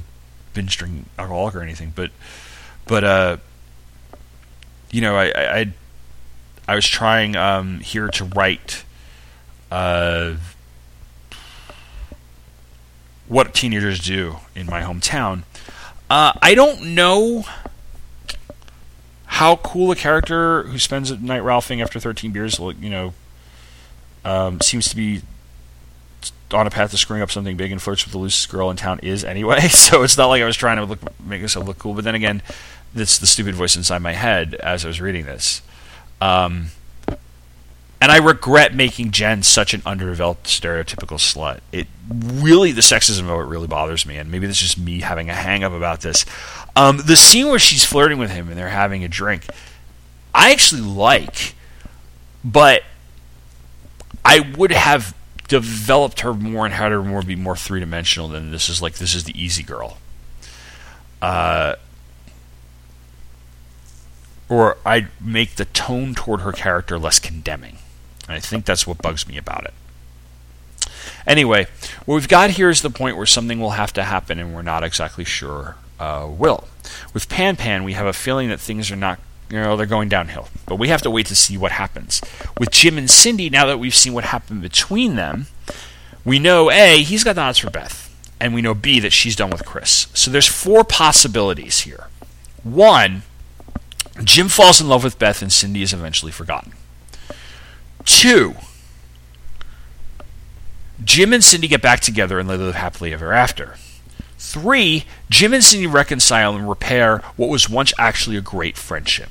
binge 0.53 0.77
drinking 0.77 1.05
alcoholic 1.17 1.55
or 1.55 1.61
anything, 1.61 1.93
but 1.95 2.11
but 2.85 3.03
uh, 3.03 3.37
you 4.91 5.01
know, 5.01 5.15
I, 5.15 5.25
I 5.25 5.59
I, 5.59 5.73
I 6.67 6.75
was 6.75 6.87
trying 6.87 7.35
um, 7.35 7.79
here 7.79 8.07
to 8.09 8.25
write 8.25 8.83
uh, 9.71 10.35
what 13.27 13.53
teenagers 13.53 13.99
do 13.99 14.37
in 14.55 14.65
my 14.65 14.81
hometown. 14.81 15.43
Uh, 16.09 16.33
I 16.41 16.55
don't 16.55 16.95
know 16.95 17.45
how 19.25 19.57
cool 19.57 19.91
a 19.91 19.95
character 19.95 20.63
who 20.63 20.79
spends 20.79 21.11
a 21.11 21.17
night 21.17 21.43
ralphing 21.43 21.81
after 21.81 21.99
13 21.99 22.31
beers, 22.31 22.59
you 22.59 22.89
know, 22.89 23.13
um, 24.23 24.61
seems 24.61 24.87
to 24.89 24.95
be 24.95 25.21
on 26.53 26.65
a 26.65 26.69
path 26.69 26.91
to 26.91 26.97
screwing 26.97 27.21
up 27.21 27.29
something 27.29 27.57
big 27.57 27.71
and 27.71 27.81
flirts 27.81 28.05
with 28.05 28.13
the 28.13 28.17
loosest 28.17 28.49
girl 28.49 28.69
in 28.69 28.77
town 28.77 28.99
is 29.03 29.23
anyway. 29.23 29.59
So 29.67 30.03
it's 30.03 30.17
not 30.17 30.27
like 30.27 30.41
I 30.41 30.45
was 30.45 30.55
trying 30.55 30.77
to 30.77 30.85
look 30.85 30.99
make 31.25 31.41
myself 31.41 31.67
look 31.67 31.77
cool. 31.77 31.93
But 31.93 32.03
then 32.03 32.15
again, 32.15 32.41
that's 32.93 33.17
the 33.17 33.27
stupid 33.27 33.55
voice 33.55 33.75
inside 33.75 34.01
my 34.01 34.13
head 34.13 34.55
as 34.55 34.85
I 34.85 34.87
was 34.87 35.01
reading 35.01 35.25
this. 35.25 35.61
Um, 36.21 36.67
and 37.99 38.11
I 38.11 38.17
regret 38.17 38.75
making 38.75 39.11
Jen 39.11 39.41
such 39.43 39.73
an 39.73 39.81
underdeveloped 39.85 40.45
stereotypical 40.45 41.17
slut. 41.17 41.59
It 41.71 41.87
really 42.09 42.71
the 42.71 42.81
sexism 42.81 43.21
of 43.21 43.39
it 43.39 43.49
really 43.49 43.67
bothers 43.67 44.05
me, 44.05 44.17
and 44.17 44.29
maybe 44.31 44.45
this 44.45 44.57
is 44.61 44.73
just 44.73 44.77
me 44.77 45.01
having 45.01 45.29
a 45.29 45.33
hang 45.33 45.63
up 45.63 45.73
about 45.73 46.01
this. 46.01 46.25
Um, 46.75 47.01
the 47.05 47.15
scene 47.15 47.47
where 47.47 47.59
she's 47.59 47.85
flirting 47.85 48.19
with 48.19 48.29
him 48.29 48.49
and 48.49 48.57
they're 48.57 48.69
having 48.69 49.03
a 49.03 49.07
drink, 49.07 49.47
I 50.33 50.51
actually 50.51 50.81
like, 50.81 51.55
but 52.43 52.83
I 54.23 54.41
would 54.57 54.71
have 54.71 55.15
developed 55.47 56.19
her 56.19 56.33
more 56.33 56.65
and 56.65 56.73
had 56.73 56.91
her 56.91 57.01
more 57.01 57.23
be 57.23 57.35
more 57.35 57.55
three 57.55 57.79
dimensional 57.79 58.27
than 58.27 58.51
this 58.51 58.69
is 58.69 58.81
like 58.81 58.95
this 58.95 59.15
is 59.15 59.23
the 59.23 59.41
easy 59.41 59.63
girl. 59.63 59.97
Uh, 61.19 61.75
or 64.49 64.77
I'd 64.85 65.07
make 65.19 65.55
the 65.55 65.65
tone 65.65 66.13
toward 66.13 66.41
her 66.41 66.51
character 66.51 66.99
less 66.99 67.19
condemning. 67.19 67.79
And 68.27 68.35
I 68.35 68.39
think 68.39 68.65
that's 68.65 68.85
what 68.85 69.01
bugs 69.01 69.27
me 69.27 69.37
about 69.37 69.65
it. 69.65 69.73
Anyway, 71.25 71.67
what 72.05 72.15
we've 72.15 72.27
got 72.27 72.51
here 72.51 72.69
is 72.69 72.81
the 72.81 72.89
point 72.89 73.17
where 73.17 73.25
something 73.25 73.59
will 73.59 73.71
have 73.71 73.93
to 73.93 74.03
happen 74.03 74.39
and 74.39 74.53
we're 74.53 74.61
not 74.61 74.83
exactly 74.83 75.23
sure 75.23 75.75
uh, 75.99 76.27
will. 76.29 76.67
With 77.13 77.29
Pan 77.29 77.55
Pan, 77.55 77.83
we 77.83 77.93
have 77.93 78.05
a 78.05 78.13
feeling 78.13 78.49
that 78.49 78.59
things 78.59 78.91
are 78.91 78.95
not 78.95 79.19
you 79.49 79.59
know, 79.59 79.77
they're 79.77 79.85
going 79.85 80.09
downhill. 80.09 80.49
But 80.65 80.75
we 80.75 80.89
have 80.89 81.01
to 81.03 81.11
wait 81.11 81.25
to 81.27 81.35
see 81.35 81.57
what 81.57 81.71
happens. 81.71 82.21
With 82.59 82.71
Jim 82.71 82.97
and 82.97 83.09
Cindy, 83.09 83.49
now 83.49 83.65
that 83.65 83.79
we've 83.79 83.95
seen 83.95 84.13
what 84.13 84.25
happened 84.25 84.61
between 84.61 85.15
them, 85.15 85.47
we 86.25 86.39
know 86.39 86.69
A, 86.69 87.01
he's 87.03 87.23
got 87.23 87.35
the 87.35 87.41
odds 87.41 87.59
for 87.59 87.69
Beth. 87.69 88.03
And 88.39 88.53
we 88.53 88.61
know 88.61 88.73
B, 88.73 88.99
that 88.99 89.13
she's 89.13 89.35
done 89.35 89.49
with 89.49 89.65
Chris. 89.65 90.07
So 90.13 90.29
there's 90.29 90.47
four 90.47 90.83
possibilities 90.83 91.81
here. 91.81 92.07
One, 92.63 93.23
Jim 94.23 94.47
falls 94.47 94.81
in 94.81 94.87
love 94.87 95.03
with 95.03 95.17
Beth 95.17 95.41
and 95.41 95.51
Cindy 95.51 95.81
is 95.81 95.93
eventually 95.93 96.31
forgotten. 96.31 96.73
Two, 98.07 98.55
Jim 101.03 101.33
and 101.33 101.43
Cindy 101.43 101.67
get 101.67 101.81
back 101.81 101.99
together 101.99 102.39
and 102.39 102.49
they 102.49 102.55
live 102.55 102.73
happily 102.73 103.13
ever 103.13 103.33
after. 103.33 103.75
Three, 104.39 105.03
Jim 105.29 105.53
and 105.53 105.63
Cindy 105.63 105.87
reconcile 105.87 106.55
and 106.55 106.69
repair 106.69 107.17
what 107.35 107.49
was 107.49 107.69
once 107.69 107.93
actually 107.99 108.37
a 108.37 108.41
great 108.41 108.77
friendship. 108.77 109.29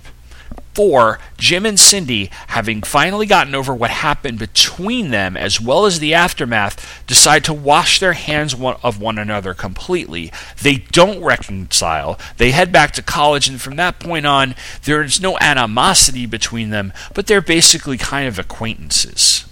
Four, 0.77 1.19
Jim 1.39 1.65
and 1.65 1.81
Cindy, 1.81 2.29
having 2.49 2.83
finally 2.83 3.25
gotten 3.25 3.55
over 3.55 3.75
what 3.75 3.89
happened 3.89 4.39
between 4.39 5.11
them 5.11 5.35
as 5.35 5.59
well 5.59 5.87
as 5.87 6.01
the 6.01 6.13
aftermath, 6.13 7.03
decide 7.07 7.45
to 7.45 7.55
wash 7.55 7.99
their 7.99 8.13
hands 8.13 8.53
of 8.53 9.01
one 9.01 9.17
another 9.17 9.55
completely. 9.55 10.31
They 10.61 10.75
don't 10.75 11.25
reconcile. 11.25 12.19
They 12.37 12.51
head 12.51 12.73
back 12.73 12.93
to 12.93 13.03
college, 13.03 13.49
and 13.49 13.59
from 13.59 13.77
that 13.77 13.99
point 13.99 14.27
on, 14.27 14.55
there 14.85 15.01
is 15.01 15.19
no 15.19 15.39
animosity 15.39 16.27
between 16.27 16.69
them, 16.69 16.93
but 17.15 17.27
they're 17.27 17.41
basically 17.41 17.97
kind 17.97 18.29
of 18.29 18.39
acquaintances. 18.39 19.47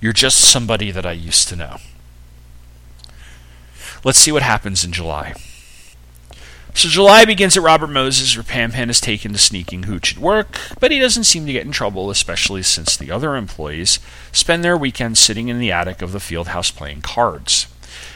You're 0.00 0.12
just 0.12 0.40
somebody 0.40 0.90
that 0.90 1.06
I 1.06 1.12
used 1.12 1.46
to 1.50 1.54
know. 1.54 1.76
Let's 4.02 4.18
see 4.18 4.32
what 4.32 4.42
happens 4.42 4.82
in 4.82 4.90
July. 4.90 5.34
So 6.74 6.88
July 6.88 7.24
begins 7.24 7.56
at 7.56 7.62
Robert 7.62 7.88
Moses, 7.88 8.34
where 8.34 8.42
Pan 8.42 8.72
Pan 8.72 8.88
has 8.88 9.00
taken 9.00 9.32
to 9.32 9.38
sneaking 9.38 9.84
hooch 9.84 10.16
at 10.16 10.22
work, 10.22 10.58
but 10.80 10.90
he 10.90 10.98
doesn't 10.98 11.24
seem 11.24 11.46
to 11.46 11.52
get 11.52 11.66
in 11.66 11.70
trouble, 11.70 12.10
especially 12.10 12.62
since 12.62 12.96
the 12.96 13.10
other 13.10 13.36
employees 13.36 14.00
spend 14.32 14.64
their 14.64 14.76
weekends 14.76 15.20
sitting 15.20 15.48
in 15.48 15.58
the 15.58 15.70
attic 15.70 16.02
of 16.02 16.12
the 16.12 16.18
field 16.18 16.48
house 16.48 16.70
playing 16.70 17.02
cards. 17.02 17.66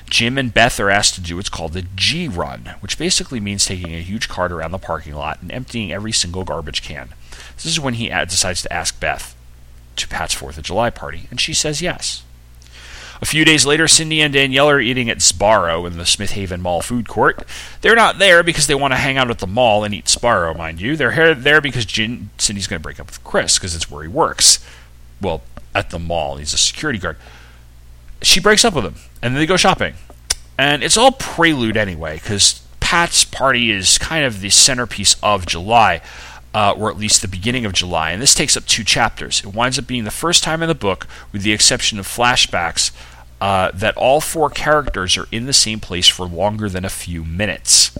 Jim 0.08 0.38
and 0.38 0.54
Beth 0.54 0.80
are 0.80 0.90
asked 0.90 1.14
to 1.14 1.20
do 1.20 1.36
what's 1.36 1.48
called 1.48 1.74
the 1.74 1.86
G 1.94 2.28
Run, 2.28 2.74
which 2.80 2.98
basically 2.98 3.40
means 3.40 3.64
taking 3.64 3.94
a 3.94 4.00
huge 4.02 4.28
cart 4.28 4.50
around 4.50 4.70
the 4.70 4.78
parking 4.78 5.14
lot 5.14 5.42
and 5.42 5.52
emptying 5.52 5.92
every 5.92 6.12
single 6.12 6.44
garbage 6.44 6.82
can. 6.82 7.10
This 7.56 7.66
is 7.66 7.78
when 7.78 7.94
he 7.94 8.08
decides 8.08 8.62
to 8.62 8.72
ask 8.72 8.98
Beth 8.98 9.36
to 9.96 10.08
Pat's 10.08 10.34
4th 10.34 10.58
of 10.58 10.64
July 10.64 10.90
party, 10.90 11.26
and 11.30 11.40
she 11.40 11.54
says 11.54 11.82
yes. 11.82 12.22
A 13.20 13.26
few 13.26 13.44
days 13.44 13.64
later, 13.64 13.88
Cindy 13.88 14.20
and 14.20 14.32
Danielle 14.32 14.68
are 14.68 14.80
eating 14.80 15.09
at 15.09 15.18
Sbarro 15.18 15.86
in 15.86 15.97
the 15.97 16.05
Smith 16.05 16.32
Haven 16.32 16.60
Mall 16.60 16.82
food 16.82 17.09
court. 17.09 17.44
They're 17.80 17.97
not 17.97 18.18
there 18.18 18.43
because 18.43 18.66
they 18.66 18.74
want 18.74 18.93
to 18.93 18.98
hang 18.98 19.16
out 19.16 19.30
at 19.30 19.38
the 19.38 19.47
mall 19.47 19.84
and 19.84 19.94
eat 19.94 20.05
Sbarro, 20.06 20.56
mind 20.56 20.80
you. 20.80 20.97
They're 20.97 21.34
there 21.34 21.60
because 21.60 21.86
Gin, 21.86 22.30
Cindy's 22.38 22.66
going 22.66 22.80
to 22.80 22.82
break 22.82 23.01
up 23.01 23.06
with 23.06 23.24
Chris 23.24 23.59
because 23.59 23.74
it's 23.74 23.90
where 23.90 24.02
he 24.02 24.09
works. 24.09 24.64
Well, 25.20 25.43
at 25.74 25.90
the 25.90 25.98
mall, 25.98 26.36
he's 26.36 26.52
a 26.52 26.59
security 26.59 26.98
guard. 26.98 27.16
She 28.22 28.40
breaks 28.40 28.64
up 28.64 28.74
with 28.74 28.84
him, 28.84 28.97
and 29.22 29.34
then 29.34 29.40
they 29.40 29.47
go 29.47 29.56
shopping. 29.56 29.94
And 30.59 30.82
it's 30.82 30.97
all 30.97 31.12
prelude 31.12 31.76
anyway, 31.76 32.16
because 32.16 32.62
Pat's 32.80 33.24
party 33.24 33.70
is 33.70 33.98
kind 33.98 34.24
of 34.24 34.40
the 34.40 34.51
centerpiece 34.51 35.16
of 35.22 35.47
July. 35.47 36.01
Uh, 36.56 36.72
or 36.74 36.90
at 36.90 36.96
least 36.96 37.20
the 37.20 37.28
beginning 37.28 37.66
of 37.66 37.74
July, 37.74 38.12
and 38.12 38.22
this 38.22 38.34
takes 38.34 38.56
up 38.56 38.64
two 38.64 38.82
chapters. 38.82 39.44
It 39.44 39.52
winds 39.52 39.78
up 39.78 39.86
being 39.86 40.04
the 40.04 40.10
first 40.10 40.42
time 40.42 40.62
in 40.62 40.68
the 40.68 40.74
book, 40.74 41.06
with 41.30 41.42
the 41.42 41.52
exception 41.52 41.98
of 41.98 42.08
flashbacks, 42.08 42.92
uh, 43.42 43.72
that 43.74 43.94
all 43.98 44.22
four 44.22 44.48
characters 44.48 45.18
are 45.18 45.28
in 45.30 45.44
the 45.44 45.52
same 45.52 45.80
place 45.80 46.08
for 46.08 46.24
longer 46.24 46.70
than 46.70 46.82
a 46.82 46.88
few 46.88 47.26
minutes. 47.26 47.96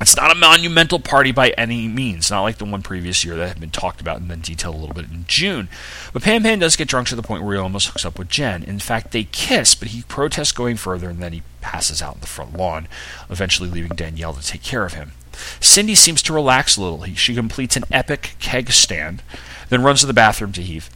It's 0.00 0.16
not 0.16 0.32
a 0.32 0.34
monumental 0.34 0.98
party 0.98 1.30
by 1.30 1.50
any 1.50 1.86
means, 1.86 2.28
not 2.28 2.42
like 2.42 2.58
the 2.58 2.64
one 2.64 2.82
previous 2.82 3.24
year 3.24 3.36
that 3.36 3.46
had 3.46 3.60
been 3.60 3.70
talked 3.70 4.00
about 4.00 4.20
and 4.20 4.28
then 4.28 4.40
detailed 4.40 4.74
a 4.74 4.78
little 4.78 4.96
bit 4.96 5.04
in 5.04 5.24
June. 5.28 5.68
But 6.12 6.22
Pan 6.22 6.42
Pan 6.42 6.58
does 6.58 6.74
get 6.74 6.88
drunk 6.88 7.06
to 7.08 7.14
the 7.14 7.22
point 7.22 7.44
where 7.44 7.54
he 7.54 7.60
almost 7.60 7.86
hooks 7.86 8.04
up 8.04 8.18
with 8.18 8.28
Jen. 8.28 8.64
In 8.64 8.80
fact, 8.80 9.12
they 9.12 9.22
kiss, 9.22 9.76
but 9.76 9.88
he 9.88 10.02
protests 10.02 10.50
going 10.50 10.76
further 10.76 11.08
and 11.08 11.22
then 11.22 11.32
he 11.32 11.44
passes 11.60 12.02
out 12.02 12.16
in 12.16 12.20
the 12.20 12.26
front 12.26 12.56
lawn, 12.56 12.88
eventually 13.30 13.70
leaving 13.70 13.94
Danielle 13.94 14.32
to 14.32 14.44
take 14.44 14.64
care 14.64 14.84
of 14.84 14.94
him. 14.94 15.12
Cindy 15.60 15.94
seems 15.94 16.22
to 16.22 16.32
relax 16.32 16.76
a 16.76 16.82
little. 16.82 17.04
She 17.14 17.34
completes 17.34 17.76
an 17.76 17.84
epic 17.90 18.34
keg 18.38 18.72
stand, 18.72 19.22
then 19.68 19.82
runs 19.82 20.00
to 20.00 20.06
the 20.06 20.12
bathroom 20.12 20.52
to 20.52 20.62
heave. 20.62 20.90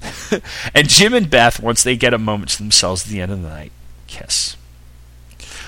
and 0.74 0.88
Jim 0.88 1.14
and 1.14 1.30
Beth, 1.30 1.60
once 1.60 1.82
they 1.82 1.96
get 1.96 2.14
a 2.14 2.18
moment 2.18 2.50
to 2.52 2.58
themselves 2.58 3.04
at 3.04 3.10
the 3.10 3.20
end 3.20 3.32
of 3.32 3.42
the 3.42 3.48
night, 3.48 3.72
kiss. 4.06 4.56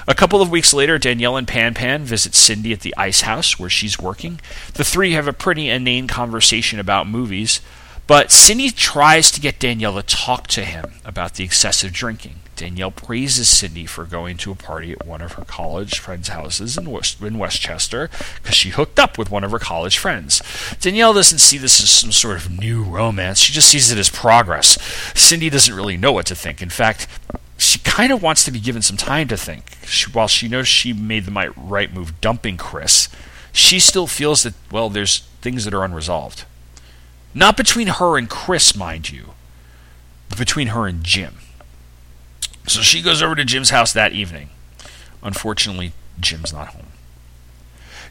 A 0.06 0.14
couple 0.14 0.40
of 0.40 0.50
weeks 0.50 0.72
later, 0.72 0.96
Danielle 0.98 1.36
and 1.36 1.46
Pan 1.46 1.74
Pan 1.74 2.02
visit 2.02 2.34
Cindy 2.34 2.72
at 2.72 2.80
the 2.80 2.94
ice 2.96 3.20
house 3.20 3.58
where 3.58 3.68
she's 3.68 3.98
working. 3.98 4.40
The 4.72 4.84
three 4.84 5.12
have 5.12 5.28
a 5.28 5.34
pretty 5.34 5.68
inane 5.68 6.06
conversation 6.06 6.78
about 6.78 7.06
movies, 7.06 7.60
but 8.06 8.32
Cindy 8.32 8.70
tries 8.70 9.30
to 9.30 9.40
get 9.40 9.58
Danielle 9.58 10.00
to 10.00 10.02
talk 10.02 10.46
to 10.48 10.64
him 10.64 10.92
about 11.04 11.34
the 11.34 11.44
excessive 11.44 11.92
drinking. 11.92 12.36
Danielle 12.58 12.90
praises 12.90 13.48
Cindy 13.48 13.86
for 13.86 14.04
going 14.04 14.36
to 14.38 14.50
a 14.50 14.56
party 14.56 14.90
at 14.90 15.06
one 15.06 15.22
of 15.22 15.34
her 15.34 15.44
college 15.44 16.00
friends' 16.00 16.26
houses 16.26 16.76
in, 16.76 16.90
West, 16.90 17.22
in 17.22 17.38
Westchester 17.38 18.10
because 18.34 18.56
she 18.56 18.70
hooked 18.70 18.98
up 18.98 19.16
with 19.16 19.30
one 19.30 19.44
of 19.44 19.52
her 19.52 19.60
college 19.60 19.96
friends. 19.96 20.42
Danielle 20.80 21.14
doesn't 21.14 21.38
see 21.38 21.56
this 21.56 21.80
as 21.80 21.88
some 21.88 22.10
sort 22.10 22.36
of 22.36 22.50
new 22.50 22.82
romance, 22.82 23.38
she 23.38 23.52
just 23.52 23.68
sees 23.68 23.92
it 23.92 23.98
as 23.98 24.10
progress. 24.10 24.76
Cindy 25.14 25.48
doesn't 25.48 25.74
really 25.74 25.96
know 25.96 26.10
what 26.10 26.26
to 26.26 26.34
think. 26.34 26.60
In 26.60 26.68
fact, 26.68 27.06
she 27.58 27.78
kind 27.78 28.12
of 28.12 28.24
wants 28.24 28.44
to 28.44 28.50
be 28.50 28.58
given 28.58 28.82
some 28.82 28.96
time 28.96 29.28
to 29.28 29.36
think. 29.36 29.78
She, 29.84 30.10
while 30.10 30.28
she 30.28 30.48
knows 30.48 30.66
she 30.66 30.92
made 30.92 31.26
the 31.26 31.52
right 31.56 31.94
move 31.94 32.20
dumping 32.20 32.56
Chris, 32.56 33.08
she 33.52 33.78
still 33.78 34.08
feels 34.08 34.42
that, 34.42 34.54
well, 34.72 34.90
there's 34.90 35.20
things 35.42 35.64
that 35.64 35.74
are 35.74 35.84
unresolved. 35.84 36.44
Not 37.34 37.56
between 37.56 37.86
her 37.86 38.18
and 38.18 38.28
Chris, 38.28 38.74
mind 38.74 39.12
you, 39.12 39.34
but 40.28 40.38
between 40.38 40.68
her 40.68 40.88
and 40.88 41.04
Jim. 41.04 41.36
So 42.68 42.82
she 42.82 43.02
goes 43.02 43.22
over 43.22 43.34
to 43.34 43.44
Jim's 43.44 43.70
house 43.70 43.92
that 43.92 44.12
evening. 44.12 44.50
Unfortunately, 45.22 45.92
Jim's 46.20 46.52
not 46.52 46.68
home. 46.68 46.86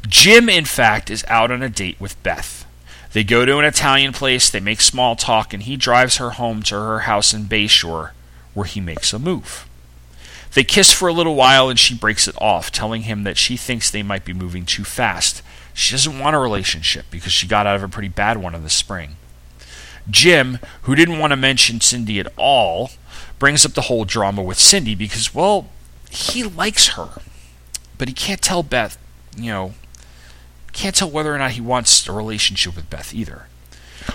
Jim, 0.07 0.49
in 0.49 0.65
fact, 0.65 1.09
is 1.09 1.23
out 1.27 1.51
on 1.51 1.61
a 1.61 1.69
date 1.69 1.99
with 1.99 2.21
Beth. 2.23 2.65
They 3.13 3.23
go 3.23 3.45
to 3.45 3.57
an 3.59 3.65
Italian 3.65 4.13
place, 4.13 4.49
they 4.49 4.59
make 4.59 4.81
small 4.81 5.15
talk, 5.15 5.53
and 5.53 5.63
he 5.63 5.77
drives 5.77 6.17
her 6.17 6.31
home 6.31 6.61
to 6.63 6.75
her 6.75 6.99
house 6.99 7.33
in 7.33 7.45
Bayshore 7.45 8.11
where 8.53 8.65
he 8.65 8.81
makes 8.81 9.13
a 9.13 9.19
move. 9.19 9.67
They 10.53 10.63
kiss 10.63 10.91
for 10.91 11.07
a 11.07 11.13
little 11.13 11.35
while 11.35 11.69
and 11.69 11.77
she 11.77 11.93
breaks 11.93 12.27
it 12.27 12.35
off, 12.41 12.71
telling 12.71 13.03
him 13.03 13.23
that 13.23 13.37
she 13.37 13.55
thinks 13.57 13.91
they 13.91 14.01
might 14.01 14.25
be 14.25 14.33
moving 14.33 14.65
too 14.65 14.83
fast. 14.83 15.43
She 15.73 15.93
doesn't 15.93 16.17
want 16.17 16.35
a 16.35 16.39
relationship 16.39 17.05
because 17.11 17.31
she 17.31 17.47
got 17.47 17.67
out 17.67 17.75
of 17.75 17.83
a 17.83 17.87
pretty 17.87 18.07
bad 18.07 18.37
one 18.37 18.55
in 18.55 18.63
the 18.63 18.69
spring. 18.69 19.17
Jim, 20.09 20.57
who 20.83 20.95
didn't 20.95 21.19
want 21.19 21.31
to 21.31 21.37
mention 21.37 21.81
Cindy 21.81 22.19
at 22.19 22.33
all, 22.37 22.91
brings 23.39 23.65
up 23.65 23.73
the 23.73 23.81
whole 23.81 24.05
drama 24.05 24.41
with 24.41 24.59
Cindy 24.59 24.95
because, 24.95 25.33
well, 25.33 25.67
he 26.09 26.43
likes 26.43 26.89
her. 26.89 27.09
But 27.97 28.07
he 28.07 28.13
can't 28.13 28.41
tell 28.41 28.63
Beth, 28.63 28.97
you 29.35 29.51
know, 29.51 29.73
can't 30.71 30.95
tell 30.95 31.09
whether 31.09 31.33
or 31.33 31.37
not 31.39 31.51
he 31.51 31.61
wants 31.61 32.07
a 32.07 32.11
relationship 32.11 32.75
with 32.75 32.89
Beth 32.89 33.13
either. 33.13 33.47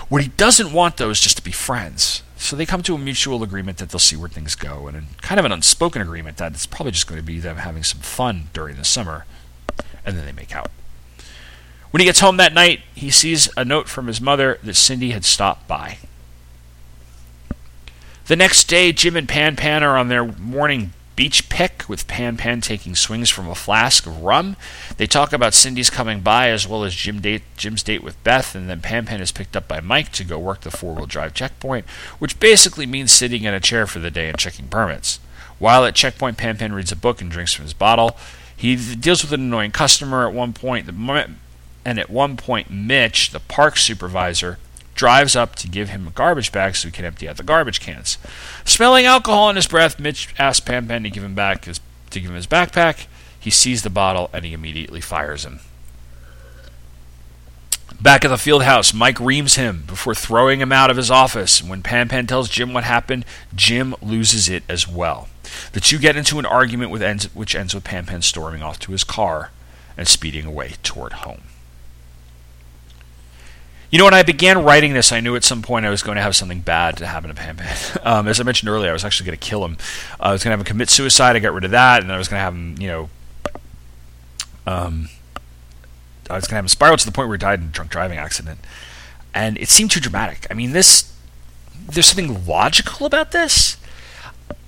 What 0.09 0.21
he 0.21 0.29
doesn't 0.29 0.71
want, 0.71 0.97
though, 0.97 1.09
is 1.09 1.19
just 1.19 1.37
to 1.37 1.43
be 1.43 1.51
friends. 1.51 2.23
So 2.37 2.55
they 2.55 2.65
come 2.65 2.83
to 2.83 2.95
a 2.95 2.97
mutual 2.97 3.43
agreement 3.43 3.77
that 3.77 3.89
they'll 3.89 3.99
see 3.99 4.15
where 4.15 4.29
things 4.29 4.55
go, 4.55 4.87
and 4.87 5.17
kind 5.21 5.39
of 5.39 5.45
an 5.45 5.51
unspoken 5.51 6.01
agreement 6.01 6.37
that 6.37 6.53
it's 6.53 6.65
probably 6.65 6.91
just 6.91 7.07
going 7.07 7.19
to 7.19 7.25
be 7.25 7.39
them 7.39 7.57
having 7.57 7.83
some 7.83 8.01
fun 8.01 8.49
during 8.53 8.75
the 8.75 8.85
summer, 8.85 9.25
and 10.05 10.17
then 10.17 10.25
they 10.25 10.31
make 10.31 10.55
out. 10.55 10.71
When 11.91 11.99
he 11.99 12.05
gets 12.05 12.21
home 12.21 12.37
that 12.37 12.53
night, 12.53 12.81
he 12.95 13.11
sees 13.11 13.49
a 13.55 13.63
note 13.63 13.87
from 13.87 14.07
his 14.07 14.19
mother 14.19 14.59
that 14.63 14.75
Cindy 14.75 15.11
had 15.11 15.25
stopped 15.25 15.67
by. 15.67 15.99
The 18.25 18.37
next 18.37 18.69
day, 18.69 18.93
Jim 18.93 19.17
and 19.17 19.27
Pan 19.27 19.57
Pan 19.57 19.83
are 19.83 19.97
on 19.97 20.07
their 20.07 20.23
morning 20.23 20.93
beach 21.17 21.49
pick 21.49 21.83
with 21.89 22.07
Pan 22.07 22.37
Pan 22.37 22.61
taking 22.61 22.95
swings 22.95 23.29
from 23.29 23.49
a 23.49 23.53
flask 23.53 24.07
of 24.07 24.21
rum. 24.21 24.55
They 24.95 25.07
talk 25.07 25.33
about 25.33 25.53
Cindy's 25.53 25.89
coming 25.89 26.21
by 26.21 26.47
as 26.47 26.65
well 26.65 26.85
as 26.85 26.95
Jim 26.95 27.19
date, 27.19 27.41
Jim's 27.57 27.83
date 27.83 28.01
with 28.01 28.23
Beth, 28.23 28.55
and 28.55 28.69
then 28.69 28.79
Pan 28.79 29.05
Pan 29.05 29.19
is 29.19 29.33
picked 29.33 29.57
up 29.57 29.67
by 29.67 29.81
Mike 29.81 30.13
to 30.13 30.23
go 30.23 30.39
work 30.39 30.61
the 30.61 30.71
four 30.71 30.93
wheel 30.93 31.05
drive 31.05 31.33
checkpoint, 31.33 31.85
which 32.19 32.39
basically 32.39 32.85
means 32.85 33.11
sitting 33.11 33.43
in 33.43 33.53
a 33.53 33.59
chair 33.59 33.85
for 33.85 33.99
the 33.99 34.09
day 34.09 34.29
and 34.29 34.37
checking 34.37 34.69
permits. 34.69 35.19
While 35.59 35.83
at 35.83 35.93
checkpoint, 35.93 36.37
Pan 36.37 36.55
Pan 36.57 36.71
reads 36.71 36.93
a 36.93 36.95
book 36.95 37.19
and 37.19 37.29
drinks 37.29 37.53
from 37.53 37.65
his 37.65 37.73
bottle. 37.73 38.15
He 38.55 38.77
deals 38.95 39.21
with 39.21 39.33
an 39.33 39.41
annoying 39.41 39.71
customer 39.71 40.25
at 40.25 40.33
one 40.33 40.53
point, 40.53 40.87
and 40.87 41.99
at 41.99 42.09
one 42.09 42.37
point, 42.37 42.71
Mitch, 42.71 43.31
the 43.31 43.41
park 43.41 43.75
supervisor, 43.75 44.59
drives 44.95 45.35
up 45.35 45.55
to 45.55 45.67
give 45.67 45.89
him 45.89 46.07
a 46.07 46.11
garbage 46.11 46.51
bag 46.51 46.75
so 46.75 46.87
he 46.87 46.91
can 46.91 47.05
empty 47.05 47.27
out 47.27 47.37
the 47.37 47.43
garbage 47.43 47.79
cans. 47.79 48.17
Smelling 48.65 49.05
alcohol 49.05 49.49
in 49.49 49.55
his 49.55 49.67
breath, 49.67 49.99
Mitch 49.99 50.33
asks 50.37 50.59
Pan 50.59 50.87
to 50.87 51.09
give 51.09 51.23
him 51.23 51.35
back 51.35 51.65
his, 51.65 51.79
to 52.11 52.19
give 52.19 52.29
him 52.29 52.35
his 52.35 52.47
backpack. 52.47 53.07
He 53.39 53.49
sees 53.49 53.83
the 53.83 53.89
bottle 53.89 54.29
and 54.33 54.45
he 54.45 54.53
immediately 54.53 55.01
fires 55.01 55.45
him. 55.45 55.59
Back 58.01 58.25
at 58.25 58.27
the 58.27 58.37
field 58.37 58.63
house, 58.63 58.93
Mike 58.93 59.19
reams 59.19 59.55
him 59.55 59.83
before 59.87 60.13
throwing 60.13 60.59
him 60.59 60.73
out 60.73 60.89
of 60.89 60.97
his 60.97 61.09
office. 61.09 61.63
When 61.63 61.81
Pan 61.81 62.09
tells 62.27 62.49
Jim 62.49 62.73
what 62.73 62.83
happened, 62.83 63.23
Jim 63.55 63.95
loses 64.01 64.49
it 64.49 64.63
as 64.67 64.87
well. 64.87 65.29
The 65.71 65.79
two 65.79 65.99
get 65.99 66.17
into 66.17 66.39
an 66.39 66.45
argument 66.45 66.91
with 66.91 67.01
ends, 67.01 67.33
which 67.33 67.55
ends 67.55 67.73
with 67.73 67.85
Pan 67.85 68.21
storming 68.21 68.61
off 68.61 68.79
to 68.79 68.91
his 68.91 69.03
car 69.03 69.51
and 69.97 70.07
speeding 70.07 70.45
away 70.45 70.73
toward 70.83 71.13
home. 71.13 71.43
You 73.93 73.99
know, 73.99 74.05
when 74.05 74.15
I 74.15 74.23
began 74.23 74.63
writing 74.63 74.93
this, 74.93 75.11
I 75.11 75.19
knew 75.19 75.35
at 75.35 75.43
some 75.43 75.61
point 75.61 75.85
I 75.85 75.91
was 75.91 76.01
going 76.01 76.15
to 76.15 76.21
have 76.23 76.35
something 76.35 76.61
bad 76.61 76.97
to 76.97 77.05
happen 77.05 77.29
to 77.29 77.35
Pan 77.35 77.57
Pan. 77.57 77.77
Um, 78.03 78.27
as 78.27 78.39
I 78.39 78.43
mentioned 78.43 78.67
earlier, 78.67 78.89
I 78.89 78.93
was 78.93 79.05
actually 79.05 79.27
going 79.27 79.37
to 79.37 79.47
kill 79.47 79.63
him. 79.63 79.77
I 80.19 80.31
was 80.31 80.43
going 80.43 80.49
to 80.49 80.57
have 80.57 80.61
him 80.61 80.65
commit 80.65 80.89
suicide. 80.89 81.35
I 81.35 81.39
got 81.39 81.53
rid 81.53 81.63
of 81.63 81.69
that, 81.71 82.01
and 82.01 82.11
I 82.11 82.17
was 82.17 82.27
going 82.27 82.39
to 82.39 82.43
have 82.43 82.55
him, 82.55 82.75
you 82.79 82.87
know, 82.87 83.09
um, 84.65 85.09
I 86.27 86.33
was 86.33 86.45
going 86.45 86.53
to 86.53 86.55
have 86.55 86.65
him 86.65 86.69
spiral 86.69 86.97
to 86.97 87.05
the 87.05 87.11
point 87.11 87.27
where 87.27 87.37
he 87.37 87.39
died 87.39 87.59
in 87.59 87.67
a 87.67 87.69
drunk 87.69 87.91
driving 87.91 88.17
accident. 88.17 88.61
And 89.31 89.59
it 89.59 89.69
seemed 89.69 89.91
too 89.91 89.99
dramatic. 89.99 90.47
I 90.49 90.55
mean, 90.55 90.71
this, 90.71 91.15
there's 91.79 92.07
something 92.07 92.47
logical 92.47 93.05
about 93.05 93.31
this 93.31 93.72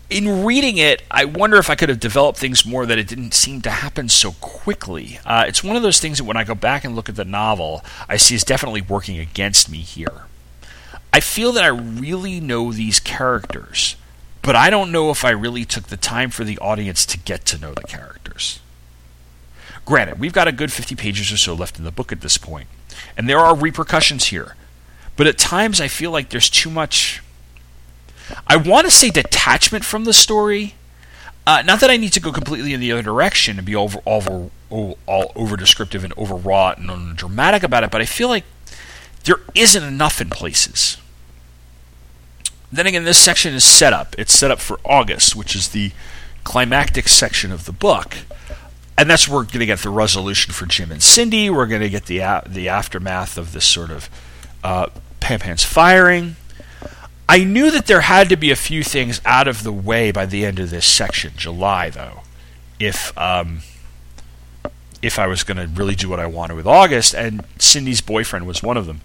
in 0.10 0.46
reading 0.46 0.78
it, 0.78 1.04
I 1.10 1.26
wonder 1.26 1.58
if 1.58 1.70
I 1.70 1.76
could 1.76 1.90
have 1.90 2.00
developed 2.00 2.38
things 2.38 2.66
more 2.66 2.86
that 2.86 3.00
it 3.00 3.08
didn't 3.08 3.34
seem 3.34 3.62
to 3.64 3.72
happen 3.72 4.08
so 4.10 4.34
quickly. 4.34 5.20
Uh, 5.26 5.46
it's 5.48 5.64
one 5.64 5.76
of 5.76 5.82
those 5.82 6.00
things 6.00 6.20
that 6.20 6.26
when 6.26 6.38
I 6.38 6.44
go 6.44 6.56
back 6.56 6.84
and 6.84 6.96
look 6.96 7.10
at 7.10 7.16
the 7.16 7.26
novel, 7.26 7.84
I 8.08 8.18
see 8.18 8.36
is 8.36 8.44
definitely 8.44 8.82
working 8.82 9.20
against 9.20 9.70
me 9.70 9.80
here. 9.80 10.24
I 11.12 11.22
feel 11.22 11.52
that 11.54 11.64
I 11.64 11.68
really 11.68 12.40
know 12.40 12.72
these 12.72 13.00
characters, 13.00 13.96
but 14.42 14.56
I 14.56 14.70
don't 14.70 14.92
know 14.92 15.10
if 15.10 15.26
I 15.26 15.32
really 15.32 15.66
took 15.66 15.86
the 15.86 15.98
time 15.98 16.30
for 16.30 16.44
the 16.44 16.60
audience 16.60 17.06
to 17.08 17.18
get 17.18 17.46
to 17.46 17.58
know 17.58 17.74
the 17.74 17.84
characters. 17.84 18.60
Granted, 19.86 20.20
we've 20.20 20.34
got 20.34 20.48
a 20.48 20.52
good 20.52 20.72
50 20.72 20.96
pages 20.96 21.32
or 21.32 21.38
so 21.38 21.54
left 21.54 21.80
in 21.80 21.86
the 21.86 21.92
book 21.92 22.12
at 22.12 22.22
this 22.22 22.38
point, 22.38 22.68
and 23.18 23.30
there 23.30 23.40
are 23.40 23.56
repercussions 23.56 24.26
here, 24.26 24.56
but 25.16 25.26
at 25.26 25.38
times 25.38 25.80
I 25.80 25.88
feel 25.88 26.12
like 26.12 26.30
there's 26.30 26.50
too 26.50 26.70
much 26.70 27.22
I 28.48 28.56
want 28.56 28.86
to 28.86 28.92
say 28.92 29.10
detachment 29.10 29.86
from 29.86 30.06
the 30.06 30.14
story. 30.14 30.76
Uh, 31.48 31.62
not 31.62 31.80
that 31.80 31.92
I 31.92 31.98
need 31.98 32.14
to 32.14 32.20
go 32.20 32.32
completely 32.32 32.74
in 32.74 32.80
the 32.80 32.92
other 32.92 33.04
direction 33.04 33.58
and 33.58 33.66
be 33.66 33.76
over, 33.76 34.00
over 34.06 34.50
all, 34.70 34.98
all 35.06 35.32
over 35.36 35.56
descriptive 35.56 36.04
and 36.04 36.18
overwrought 36.18 36.80
and 36.80 37.16
dramatic 37.16 37.62
about 37.62 37.84
it, 37.84 37.92
but 37.92 38.02
I 38.02 38.06
feel 38.06 38.30
like 38.30 38.46
there 39.26 39.42
isn't 39.54 39.84
enough 39.84 40.20
in 40.20 40.30
places. 40.30 40.98
Then 42.72 42.88
again, 42.88 43.04
this 43.04 43.20
section 43.20 43.54
is 43.54 43.64
set 43.64 43.94
up. 43.94 44.16
It's 44.18 44.34
set 44.34 44.52
up 44.52 44.60
for 44.60 44.80
August, 44.84 45.36
which 45.36 45.56
is 45.56 45.70
the 45.70 45.92
climactic 46.44 47.08
section 47.08 47.52
of 47.52 47.66
the 47.66 47.72
book, 47.72 48.18
and 48.98 49.10
that's 49.10 49.28
where 49.28 49.38
we're 49.38 49.44
going 49.44 49.60
to 49.60 49.66
get 49.66 49.80
the 49.80 49.90
resolution 49.90 50.54
for 50.54 50.66
Jim 50.66 50.92
and 50.92 51.02
Cindy. 51.02 51.50
We're 51.50 51.68
going 51.68 51.82
to 51.82 51.90
get 51.90 52.06
the 52.06 52.20
the 52.46 52.70
aftermath 52.70 53.38
of 53.38 53.52
this 53.52 53.66
sort 53.66 53.92
of 53.92 54.10
uh, 54.64 54.88
Pan 55.20 55.40
Pan's 55.40 55.64
firing. 55.64 56.36
I 57.28 57.44
knew 57.44 57.72
that 57.72 57.88
there 57.88 58.02
had 58.02 58.30
to 58.30 58.36
be 58.36 58.52
a 58.52 58.56
few 58.56 58.84
things 58.84 59.20
out 59.26 59.48
of 59.48 59.64
the 59.64 59.72
way 59.72 60.12
by 60.12 60.26
the 60.26 60.46
end 60.46 60.60
of 60.60 60.70
this 60.70 60.86
section, 60.86 61.34
July, 61.36 61.90
though, 61.90 62.22
if 62.80 63.18
um, 63.18 63.62
if 65.02 65.18
I 65.18 65.28
was 65.28 65.44
going 65.44 65.58
to 65.58 65.68
really 65.68 65.96
do 65.96 66.10
what 66.10 66.20
I 66.20 66.28
wanted 66.28 66.56
with 66.56 66.68
August, 66.68 67.14
and 67.14 67.44
Cindy's 67.58 68.02
boyfriend 68.02 68.46
was 68.46 68.62
one 68.62 68.78
of 68.78 68.86
them. 68.86 69.02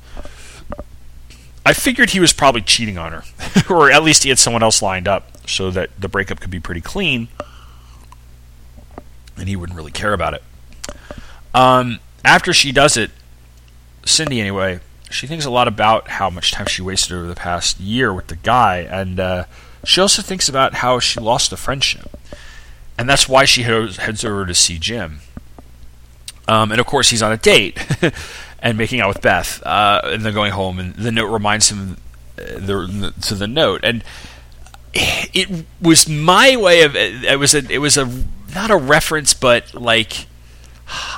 I 1.64 1.72
figured 1.72 2.10
he 2.10 2.20
was 2.20 2.32
probably 2.32 2.62
cheating 2.62 2.98
on 2.98 3.12
her, 3.12 3.22
or 3.70 3.90
at 3.90 4.02
least 4.02 4.22
he 4.22 4.28
had 4.28 4.38
someone 4.38 4.62
else 4.62 4.82
lined 4.82 5.08
up 5.08 5.48
so 5.48 5.70
that 5.70 5.90
the 5.98 6.08
breakup 6.08 6.40
could 6.40 6.50
be 6.50 6.60
pretty 6.60 6.80
clean, 6.80 7.28
and 9.36 9.48
he 9.48 9.56
wouldn't 9.56 9.76
really 9.76 9.92
care 9.92 10.12
about 10.12 10.34
it. 10.34 10.42
Um, 11.54 12.00
after 12.24 12.52
she 12.52 12.72
does 12.72 12.96
it, 12.96 13.10
Cindy 14.04 14.40
anyway, 14.40 14.80
she 15.10 15.26
thinks 15.26 15.44
a 15.44 15.50
lot 15.50 15.68
about 15.68 16.08
how 16.08 16.30
much 16.30 16.52
time 16.52 16.66
she 16.66 16.82
wasted 16.82 17.16
over 17.16 17.26
the 17.26 17.34
past 17.34 17.80
year 17.80 18.14
with 18.14 18.28
the 18.28 18.36
guy, 18.36 18.78
and 18.78 19.20
uh, 19.20 19.44
she 19.84 20.00
also 20.00 20.22
thinks 20.22 20.48
about 20.48 20.74
how 20.74 20.98
she 20.98 21.20
lost 21.20 21.50
the 21.50 21.56
friendship, 21.56 22.18
and 22.96 23.08
that's 23.08 23.28
why 23.28 23.44
she 23.44 23.62
heads 23.62 24.24
over 24.24 24.46
to 24.46 24.54
see 24.54 24.78
Jim. 24.78 25.20
Um, 26.48 26.72
and 26.72 26.80
of 26.80 26.86
course, 26.86 27.10
he's 27.10 27.22
on 27.22 27.32
a 27.32 27.36
date 27.36 27.78
and 28.60 28.78
making 28.78 29.00
out 29.00 29.08
with 29.08 29.22
Beth, 29.22 29.62
uh, 29.64 30.00
and 30.04 30.24
then 30.24 30.34
going 30.34 30.52
home. 30.52 30.78
And 30.78 30.94
the 30.94 31.12
note 31.12 31.30
reminds 31.30 31.70
him 31.70 31.96
uh, 32.38 32.42
the, 32.58 33.14
to 33.22 33.34
the 33.34 33.46
note, 33.46 33.80
and 33.84 34.04
it 34.92 35.64
was 35.80 36.08
my 36.08 36.56
way 36.56 36.82
of 36.82 36.96
it 36.96 37.38
was 37.38 37.54
a 37.54 37.58
it 37.70 37.78
was 37.78 37.96
a 37.96 38.10
not 38.54 38.70
a 38.70 38.76
reference, 38.76 39.34
but 39.34 39.74
like 39.74 40.26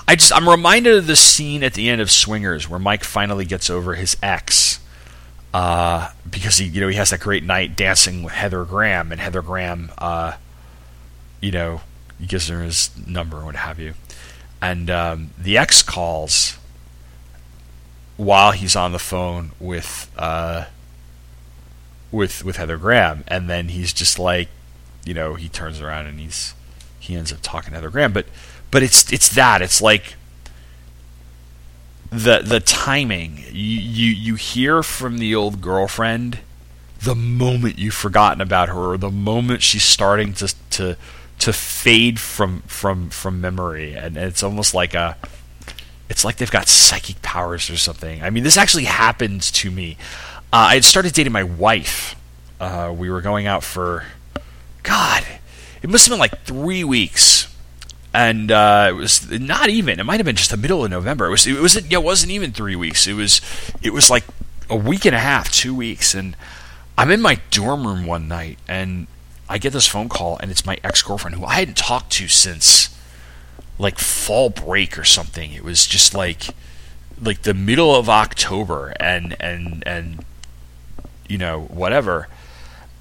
I 0.06 0.16
just 0.16 0.32
I'm 0.32 0.48
reminded 0.48 0.96
of 0.96 1.06
the 1.06 1.16
scene 1.16 1.62
at 1.62 1.74
the 1.74 1.88
end 1.88 2.00
of 2.00 2.10
Swingers 2.10 2.68
where 2.68 2.80
Mike 2.80 3.04
finally 3.04 3.44
gets 3.44 3.70
over 3.70 3.94
his 3.94 4.16
ex. 4.22 4.80
Uh, 5.54 6.10
because 6.30 6.56
he, 6.56 6.66
you 6.66 6.80
know, 6.80 6.88
he 6.88 6.96
has 6.96 7.10
that 7.10 7.20
great 7.20 7.44
night 7.44 7.76
dancing 7.76 8.22
with 8.22 8.32
Heather 8.32 8.64
Graham, 8.64 9.12
and 9.12 9.20
Heather 9.20 9.42
Graham, 9.42 9.90
uh, 9.98 10.32
you 11.42 11.50
know, 11.50 11.82
gives 12.26 12.48
her 12.48 12.62
his 12.62 12.90
number 13.06 13.36
and 13.36 13.46
what 13.46 13.56
have 13.56 13.78
you, 13.78 13.92
and 14.62 14.88
um, 14.88 15.30
the 15.38 15.58
ex 15.58 15.82
calls 15.82 16.56
while 18.16 18.52
he's 18.52 18.76
on 18.76 18.92
the 18.92 18.98
phone 18.98 19.52
with 19.60 20.10
uh, 20.16 20.66
with 22.10 22.44
with 22.44 22.56
Heather 22.56 22.78
Graham, 22.78 23.24
and 23.28 23.50
then 23.50 23.68
he's 23.68 23.92
just 23.92 24.18
like, 24.18 24.48
you 25.04 25.12
know, 25.14 25.34
he 25.34 25.48
turns 25.48 25.80
around 25.80 26.06
and 26.06 26.20
he's 26.20 26.54
he 26.98 27.16
ends 27.16 27.32
up 27.32 27.40
talking 27.42 27.70
to 27.70 27.76
Heather 27.76 27.90
Graham, 27.90 28.12
but 28.12 28.26
but 28.72 28.82
it's 28.82 29.12
it's 29.12 29.28
that. 29.34 29.62
It's 29.62 29.80
like 29.80 30.16
the 32.10 32.40
the 32.40 32.58
timing. 32.58 33.44
You 33.52 33.78
you, 33.78 34.10
you 34.10 34.34
hear 34.34 34.82
from 34.82 35.18
the 35.18 35.36
old 35.36 35.60
girlfriend 35.60 36.40
the 37.00 37.14
moment 37.14 37.78
you've 37.78 37.94
forgotten 37.94 38.40
about 38.40 38.68
her 38.68 38.92
or 38.92 38.96
the 38.96 39.10
moment 39.10 39.62
she's 39.62 39.84
starting 39.84 40.32
to 40.34 40.54
to 40.70 40.96
to 41.38 41.52
fade 41.52 42.18
from 42.18 42.62
from 42.62 43.10
from 43.10 43.40
memory. 43.40 43.92
And 43.92 44.16
it's 44.16 44.42
almost 44.42 44.74
like 44.74 44.94
a 44.94 45.16
it's 46.08 46.24
like 46.24 46.36
they've 46.36 46.50
got 46.50 46.66
psychic 46.66 47.20
powers 47.22 47.68
or 47.68 47.76
something. 47.76 48.22
I 48.22 48.30
mean 48.30 48.42
this 48.42 48.56
actually 48.56 48.84
happened 48.84 49.42
to 49.42 49.70
me. 49.70 49.98
Uh, 50.52 50.68
i 50.70 50.74
had 50.74 50.84
started 50.84 51.12
dating 51.12 51.32
my 51.32 51.44
wife. 51.44 52.16
Uh, 52.58 52.94
we 52.96 53.10
were 53.10 53.20
going 53.20 53.46
out 53.46 53.64
for 53.64 54.04
god 54.84 55.26
it 55.82 55.90
must 55.90 56.06
have 56.06 56.12
been 56.12 56.20
like 56.20 56.44
three 56.44 56.84
weeks 56.84 57.51
and 58.14 58.50
uh, 58.50 58.88
it 58.90 58.92
was 58.92 59.30
not 59.30 59.68
even. 59.68 59.98
It 59.98 60.04
might 60.04 60.18
have 60.18 60.26
been 60.26 60.36
just 60.36 60.50
the 60.50 60.56
middle 60.56 60.84
of 60.84 60.90
November. 60.90 61.26
It 61.26 61.30
was. 61.30 61.46
It 61.46 61.60
was. 61.60 61.74
Yeah. 61.90 61.98
It 61.98 62.04
wasn't 62.04 62.32
even 62.32 62.52
three 62.52 62.76
weeks. 62.76 63.06
It 63.06 63.14
was. 63.14 63.40
It 63.82 63.92
was 63.92 64.10
like 64.10 64.24
a 64.68 64.76
week 64.76 65.04
and 65.04 65.14
a 65.14 65.18
half, 65.18 65.50
two 65.50 65.74
weeks, 65.74 66.14
and 66.14 66.36
I'm 66.96 67.10
in 67.10 67.20
my 67.20 67.40
dorm 67.50 67.86
room 67.86 68.06
one 68.06 68.28
night, 68.28 68.58
and 68.68 69.06
I 69.48 69.58
get 69.58 69.72
this 69.72 69.86
phone 69.86 70.08
call, 70.08 70.38
and 70.38 70.50
it's 70.50 70.66
my 70.66 70.78
ex 70.84 71.02
girlfriend 71.02 71.36
who 71.36 71.44
I 71.44 71.54
hadn't 71.54 71.76
talked 71.76 72.12
to 72.12 72.28
since 72.28 72.96
like 73.78 73.98
fall 73.98 74.50
break 74.50 74.98
or 74.98 75.04
something. 75.04 75.52
It 75.52 75.64
was 75.64 75.86
just 75.86 76.14
like 76.14 76.54
like 77.20 77.42
the 77.42 77.54
middle 77.54 77.94
of 77.94 78.08
October, 78.08 78.94
and 79.00 79.36
and 79.40 79.82
and 79.86 80.24
you 81.28 81.38
know 81.38 81.62
whatever. 81.62 82.28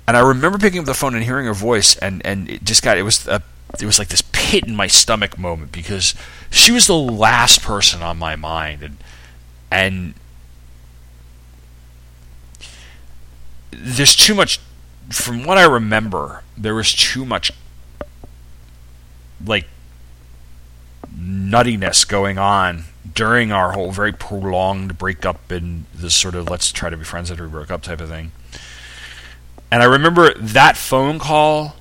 And 0.07 0.17
I 0.17 0.21
remember 0.21 0.57
picking 0.57 0.79
up 0.79 0.85
the 0.85 0.93
phone 0.93 1.15
and 1.15 1.23
hearing 1.23 1.45
her 1.45 1.53
voice, 1.53 1.95
and 1.97 2.25
and 2.25 2.49
it 2.49 2.63
just 2.63 2.83
got 2.83 2.97
it 2.97 3.03
was 3.03 3.27
a 3.27 3.43
it 3.79 3.85
was 3.85 3.99
like 3.99 4.09
this 4.09 4.23
pit 4.31 4.65
in 4.65 4.75
my 4.75 4.87
stomach 4.87 5.37
moment 5.37 5.71
because 5.71 6.13
she 6.49 6.71
was 6.71 6.87
the 6.87 6.97
last 6.97 7.61
person 7.61 8.01
on 8.01 8.17
my 8.17 8.35
mind 8.35 8.83
and 8.83 8.97
and 9.71 10.13
there's 13.71 14.15
too 14.15 14.35
much 14.35 14.59
from 15.09 15.45
what 15.45 15.57
I 15.57 15.63
remember 15.63 16.43
there 16.57 16.75
was 16.75 16.93
too 16.93 17.25
much 17.25 17.51
like 19.45 19.67
nuttiness 21.15 22.07
going 22.07 22.37
on 22.37 22.85
during 23.13 23.51
our 23.51 23.71
whole 23.71 23.91
very 23.91 24.11
prolonged 24.11 24.97
breakup 24.97 25.51
and 25.51 25.85
this 25.93 26.15
sort 26.15 26.35
of 26.35 26.49
let's 26.49 26.71
try 26.71 26.89
to 26.89 26.97
be 26.97 27.03
friends 27.03 27.31
after 27.31 27.43
we 27.43 27.49
broke 27.49 27.71
up 27.71 27.81
type 27.81 28.01
of 28.01 28.09
thing. 28.09 28.31
And 29.71 29.81
I 29.81 29.85
remember 29.85 30.33
that 30.33 30.77
phone 30.77 31.17
call 31.17 31.75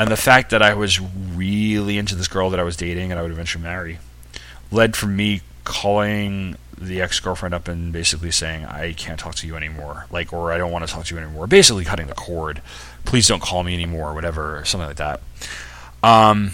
and 0.00 0.10
the 0.10 0.16
fact 0.16 0.48
that 0.48 0.62
I 0.62 0.72
was 0.72 0.98
really 0.98 1.98
into 1.98 2.14
this 2.14 2.26
girl 2.26 2.48
that 2.50 2.58
I 2.58 2.62
was 2.62 2.74
dating 2.74 3.10
and 3.10 3.18
I 3.20 3.22
would 3.22 3.30
eventually 3.30 3.62
marry 3.62 3.98
led 4.72 4.96
from 4.96 5.14
me 5.14 5.42
calling 5.64 6.56
the 6.78 7.02
ex 7.02 7.20
girlfriend 7.20 7.54
up 7.54 7.68
and 7.68 7.92
basically 7.92 8.30
saying, 8.30 8.64
I 8.64 8.94
can't 8.94 9.20
talk 9.20 9.34
to 9.36 9.46
you 9.46 9.56
anymore. 9.56 10.06
Like, 10.10 10.32
or 10.32 10.52
I 10.52 10.56
don't 10.56 10.72
want 10.72 10.86
to 10.86 10.90
talk 10.90 11.04
to 11.04 11.14
you 11.14 11.20
anymore. 11.20 11.46
Basically 11.46 11.84
cutting 11.84 12.06
the 12.06 12.14
cord. 12.14 12.62
Please 13.04 13.28
don't 13.28 13.42
call 13.42 13.62
me 13.62 13.74
anymore, 13.74 14.12
or 14.12 14.14
whatever, 14.14 14.56
or 14.56 14.64
something 14.64 14.88
like 14.88 14.96
that. 14.96 15.20
Um, 16.02 16.52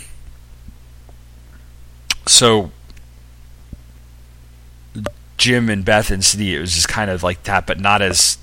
so, 2.26 2.72
Jim 5.38 5.70
and 5.70 5.84
Beth 5.84 6.10
and 6.10 6.24
Cindy, 6.24 6.56
it 6.56 6.60
was 6.60 6.74
just 6.74 6.88
kind 6.88 7.12
of 7.12 7.22
like 7.22 7.44
that, 7.44 7.64
but 7.64 7.78
not 7.78 8.02
as, 8.02 8.38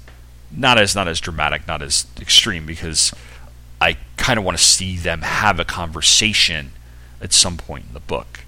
not 0.49 0.77
as, 0.77 0.95
not 0.95 1.09
as 1.09 1.19
dramatic, 1.19 1.67
not 1.67 1.81
as 1.81 2.07
extreme, 2.21 2.65
because 2.65 3.11
I 3.83 3.97
kind 4.15 4.39
of 4.39 4.45
want 4.45 4.57
to 4.57 4.63
see 4.63 4.95
them 4.95 5.23
have 5.23 5.59
a 5.59 5.65
conversation 5.65 6.71
at 7.21 7.33
some 7.33 7.57
point 7.57 7.85
in 7.87 7.93
the 7.93 7.99
book. 7.99 8.45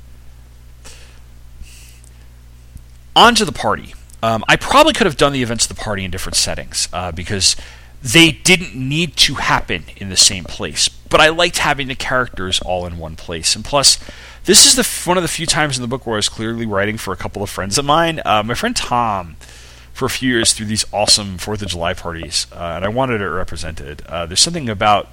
On 3.17 3.35
to 3.35 3.43
the 3.43 3.51
party. 3.51 3.93
Um, 4.23 4.45
I 4.47 4.55
probably 4.55 4.93
could 4.93 5.05
have 5.05 5.17
done 5.17 5.33
the 5.33 5.43
events 5.43 5.69
of 5.69 5.75
the 5.75 5.81
party 5.81 6.05
in 6.05 6.11
different 6.11 6.37
settings 6.37 6.87
uh, 6.93 7.11
because 7.11 7.57
they 8.01 8.31
didn't 8.31 8.75
need 8.75 9.17
to 9.17 9.35
happen 9.35 9.83
in 9.97 10.07
the 10.07 10.15
same 10.15 10.45
place. 10.45 10.87
But 10.87 11.19
I 11.19 11.29
liked 11.29 11.57
having 11.57 11.87
the 11.87 11.95
characters 11.95 12.61
all 12.61 12.85
in 12.85 12.97
one 12.97 13.17
place. 13.17 13.57
And 13.57 13.65
plus, 13.65 13.99
this 14.45 14.65
is 14.65 14.75
the 14.75 15.09
one 15.09 15.17
of 15.17 15.23
the 15.23 15.27
few 15.27 15.45
times 15.45 15.77
in 15.77 15.81
the 15.81 15.87
book 15.87 16.05
where 16.07 16.15
I 16.15 16.17
was 16.17 16.29
clearly 16.29 16.65
writing 16.65 16.97
for 16.97 17.13
a 17.13 17.17
couple 17.17 17.43
of 17.43 17.49
friends 17.49 17.77
of 17.77 17.83
mine. 17.83 18.21
Uh, 18.23 18.41
my 18.43 18.53
friend 18.53 18.75
Tom 18.75 19.35
for 19.95 20.05
a 20.05 20.09
few 20.09 20.29
years 20.29 20.51
through 20.51 20.65
these 20.65 20.85
awesome 20.91 21.37
Fourth 21.37 21.61
of 21.61 21.69
July 21.69 21.93
parties, 21.93 22.47
uh, 22.51 22.73
and 22.75 22.83
I 22.83 22.89
wanted 22.89 23.21
it 23.21 23.27
represented. 23.27 24.05
Uh, 24.05 24.25
there's 24.25 24.41
something 24.41 24.67
about, 24.67 25.07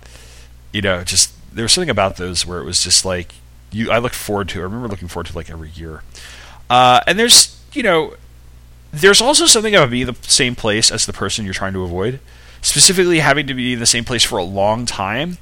you 0.72 0.82
know, 0.82 1.04
just 1.04 1.32
there 1.54 1.62
was 1.62 1.72
something 1.72 1.88
about 1.88 2.16
those 2.16 2.44
where 2.44 2.58
it 2.58 2.64
was 2.64 2.82
just 2.82 3.04
like 3.04 3.32
you. 3.70 3.92
I 3.92 3.98
looked 3.98 4.16
forward 4.16 4.48
to. 4.50 4.58
I 4.58 4.64
remember 4.64 4.88
looking 4.88 5.06
forward 5.06 5.28
to 5.28 5.36
like 5.36 5.48
every 5.48 5.70
year. 5.70 6.02
Uh, 6.68 7.00
and 7.06 7.16
there's, 7.16 7.62
you 7.72 7.84
know, 7.84 8.14
there's 8.92 9.20
also 9.20 9.46
something 9.46 9.72
about 9.72 9.90
being 9.90 10.06
the 10.06 10.16
same 10.22 10.56
place 10.56 10.90
as 10.90 11.06
the 11.06 11.12
person 11.12 11.44
you're 11.44 11.54
trying 11.54 11.74
to 11.74 11.84
avoid. 11.84 12.18
Specifically, 12.60 13.20
having 13.20 13.46
to 13.46 13.54
be 13.54 13.74
in 13.74 13.78
the 13.78 13.86
same 13.86 14.04
place 14.04 14.24
for 14.24 14.36
a 14.36 14.44
long 14.44 14.84
time. 14.84 15.38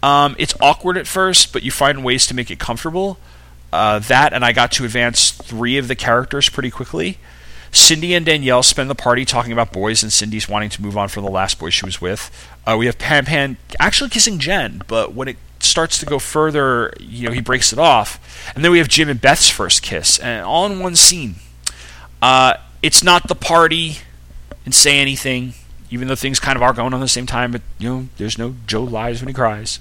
Um, 0.00 0.36
it's 0.38 0.54
awkward 0.60 0.96
at 0.96 1.08
first, 1.08 1.52
but 1.52 1.64
you 1.64 1.72
find 1.72 2.04
ways 2.04 2.24
to 2.28 2.34
make 2.34 2.52
it 2.52 2.60
comfortable. 2.60 3.18
Uh, 3.72 3.98
that, 3.98 4.32
and 4.32 4.44
I 4.44 4.52
got 4.52 4.70
to 4.72 4.84
advance 4.84 5.32
three 5.32 5.76
of 5.76 5.88
the 5.88 5.96
characters 5.96 6.48
pretty 6.48 6.70
quickly. 6.70 7.18
Cindy 7.76 8.14
and 8.14 8.24
Danielle 8.24 8.62
spend 8.62 8.88
the 8.88 8.94
party 8.94 9.24
talking 9.24 9.52
about 9.52 9.72
boys, 9.72 10.02
and 10.02 10.12
Cindy's 10.12 10.48
wanting 10.48 10.70
to 10.70 10.82
move 10.82 10.96
on 10.96 11.08
from 11.08 11.24
the 11.24 11.30
last 11.30 11.58
boy 11.58 11.70
she 11.70 11.84
was 11.84 12.00
with. 12.00 12.30
Uh, 12.66 12.76
we 12.78 12.86
have 12.86 12.98
Pan 12.98 13.26
Pan 13.26 13.58
actually 13.78 14.10
kissing 14.10 14.38
Jen, 14.38 14.82
but 14.88 15.12
when 15.12 15.28
it 15.28 15.36
starts 15.60 15.98
to 15.98 16.06
go 16.06 16.18
further, 16.18 16.92
you 16.98 17.28
know, 17.28 17.34
he 17.34 17.40
breaks 17.40 17.72
it 17.72 17.78
off. 17.78 18.18
And 18.54 18.64
then 18.64 18.72
we 18.72 18.78
have 18.78 18.88
Jim 18.88 19.08
and 19.08 19.20
Beth's 19.20 19.50
first 19.50 19.82
kiss, 19.82 20.18
and 20.18 20.44
all 20.44 20.66
in 20.66 20.80
one 20.80 20.96
scene. 20.96 21.36
Uh, 22.22 22.54
it's 22.82 23.02
not 23.02 23.28
the 23.28 23.34
party 23.34 23.98
and 24.64 24.74
say 24.74 24.98
anything, 24.98 25.52
even 25.90 26.08
though 26.08 26.14
things 26.16 26.40
kind 26.40 26.56
of 26.56 26.62
are 26.62 26.72
going 26.72 26.94
on 26.94 27.00
at 27.00 27.04
the 27.04 27.08
same 27.08 27.26
time. 27.26 27.52
But 27.52 27.62
you 27.78 27.88
know, 27.88 28.08
there's 28.16 28.38
no 28.38 28.54
Joe 28.66 28.84
lies 28.84 29.20
when 29.20 29.28
he 29.28 29.34
cries. 29.34 29.80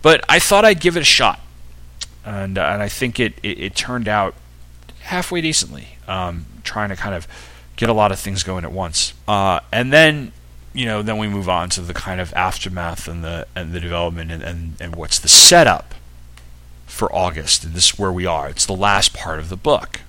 But 0.00 0.24
I 0.28 0.38
thought 0.38 0.64
I'd 0.64 0.80
give 0.80 0.96
it 0.96 1.00
a 1.00 1.04
shot, 1.04 1.40
and 2.24 2.56
uh, 2.56 2.62
and 2.62 2.82
I 2.82 2.88
think 2.88 3.18
it, 3.18 3.34
it, 3.42 3.58
it 3.58 3.74
turned 3.74 4.06
out 4.06 4.34
halfway 5.00 5.40
decently. 5.40 5.96
Um, 6.12 6.46
trying 6.62 6.90
to 6.90 6.96
kind 6.96 7.14
of 7.14 7.26
get 7.76 7.88
a 7.88 7.92
lot 7.92 8.12
of 8.12 8.18
things 8.18 8.42
going 8.42 8.64
at 8.64 8.72
once, 8.72 9.14
uh, 9.26 9.60
and 9.72 9.92
then 9.92 10.32
you 10.74 10.84
know 10.84 11.02
then 11.02 11.18
we 11.18 11.28
move 11.28 11.48
on 11.48 11.70
to 11.70 11.80
the 11.80 11.94
kind 11.94 12.20
of 12.20 12.32
aftermath 12.34 13.08
and 13.08 13.24
the 13.24 13.46
and 13.56 13.72
the 13.72 13.80
development 13.80 14.30
and, 14.30 14.42
and, 14.42 14.74
and 14.80 14.96
what's 14.96 15.18
the 15.18 15.28
setup 15.28 15.94
for 16.86 17.12
August. 17.14 17.64
And 17.64 17.74
this 17.74 17.92
is 17.92 17.98
where 17.98 18.12
we 18.12 18.26
are. 18.26 18.48
It's 18.48 18.66
the 18.66 18.76
last 18.76 19.14
part 19.14 19.38
of 19.38 19.48
the 19.48 19.56
book. 19.56 20.00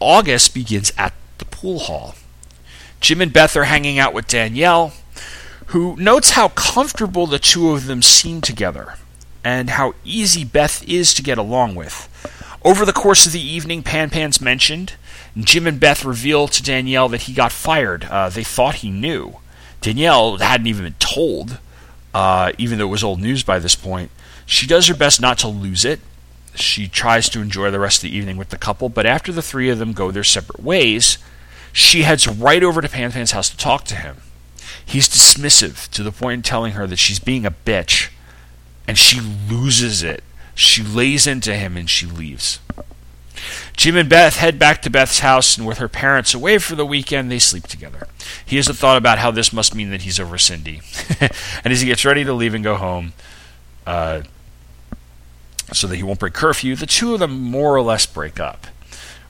August 0.00 0.54
begins 0.54 0.92
at 0.96 1.12
the 1.38 1.44
pool 1.44 1.80
hall. 1.80 2.14
Jim 3.00 3.20
and 3.20 3.32
Beth 3.32 3.56
are 3.56 3.64
hanging 3.64 3.98
out 3.98 4.14
with 4.14 4.28
Danielle, 4.28 4.92
who 5.66 5.96
notes 5.96 6.30
how 6.30 6.48
comfortable 6.48 7.26
the 7.26 7.38
two 7.38 7.70
of 7.70 7.86
them 7.86 8.02
seem 8.02 8.40
together 8.40 8.94
and 9.42 9.70
how 9.70 9.94
easy 10.04 10.44
Beth 10.44 10.82
is 10.88 11.12
to 11.14 11.22
get 11.22 11.36
along 11.36 11.74
with. 11.74 12.08
Over 12.64 12.86
the 12.86 12.94
course 12.94 13.26
of 13.26 13.32
the 13.32 13.40
evening, 13.40 13.82
Pan 13.82 14.08
Pan's 14.08 14.40
mentioned. 14.40 14.94
Jim 15.36 15.66
and 15.66 15.78
Beth 15.78 16.04
reveal 16.04 16.48
to 16.48 16.62
Danielle 16.62 17.10
that 17.10 17.22
he 17.22 17.34
got 17.34 17.52
fired. 17.52 18.04
Uh, 18.04 18.30
they 18.30 18.44
thought 18.44 18.76
he 18.76 18.90
knew. 18.90 19.36
Danielle 19.82 20.38
hadn't 20.38 20.66
even 20.66 20.84
been 20.84 20.94
told, 20.98 21.58
uh, 22.14 22.52
even 22.56 22.78
though 22.78 22.86
it 22.86 22.90
was 22.90 23.04
old 23.04 23.20
news 23.20 23.42
by 23.42 23.58
this 23.58 23.74
point. 23.74 24.10
She 24.46 24.66
does 24.66 24.86
her 24.86 24.94
best 24.94 25.20
not 25.20 25.36
to 25.38 25.48
lose 25.48 25.84
it. 25.84 26.00
She 26.54 26.88
tries 26.88 27.28
to 27.30 27.40
enjoy 27.40 27.70
the 27.70 27.80
rest 27.80 27.98
of 27.98 28.10
the 28.10 28.16
evening 28.16 28.38
with 28.38 28.48
the 28.48 28.56
couple, 28.56 28.88
but 28.88 29.04
after 29.04 29.30
the 29.30 29.42
three 29.42 29.68
of 29.68 29.78
them 29.78 29.92
go 29.92 30.10
their 30.10 30.24
separate 30.24 30.62
ways, 30.62 31.18
she 31.72 32.02
heads 32.02 32.26
right 32.26 32.62
over 32.62 32.80
to 32.80 32.88
Pan 32.88 33.12
Pan's 33.12 33.32
house 33.32 33.50
to 33.50 33.56
talk 33.56 33.84
to 33.86 33.96
him. 33.96 34.18
He's 34.86 35.08
dismissive 35.08 35.90
to 35.90 36.02
the 36.02 36.12
point 36.12 36.38
of 36.38 36.44
telling 36.44 36.72
her 36.72 36.86
that 36.86 36.98
she's 36.98 37.18
being 37.18 37.44
a 37.44 37.50
bitch, 37.50 38.10
and 38.86 38.96
she 38.96 39.20
loses 39.20 40.02
it. 40.02 40.22
She 40.54 40.82
lays 40.82 41.26
into 41.26 41.54
him 41.54 41.76
and 41.76 41.88
she 41.88 42.06
leaves. 42.06 42.60
Jim 43.76 43.96
and 43.96 44.08
Beth 44.08 44.36
head 44.36 44.58
back 44.58 44.82
to 44.82 44.90
Beth's 44.90 45.18
house, 45.18 45.58
and 45.58 45.66
with 45.66 45.78
her 45.78 45.88
parents 45.88 46.32
away 46.32 46.58
for 46.58 46.76
the 46.76 46.86
weekend, 46.86 47.30
they 47.30 47.40
sleep 47.40 47.64
together. 47.64 48.06
He 48.46 48.56
has 48.56 48.68
a 48.68 48.74
thought 48.74 48.96
about 48.96 49.18
how 49.18 49.30
this 49.30 49.52
must 49.52 49.74
mean 49.74 49.90
that 49.90 50.02
he's 50.02 50.20
over 50.20 50.38
Cindy. 50.38 50.80
and 51.20 51.72
as 51.72 51.80
he 51.80 51.88
gets 51.88 52.04
ready 52.04 52.24
to 52.24 52.32
leave 52.32 52.54
and 52.54 52.62
go 52.62 52.76
home, 52.76 53.12
uh, 53.86 54.22
so 55.72 55.86
that 55.86 55.96
he 55.96 56.02
won't 56.02 56.20
break 56.20 56.34
curfew, 56.34 56.76
the 56.76 56.86
two 56.86 57.14
of 57.14 57.20
them 57.20 57.42
more 57.42 57.74
or 57.74 57.82
less 57.82 58.06
break 58.06 58.38
up. 58.38 58.68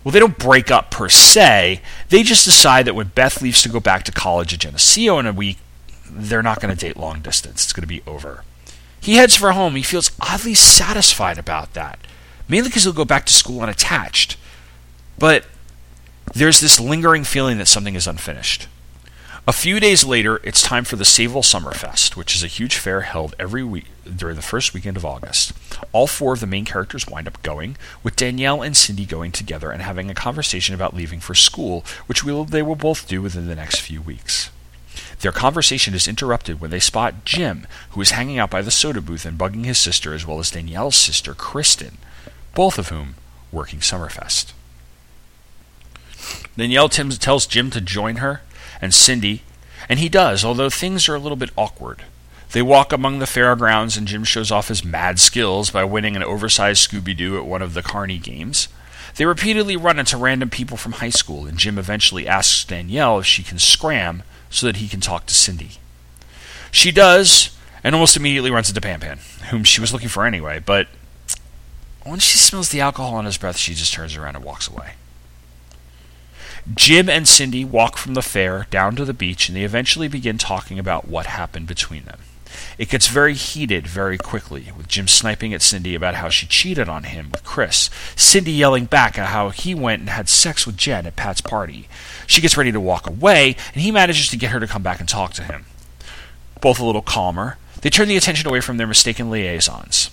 Well, 0.03 0.13
they 0.13 0.21
don't 0.21 0.39
break 0.39 0.71
up 0.71 0.91
per 0.91 1.09
se. 1.09 1.81
They 2.11 2.23
just 2.23 2.45
decide 2.45 2.85
that 2.85 2.95
when 2.95 3.09
Beth 3.15 3.41
leaves 3.41 3.63
to 3.63 3.71
go 3.71 3.81
back 3.81 4.05
to 4.05 4.13
college 4.13 4.53
at 4.53 4.61
Geneseo 4.61 5.19
in 5.19 5.27
a 5.27 5.33
week, 5.33 5.57
they're 6.07 6.43
not 6.43 6.61
going 6.61 6.77
to 6.77 6.79
date 6.79 6.99
long 6.99 7.21
distance. 7.21 7.65
It's 7.65 7.73
going 7.73 7.83
to 7.83 7.89
be 7.89 8.03
over. 8.07 8.45
He 9.05 9.17
heads 9.17 9.37
for 9.37 9.53
home. 9.53 9.75
He 9.75 9.83
feels 9.83 10.11
oddly 10.19 10.55
satisfied 10.55 11.37
about 11.37 11.75
that, 11.75 11.99
mainly 12.49 12.71
because 12.71 12.85
he'll 12.85 12.95
go 12.95 13.05
back 13.05 13.27
to 13.27 13.35
school 13.35 13.61
unattached. 13.61 14.39
But 15.19 15.45
there's 16.33 16.61
this 16.61 16.81
lingering 16.81 17.25
feeling 17.25 17.59
that 17.59 17.69
something 17.69 17.97
is 17.97 18.07
unfinished. 18.07 18.67
A 19.47 19.53
few 19.53 19.79
days 19.79 20.07
later, 20.07 20.41
it's 20.43 20.63
time 20.63 20.85
for 20.85 20.97
the 20.97 21.05
Sayville 21.05 21.45
Summerfest, 21.45 22.17
which 22.17 22.35
is 22.35 22.43
a 22.43 22.47
huge 22.47 22.77
fair 22.77 23.03
held 23.03 23.35
every 23.39 23.63
week 23.63 23.89
during 24.17 24.37
the 24.37 24.43
first 24.43 24.73
weekend 24.73 24.97
of 24.97 25.05
August. 25.05 25.53
All 25.93 26.07
four 26.07 26.33
of 26.33 26.41
the 26.41 26.47
main 26.47 26.65
characters 26.65 27.07
wind 27.07 27.29
up 27.29 27.43
going, 27.43 27.77
with 28.03 28.17
Danielle 28.17 28.63
and 28.63 28.75
Cindy 28.75 29.05
going 29.05 29.33
together 29.33 29.71
and 29.71 29.83
having 29.83 30.09
a 30.09 30.15
conversation 30.15 30.75
about 30.75 30.97
leaving 30.97 31.21
for 31.21 31.35
school, 31.35 31.85
which 32.07 32.25
will, 32.25 32.47
they 32.47 32.63
will 32.63 32.75
both 32.75 33.07
do 33.07 33.21
within 33.21 33.49
the 33.49 33.55
next 33.55 33.81
few 33.81 34.01
weeks. 34.01 34.49
Their 35.25 35.33
conversation 35.33 35.95
is 35.95 36.07
interrupted 36.07 36.61
when 36.61 36.71
they 36.71 36.79
spot 36.79 37.25
Jim, 37.25 37.67
who 37.93 38.03
is 38.03 38.11
hanging 38.11 38.39
out 38.39 38.51
by 38.51 38.61
the 38.61 38.71
soda 38.71 39.01
booth 39.01 39.25
and 39.25 39.39
bugging 39.39 39.65
his 39.65 39.79
sister 39.79 40.13
as 40.13 40.27
well 40.27 40.39
as 40.39 40.51
Danielle's 40.51 40.97
sister, 40.97 41.33
Kristen, 41.33 41.97
both 42.55 42.79
of 42.79 42.91
whom 42.91 43.15
working 43.51 43.79
Summerfest. 43.79 44.53
Danielle 46.59 46.91
tells 46.91 47.47
Jim 47.47 47.71
to 47.71 47.81
join 47.81 48.17
her 48.17 48.43
and 48.83 48.93
Cindy, 48.93 49.41
and 49.89 49.99
he 49.99 50.11
does, 50.11 50.45
although 50.45 50.69
things 50.69 51.09
are 51.09 51.15
a 51.15 51.19
little 51.19 51.37
bit 51.37 51.53
awkward. 51.57 52.03
They 52.53 52.61
walk 52.61 52.93
among 52.93 53.19
the 53.19 53.27
fairgrounds, 53.27 53.97
and 53.97 54.07
Jim 54.07 54.25
shows 54.25 54.51
off 54.51 54.69
his 54.69 54.85
mad 54.85 55.19
skills 55.19 55.71
by 55.71 55.85
winning 55.85 56.17
an 56.17 56.23
oversized 56.23 56.87
Scooby 56.87 57.17
Doo 57.17 57.39
at 57.39 57.47
one 57.47 57.63
of 57.63 57.73
the 57.73 57.83
Carney 57.83 58.19
games. 58.19 58.69
They 59.17 59.25
repeatedly 59.25 59.79
run 59.79 59.99
into 59.99 60.19
random 60.19 60.51
people 60.51 60.77
from 60.77 60.93
high 60.93 61.09
school, 61.09 61.47
and 61.47 61.57
Jim 61.57 61.79
eventually 61.79 62.29
asks 62.29 62.63
Danielle 62.63 63.21
if 63.21 63.25
she 63.25 63.43
can 63.43 63.59
scram 63.59 64.23
so 64.55 64.67
that 64.67 64.77
he 64.77 64.87
can 64.87 65.01
talk 65.01 65.27
to 65.27 65.35
Cindy. 65.35 65.73
She 66.71 66.93
does, 66.93 67.59
and 67.83 67.93
almost 67.93 68.17
immediately 68.17 68.53
runs 68.53 68.69
into 68.69 68.81
Pan 68.81 69.01
Pan, 69.01 69.19
whom 69.51 69.65
she 69.65 69.81
was 69.81 69.93
looking 69.93 70.09
for 70.09 70.25
anyway, 70.25 70.61
but 70.65 70.87
when 72.05 72.21
she 72.21 72.39
smells 72.39 72.69
the 72.69 72.81
alcohol 72.81 73.15
on 73.15 73.25
his 73.25 73.37
breath, 73.37 73.57
she 73.57 73.75
just 73.75 73.93
turns 73.93 74.17
around 74.17 74.37
and 74.37 74.45
walks 74.45 74.69
away. 74.69 74.93
Jim 76.73 77.11
and 77.11 77.27
Cindy 77.27 77.65
walk 77.65 77.97
from 77.97 78.15
the 78.15 78.23
fair 78.23 78.67
down 78.71 78.95
to 78.95 79.05
the 79.05 79.13
beach, 79.13 79.49
and 79.49 79.57
they 79.57 79.65
eventually 79.65 80.07
begin 80.07 80.39
talking 80.39 80.79
about 80.79 81.09
what 81.09 81.27
happened 81.27 81.67
between 81.67 82.05
them. 82.05 82.21
It 82.79 82.89
gets 82.89 83.09
very 83.09 83.35
heated 83.35 83.87
very 83.87 84.19
quickly, 84.19 84.73
with 84.77 84.89
Jim 84.89 85.09
sniping 85.09 85.55
at 85.55 85.63
Cindy 85.63 85.95
about 85.95 86.17
how 86.17 86.29
she 86.29 86.47
cheated 86.47 86.89
on 86.89 87.05
him 87.05 87.31
with 87.31 87.45
Chris, 87.45 87.91
Cindy 88.17 88.53
yelling 88.53 88.87
back 88.87 89.19
at 89.19 89.29
how 89.29 89.51
he 89.51 89.75
went 89.75 90.01
and 90.01 90.11
had 90.11 90.29
sex 90.29 90.67
with 90.67 90.77
Jen 90.77 91.07
at 91.07 91.17
Pat's 91.17 91.41
party. 91.41 91.89
She 92.27 92.41
gets 92.41 92.57
ready 92.57 92.73
to 92.73 92.81
walk 92.81 93.07
away, 93.07 93.57
and 93.73 93.83
he 93.83 93.91
manages 93.91 94.29
to 94.31 94.37
get 94.37 94.51
her 94.51 94.61
to 94.61 94.67
come 94.67 94.83
back 94.83 95.01
and 95.01 95.09
talk 95.09 95.33
to 95.35 95.43
him. 95.43 95.67
Both 96.61 96.81
a 96.81 96.85
little 96.85 97.03
calmer, 97.03 97.59
they 97.83 97.91
turn 97.91 98.09
the 98.09 98.17
attention 98.17 98.49
away 98.49 98.61
from 98.61 98.77
their 98.79 98.87
mistaken 98.87 99.31
liaisons 99.31 100.11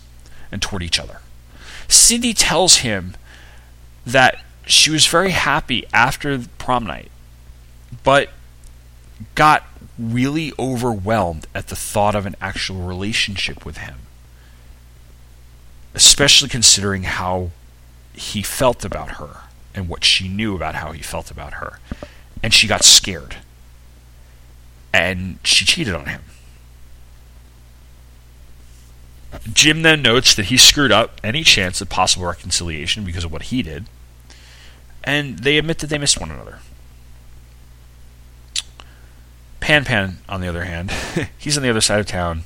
and 0.51 0.61
toward 0.61 0.83
each 0.83 0.99
other. 0.99 1.21
Cindy 1.87 2.33
tells 2.33 2.77
him 2.77 3.15
that 4.05 4.43
she 4.65 4.91
was 4.91 5.07
very 5.07 5.31
happy 5.31 5.85
after 5.93 6.39
prom 6.57 6.85
night, 6.85 7.11
but 8.03 8.29
got 9.35 9.63
really 9.97 10.53
overwhelmed 10.57 11.47
at 11.53 11.67
the 11.67 11.75
thought 11.75 12.15
of 12.15 12.25
an 12.25 12.35
actual 12.41 12.81
relationship 12.81 13.65
with 13.65 13.77
him. 13.77 13.99
Especially 15.93 16.49
considering 16.49 17.03
how 17.03 17.51
he 18.13 18.41
felt 18.41 18.85
about 18.85 19.11
her 19.11 19.41
and 19.73 19.87
what 19.87 20.03
she 20.03 20.27
knew 20.27 20.55
about 20.55 20.75
how 20.75 20.91
he 20.91 21.01
felt 21.01 21.31
about 21.31 21.53
her. 21.53 21.79
And 22.43 22.53
she 22.53 22.67
got 22.67 22.83
scared. 22.83 23.37
And 24.93 25.39
she 25.43 25.65
cheated 25.65 25.93
on 25.93 26.05
him. 26.05 26.21
Jim 29.53 29.81
then 29.81 30.01
notes 30.01 30.35
that 30.35 30.45
he 30.45 30.57
screwed 30.57 30.91
up 30.91 31.21
any 31.23 31.43
chance 31.43 31.79
of 31.79 31.87
possible 31.87 32.25
reconciliation 32.25 33.05
because 33.05 33.23
of 33.23 33.31
what 33.31 33.43
he 33.43 33.61
did 33.63 33.85
and 35.03 35.39
they 35.39 35.57
admit 35.57 35.79
that 35.79 35.87
they 35.87 35.97
missed 35.97 36.19
one 36.19 36.31
another. 36.31 36.59
Pan 39.61 39.85
Pan, 39.85 40.17
on 40.27 40.41
the 40.41 40.47
other 40.47 40.65
hand, 40.65 40.91
he's 41.37 41.55
on 41.55 41.63
the 41.63 41.69
other 41.69 41.79
side 41.79 42.01
of 42.01 42.05
town 42.05 42.43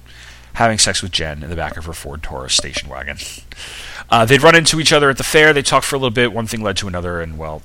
having 0.54 0.78
sex 0.78 1.02
with 1.02 1.12
Jen 1.12 1.44
in 1.44 1.50
the 1.50 1.56
back 1.56 1.76
of 1.76 1.86
her 1.86 1.94
Ford 1.94 2.22
Taurus 2.22 2.56
station 2.56 2.88
wagon. 2.88 3.18
Uh, 4.10 4.24
they'd 4.24 4.44
run 4.44 4.56
into 4.56 4.80
each 4.80 4.94
other 4.94 5.10
at 5.10 5.18
the 5.18 5.24
fair. 5.24 5.52
They 5.52 5.64
talked 5.64 5.86
for 5.86 5.96
a 5.96 6.00
little 6.00 6.12
bit. 6.12 6.32
One 6.32 6.48
thing 6.48 6.62
led 6.62 6.78
to 6.78 6.88
another, 6.88 7.20
and 7.20 7.38
well, 7.38 7.64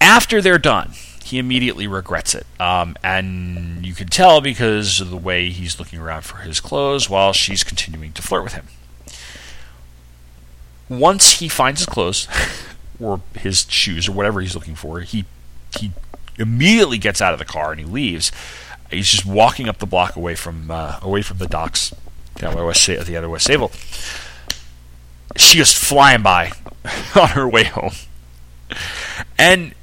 after 0.00 0.42
they're 0.42 0.58
done, 0.58 0.90
he 1.24 1.38
immediately 1.38 1.86
regrets 1.86 2.34
it. 2.34 2.46
Um, 2.60 2.96
and 3.02 3.86
you 3.86 3.94
can 3.94 4.08
tell 4.08 4.40
because 4.40 5.00
of 5.00 5.08
the 5.08 5.16
way 5.16 5.48
he's 5.48 5.78
looking 5.78 5.98
around 5.98 6.22
for 6.22 6.38
his 6.38 6.60
clothes 6.60 7.08
while 7.08 7.32
she's 7.32 7.64
continuing 7.64 8.12
to 8.12 8.22
flirt 8.22 8.44
with 8.44 8.54
him. 8.54 8.66
Once 10.90 11.38
he 11.38 11.48
finds 11.48 11.80
his 11.80 11.86
clothes, 11.86 12.28
or 13.00 13.20
his 13.34 13.66
shoes 13.70 14.08
or 14.08 14.12
whatever 14.12 14.40
he's 14.40 14.54
looking 14.54 14.74
for. 14.74 15.00
He 15.00 15.24
he 15.78 15.92
immediately 16.38 16.98
gets 16.98 17.20
out 17.20 17.32
of 17.32 17.38
the 17.38 17.44
car 17.44 17.72
and 17.72 17.80
he 17.80 17.86
leaves. 17.86 18.32
He's 18.90 19.08
just 19.08 19.26
walking 19.26 19.68
up 19.68 19.78
the 19.78 19.86
block 19.86 20.16
away 20.16 20.34
from 20.34 20.70
uh, 20.70 20.98
away 21.02 21.22
from 21.22 21.38
the 21.38 21.46
docks 21.46 21.94
down 22.36 22.54
by 22.54 22.62
West 22.62 22.86
the 22.86 23.16
other 23.16 23.28
West 23.28 23.48
Sayville. 23.48 23.72
She 25.36 25.60
is 25.60 25.72
flying 25.72 26.22
by 26.22 26.52
on 27.14 27.28
her 27.30 27.48
way 27.48 27.64
home, 27.64 27.92
and 29.38 29.74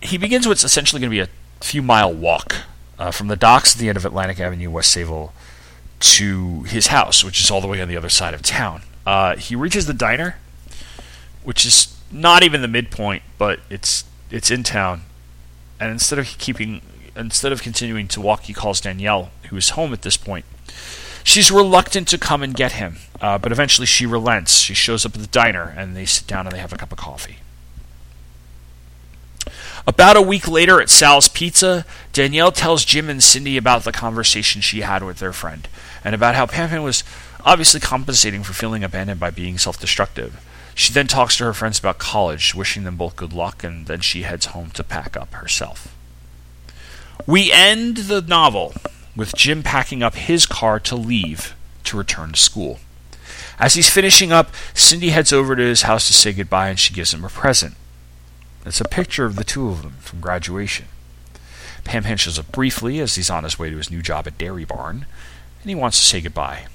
he 0.00 0.16
begins 0.16 0.46
what's 0.46 0.62
essentially 0.62 1.00
going 1.00 1.10
to 1.10 1.14
be 1.14 1.20
a 1.20 1.28
few 1.64 1.82
mile 1.82 2.12
walk 2.12 2.54
uh, 2.98 3.10
from 3.10 3.26
the 3.26 3.36
docks 3.36 3.74
at 3.74 3.80
the 3.80 3.88
end 3.88 3.96
of 3.98 4.04
Atlantic 4.04 4.38
Avenue, 4.38 4.70
West 4.70 4.96
Sayville, 4.96 5.32
to 5.98 6.62
his 6.64 6.88
house, 6.88 7.24
which 7.24 7.40
is 7.40 7.50
all 7.50 7.60
the 7.60 7.66
way 7.66 7.82
on 7.82 7.88
the 7.88 7.96
other 7.96 8.08
side 8.08 8.34
of 8.34 8.42
town. 8.42 8.82
Uh, 9.04 9.34
he 9.36 9.56
reaches 9.56 9.86
the 9.86 9.94
diner 9.94 10.36
which 11.48 11.64
is 11.64 11.96
not 12.12 12.42
even 12.42 12.60
the 12.60 12.68
midpoint, 12.68 13.22
but 13.38 13.58
it's 13.70 14.04
it's 14.30 14.50
in 14.50 14.62
town. 14.62 15.02
And 15.80 15.90
instead 15.90 16.18
of 16.18 16.26
keeping 16.38 16.82
instead 17.16 17.52
of 17.52 17.62
continuing 17.62 18.08
to 18.08 18.20
walk, 18.20 18.42
he 18.44 18.52
calls 18.52 18.80
Danielle, 18.80 19.30
who 19.50 19.56
is 19.56 19.70
home 19.70 19.92
at 19.92 20.02
this 20.02 20.16
point. 20.16 20.44
She's 21.24 21.50
reluctant 21.50 22.08
to 22.08 22.18
come 22.18 22.42
and 22.42 22.54
get 22.54 22.72
him, 22.72 22.96
uh, 23.20 23.38
but 23.38 23.52
eventually 23.52 23.86
she 23.86 24.06
relents. 24.06 24.58
She 24.58 24.72
shows 24.74 25.04
up 25.04 25.14
at 25.14 25.20
the 25.20 25.26
diner, 25.26 25.74
and 25.76 25.96
they 25.96 26.06
sit 26.06 26.26
down 26.26 26.46
and 26.46 26.54
they 26.54 26.60
have 26.60 26.72
a 26.72 26.76
cup 26.76 26.92
of 26.92 26.98
coffee. 26.98 27.38
About 29.86 30.16
a 30.16 30.22
week 30.22 30.46
later 30.46 30.80
at 30.80 30.90
Sal's 30.90 31.28
Pizza, 31.28 31.84
Danielle 32.12 32.52
tells 32.52 32.84
Jim 32.84 33.08
and 33.08 33.22
Cindy 33.22 33.56
about 33.56 33.84
the 33.84 33.92
conversation 33.92 34.60
she 34.60 34.82
had 34.82 35.02
with 35.02 35.18
their 35.18 35.32
friend 35.32 35.66
and 36.04 36.14
about 36.14 36.34
how 36.34 36.46
Pan 36.46 36.82
was 36.82 37.04
obviously 37.44 37.80
compensating 37.80 38.42
for 38.42 38.52
feeling 38.52 38.84
abandoned 38.84 39.18
by 39.18 39.30
being 39.30 39.58
self 39.58 39.80
destructive. 39.80 40.44
She 40.78 40.92
then 40.92 41.08
talks 41.08 41.36
to 41.36 41.44
her 41.44 41.52
friends 41.52 41.80
about 41.80 41.98
college, 41.98 42.54
wishing 42.54 42.84
them 42.84 42.94
both 42.94 43.16
good 43.16 43.32
luck, 43.32 43.64
and 43.64 43.86
then 43.86 43.98
she 43.98 44.22
heads 44.22 44.46
home 44.46 44.70
to 44.70 44.84
pack 44.84 45.16
up 45.16 45.34
herself. 45.34 45.92
We 47.26 47.50
end 47.50 47.96
the 47.96 48.20
novel 48.20 48.74
with 49.16 49.34
Jim 49.34 49.64
packing 49.64 50.04
up 50.04 50.14
his 50.14 50.46
car 50.46 50.78
to 50.78 50.94
leave 50.94 51.56
to 51.82 51.98
return 51.98 52.30
to 52.30 52.38
school. 52.38 52.78
As 53.58 53.74
he's 53.74 53.90
finishing 53.90 54.30
up, 54.30 54.54
Cindy 54.72 55.08
heads 55.08 55.32
over 55.32 55.56
to 55.56 55.62
his 55.62 55.82
house 55.82 56.06
to 56.06 56.12
say 56.12 56.32
goodbye 56.32 56.68
and 56.68 56.78
she 56.78 56.94
gives 56.94 57.12
him 57.12 57.24
a 57.24 57.28
present. 57.28 57.74
It's 58.64 58.80
a 58.80 58.84
picture 58.84 59.24
of 59.24 59.34
the 59.34 59.42
two 59.42 59.70
of 59.70 59.82
them 59.82 59.96
from 59.98 60.20
graduation. 60.20 60.86
Pan 61.82 62.04
shows 62.18 62.38
up 62.38 62.52
briefly 62.52 63.00
as 63.00 63.16
he's 63.16 63.30
on 63.30 63.42
his 63.42 63.58
way 63.58 63.68
to 63.68 63.78
his 63.78 63.90
new 63.90 64.00
job 64.00 64.28
at 64.28 64.38
Dairy 64.38 64.64
Barn, 64.64 65.06
and 65.60 65.68
he 65.68 65.74
wants 65.74 65.98
to 65.98 66.06
say 66.06 66.20
goodbye. 66.20 66.66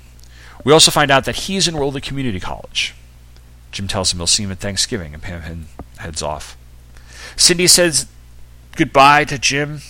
We 0.66 0.74
also 0.74 0.92
find 0.92 1.10
out 1.10 1.24
that 1.24 1.48
he's 1.48 1.70
enrolled 1.70 1.96
at 1.96 2.04
community 2.04 2.42
college. 2.42 2.96
Jim 3.74 3.88
tells 3.88 4.14
him 4.14 4.20
he'll 4.20 4.28
see 4.28 4.44
him 4.44 4.52
at 4.52 4.60
Thanksgiving, 4.60 5.14
and 5.14 5.22
Pan 5.22 5.66
heads 5.98 6.22
off. 6.22 6.56
Cindy 7.36 7.68
says 7.68 8.06
goodbye 8.76 9.26
to 9.26 9.38
Jim, 9.38 9.82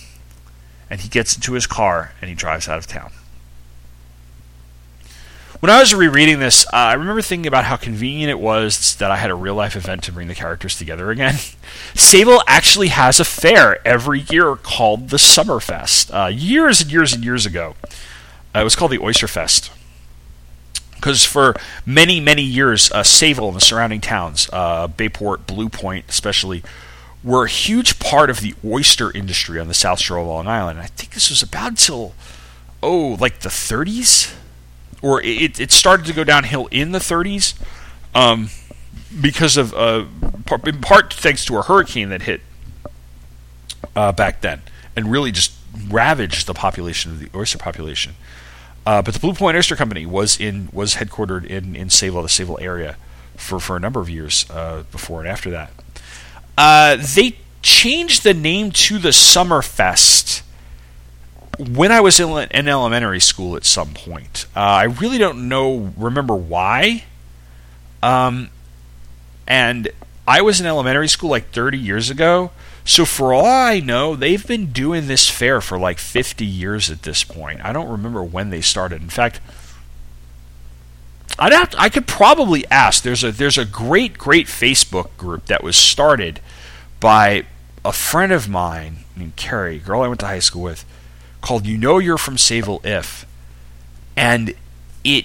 and 0.90 1.00
he 1.00 1.08
gets 1.08 1.36
into 1.36 1.52
his 1.52 1.66
car 1.66 2.12
and 2.20 2.28
he 2.28 2.34
drives 2.34 2.68
out 2.68 2.78
of 2.78 2.86
town. 2.86 3.12
When 5.60 5.70
I 5.70 5.80
was 5.80 5.94
rereading 5.94 6.40
this, 6.40 6.66
uh, 6.66 6.76
I 6.76 6.92
remember 6.94 7.22
thinking 7.22 7.46
about 7.46 7.64
how 7.64 7.76
convenient 7.76 8.30
it 8.30 8.38
was 8.38 8.96
that 8.96 9.10
I 9.10 9.16
had 9.16 9.30
a 9.30 9.34
real 9.34 9.54
life 9.54 9.76
event 9.76 10.02
to 10.04 10.12
bring 10.12 10.28
the 10.28 10.34
characters 10.34 10.76
together 10.76 11.10
again. 11.10 11.34
Sayville 11.94 12.42
actually 12.46 12.88
has 12.88 13.18
a 13.18 13.24
fair 13.24 13.86
every 13.86 14.20
year 14.30 14.56
called 14.56 15.08
the 15.08 15.16
Summerfest. 15.16 16.12
Uh, 16.12 16.26
years 16.26 16.82
and 16.82 16.92
years 16.92 17.14
and 17.14 17.24
years 17.24 17.46
ago, 17.46 17.76
uh, 18.54 18.60
it 18.60 18.64
was 18.64 18.76
called 18.76 18.90
the 18.90 19.02
Oyster 19.02 19.26
Fest. 19.26 19.70
Because 20.94 21.24
for 21.24 21.54
many, 21.84 22.20
many 22.20 22.42
years, 22.42 22.90
uh, 22.92 23.02
Sayville 23.02 23.48
and 23.48 23.56
the 23.56 23.60
surrounding 23.60 24.00
towns, 24.00 24.48
uh, 24.52 24.86
Bayport, 24.86 25.46
Blue 25.46 25.68
Point 25.68 26.06
especially, 26.08 26.62
were 27.22 27.44
a 27.44 27.48
huge 27.48 27.98
part 27.98 28.30
of 28.30 28.40
the 28.40 28.54
oyster 28.64 29.10
industry 29.10 29.58
on 29.58 29.68
the 29.68 29.74
South 29.74 30.00
Shore 30.00 30.18
of 30.18 30.26
Long 30.26 30.46
Island. 30.46 30.78
I 30.78 30.86
think 30.86 31.12
this 31.12 31.30
was 31.30 31.42
about 31.42 31.70
until, 31.70 32.14
oh, 32.82 33.16
like 33.20 33.40
the 33.40 33.48
30s? 33.48 34.34
or 35.04 35.20
it, 35.22 35.60
it 35.60 35.70
started 35.70 36.06
to 36.06 36.14
go 36.14 36.24
downhill 36.24 36.66
in 36.70 36.92
the 36.92 36.98
30s 36.98 37.54
um, 38.14 38.48
because 39.20 39.58
of 39.58 39.74
uh, 39.74 40.06
in 40.64 40.80
part 40.80 41.12
thanks 41.12 41.44
to 41.44 41.58
a 41.58 41.62
hurricane 41.62 42.08
that 42.08 42.22
hit 42.22 42.40
uh, 43.94 44.10
back 44.12 44.40
then 44.40 44.62
and 44.96 45.12
really 45.12 45.30
just 45.30 45.52
ravaged 45.90 46.46
the 46.46 46.54
population 46.54 47.12
of 47.12 47.20
the 47.20 47.28
oyster 47.36 47.58
population. 47.58 48.14
Uh, 48.86 49.00
but 49.02 49.14
the 49.14 49.20
Blue 49.20 49.32
Point 49.32 49.56
Oyster 49.56 49.76
Company 49.76 50.04
was 50.06 50.38
in 50.38 50.68
was 50.72 50.96
headquartered 50.96 51.46
in 51.46 51.74
in 51.74 51.88
Sayville, 51.88 52.22
the 52.22 52.44
Sayville 52.44 52.60
area, 52.60 52.96
for 53.36 53.58
for 53.58 53.76
a 53.76 53.80
number 53.80 54.00
of 54.00 54.10
years 54.10 54.46
uh, 54.50 54.84
before 54.92 55.20
and 55.20 55.28
after 55.28 55.50
that. 55.50 55.70
Uh, 56.56 56.96
they 57.14 57.36
changed 57.62 58.24
the 58.24 58.34
name 58.34 58.70
to 58.70 58.98
the 58.98 59.08
Summerfest 59.08 60.42
when 61.58 61.92
I 61.92 62.00
was 62.00 62.20
in, 62.20 62.28
in 62.50 62.68
elementary 62.68 63.20
school 63.20 63.56
at 63.56 63.64
some 63.64 63.94
point. 63.94 64.46
Uh, 64.54 64.60
I 64.60 64.84
really 64.84 65.18
don't 65.18 65.48
know, 65.48 65.92
remember 65.96 66.34
why. 66.34 67.04
Um, 68.02 68.50
and 69.46 69.88
I 70.26 70.40
was 70.40 70.60
in 70.60 70.66
elementary 70.66 71.08
school 71.08 71.30
like 71.30 71.50
30 71.50 71.78
years 71.78 72.10
ago. 72.10 72.50
So 72.84 73.04
for 73.04 73.32
all 73.32 73.46
I 73.46 73.80
know, 73.80 74.14
they've 74.14 74.46
been 74.46 74.72
doing 74.72 75.06
this 75.06 75.28
fair 75.28 75.60
for 75.60 75.78
like 75.78 75.98
50 75.98 76.44
years 76.44 76.90
at 76.90 77.02
this 77.02 77.24
point. 77.24 77.64
I 77.64 77.72
don't 77.72 77.88
remember 77.88 78.22
when 78.22 78.50
they 78.50 78.60
started. 78.60 79.00
In 79.00 79.08
fact, 79.08 79.40
I'd 81.38 81.52
have 81.52 81.70
to, 81.70 81.80
I 81.80 81.88
could 81.88 82.06
probably 82.06 82.66
ask. 82.70 83.02
There's 83.02 83.24
a 83.24 83.32
there's 83.32 83.58
a 83.58 83.64
great 83.64 84.18
great 84.18 84.46
Facebook 84.46 85.16
group 85.16 85.46
that 85.46 85.64
was 85.64 85.76
started 85.76 86.40
by 87.00 87.44
a 87.84 87.92
friend 87.92 88.32
of 88.32 88.48
mine 88.48 88.98
named 89.16 89.36
Carrie, 89.36 89.78
girl 89.78 90.02
I 90.02 90.08
went 90.08 90.20
to 90.20 90.26
high 90.26 90.38
school 90.38 90.62
with 90.62 90.84
called 91.40 91.66
"You 91.66 91.76
Know 91.76 91.98
You're 91.98 92.18
from 92.18 92.36
Sayville 92.36 92.84
If," 92.84 93.26
and 94.16 94.54
it 95.02 95.24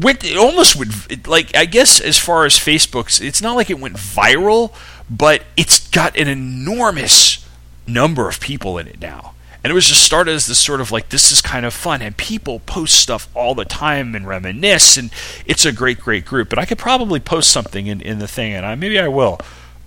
went 0.00 0.24
it 0.24 0.36
almost 0.36 0.76
would 0.76 1.26
like 1.26 1.56
I 1.56 1.64
guess 1.64 2.00
as 2.00 2.18
far 2.18 2.44
as 2.44 2.54
Facebook's, 2.54 3.20
it's 3.20 3.42
not 3.42 3.56
like 3.56 3.70
it 3.70 3.78
went 3.78 3.96
viral, 3.96 4.74
but 5.10 5.44
it's 5.56 5.88
got 5.88 6.16
an 6.16 6.28
enormous 6.28 7.46
number 7.86 8.28
of 8.28 8.40
people 8.40 8.78
in 8.78 8.86
it 8.86 9.00
now. 9.00 9.34
And 9.64 9.72
it 9.72 9.74
was 9.74 9.86
just 9.86 10.02
started 10.02 10.32
as 10.32 10.46
this 10.46 10.58
sort 10.58 10.80
of 10.80 10.92
like 10.92 11.08
this 11.08 11.32
is 11.32 11.42
kind 11.42 11.66
of 11.66 11.74
fun, 11.74 12.00
and 12.00 12.16
people 12.16 12.60
post 12.60 12.94
stuff 12.94 13.28
all 13.34 13.54
the 13.54 13.64
time 13.64 14.14
and 14.14 14.26
reminisce, 14.26 14.96
and 14.96 15.10
it's 15.46 15.66
a 15.66 15.72
great, 15.72 15.98
great 15.98 16.24
group. 16.24 16.48
But 16.48 16.60
I 16.60 16.64
could 16.64 16.78
probably 16.78 17.18
post 17.18 17.50
something 17.50 17.88
in, 17.88 18.00
in 18.00 18.20
the 18.20 18.28
thing, 18.28 18.52
and 18.52 18.64
I, 18.64 18.76
maybe 18.76 18.98
I 19.00 19.08
will. 19.08 19.40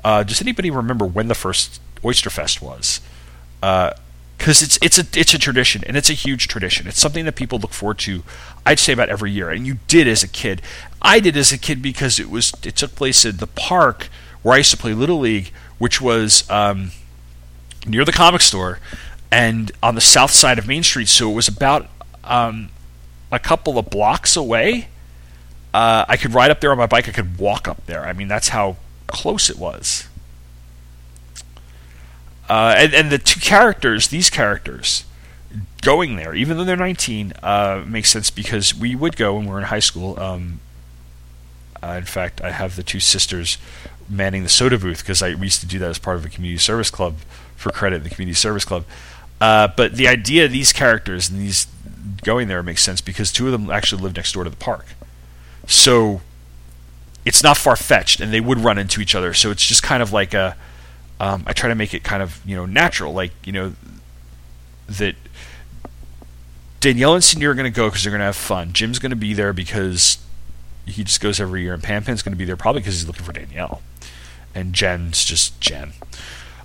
Uh, 0.03 0.23
does 0.23 0.41
anybody 0.41 0.69
remember 0.69 1.05
when 1.05 1.29
the 1.29 1.35
first 1.35 1.79
Oyster 2.03 2.29
Fest 2.29 2.61
was? 2.61 2.99
Uh, 3.63 3.91
because 4.41 4.63
it's 4.63 4.79
it's 4.81 4.97
a 4.97 5.05
it's 5.19 5.35
a 5.35 5.37
tradition 5.37 5.83
and 5.85 5.95
it's 5.95 6.09
a 6.09 6.13
huge 6.13 6.47
tradition. 6.47 6.87
It's 6.87 6.99
something 6.99 7.25
that 7.25 7.35
people 7.35 7.59
look 7.59 7.73
forward 7.73 7.99
to. 7.99 8.23
I'd 8.65 8.79
say 8.79 8.91
about 8.91 9.07
every 9.07 9.29
year, 9.29 9.51
and 9.51 9.67
you 9.67 9.77
did 9.87 10.07
as 10.07 10.23
a 10.23 10.27
kid. 10.27 10.63
I 10.99 11.19
did 11.19 11.37
as 11.37 11.51
a 11.51 11.59
kid 11.59 11.79
because 11.79 12.19
it 12.19 12.27
was 12.27 12.51
it 12.63 12.75
took 12.75 12.95
place 12.95 13.23
in 13.23 13.37
the 13.37 13.45
park 13.45 14.09
where 14.41 14.55
I 14.55 14.57
used 14.57 14.71
to 14.71 14.77
play 14.77 14.95
little 14.95 15.19
league, 15.19 15.51
which 15.77 16.01
was 16.01 16.49
um, 16.49 16.89
near 17.85 18.03
the 18.03 18.11
comic 18.11 18.41
store 18.41 18.79
and 19.31 19.71
on 19.83 19.93
the 19.93 20.01
south 20.01 20.31
side 20.31 20.57
of 20.57 20.67
Main 20.67 20.81
Street. 20.81 21.07
So 21.07 21.29
it 21.29 21.35
was 21.35 21.47
about 21.47 21.87
um, 22.23 22.69
a 23.31 23.37
couple 23.37 23.77
of 23.77 23.91
blocks 23.91 24.35
away. 24.35 24.87
Uh, 25.71 26.03
I 26.07 26.17
could 26.17 26.33
ride 26.33 26.49
up 26.49 26.61
there 26.61 26.71
on 26.71 26.79
my 26.79 26.87
bike. 26.87 27.07
I 27.07 27.11
could 27.11 27.37
walk 27.37 27.67
up 27.67 27.85
there. 27.85 28.07
I 28.07 28.13
mean, 28.13 28.27
that's 28.27 28.47
how 28.47 28.77
close 29.05 29.51
it 29.51 29.59
was. 29.59 30.07
Uh, 32.51 32.75
and, 32.75 32.93
and 32.93 33.09
the 33.09 33.17
two 33.17 33.39
characters, 33.39 34.09
these 34.09 34.29
characters, 34.29 35.05
going 35.81 36.17
there, 36.17 36.35
even 36.35 36.57
though 36.57 36.65
they're 36.65 36.75
19, 36.75 37.31
uh, 37.41 37.81
makes 37.87 38.09
sense 38.09 38.29
because 38.29 38.75
we 38.75 38.93
would 38.93 39.15
go 39.15 39.35
when 39.35 39.45
we 39.45 39.51
were 39.51 39.59
in 39.59 39.63
high 39.63 39.79
school. 39.79 40.19
Um, 40.19 40.59
uh, 41.81 41.95
in 41.97 42.03
fact, 42.03 42.41
I 42.41 42.51
have 42.51 42.75
the 42.75 42.83
two 42.83 42.99
sisters 42.99 43.57
manning 44.09 44.43
the 44.43 44.49
soda 44.49 44.77
booth 44.77 44.99
because 44.99 45.23
I 45.23 45.33
we 45.33 45.43
used 45.43 45.61
to 45.61 45.65
do 45.65 45.79
that 45.79 45.91
as 45.91 45.97
part 45.97 46.17
of 46.17 46.25
a 46.25 46.29
community 46.29 46.59
service 46.59 46.89
club 46.89 47.19
for 47.55 47.71
credit 47.71 47.95
in 47.95 48.03
the 48.03 48.09
community 48.09 48.35
service 48.35 48.65
club. 48.65 48.83
Uh, 49.39 49.69
but 49.69 49.95
the 49.95 50.09
idea 50.09 50.43
of 50.43 50.51
these 50.51 50.73
characters 50.73 51.29
and 51.29 51.39
these 51.39 51.67
going 52.21 52.49
there 52.49 52.61
makes 52.61 52.83
sense 52.83 52.99
because 52.99 53.31
two 53.31 53.45
of 53.45 53.53
them 53.53 53.71
actually 53.71 54.01
live 54.01 54.13
next 54.17 54.33
door 54.33 54.43
to 54.43 54.49
the 54.49 54.57
park. 54.57 54.87
So 55.67 56.19
it's 57.23 57.43
not 57.43 57.55
far 57.55 57.77
fetched, 57.77 58.19
and 58.19 58.33
they 58.33 58.41
would 58.41 58.57
run 58.57 58.77
into 58.77 58.99
each 58.99 59.15
other. 59.15 59.33
So 59.33 59.51
it's 59.51 59.65
just 59.65 59.83
kind 59.83 60.03
of 60.03 60.11
like 60.11 60.33
a 60.33 60.57
um, 61.21 61.43
I 61.45 61.53
try 61.53 61.69
to 61.69 61.75
make 61.75 61.93
it 61.93 62.03
kind 62.03 62.23
of 62.23 62.41
you 62.43 62.55
know 62.55 62.65
natural, 62.65 63.13
like 63.13 63.31
you 63.45 63.53
know 63.53 63.73
that 64.87 65.15
Danielle 66.79 67.13
and 67.13 67.23
Cindy 67.23 67.45
are 67.45 67.53
going 67.53 67.71
to 67.71 67.75
go 67.75 67.89
because 67.89 68.03
they're 68.03 68.11
going 68.11 68.21
to 68.21 68.25
have 68.25 68.35
fun. 68.35 68.73
Jim's 68.73 68.97
going 68.97 69.11
to 69.11 69.15
be 69.15 69.35
there 69.35 69.53
because 69.53 70.17
he 70.87 71.03
just 71.03 71.21
goes 71.21 71.39
every 71.39 71.61
year, 71.61 71.75
and 71.75 71.83
Pan 71.83 72.03
Pan's 72.03 72.23
going 72.23 72.33
to 72.33 72.37
be 72.37 72.43
there 72.43 72.57
probably 72.57 72.81
because 72.81 72.95
he's 72.95 73.07
looking 73.07 73.23
for 73.23 73.33
Danielle, 73.33 73.83
and 74.55 74.73
Jen's 74.73 75.23
just 75.23 75.61
Jen. 75.61 75.93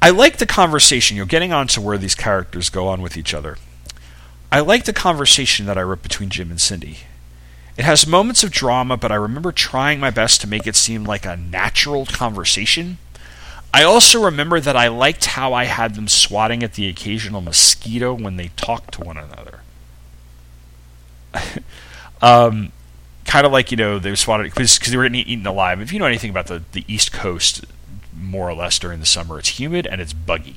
I 0.01 0.09
like 0.09 0.39
the 0.39 0.47
conversation, 0.47 1.19
you 1.19 1.25
know, 1.25 1.27
getting 1.27 1.53
on 1.53 1.67
to 1.69 1.81
where 1.83 1.99
these 1.99 2.15
characters 2.15 2.71
go 2.71 2.89
on 2.89 3.03
with 3.03 3.19
each 3.19 3.35
other. 3.35 3.59
I 4.51 4.61
like 4.61 4.85
the 4.85 4.95
conversation 4.95 5.67
that 5.67 5.77
I 5.77 5.83
wrote 5.83 6.03
between 6.03 6.31
Jim 6.31 6.51
and 6.51 6.61
Cindy. 6.61 7.01
It 7.77 7.85
has 7.85 8.07
moments 8.07 8.43
of 8.43 8.53
drama, 8.53 8.97
but 8.97 9.13
I 9.13 9.17
remember 9.17 9.53
trying 9.53 10.01
my 10.01 10.09
best 10.09 10.41
to 10.41 10.47
make 10.47 10.67
it 10.67 10.77
seem 10.77 11.05
like 11.05 11.27
a 11.27 11.37
natural 11.37 12.07
conversation 12.07 12.97
I 13.73 13.83
also 13.83 14.25
remember 14.25 14.61
that 14.61 14.77
I 14.77 14.89
liked 14.89 15.27
how 15.27 15.53
I 15.53 15.65
had 15.65 15.95
them 15.95 16.09
swatting 16.09 16.63
at 16.63 16.75
the 16.75 16.89
occasional 16.89 17.41
mosquito 17.41 18.15
when 18.15 18.37
they 18.37 18.49
talked 18.57 18.95
to 18.95 19.03
one 19.03 19.19
another. 19.19 19.61
um, 22.23 22.73
kind 23.27 23.45
of 23.45 23.53
like 23.53 23.71
you 23.71 23.77
know 23.77 23.99
they 23.99 24.15
swatted 24.15 24.47
because 24.47 24.79
they 24.79 24.97
were 24.97 25.07
eaten 25.07 25.47
alive. 25.47 25.81
If 25.81 25.93
you 25.93 25.99
know 25.99 26.07
anything 26.07 26.31
about 26.31 26.47
the 26.47 26.63
the 26.73 26.85
East 26.89 27.13
Coast, 27.13 27.65
more 28.17 28.49
or 28.49 28.55
less 28.55 28.79
during 28.79 29.01
the 29.01 29.07
summer, 29.07 29.39
it's 29.39 29.61
humid 29.61 29.87
and 29.87 30.01
it's 30.01 30.13
buggy. 30.13 30.57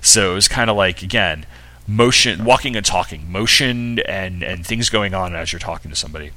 So 0.00 0.32
it 0.32 0.34
was 0.34 0.48
kind 0.48 0.70
of 0.70 0.76
like 0.76 1.02
again 1.02 1.46
motion, 1.86 2.44
walking 2.44 2.76
and 2.76 2.86
talking, 2.86 3.30
motion 3.30 3.98
and 4.00 4.42
and 4.42 4.66
things 4.66 4.90
going 4.90 5.14
on 5.14 5.34
as 5.34 5.52
you're 5.52 5.60
talking 5.60 5.90
to 5.90 5.96
somebody. 5.96 6.30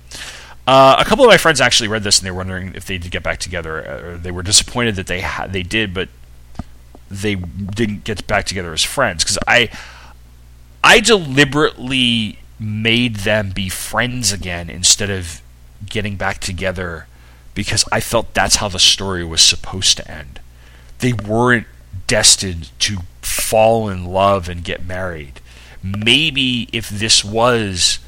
Uh, 0.65 0.95
a 0.98 1.06
couple 1.06 1.26
of 1.26 1.30
my 1.30 1.38
friends 1.38 1.60
actually 1.60 1.90
read 1.90 2.03
this 2.03 2.19
and 2.19 2.26
they 2.26 2.31
were 2.31 2.38
wondering 2.38 2.73
if 2.76 2.85
they'd 2.85 3.11
get 3.11 3.23
back 3.23 3.40
together. 3.40 4.14
Or 4.14 4.18
they 4.18 4.31
were 4.31 4.44
disappointed 4.44 4.95
that 4.95 5.07
they 5.07 5.22
ha- 5.22 5.48
they 5.48 5.64
did, 5.64 5.94
but 5.94 6.10
they 7.10 7.35
didn't 7.35 8.03
get 8.03 8.26
back 8.27 8.45
together 8.45 8.73
as 8.73 8.84
friends 8.84 9.23
because 9.23 9.38
I 9.48 9.69
I 10.84 10.99
deliberately 10.99 12.40
made 12.60 13.18
them 13.18 13.52
be 13.52 13.69
friends 13.69 14.31
again 14.31 14.69
instead 14.69 15.10
of 15.10 15.41
getting 15.85 16.15
back 16.15 16.40
together 16.40 17.07
because 17.53 17.85
I 17.91 17.99
felt 17.99 18.34
that's 18.34 18.57
how 18.57 18.68
the 18.69 18.80
story 18.80 19.23
was 19.23 19.41
supposed 19.41 19.98
to 19.98 20.10
end. 20.10 20.40
They 20.99 21.14
weren't 21.14 21.68
destined 22.07 22.72
to 22.80 22.99
fall 23.22 23.90
in 23.90 24.06
love 24.06 24.49
and 24.49 24.64
get 24.64 24.85
married. 24.85 25.40
Maybe 25.81 26.69
if 26.72 26.90
this 26.90 27.23
was 27.23 27.99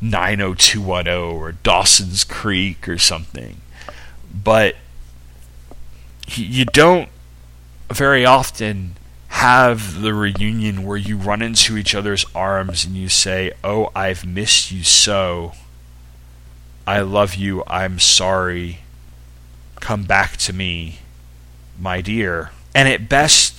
90210 0.00 1.12
or 1.12 1.52
Dawson's 1.52 2.24
Creek 2.24 2.88
or 2.88 2.98
something. 2.98 3.60
But 4.32 4.76
you 6.28 6.64
don't 6.64 7.08
very 7.90 8.24
often 8.24 8.96
have 9.28 10.00
the 10.00 10.14
reunion 10.14 10.84
where 10.84 10.96
you 10.96 11.16
run 11.16 11.42
into 11.42 11.76
each 11.76 11.94
other's 11.94 12.24
arms 12.34 12.84
and 12.84 12.96
you 12.96 13.08
say, 13.08 13.52
Oh, 13.62 13.90
I've 13.94 14.24
missed 14.24 14.70
you 14.70 14.82
so. 14.82 15.52
I 16.86 17.00
love 17.00 17.36
you. 17.36 17.62
I'm 17.66 17.98
sorry. 17.98 18.80
Come 19.80 20.04
back 20.04 20.36
to 20.38 20.52
me, 20.52 20.98
my 21.78 22.00
dear. 22.00 22.50
And 22.74 22.88
at 22.88 23.08
best, 23.08 23.49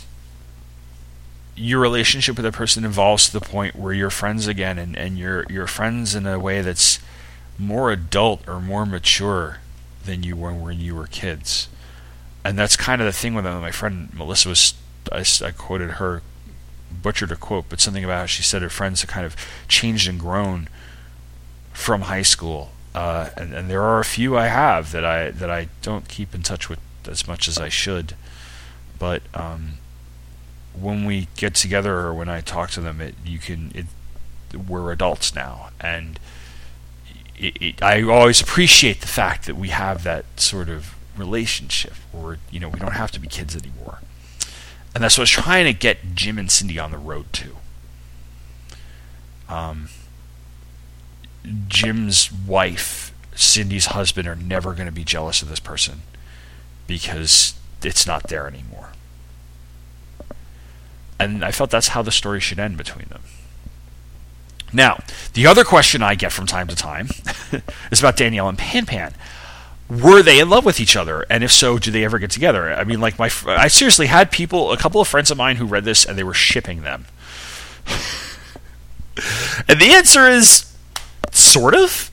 your 1.61 1.79
relationship 1.79 2.37
with 2.37 2.45
a 2.45 2.51
person 2.51 2.83
evolves 2.83 3.27
to 3.27 3.39
the 3.39 3.45
point 3.45 3.75
where 3.75 3.93
you're 3.93 4.09
friends 4.09 4.47
again 4.47 4.79
and, 4.79 4.97
and 4.97 5.17
you're, 5.17 5.45
you're 5.49 5.67
friends 5.67 6.15
in 6.15 6.25
a 6.25 6.39
way 6.39 6.61
that's 6.61 6.99
more 7.57 7.91
adult 7.91 8.47
or 8.47 8.59
more 8.59 8.85
mature 8.85 9.59
than 10.03 10.23
you 10.23 10.35
were 10.35 10.53
when 10.53 10.79
you 10.79 10.95
were 10.95 11.05
kids. 11.05 11.69
And 12.43 12.57
that's 12.57 12.75
kind 12.75 12.99
of 12.99 13.05
the 13.05 13.13
thing 13.13 13.35
with 13.35 13.43
them. 13.43 13.61
My 13.61 13.71
friend 13.71 14.11
Melissa 14.13 14.49
was, 14.49 14.73
I, 15.11 15.23
I 15.45 15.51
quoted 15.51 15.91
her, 15.91 16.23
butchered 16.91 17.31
a 17.31 17.35
quote, 17.35 17.65
but 17.69 17.79
something 17.79 18.03
about 18.03 18.21
how 18.21 18.25
she 18.25 18.41
said 18.41 18.63
her 18.63 18.69
friends 18.69 19.01
have 19.01 19.11
kind 19.11 19.25
of 19.25 19.35
changed 19.67 20.09
and 20.09 20.19
grown 20.19 20.67
from 21.73 22.01
high 22.01 22.23
school. 22.23 22.71
Uh, 22.95 23.29
and, 23.37 23.53
and 23.53 23.69
there 23.69 23.83
are 23.83 23.99
a 23.99 24.05
few 24.05 24.35
I 24.35 24.47
have 24.47 24.91
that 24.91 25.05
I 25.05 25.31
that 25.31 25.49
I 25.49 25.69
don't 25.81 26.09
keep 26.09 26.35
in 26.35 26.41
touch 26.41 26.67
with 26.67 26.79
as 27.07 27.27
much 27.27 27.47
as 27.47 27.57
I 27.57 27.69
should. 27.69 28.15
But 28.99 29.21
um, 29.33 29.75
when 30.79 31.05
we 31.05 31.27
get 31.35 31.55
together 31.55 31.97
or 31.99 32.13
when 32.13 32.29
I 32.29 32.41
talk 32.41 32.71
to 32.71 32.81
them, 32.81 33.01
it 33.01 33.15
you 33.25 33.39
can 33.39 33.71
it 33.73 33.85
we're 34.67 34.91
adults 34.91 35.33
now, 35.33 35.69
and 35.79 36.19
it, 37.37 37.61
it, 37.61 37.83
I 37.83 38.01
always 38.03 38.41
appreciate 38.41 39.01
the 39.01 39.07
fact 39.07 39.45
that 39.45 39.55
we 39.55 39.69
have 39.69 40.03
that 40.03 40.25
sort 40.37 40.69
of 40.69 40.95
relationship, 41.17 41.93
or 42.13 42.37
you 42.49 42.59
know, 42.59 42.69
we 42.69 42.79
don't 42.79 42.93
have 42.93 43.11
to 43.11 43.19
be 43.19 43.27
kids 43.27 43.55
anymore, 43.55 43.99
and 44.93 45.03
that's 45.03 45.17
what 45.17 45.21
I 45.21 45.23
was 45.23 45.29
trying 45.29 45.65
to 45.65 45.73
get 45.73 46.15
Jim 46.15 46.37
and 46.37 46.51
Cindy 46.51 46.79
on 46.79 46.91
the 46.91 46.97
road 46.97 47.31
to. 47.33 47.55
Um, 49.49 49.89
Jim's 51.67 52.31
wife, 52.31 53.13
Cindy's 53.35 53.87
husband, 53.87 54.27
are 54.27 54.35
never 54.35 54.73
going 54.73 54.85
to 54.85 54.91
be 54.91 55.03
jealous 55.03 55.41
of 55.41 55.49
this 55.49 55.59
person 55.59 56.01
because 56.87 57.55
it's 57.83 58.05
not 58.05 58.27
there 58.27 58.47
anymore. 58.47 58.91
And 61.23 61.45
I 61.45 61.51
felt 61.51 61.69
that's 61.69 61.89
how 61.89 62.01
the 62.01 62.11
story 62.11 62.39
should 62.39 62.59
end 62.59 62.77
between 62.77 63.05
them. 63.09 63.21
Now, 64.73 65.03
the 65.33 65.47
other 65.47 65.63
question 65.63 66.01
I 66.01 66.15
get 66.15 66.31
from 66.31 66.45
time 66.45 66.67
to 66.67 66.75
time 66.75 67.09
is 67.91 67.99
about 67.99 68.15
Danielle 68.15 68.49
and 68.49 68.57
Pan 68.57 68.85
Pan. 68.85 69.13
Were 69.89 70.23
they 70.23 70.39
in 70.39 70.49
love 70.49 70.63
with 70.63 70.79
each 70.79 70.95
other? 70.95 71.25
And 71.29 71.43
if 71.43 71.51
so, 71.51 71.77
do 71.77 71.91
they 71.91 72.05
ever 72.05 72.17
get 72.17 72.31
together? 72.31 72.71
I 72.71 72.85
mean, 72.85 73.01
like 73.01 73.19
my, 73.19 73.29
I 73.45 73.67
seriously 73.67 74.07
had 74.07 74.31
people, 74.31 74.71
a 74.71 74.77
couple 74.77 75.01
of 75.01 75.07
friends 75.07 75.29
of 75.31 75.37
mine 75.37 75.57
who 75.57 75.65
read 75.65 75.83
this 75.83 76.05
and 76.05 76.17
they 76.17 76.23
were 76.23 76.33
shipping 76.33 76.83
them. 76.83 77.07
and 79.67 79.81
the 79.81 79.91
answer 79.91 80.29
is 80.29 80.73
sort 81.31 81.75
of. 81.75 82.09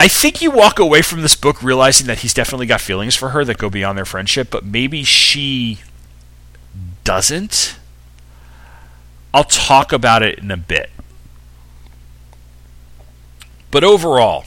I 0.00 0.08
think 0.08 0.40
you 0.40 0.50
walk 0.50 0.78
away 0.78 1.02
from 1.02 1.22
this 1.22 1.34
book 1.34 1.62
realizing 1.62 2.06
that 2.06 2.20
he's 2.20 2.32
definitely 2.32 2.66
got 2.66 2.80
feelings 2.80 3.16
for 3.16 3.30
her 3.30 3.44
that 3.44 3.58
go 3.58 3.68
beyond 3.68 3.98
their 3.98 4.04
friendship, 4.04 4.48
but 4.50 4.64
maybe 4.64 5.02
she 5.02 5.80
doesn't. 7.08 7.78
I'll 9.32 9.42
talk 9.42 9.94
about 9.94 10.22
it 10.22 10.40
in 10.40 10.50
a 10.50 10.58
bit. 10.58 10.90
But 13.70 13.82
overall, 13.82 14.44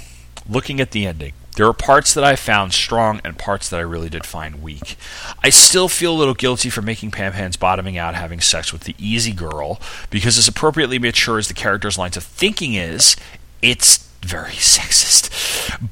looking 0.47 0.79
at 0.79 0.91
the 0.91 1.07
ending, 1.07 1.33
there 1.55 1.65
are 1.65 1.73
parts 1.73 2.13
that 2.13 2.23
I 2.23 2.35
found 2.35 2.73
strong 2.73 3.19
and 3.23 3.35
parts 3.35 3.67
that 3.67 3.77
I 3.77 3.83
really 3.83 4.09
did 4.09 4.27
find 4.27 4.61
weak. 4.61 4.95
I 5.43 5.49
still 5.49 5.89
feel 5.89 6.13
a 6.13 6.19
little 6.19 6.35
guilty 6.35 6.69
for 6.69 6.83
making 6.83 7.09
Pan 7.09 7.31
Pan's 7.31 7.57
bottoming 7.57 7.97
out 7.97 8.13
having 8.13 8.41
sex 8.41 8.71
with 8.71 8.83
the 8.83 8.93
easy 8.99 9.31
girl, 9.31 9.81
because 10.11 10.37
as 10.37 10.47
appropriately 10.47 10.99
mature 10.99 11.39
as 11.39 11.47
the 11.47 11.55
character's 11.55 11.97
lines 11.97 12.15
of 12.15 12.23
thinking 12.23 12.75
is, 12.75 13.15
it's 13.63 14.07
very 14.23 14.53
sexist. 14.53 15.29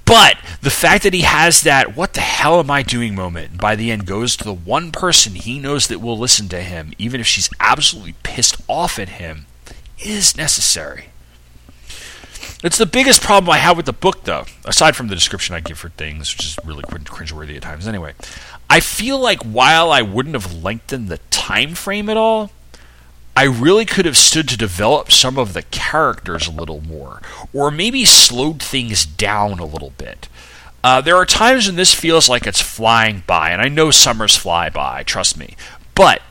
But 0.06 0.38
the 0.62 0.70
fact 0.70 1.04
that 1.04 1.14
he 1.14 1.22
has 1.22 1.62
that 1.62 1.96
what 1.96 2.14
the 2.14 2.22
hell 2.22 2.60
am 2.60 2.72
I 2.72 2.84
doing 2.84 3.16
moment 3.16 3.60
by 3.60 3.76
the 3.76 3.92
end 3.92 4.06
goes 4.06 4.36
to 4.38 4.44
the 4.44 4.54
one 4.54 4.92
person 4.92 5.36
he 5.36 5.60
knows 5.60 5.88
that 5.88 6.00
will 6.00 6.18
listen 6.18 6.48
to 6.50 6.62
him, 6.62 6.94
even 6.98 7.20
if 7.20 7.28
she's 7.28 7.50
absolutely 7.60 8.16
pissed 8.24 8.58
off 8.68 9.00
at 9.00 9.10
him, 9.10 9.46
is 10.00 10.36
necessary. 10.38 11.06
It's 12.62 12.78
the 12.78 12.86
biggest 12.86 13.22
problem 13.22 13.52
I 13.52 13.60
have 13.60 13.78
with 13.78 13.86
the 13.86 13.94
book, 13.94 14.26
though, 14.26 14.46
aside 14.66 14.96
from 14.96 15.08
the 15.08 15.16
description 15.16 15.56
I 15.56 15.62
give 15.62 15.78
for 15.78 15.90
things, 15.90 16.36
which 16.36 16.46
is 16.46 16.58
really 16.66 16.84
cringeworthy 16.84 17.56
at 17.56 17.62
times 17.62 17.88
anyway. 17.88 18.16
I 18.70 18.82
feel 18.82 19.18
like 19.18 19.42
while 19.44 19.92
I 19.92 20.02
wouldn't 20.02 20.36
have 20.36 20.62
lengthened 20.62 21.08
the 21.08 21.20
time 21.30 21.74
frame 21.74 22.10
at 22.10 22.18
all, 22.18 22.52
I 23.40 23.44
really 23.44 23.86
could 23.86 24.04
have 24.04 24.18
stood 24.18 24.50
to 24.50 24.58
develop 24.58 25.14
some 25.14 25.38
of 25.38 25.54
the 25.54 25.62
characters 25.62 26.46
a 26.46 26.52
little 26.52 26.82
more, 26.82 27.22
or 27.54 27.72
maybe 27.72 28.04
slowed 28.04 28.62
things 28.62 29.06
down 29.06 29.60
a 29.60 29.66
little 29.66 29.92
bit. 29.92 30.28
Uh, 30.84 31.00
there 31.00 31.16
are 31.16 31.26
times 31.26 31.66
when 31.66 31.78
this 31.78 31.96
feels 31.96 32.28
like 32.28 32.46
it's 32.46 32.60
flying 32.60 33.24
by, 33.26 33.52
and 33.52 33.62
I 33.62 33.70
know 33.70 33.92
summers 33.92 34.36
fly 34.36 34.70
by, 34.70 35.04
trust 35.04 35.38
me. 35.38 35.56
But 35.96 36.22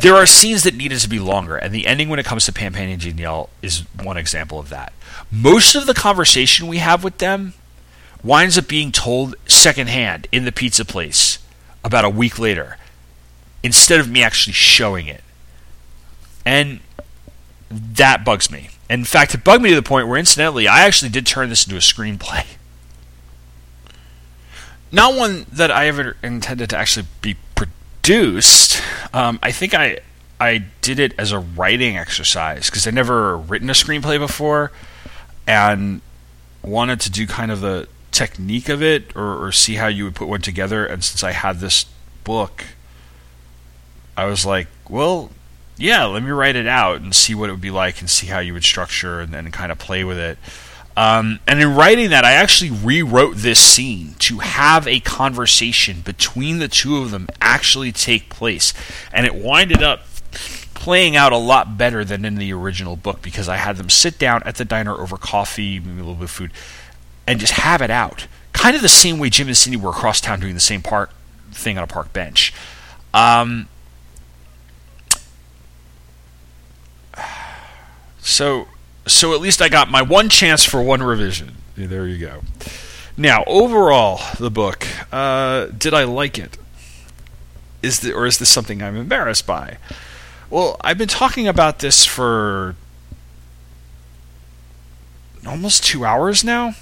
there 0.00 0.14
are 0.14 0.24
scenes 0.24 0.62
that 0.62 0.74
needed 0.74 1.00
to 1.00 1.08
be 1.10 1.18
longer, 1.18 1.58
and 1.58 1.74
the 1.74 1.86
ending 1.86 2.08
when 2.08 2.18
it 2.18 2.24
comes 2.24 2.46
to 2.46 2.54
Pam 2.54 2.72
Pan 2.72 2.88
and 2.88 3.02
Danielle 3.02 3.50
is 3.60 3.80
one 4.02 4.16
example 4.16 4.60
of 4.60 4.70
that. 4.70 4.94
Most 5.30 5.74
of 5.74 5.84
the 5.84 5.92
conversation 5.92 6.68
we 6.68 6.78
have 6.78 7.04
with 7.04 7.18
them 7.18 7.52
winds 8.24 8.56
up 8.56 8.66
being 8.66 8.92
told 8.92 9.34
secondhand 9.46 10.26
in 10.32 10.46
the 10.46 10.52
pizza 10.52 10.86
place 10.86 11.38
about 11.84 12.06
a 12.06 12.08
week 12.08 12.38
later, 12.38 12.78
instead 13.62 14.00
of 14.00 14.10
me 14.10 14.22
actually 14.22 14.52
showing 14.52 15.06
it. 15.06 15.22
And 16.44 16.80
that 17.70 18.24
bugs 18.24 18.50
me. 18.50 18.70
In 18.90 19.04
fact, 19.04 19.34
it 19.34 19.44
bugged 19.44 19.62
me 19.62 19.70
to 19.70 19.76
the 19.76 19.82
point 19.82 20.08
where, 20.08 20.18
incidentally, 20.18 20.68
I 20.68 20.82
actually 20.82 21.10
did 21.10 21.26
turn 21.26 21.48
this 21.48 21.64
into 21.64 21.76
a 21.76 21.80
screenplay. 21.80 22.46
Not 24.92 25.14
one 25.14 25.46
that 25.50 25.70
I 25.70 25.88
ever 25.88 26.16
intended 26.22 26.70
to 26.70 26.76
actually 26.76 27.06
be 27.22 27.36
produced. 27.54 28.82
Um, 29.14 29.38
I 29.42 29.50
think 29.50 29.72
I 29.72 30.00
I 30.38 30.64
did 30.80 30.98
it 30.98 31.14
as 31.16 31.32
a 31.32 31.38
writing 31.38 31.96
exercise 31.96 32.68
because 32.68 32.86
I'd 32.86 32.94
never 32.94 33.38
written 33.38 33.70
a 33.70 33.74
screenplay 33.74 34.18
before, 34.18 34.70
and 35.46 36.02
wanted 36.62 37.00
to 37.00 37.10
do 37.10 37.26
kind 37.26 37.50
of 37.50 37.60
the 37.60 37.88
technique 38.10 38.68
of 38.68 38.82
it 38.82 39.16
or, 39.16 39.46
or 39.46 39.52
see 39.52 39.76
how 39.76 39.86
you 39.86 40.04
would 40.04 40.14
put 40.14 40.28
one 40.28 40.42
together. 40.42 40.84
And 40.84 41.02
since 41.02 41.24
I 41.24 41.32
had 41.32 41.60
this 41.60 41.86
book, 42.24 42.64
I 44.16 44.26
was 44.26 44.44
like, 44.44 44.68
well, 44.88 45.30
yeah, 45.76 46.04
let 46.04 46.22
me 46.22 46.30
write 46.30 46.56
it 46.56 46.66
out 46.66 47.00
and 47.00 47.14
see 47.14 47.34
what 47.34 47.48
it 47.48 47.52
would 47.52 47.60
be 47.60 47.70
like 47.70 48.00
and 48.00 48.08
see 48.08 48.26
how 48.26 48.38
you 48.38 48.52
would 48.52 48.64
structure 48.64 49.20
and 49.20 49.32
then 49.32 49.50
kind 49.50 49.72
of 49.72 49.78
play 49.78 50.04
with 50.04 50.18
it. 50.18 50.38
Um, 50.96 51.40
and 51.46 51.60
in 51.60 51.74
writing 51.74 52.10
that, 52.10 52.24
I 52.24 52.32
actually 52.32 52.70
rewrote 52.70 53.36
this 53.36 53.58
scene 53.58 54.14
to 54.20 54.40
have 54.40 54.86
a 54.86 55.00
conversation 55.00 56.02
between 56.02 56.58
the 56.58 56.68
two 56.68 56.98
of 56.98 57.10
them 57.10 57.28
actually 57.40 57.92
take 57.92 58.28
place. 58.28 58.74
And 59.12 59.24
it 59.24 59.34
winded 59.34 59.82
up 59.82 60.02
playing 60.74 61.16
out 61.16 61.32
a 61.32 61.38
lot 61.38 61.78
better 61.78 62.04
than 62.04 62.24
in 62.24 62.34
the 62.34 62.52
original 62.52 62.96
book 62.96 63.22
because 63.22 63.48
I 63.48 63.56
had 63.56 63.76
them 63.76 63.88
sit 63.88 64.18
down 64.18 64.42
at 64.44 64.56
the 64.56 64.64
diner 64.64 64.94
over 64.94 65.16
coffee, 65.16 65.78
maybe 65.78 66.00
a 66.00 66.04
little 66.04 66.14
bit 66.14 66.24
of 66.24 66.30
food, 66.30 66.50
and 67.26 67.40
just 67.40 67.52
have 67.54 67.80
it 67.80 67.90
out. 67.90 68.26
Kind 68.52 68.76
of 68.76 68.82
the 68.82 68.88
same 68.88 69.18
way 69.18 69.30
Jim 69.30 69.46
and 69.46 69.56
Cindy 69.56 69.78
were 69.78 69.90
across 69.90 70.20
town 70.20 70.40
doing 70.40 70.54
the 70.54 70.60
same 70.60 70.82
park 70.82 71.10
thing 71.52 71.78
on 71.78 71.84
a 71.84 71.86
park 71.86 72.12
bench. 72.12 72.52
Um, 73.14 73.68
so 78.22 78.68
so 79.06 79.34
at 79.34 79.40
least 79.40 79.60
I 79.60 79.68
got 79.68 79.90
my 79.90 80.00
one 80.00 80.28
chance 80.28 80.64
for 80.64 80.82
one 80.82 81.02
revision. 81.02 81.56
There 81.76 82.06
you 82.06 82.18
go. 82.18 82.42
Now, 83.16 83.44
overall, 83.46 84.20
the 84.38 84.50
book, 84.50 84.86
uh, 85.10 85.66
did 85.66 85.92
I 85.92 86.04
like 86.04 86.38
it? 86.38 86.56
Is 87.82 88.00
the, 88.00 88.12
or 88.12 88.26
is 88.26 88.38
this 88.38 88.48
something 88.48 88.82
I'm 88.82 88.96
embarrassed 88.96 89.46
by? 89.46 89.78
Well, 90.48 90.76
I've 90.82 90.98
been 90.98 91.08
talking 91.08 91.48
about 91.48 91.80
this 91.80 92.06
for 92.06 92.76
almost 95.46 95.84
two 95.84 96.04
hours 96.04 96.44
now. 96.44 96.74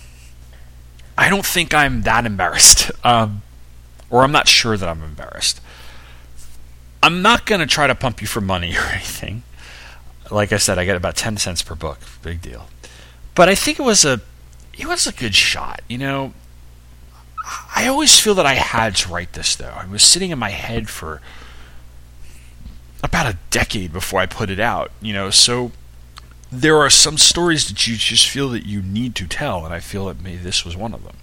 I 1.17 1.31
don't 1.31 1.47
think 1.47 1.73
I'm 1.73 2.03
that 2.03 2.27
embarrassed, 2.27 2.91
um, 3.05 3.43
or 4.11 4.23
I'm 4.23 4.33
not 4.33 4.47
sure 4.47 4.77
that 4.77 4.89
I'm 4.89 5.03
embarrassed. 5.03 5.61
I'm 7.03 7.23
not 7.23 7.47
going 7.47 7.61
to 7.61 7.67
try 7.67 7.87
to 7.87 7.95
pump 7.95 8.21
you 8.21 8.27
for 8.27 8.43
money 8.43 8.77
or 8.77 8.83
anything 8.83 9.43
like 10.31 10.53
I 10.53 10.57
said, 10.59 10.79
I 10.79 10.85
get 10.85 10.97
about 10.97 11.17
ten 11.17 11.37
cents 11.37 11.63
per 11.63 11.75
book. 11.75 11.99
Big 12.23 12.41
deal. 12.41 12.69
But 13.35 13.49
I 13.49 13.55
think 13.55 13.79
it 13.79 13.83
was 13.83 14.05
a 14.05 14.21
it 14.79 14.87
was 14.87 15.07
a 15.07 15.13
good 15.13 15.35
shot. 15.35 15.81
You 15.89 15.99
know, 15.99 16.33
I 17.75 17.87
always 17.87 18.19
feel 18.19 18.35
that 18.35 18.47
I 18.47 18.55
had 18.55 18.97
to 18.97 19.09
write 19.09 19.33
this 19.33 19.57
though. 19.57 19.75
I 19.77 19.87
was 19.87 20.03
sitting 20.03 20.31
in 20.31 20.39
my 20.39 20.51
head 20.51 20.89
for 20.89 21.21
about 23.03 23.27
a 23.27 23.39
decade 23.51 23.93
before 23.93 24.21
I 24.21 24.27
put 24.27 24.51
it 24.51 24.61
out, 24.61 24.91
you 25.01 25.13
know, 25.13 25.31
so 25.31 25.73
there 26.53 26.77
are 26.77 26.91
some 26.91 27.17
stories 27.17 27.69
that 27.69 27.87
you 27.87 27.97
just 27.97 28.29
feel 28.29 28.49
that 28.51 28.67
you 28.67 28.83
need 28.83 29.15
to 29.17 29.27
tell, 29.27 29.65
and 29.65 29.73
I 29.73 29.81
feel 29.81 30.07
that 30.07 30.21
maybe 30.21 30.39
this 30.39 30.65
was 30.65 30.77
one 30.77 30.93
of 30.93 31.05
them. 31.05 31.17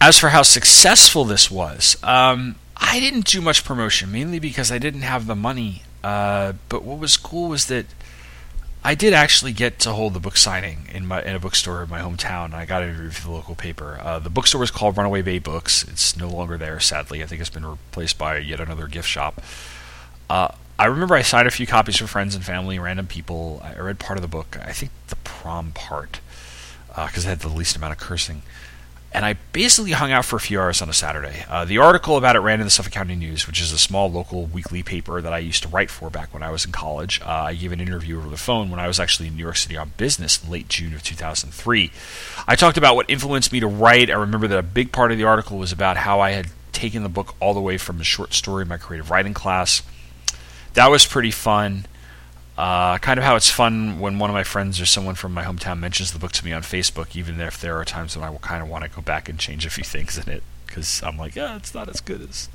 As 0.00 0.18
for 0.18 0.28
how 0.30 0.42
successful 0.42 1.24
this 1.24 1.50
was, 1.50 1.96
um, 2.02 2.56
I 2.76 3.00
didn't 3.00 3.26
do 3.26 3.40
much 3.40 3.64
promotion, 3.64 4.10
mainly 4.12 4.38
because 4.38 4.70
I 4.72 4.78
didn't 4.78 5.02
have 5.02 5.26
the 5.26 5.36
money. 5.36 5.82
Uh, 6.02 6.54
but 6.68 6.82
what 6.82 6.98
was 6.98 7.16
cool 7.16 7.48
was 7.48 7.66
that 7.66 7.86
I 8.82 8.94
did 8.94 9.12
actually 9.12 9.52
get 9.52 9.78
to 9.80 9.92
hold 9.92 10.14
the 10.14 10.20
book 10.20 10.36
signing 10.38 10.88
in 10.92 11.06
my 11.06 11.22
in 11.22 11.34
a 11.34 11.38
bookstore 11.38 11.82
in 11.82 11.90
my 11.90 12.00
hometown. 12.00 12.54
I 12.54 12.64
got 12.64 12.82
an 12.82 12.90
interview 12.90 13.10
for 13.10 13.26
the 13.26 13.32
local 13.32 13.54
paper. 13.54 13.98
Uh, 14.00 14.18
the 14.18 14.30
bookstore 14.30 14.60
was 14.60 14.70
called 14.70 14.96
Runaway 14.96 15.20
Bay 15.20 15.38
Books. 15.38 15.82
It's 15.84 16.16
no 16.16 16.28
longer 16.28 16.56
there, 16.56 16.80
sadly. 16.80 17.22
I 17.22 17.26
think 17.26 17.40
it's 17.42 17.50
been 17.50 17.66
replaced 17.66 18.16
by 18.16 18.38
yet 18.38 18.60
another 18.60 18.86
gift 18.86 19.08
shop. 19.08 19.42
Uh, 20.30 20.48
I 20.78 20.86
remember 20.86 21.14
I 21.14 21.20
signed 21.20 21.46
a 21.46 21.50
few 21.50 21.66
copies 21.66 21.98
for 21.98 22.06
friends 22.06 22.34
and 22.34 22.42
family, 22.42 22.78
random 22.78 23.06
people. 23.06 23.60
I 23.62 23.78
read 23.78 23.98
part 23.98 24.16
of 24.16 24.22
the 24.22 24.28
book. 24.28 24.56
I 24.62 24.72
think 24.72 24.92
the 25.08 25.16
prom 25.16 25.72
part, 25.72 26.20
because 26.88 27.26
uh, 27.26 27.28
it 27.28 27.30
had 27.30 27.40
the 27.40 27.48
least 27.48 27.76
amount 27.76 27.92
of 27.92 27.98
cursing 27.98 28.40
and 29.12 29.24
I 29.24 29.34
basically 29.52 29.90
hung 29.90 30.12
out 30.12 30.24
for 30.24 30.36
a 30.36 30.40
few 30.40 30.60
hours 30.60 30.80
on 30.80 30.88
a 30.88 30.92
Saturday. 30.92 31.44
Uh, 31.48 31.64
the 31.64 31.78
article 31.78 32.16
about 32.16 32.36
it 32.36 32.40
ran 32.40 32.60
in 32.60 32.66
the 32.66 32.70
Suffolk 32.70 32.92
County 32.92 33.16
News, 33.16 33.46
which 33.46 33.60
is 33.60 33.72
a 33.72 33.78
small 33.78 34.10
local 34.10 34.46
weekly 34.46 34.84
paper 34.84 35.20
that 35.20 35.32
I 35.32 35.38
used 35.38 35.64
to 35.64 35.68
write 35.68 35.90
for 35.90 36.10
back 36.10 36.32
when 36.32 36.44
I 36.44 36.50
was 36.50 36.64
in 36.64 36.70
college. 36.70 37.20
Uh, 37.20 37.28
I 37.28 37.54
gave 37.54 37.72
an 37.72 37.80
interview 37.80 38.18
over 38.18 38.28
the 38.28 38.36
phone 38.36 38.70
when 38.70 38.78
I 38.78 38.86
was 38.86 39.00
actually 39.00 39.28
in 39.28 39.36
New 39.36 39.42
York 39.42 39.56
City 39.56 39.76
on 39.76 39.92
business 39.96 40.42
in 40.42 40.48
late 40.48 40.68
June 40.68 40.94
of 40.94 41.02
2003. 41.02 41.90
I 42.46 42.54
talked 42.54 42.78
about 42.78 42.94
what 42.94 43.10
influenced 43.10 43.52
me 43.52 43.58
to 43.60 43.66
write. 43.66 44.10
I 44.10 44.14
remember 44.14 44.46
that 44.46 44.58
a 44.58 44.62
big 44.62 44.92
part 44.92 45.10
of 45.10 45.18
the 45.18 45.24
article 45.24 45.58
was 45.58 45.72
about 45.72 45.96
how 45.96 46.20
I 46.20 46.30
had 46.30 46.46
taken 46.72 47.02
the 47.02 47.08
book 47.08 47.34
all 47.40 47.52
the 47.52 47.60
way 47.60 47.78
from 47.78 48.00
a 48.00 48.04
short 48.04 48.32
story 48.32 48.62
in 48.62 48.68
my 48.68 48.76
creative 48.76 49.10
writing 49.10 49.34
class. 49.34 49.82
That 50.74 50.88
was 50.88 51.04
pretty 51.04 51.32
fun. 51.32 51.86
Uh, 52.60 52.98
kind 52.98 53.16
of 53.16 53.24
how 53.24 53.36
it's 53.36 53.48
fun 53.48 53.98
when 53.98 54.18
one 54.18 54.28
of 54.28 54.34
my 54.34 54.44
friends 54.44 54.78
or 54.82 54.84
someone 54.84 55.14
from 55.14 55.32
my 55.32 55.42
hometown 55.42 55.78
mentions 55.78 56.12
the 56.12 56.18
book 56.18 56.30
to 56.30 56.44
me 56.44 56.52
on 56.52 56.60
Facebook, 56.60 57.16
even 57.16 57.40
if 57.40 57.58
there 57.58 57.80
are 57.80 57.86
times 57.86 58.14
when 58.14 58.22
I 58.22 58.28
will 58.28 58.38
kind 58.40 58.62
of 58.62 58.68
want 58.68 58.84
to 58.84 58.90
go 58.90 59.00
back 59.00 59.30
and 59.30 59.38
change 59.38 59.64
a 59.64 59.70
few 59.70 59.82
things 59.94 60.18
in 60.18 60.30
it 60.30 60.42
because 60.66 61.02
I'm 61.02 61.16
like, 61.16 61.34
yeah, 61.34 61.56
it's 61.56 61.74
not 61.74 61.88
as 61.88 62.02
good 62.02 62.20
as. 62.20 62.50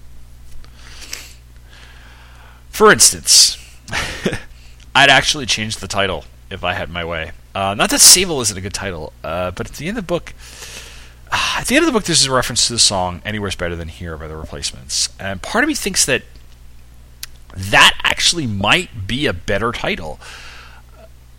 For 2.70 2.92
instance, 2.92 3.58
I'd 4.94 5.10
actually 5.10 5.48
change 5.48 5.78
the 5.78 5.88
title 5.88 6.26
if 6.52 6.64
I 6.64 6.74
had 6.74 6.92
my 6.92 7.04
way. 7.04 7.32
Uh, 7.56 7.74
not 7.74 7.90
that 7.90 8.00
Sayville 8.00 8.44
isn't 8.44 8.56
a 8.56 8.62
good 8.62 8.76
title, 8.76 9.12
uh, 9.24 9.50
but 9.50 9.72
at 9.72 9.78
the 9.78 9.88
end 9.88 9.98
of 9.98 10.04
the 10.04 10.08
book, 10.08 10.36
at 11.32 11.66
the 11.66 11.78
end 11.78 11.82
of 11.84 11.88
the 11.88 11.98
book, 11.98 12.04
there's 12.04 12.28
a 12.28 12.32
reference 12.32 12.68
to 12.68 12.74
the 12.74 12.78
song 12.78 13.24
"Anywhere's 13.26 13.56
Better 13.56 13.76
Than 13.76 13.88
Here" 13.88 14.18
by 14.18 14.28
the 14.28 14.38
Replacements, 14.38 15.10
and 15.20 15.42
part 15.42 15.64
of 15.64 15.68
me 15.68 15.74
thinks 15.74 16.06
that 16.06 16.22
that 17.56 17.98
actually 18.04 18.48
might 18.48 19.08
be 19.08 19.26
a 19.26 19.34
better 19.34 19.72
title. 19.72 20.20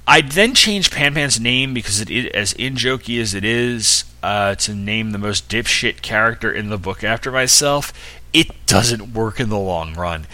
I'd 0.07 0.33
then 0.33 0.55
change 0.55 0.91
Pan 0.91 1.15
Pan's 1.15 1.41
name 1.41 1.75
because 1.75 2.01
it 2.01 2.11
is 2.11 2.31
as 2.33 2.53
in 2.53 2.75
jokey 2.75 3.21
as 3.21 3.35
it 3.35 3.45
is 3.45 4.05
uh, 4.23 4.55
to 4.57 4.75
name 4.75 5.11
the 5.11 5.19
most 5.19 5.49
dipshit 5.49 6.01
character 6.01 6.53
in 6.53 6.69
the 6.69 6.79
book 6.79 7.03
after 7.03 7.33
myself. 7.33 7.93
It 8.33 8.67
doesn't 8.67 9.15
work 9.15 9.41
in 9.41 9.49
the 9.49 9.59
long 9.59 9.95
run. 9.95 10.27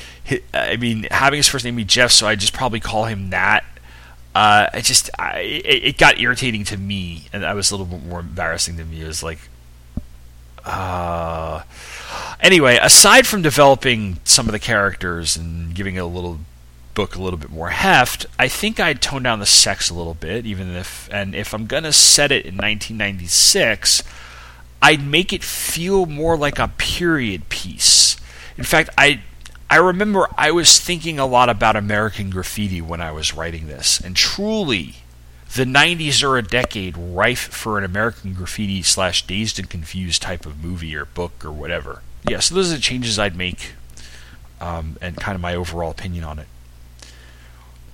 I 0.52 0.76
mean, 0.76 1.06
having 1.10 1.38
his 1.38 1.48
first 1.48 1.64
name 1.64 1.76
be 1.76 1.84
Jeff, 1.84 2.10
so 2.10 2.26
I 2.26 2.34
just 2.34 2.52
probably 2.52 2.80
call 2.80 3.04
him 3.04 3.30
that. 3.30 3.64
Uh, 4.34 4.68
it 4.74 4.84
just 4.84 5.10
I, 5.18 5.40
it, 5.40 5.84
it, 5.84 5.98
got 5.98 6.18
irritating 6.18 6.64
to 6.64 6.76
me, 6.78 7.24
and 7.32 7.42
that 7.42 7.54
was 7.54 7.70
a 7.70 7.76
little 7.76 7.86
bit 7.86 8.06
more 8.06 8.20
embarrassing 8.20 8.78
to 8.78 8.84
me. 8.84 9.02
It 9.02 9.06
was 9.06 9.22
like, 9.22 9.38
uh, 10.64 11.62
Anyway, 12.43 12.76
aside 12.82 13.24
from 13.24 13.40
developing 13.40 14.18
some 14.24 14.47
of 14.47 14.52
the 14.52 14.59
characters 14.59 15.36
and 15.36 15.72
giving 15.74 15.97
a 15.97 16.05
little 16.05 16.40
book 16.93 17.14
a 17.14 17.22
little 17.22 17.39
bit 17.39 17.51
more 17.51 17.70
heft, 17.70 18.26
I 18.36 18.48
think 18.48 18.80
I'd 18.80 19.01
tone 19.01 19.22
down 19.22 19.39
the 19.39 19.47
sex 19.47 19.89
a 19.89 19.94
little 19.94 20.14
bit, 20.14 20.44
even 20.44 20.74
if 20.74 21.09
and 21.12 21.36
if 21.36 21.55
I'm 21.55 21.66
gonna 21.66 21.93
set 21.93 22.32
it 22.32 22.44
in 22.44 22.56
1996, 22.56 24.02
I'd 24.82 25.06
make 25.06 25.32
it 25.32 25.44
feel 25.44 26.05
more 26.06 26.36
like 26.36 26.59
a 26.59 26.66
period 26.66 27.48
piece. 27.48 28.16
In 28.59 28.64
fact, 28.64 28.90
I 28.98 29.22
I 29.70 29.76
remember 29.76 30.26
I 30.36 30.51
was 30.51 30.80
thinking 30.80 31.20
a 31.20 31.26
lot 31.26 31.48
about 31.48 31.76
American 31.76 32.28
graffiti 32.28 32.80
when 32.82 33.01
I 33.01 33.12
was 33.12 33.34
writing 33.34 33.68
this, 33.68 34.01
and 34.01 34.16
truly, 34.16 34.97
the 35.54 35.64
90s 35.64 36.22
are 36.22 36.38
a 36.38 36.42
decade 36.42 36.96
rife 36.96 37.48
for 37.48 37.78
an 37.78 37.84
American 37.84 38.34
graffiti 38.34 38.82
slash 38.82 39.26
dazed 39.26 39.58
and 39.58 39.68
confused 39.68 40.22
type 40.22 40.46
of 40.46 40.62
movie 40.62 40.94
or 40.96 41.04
book 41.04 41.44
or 41.44 41.52
whatever 41.52 42.02
yeah, 42.28 42.38
so 42.38 42.54
those 42.54 42.72
are 42.72 42.76
the 42.76 42.80
changes 42.80 43.18
I'd 43.18 43.36
make 43.36 43.72
um, 44.60 44.96
and 45.00 45.16
kind 45.16 45.34
of 45.34 45.40
my 45.40 45.54
overall 45.54 45.90
opinion 45.90 46.24
on 46.24 46.38
it. 46.38 46.46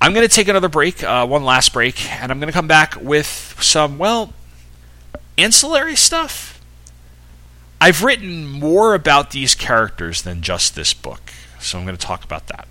I'm 0.01 0.13
going 0.15 0.27
to 0.27 0.33
take 0.33 0.49
another 0.49 0.69
break, 0.69 1.03
uh, 1.03 1.27
one 1.27 1.45
last 1.45 1.73
break, 1.73 2.09
and 2.11 2.31
I'm 2.31 2.39
going 2.39 2.49
to 2.49 2.53
come 2.53 2.69
back 2.69 2.97
with 3.01 3.57
some, 3.61 3.99
well, 3.99 4.33
ancillary 5.37 5.97
stuff. 5.97 6.61
I've 7.81 8.03
written 8.05 8.47
more 8.47 8.95
about 8.95 9.31
these 9.31 9.55
characters 9.55 10.23
than 10.23 10.43
just 10.43 10.75
this 10.75 10.93
book, 10.93 11.33
so 11.59 11.79
I'm 11.79 11.85
going 11.85 11.97
to 11.97 12.07
talk 12.07 12.23
about 12.23 12.47
that. 12.49 12.69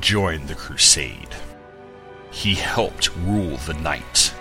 Joined 0.00 0.48
the 0.48 0.54
crusade. 0.54 1.34
He 2.30 2.54
helped 2.54 3.14
rule 3.16 3.56
the 3.58 3.74
night. 3.74 4.32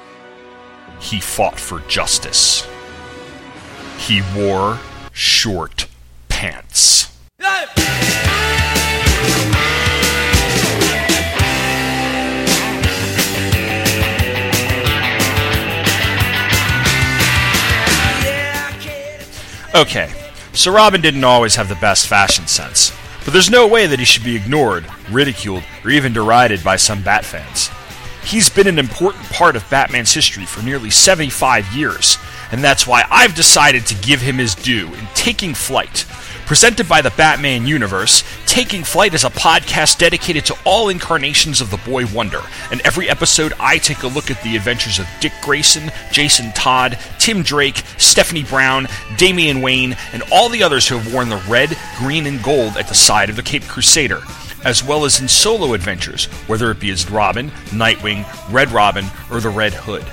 He 1.00 1.20
fought 1.20 1.60
for 1.60 1.80
justice. 1.82 2.68
He 3.98 4.22
wore 4.36 4.80
short 5.14 5.88
pants. 6.30 7.14
Okay, 19.76 20.12
so 20.54 20.72
Robin 20.72 21.02
didn't 21.02 21.24
always 21.24 21.56
have 21.56 21.70
the 21.70 21.76
best 21.76 22.08
fashion 22.08 22.48
sense. 22.48 22.92
But 23.28 23.34
there's 23.34 23.50
no 23.50 23.68
way 23.68 23.88
that 23.88 24.00
he 24.00 24.06
should 24.06 24.24
be 24.24 24.38
ignored, 24.38 24.86
ridiculed, 25.12 25.64
or 25.84 25.90
even 25.90 26.14
derided 26.14 26.64
by 26.64 26.78
some 26.78 27.02
Bat 27.02 27.26
fans. 27.26 27.70
He's 28.24 28.50
been 28.50 28.68
an 28.68 28.80
important 28.80 29.26
part 29.26 29.58
of 29.58 29.70
Batman's 29.70 30.14
history 30.14 30.46
for 30.46 30.64
nearly 30.64 30.90
75 30.90 31.74
years, 31.74 32.18
and 32.54 32.64
that's 32.64 32.88
why 32.88 33.04
I've 33.12 33.36
decided 33.36 33.86
to 33.88 33.96
give 33.96 34.22
him 34.22 34.38
his 34.38 34.56
due 34.56 34.88
in 34.94 35.08
Taking 35.14 35.54
Flight, 35.54 36.06
Presented 36.48 36.88
by 36.88 37.02
the 37.02 37.12
Batman 37.12 37.68
Universe, 37.68 38.24
Taking 38.46 38.86
Flight 38.86 39.14
is 39.14 39.26
a 39.26 39.30
podcast 39.30 39.98
dedicated 39.98 40.46
to 40.46 40.58
all 40.64 40.88
incarnations 40.88 41.60
of 41.60 41.70
the 41.70 41.78
Boy 41.86 42.06
Wonder. 42.06 42.40
And 42.72 42.80
every 42.86 43.10
episode, 43.10 43.52
I 43.60 43.78
take 43.80 44.04
a 44.04 44.08
look 44.08 44.32
at 44.32 44.42
the 44.44 44.56
adventures 44.56 44.98
of 44.98 45.08
Dick 45.20 45.34
Grayson, 45.44 45.92
Jason 46.14 46.54
Todd, 46.54 46.98
Tim 47.20 47.44
Drake, 47.44 47.84
Stephanie 47.98 48.46
Brown, 48.46 48.88
Damian 49.18 49.62
Wayne, 49.62 49.98
and 50.14 50.24
all 50.32 50.48
the 50.48 50.64
others 50.64 50.88
who 50.88 50.98
have 50.98 51.14
worn 51.14 51.28
the 51.28 51.44
red, 51.50 51.78
green, 51.98 52.26
and 52.26 52.42
gold 52.42 52.78
at 52.78 52.88
the 52.88 52.96
side 52.96 53.30
of 53.30 53.36
the 53.36 53.44
Cape 53.44 53.64
Crusader 53.64 54.22
as 54.64 54.84
well 54.84 55.06
as 55.06 55.22
in 55.22 55.28
solo 55.28 55.74
adventures, 55.74 56.26
whether 56.48 56.72
it 56.72 56.80
be 56.80 56.90
as 56.90 57.12
Robin, 57.12 57.52
Nightwing, 57.70 58.26
Red 58.52 58.72
Robin, 58.72 59.06
or 59.30 59.40
the 59.40 59.50
Red 59.50 59.74
Hood. 59.74 60.04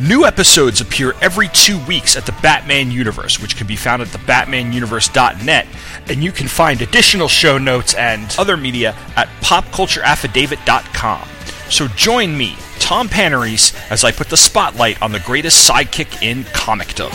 New 0.00 0.24
episodes 0.24 0.80
appear 0.80 1.12
every 1.20 1.48
two 1.48 1.78
weeks 1.84 2.16
at 2.16 2.24
the 2.24 2.32
Batman 2.40 2.90
Universe, 2.90 3.38
which 3.38 3.54
can 3.54 3.66
be 3.66 3.76
found 3.76 4.00
at 4.00 4.08
thebatmanuniverse.net, 4.08 5.66
and 6.08 6.24
you 6.24 6.32
can 6.32 6.48
find 6.48 6.80
additional 6.80 7.28
show 7.28 7.58
notes 7.58 7.92
and 7.92 8.34
other 8.38 8.56
media 8.56 8.96
at 9.16 9.28
popcultureaffidavit.com. 9.42 11.28
So 11.68 11.86
join 11.88 12.36
me, 12.36 12.56
Tom 12.78 13.10
Panarese, 13.10 13.74
as 13.90 14.02
I 14.02 14.10
put 14.10 14.30
the 14.30 14.38
spotlight 14.38 15.02
on 15.02 15.12
the 15.12 15.20
greatest 15.20 15.68
sidekick 15.68 16.22
in 16.22 16.44
comicdom. 16.44 17.10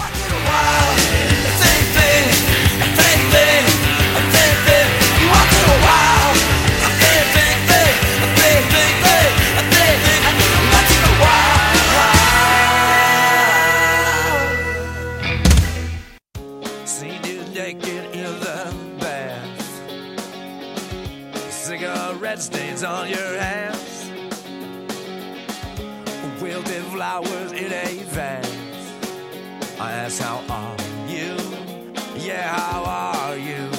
On 22.85 23.09
your 23.09 23.37
hands. 23.39 24.11
Wilted 26.39 26.83
flowers 26.85 27.51
in 27.51 27.73
a 27.73 28.03
vase. 28.03 28.47
I 29.79 29.91
ask, 29.91 30.21
how 30.21 30.43
are 30.49 30.77
you? 31.09 31.35
Yeah, 32.15 32.47
how 32.55 32.83
are 32.83 33.35
you? 33.37 33.69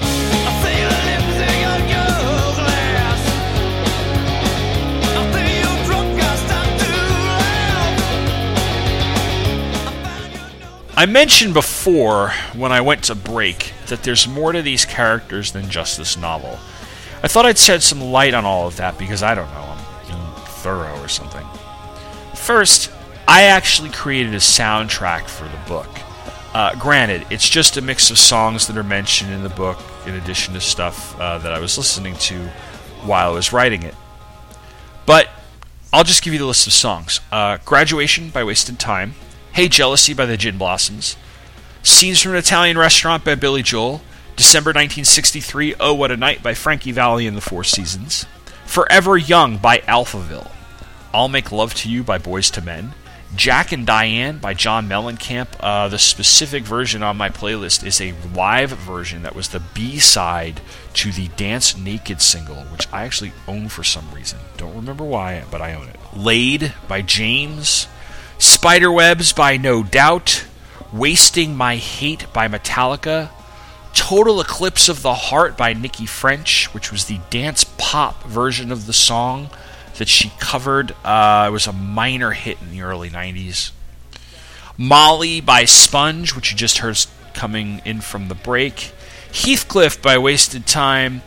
I 0.00 0.52
feel 0.62 0.88
lipstick 1.08 1.66
on 1.66 1.80
your 1.88 2.54
glass. 2.54 3.22
I 5.02 5.20
think 5.32 5.48
you're 5.64 5.80
drunk, 5.86 6.14
I 6.22 6.24
start 6.36 6.70
to 6.80 6.90
laugh. 10.54 10.96
I 10.96 11.04
mentioned 11.06 11.52
before 11.52 12.32
when 12.54 12.70
I 12.70 12.80
went 12.80 13.02
to 13.04 13.14
break 13.16 13.72
that 13.88 14.04
there's 14.04 14.28
more 14.28 14.52
to 14.52 14.62
these 14.62 14.84
characters 14.84 15.50
than 15.52 15.68
just 15.68 15.98
this 15.98 16.16
novel. 16.16 16.58
I 17.26 17.28
thought 17.28 17.44
I'd 17.44 17.58
shed 17.58 17.82
some 17.82 18.00
light 18.00 18.34
on 18.34 18.44
all 18.44 18.68
of 18.68 18.76
that 18.76 18.98
because 18.98 19.24
I 19.24 19.34
don't 19.34 19.50
know, 19.50 19.62
I'm 19.62 20.06
being 20.06 20.32
thorough 20.44 20.96
or 21.00 21.08
something. 21.08 21.44
First, 22.36 22.92
I 23.26 23.46
actually 23.46 23.90
created 23.90 24.32
a 24.32 24.36
soundtrack 24.36 25.26
for 25.26 25.42
the 25.42 25.58
book. 25.66 25.88
Uh, 26.54 26.76
granted, 26.76 27.26
it's 27.28 27.48
just 27.48 27.78
a 27.78 27.80
mix 27.80 28.12
of 28.12 28.18
songs 28.18 28.68
that 28.68 28.76
are 28.76 28.84
mentioned 28.84 29.32
in 29.32 29.42
the 29.42 29.48
book, 29.48 29.76
in 30.06 30.14
addition 30.14 30.54
to 30.54 30.60
stuff 30.60 31.18
uh, 31.18 31.38
that 31.38 31.52
I 31.52 31.58
was 31.58 31.76
listening 31.76 32.14
to 32.14 32.46
while 33.02 33.32
I 33.32 33.34
was 33.34 33.52
writing 33.52 33.82
it. 33.82 33.96
But 35.04 35.28
I'll 35.92 36.04
just 36.04 36.22
give 36.22 36.32
you 36.32 36.38
the 36.38 36.46
list 36.46 36.68
of 36.68 36.72
songs 36.74 37.18
uh, 37.32 37.58
Graduation 37.64 38.30
by 38.30 38.44
Wasted 38.44 38.78
Time, 38.78 39.16
Hey 39.52 39.66
Jealousy 39.66 40.14
by 40.14 40.26
the 40.26 40.36
Gin 40.36 40.58
Blossoms, 40.58 41.16
Scenes 41.82 42.22
from 42.22 42.34
an 42.34 42.38
Italian 42.38 42.78
Restaurant 42.78 43.24
by 43.24 43.34
Billy 43.34 43.64
Joel, 43.64 44.00
December 44.36 44.68
1963, 44.68 45.76
Oh 45.80 45.94
What 45.94 46.10
a 46.10 46.16
Night 46.16 46.42
by 46.42 46.52
Frankie 46.52 46.92
Valli 46.92 47.26
and 47.26 47.34
the 47.34 47.40
Four 47.40 47.64
Seasons, 47.64 48.26
Forever 48.66 49.16
Young 49.16 49.56
by 49.56 49.78
Alphaville, 49.78 50.50
I'll 51.14 51.28
Make 51.28 51.50
Love 51.50 51.72
to 51.76 51.90
You 51.90 52.04
by 52.04 52.18
Boyz 52.18 52.56
II 52.56 52.64
Men, 52.64 52.94
Jack 53.34 53.72
and 53.72 53.86
Diane 53.86 54.36
by 54.36 54.52
John 54.52 54.88
Mellencamp. 54.88 55.48
Uh, 55.58 55.88
the 55.88 55.98
specific 55.98 56.64
version 56.64 57.02
on 57.02 57.16
my 57.16 57.30
playlist 57.30 57.84
is 57.84 57.98
a 57.98 58.14
live 58.34 58.70
version 58.70 59.22
that 59.22 59.34
was 59.34 59.48
the 59.48 59.62
B 59.72 59.98
side 59.98 60.60
to 60.94 61.10
the 61.12 61.28
Dance 61.28 61.76
Naked 61.76 62.20
single, 62.20 62.64
which 62.64 62.86
I 62.92 63.04
actually 63.04 63.32
own 63.48 63.68
for 63.68 63.84
some 63.84 64.10
reason. 64.12 64.38
Don't 64.58 64.76
remember 64.76 65.04
why, 65.04 65.44
but 65.50 65.62
I 65.62 65.72
own 65.74 65.88
it. 65.88 65.96
Laid 66.14 66.74
by 66.86 67.00
James, 67.00 67.88
Spiderwebs 68.38 69.32
by 69.34 69.56
No 69.56 69.82
Doubt, 69.82 70.44
Wasting 70.92 71.56
My 71.56 71.76
Hate 71.76 72.30
by 72.34 72.48
Metallica, 72.48 73.30
Total 73.96 74.42
Eclipse 74.42 74.90
of 74.90 75.00
the 75.00 75.14
Heart 75.14 75.56
by 75.56 75.72
Nikki 75.72 76.04
French, 76.04 76.72
which 76.74 76.92
was 76.92 77.06
the 77.06 77.18
dance 77.30 77.64
pop 77.78 78.22
version 78.24 78.70
of 78.70 78.86
the 78.86 78.92
song 78.92 79.48
that 79.96 80.06
she 80.06 80.30
covered. 80.38 80.94
Uh, 81.02 81.46
it 81.48 81.50
was 81.50 81.66
a 81.66 81.72
minor 81.72 82.32
hit 82.32 82.60
in 82.60 82.70
the 82.70 82.82
early 82.82 83.08
90s. 83.08 83.72
Molly 84.76 85.40
by 85.40 85.64
Sponge, 85.64 86.36
which 86.36 86.52
you 86.52 86.58
just 86.58 86.78
heard 86.78 87.04
coming 87.32 87.80
in 87.86 88.02
from 88.02 88.28
the 88.28 88.34
break. 88.34 88.92
Heathcliff 89.32 90.02
by 90.02 90.18
Wasted 90.18 90.66
Time. 90.66 91.22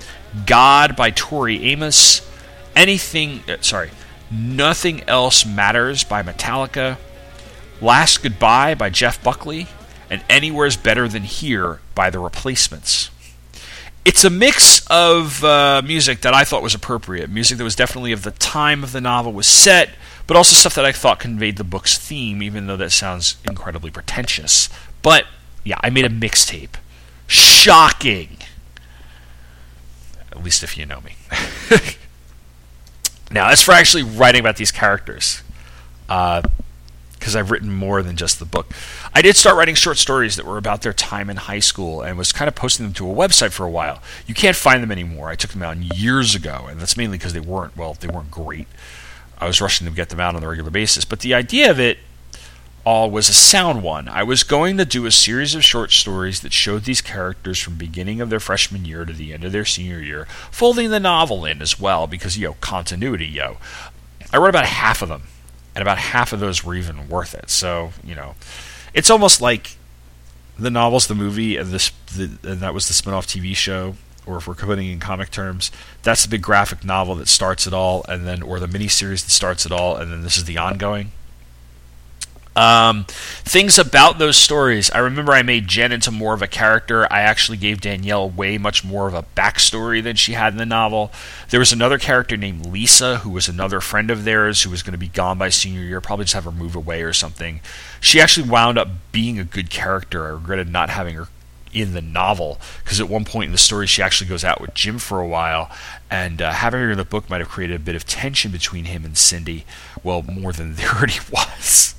God 0.45 0.95
by 0.95 1.09
Tori 1.09 1.63
Amos. 1.71 2.21
Anything, 2.75 3.41
uh, 3.49 3.57
sorry, 3.61 3.89
Nothing 4.29 5.01
Else 5.09 5.43
Matters 5.43 6.03
by 6.03 6.21
Metallica. 6.21 6.97
Last 7.81 8.21
Goodbye 8.21 8.75
by 8.75 8.91
Jeff 8.91 9.21
Buckley. 9.23 9.67
And 10.07 10.23
Anywhere's 10.29 10.77
Better 10.77 11.07
Than 11.07 11.23
Here 11.23 11.79
by 11.99 12.09
The 12.09 12.19
Replacements 12.19 13.09
it's 14.05 14.23
a 14.23 14.29
mix 14.29 14.87
of 14.87 15.43
uh, 15.43 15.81
music 15.85 16.21
that 16.21 16.33
I 16.33 16.43
thought 16.43 16.63
was 16.63 16.73
appropriate, 16.73 17.29
music 17.29 17.57
that 17.57 17.63
was 17.63 17.75
definitely 17.75 18.11
of 18.11 18.23
the 18.23 18.31
time 18.31 18.83
of 18.83 18.91
the 18.91 19.01
novel 19.01 19.33
was 19.33 19.45
set, 19.45 19.89
but 20.25 20.37
also 20.37 20.55
stuff 20.55 20.73
that 20.75 20.85
I 20.85 20.91
thought 20.91 21.19
conveyed 21.19 21.57
the 21.57 21.63
book's 21.63 21.97
theme, 21.97 22.41
even 22.41 22.67
though 22.67 22.77
that 22.77 22.91
sounds 22.91 23.37
incredibly 23.47 23.91
pretentious. 23.91 24.69
But 25.01 25.25
yeah, 25.63 25.77
I 25.83 25.89
made 25.89 26.05
a 26.05 26.09
mixtape. 26.09 26.75
Shocking. 27.27 28.37
At 30.31 30.43
least 30.43 30.63
if 30.63 30.77
you 30.77 30.85
know 30.85 31.01
me. 31.01 31.15
now, 33.31 33.49
as 33.49 33.61
for 33.61 33.73
actually 33.73 34.03
writing 34.03 34.39
about 34.39 34.55
these 34.55 34.71
characters, 34.71 35.43
uh, 36.07 36.41
because 37.19 37.35
I've 37.35 37.51
written 37.51 37.71
more 37.71 38.01
than 38.01 38.15
just 38.15 38.39
the 38.39 38.45
book. 38.45 38.73
I 39.13 39.21
did 39.21 39.35
start 39.35 39.57
writing 39.57 39.75
short 39.75 39.97
stories 39.97 40.37
that 40.37 40.45
were 40.45 40.57
about 40.57 40.81
their 40.81 40.93
time 40.93 41.29
in 41.29 41.37
high 41.37 41.59
school 41.59 42.01
and 42.01 42.17
was 42.17 42.31
kind 42.31 42.47
of 42.47 42.55
posting 42.55 42.85
them 42.85 42.93
to 42.93 43.09
a 43.09 43.13
website 43.13 43.51
for 43.51 43.65
a 43.65 43.69
while. 43.69 44.01
You 44.25 44.33
can't 44.33 44.55
find 44.55 44.81
them 44.81 44.91
anymore. 44.91 45.29
I 45.29 45.35
took 45.35 45.51
them 45.51 45.61
out 45.61 45.77
years 45.97 46.33
ago, 46.33 46.67
and 46.69 46.79
that's 46.79 46.97
mainly 46.97 47.17
because 47.17 47.33
they 47.33 47.39
weren't, 47.39 47.75
well, 47.75 47.93
they 47.93 48.07
weren't 48.07 48.31
great. 48.31 48.67
I 49.37 49.47
was 49.47 49.61
rushing 49.61 49.85
to 49.87 49.93
get 49.93 50.09
them 50.09 50.19
out 50.19 50.35
on 50.35 50.43
a 50.43 50.47
regular 50.47 50.71
basis. 50.71 51.05
But 51.05 51.19
the 51.19 51.33
idea 51.33 51.69
of 51.69 51.79
it 51.79 51.99
all 52.85 53.11
was 53.11 53.27
a 53.29 53.33
sound 53.33 53.83
one. 53.83 54.07
I 54.07 54.23
was 54.23 54.43
going 54.43 54.77
to 54.77 54.85
do 54.85 55.05
a 55.05 55.11
series 55.11 55.53
of 55.53 55.63
short 55.63 55.91
stories 55.91 56.39
that 56.39 56.53
showed 56.53 56.85
these 56.85 57.01
characters 57.01 57.59
from 57.59 57.75
beginning 57.75 58.21
of 58.21 58.29
their 58.29 58.39
freshman 58.39 58.85
year 58.85 59.05
to 59.05 59.13
the 59.13 59.33
end 59.33 59.43
of 59.43 59.51
their 59.51 59.65
senior 59.65 59.99
year, 59.99 60.25
folding 60.49 60.89
the 60.89 60.99
novel 60.99 61.45
in 61.45 61.61
as 61.61 61.79
well 61.79 62.07
because, 62.07 62.37
yo, 62.37 62.53
continuity, 62.53 63.27
yo. 63.27 63.57
I 64.31 64.37
wrote 64.37 64.49
about 64.49 64.65
half 64.65 65.01
of 65.01 65.09
them 65.09 65.23
and 65.79 65.87
about 65.87 65.97
half 65.97 66.33
of 66.33 66.41
those 66.41 66.65
were 66.65 66.75
even 66.75 67.07
worth 67.07 67.33
it. 67.33 67.49
So 67.49 67.93
you 68.03 68.13
know, 68.13 68.35
it's 68.93 69.09
almost 69.09 69.39
like 69.39 69.77
the 70.57 70.69
novels, 70.69 71.07
the 71.07 71.15
movie, 71.15 71.55
and 71.55 71.71
this, 71.71 71.89
the, 72.13 72.37
and 72.43 72.59
that 72.59 72.73
was 72.73 72.89
the 72.89 72.93
spin-off 72.93 73.25
TV 73.25 73.55
show. 73.55 73.95
Or 74.25 74.37
if 74.37 74.47
we're 74.47 74.55
putting 74.55 74.91
in 74.91 74.99
comic 74.99 75.31
terms, 75.31 75.71
that's 76.03 76.23
the 76.23 76.29
big 76.29 76.41
graphic 76.41 76.83
novel 76.83 77.15
that 77.15 77.29
starts 77.29 77.65
it 77.65 77.73
all, 77.73 78.05
and 78.09 78.27
then 78.27 78.43
or 78.43 78.59
the 78.59 78.67
miniseries 78.67 79.23
that 79.23 79.31
starts 79.31 79.65
it 79.65 79.71
all, 79.71 79.95
and 79.95 80.11
then 80.11 80.21
this 80.21 80.35
is 80.35 80.43
the 80.43 80.57
ongoing. 80.57 81.13
Um, 82.59 83.05
things 83.07 83.79
about 83.79 84.19
those 84.19 84.35
stories. 84.35 84.91
I 84.91 84.97
remember 84.97 85.31
I 85.31 85.43
made 85.43 85.69
Jen 85.69 85.93
into 85.93 86.11
more 86.11 86.33
of 86.33 86.41
a 86.41 86.47
character. 86.47 87.07
I 87.09 87.21
actually 87.21 87.57
gave 87.57 87.79
Danielle 87.79 88.29
way 88.29 88.57
much 88.57 88.83
more 88.83 89.07
of 89.07 89.13
a 89.13 89.23
backstory 89.33 90.03
than 90.03 90.17
she 90.17 90.33
had 90.33 90.51
in 90.51 90.57
the 90.57 90.65
novel. 90.65 91.09
There 91.51 91.61
was 91.61 91.71
another 91.71 91.97
character 91.97 92.35
named 92.35 92.65
Lisa 92.65 93.19
who 93.19 93.29
was 93.29 93.47
another 93.47 93.79
friend 93.79 94.11
of 94.11 94.25
theirs 94.25 94.63
who 94.63 94.71
was 94.71 94.83
going 94.83 94.91
to 94.91 94.97
be 94.97 95.07
gone 95.07 95.37
by 95.37 95.47
senior 95.47 95.83
year, 95.83 96.01
probably 96.01 96.25
just 96.25 96.33
have 96.33 96.43
her 96.43 96.51
move 96.51 96.75
away 96.75 97.01
or 97.01 97.13
something. 97.13 97.61
She 98.01 98.19
actually 98.19 98.49
wound 98.49 98.77
up 98.77 98.89
being 99.13 99.39
a 99.39 99.45
good 99.45 99.69
character. 99.69 100.25
I 100.25 100.31
regretted 100.31 100.67
not 100.67 100.89
having 100.89 101.15
her 101.15 101.29
in 101.71 101.93
the 101.93 102.01
novel 102.01 102.59
because 102.83 102.99
at 102.99 103.07
one 103.07 103.23
point 103.23 103.45
in 103.45 103.51
the 103.53 103.57
story 103.57 103.87
she 103.87 104.01
actually 104.01 104.27
goes 104.27 104.43
out 104.43 104.59
with 104.59 104.73
Jim 104.73 104.99
for 104.99 105.21
a 105.21 105.27
while 105.27 105.71
and 106.11 106.41
uh, 106.41 106.51
having 106.51 106.81
her 106.81 106.91
in 106.91 106.97
the 106.97 107.05
book 107.05 107.29
might 107.29 107.39
have 107.39 107.47
created 107.47 107.77
a 107.77 107.83
bit 107.83 107.95
of 107.95 108.05
tension 108.05 108.51
between 108.51 108.83
him 108.85 109.05
and 109.05 109.17
Cindy 109.17 109.65
well 110.03 110.23
more 110.23 110.51
than 110.51 110.73
there 110.75 110.89
already 110.89 111.19
was 111.31 111.95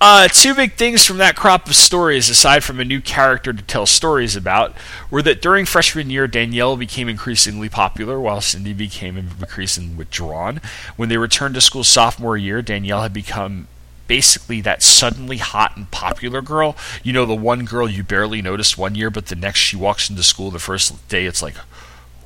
uh, 0.00 0.28
two 0.28 0.54
big 0.54 0.74
things 0.74 1.04
from 1.04 1.18
that 1.18 1.36
crop 1.36 1.66
of 1.66 1.74
stories, 1.74 2.28
aside 2.28 2.62
from 2.62 2.80
a 2.80 2.84
new 2.84 3.00
character 3.00 3.52
to 3.52 3.62
tell 3.62 3.86
stories 3.86 4.36
about, 4.36 4.74
were 5.10 5.22
that 5.22 5.40
during 5.40 5.64
freshman 5.64 6.10
year, 6.10 6.26
Danielle 6.26 6.76
became 6.76 7.08
increasingly 7.08 7.68
popular 7.68 8.20
while 8.20 8.40
Cindy 8.40 8.72
became 8.72 9.16
increasingly 9.16 9.94
withdrawn. 9.94 10.60
When 10.96 11.08
they 11.08 11.16
returned 11.16 11.54
to 11.54 11.60
school 11.60 11.84
sophomore 11.84 12.36
year, 12.36 12.62
Danielle 12.62 13.02
had 13.02 13.12
become 13.12 13.68
basically 14.06 14.60
that 14.60 14.82
suddenly 14.82 15.38
hot 15.38 15.76
and 15.76 15.90
popular 15.90 16.42
girl. 16.42 16.76
You 17.02 17.12
know, 17.12 17.24
the 17.24 17.34
one 17.34 17.64
girl 17.64 17.88
you 17.88 18.02
barely 18.02 18.42
noticed 18.42 18.76
one 18.76 18.94
year, 18.94 19.10
but 19.10 19.26
the 19.26 19.36
next 19.36 19.60
she 19.60 19.76
walks 19.76 20.10
into 20.10 20.22
school 20.22 20.50
the 20.50 20.58
first 20.58 21.08
day, 21.08 21.24
it's 21.24 21.42
like, 21.42 21.56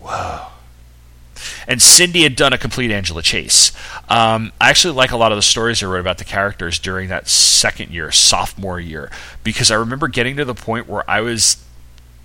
whoa 0.00 0.48
and 1.66 1.80
Cindy 1.80 2.22
had 2.22 2.36
done 2.36 2.52
a 2.52 2.58
complete 2.58 2.90
Angela 2.90 3.22
Chase. 3.22 3.72
Um, 4.08 4.52
I 4.60 4.70
actually 4.70 4.94
like 4.94 5.10
a 5.10 5.16
lot 5.16 5.32
of 5.32 5.36
the 5.36 5.42
stories 5.42 5.82
I 5.82 5.86
wrote 5.86 6.00
about 6.00 6.18
the 6.18 6.24
characters 6.24 6.78
during 6.78 7.08
that 7.08 7.28
second 7.28 7.90
year, 7.90 8.10
sophomore 8.12 8.80
year, 8.80 9.10
because 9.44 9.70
I 9.70 9.74
remember 9.76 10.08
getting 10.08 10.36
to 10.36 10.44
the 10.44 10.54
point 10.54 10.88
where 10.88 11.08
I 11.08 11.20
was 11.20 11.62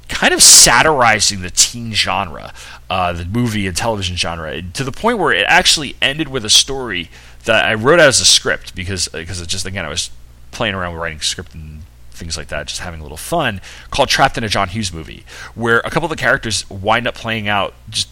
kind 0.07 0.34
of 0.34 0.43
satirizing 0.43 1.41
the 1.41 1.49
teen 1.49 1.93
genre, 1.93 2.53
uh, 2.89 3.14
the 3.14 3.26
movie 3.26 3.65
and 3.65 3.76
television 3.76 4.15
genre, 4.15 4.61
to 4.61 4.84
the 4.84 4.91
point 4.91 5.18
where 5.18 5.31
it 5.31 5.45
actually 5.48 5.95
ended 6.02 6.27
with 6.27 6.45
a 6.45 6.49
story 6.49 7.10
that 7.45 7.65
I 7.65 7.73
wrote 7.73 7.99
as 7.99 8.19
a 8.19 8.26
script 8.26 8.76
because 8.76 9.07
because 9.07 9.41
it 9.41 9.48
just 9.48 9.65
again 9.65 9.85
I 9.85 9.89
was 9.89 10.11
playing 10.52 10.76
around 10.76 10.93
with 10.93 11.02
writing 11.02 11.22
script 11.22 11.56
and 11.56 11.81
things 12.11 12.38
like 12.38 12.49
that, 12.49 12.68
just 12.68 12.81
having 12.81 12.99
a 12.99 13.03
little 13.03 13.18
fun, 13.18 13.61
called 13.89 14.10
Trapped 14.10 14.38
in 14.38 14.43
a 14.43 14.49
John 14.49 14.69
Hughes 14.69 14.93
movie, 14.93 15.26
where 15.56 15.80
a 15.80 15.89
couple 15.89 16.06
of 16.06 16.11
the 16.11 16.15
characters 16.15 16.69
wind 16.69 17.07
up 17.07 17.15
playing 17.15 17.48
out 17.48 17.73
just 17.89 18.07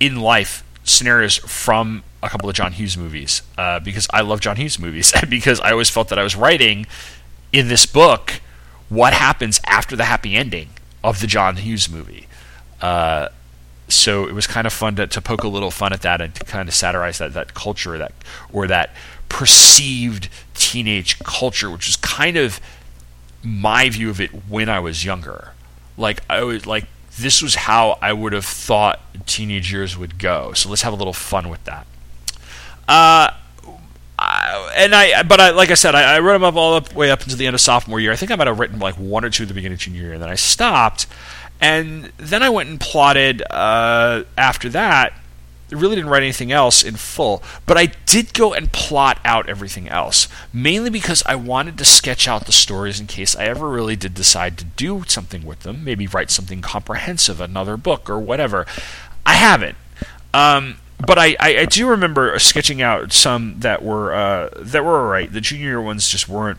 in 0.00 0.20
life 0.20 0.62
scenarios 0.84 1.36
from 1.38 2.04
a 2.22 2.28
couple 2.28 2.48
of 2.48 2.54
John 2.54 2.72
Hughes 2.72 2.96
movies 2.96 3.42
uh, 3.58 3.80
because 3.80 4.06
I 4.10 4.20
love 4.20 4.40
John 4.40 4.56
Hughes 4.56 4.78
movies 4.78 5.12
and 5.14 5.28
because 5.30 5.60
I 5.60 5.72
always 5.72 5.90
felt 5.90 6.08
that 6.08 6.18
I 6.18 6.22
was 6.22 6.36
writing 6.36 6.86
in 7.52 7.68
this 7.68 7.86
book 7.86 8.40
what 8.88 9.12
happens 9.12 9.60
after 9.66 9.96
the 9.96 10.04
happy 10.04 10.36
ending 10.36 10.70
of 11.02 11.20
the 11.20 11.26
John 11.26 11.56
Hughes 11.56 11.88
movie. 11.88 12.26
Uh, 12.80 13.28
so 13.88 14.26
it 14.26 14.34
was 14.34 14.46
kind 14.46 14.66
of 14.66 14.72
fun 14.72 14.96
to, 14.96 15.06
to 15.06 15.20
poke 15.20 15.44
a 15.44 15.48
little 15.48 15.70
fun 15.70 15.92
at 15.92 16.02
that 16.02 16.20
and 16.20 16.34
to 16.34 16.44
kind 16.44 16.68
of 16.68 16.74
satirize 16.74 17.18
that 17.18 17.32
that 17.34 17.54
culture 17.54 17.96
that 17.98 18.12
or 18.52 18.66
that 18.66 18.90
perceived 19.28 20.28
teenage 20.54 21.18
culture, 21.20 21.70
which 21.70 21.88
is 21.88 21.96
kind 21.96 22.36
of 22.36 22.60
my 23.42 23.88
view 23.88 24.10
of 24.10 24.20
it 24.20 24.30
when 24.48 24.68
I 24.68 24.80
was 24.80 25.04
younger. 25.04 25.52
Like 25.96 26.20
I 26.28 26.42
was 26.42 26.66
like 26.66 26.86
this 27.18 27.42
was 27.42 27.54
how 27.54 27.98
I 28.02 28.12
would 28.12 28.32
have 28.32 28.44
thought 28.44 29.00
teenage 29.26 29.72
years 29.72 29.96
would 29.96 30.18
go. 30.18 30.52
So 30.52 30.68
let's 30.68 30.82
have 30.82 30.92
a 30.92 30.96
little 30.96 31.12
fun 31.12 31.48
with 31.48 31.64
that. 31.64 31.86
Uh, 32.88 33.30
I, 34.18 34.72
and 34.76 34.94
I, 34.94 35.22
but 35.22 35.40
I, 35.40 35.50
like 35.50 35.70
I 35.70 35.74
said, 35.74 35.94
I, 35.94 36.16
I 36.16 36.20
wrote 36.20 36.34
them 36.34 36.44
up 36.44 36.54
all 36.54 36.80
the 36.80 36.94
way 36.94 37.10
up 37.10 37.22
until 37.22 37.36
the 37.36 37.46
end 37.46 37.54
of 37.54 37.60
sophomore 37.60 38.00
year. 38.00 38.12
I 38.12 38.16
think 38.16 38.30
I 38.30 38.36
might 38.36 38.46
have 38.46 38.58
written 38.58 38.78
like 38.78 38.94
one 38.94 39.24
or 39.24 39.30
two 39.30 39.44
at 39.44 39.48
the 39.48 39.54
beginning 39.54 39.74
of 39.74 39.80
junior 39.80 40.02
year, 40.02 40.12
and 40.14 40.22
then 40.22 40.28
I 40.28 40.34
stopped. 40.34 41.06
And 41.60 42.12
then 42.18 42.42
I 42.42 42.50
went 42.50 42.68
and 42.68 42.78
plotted 42.78 43.42
uh, 43.50 44.24
after 44.36 44.68
that 44.70 45.14
really 45.74 45.96
didn't 45.96 46.10
write 46.10 46.22
anything 46.22 46.52
else 46.52 46.84
in 46.84 46.94
full, 46.94 47.42
but 47.66 47.76
I 47.76 47.86
did 48.06 48.32
go 48.34 48.54
and 48.54 48.72
plot 48.72 49.18
out 49.24 49.48
everything 49.48 49.88
else, 49.88 50.28
mainly 50.52 50.90
because 50.90 51.24
I 51.26 51.34
wanted 51.34 51.76
to 51.78 51.84
sketch 51.84 52.28
out 52.28 52.46
the 52.46 52.52
stories 52.52 53.00
in 53.00 53.06
case 53.06 53.34
I 53.34 53.46
ever 53.46 53.68
really 53.68 53.96
did 53.96 54.14
decide 54.14 54.58
to 54.58 54.64
do 54.64 55.04
something 55.08 55.44
with 55.44 55.60
them, 55.60 55.82
maybe 55.84 56.06
write 56.06 56.30
something 56.30 56.62
comprehensive, 56.62 57.40
another 57.40 57.76
book 57.76 58.08
or 58.08 58.20
whatever. 58.20 58.64
I 59.24 59.34
haven't. 59.34 59.76
Um, 60.32 60.76
but 61.04 61.18
I, 61.18 61.36
I, 61.40 61.58
I, 61.58 61.64
do 61.64 61.88
remember 61.88 62.38
sketching 62.38 62.80
out 62.80 63.12
some 63.12 63.60
that 63.60 63.82
were 63.82 64.14
uh, 64.14 64.50
that 64.56 64.84
were 64.84 64.98
alright. 65.00 65.32
The 65.32 65.40
junior 65.40 65.80
ones 65.80 66.08
just 66.08 66.28
weren't 66.28 66.58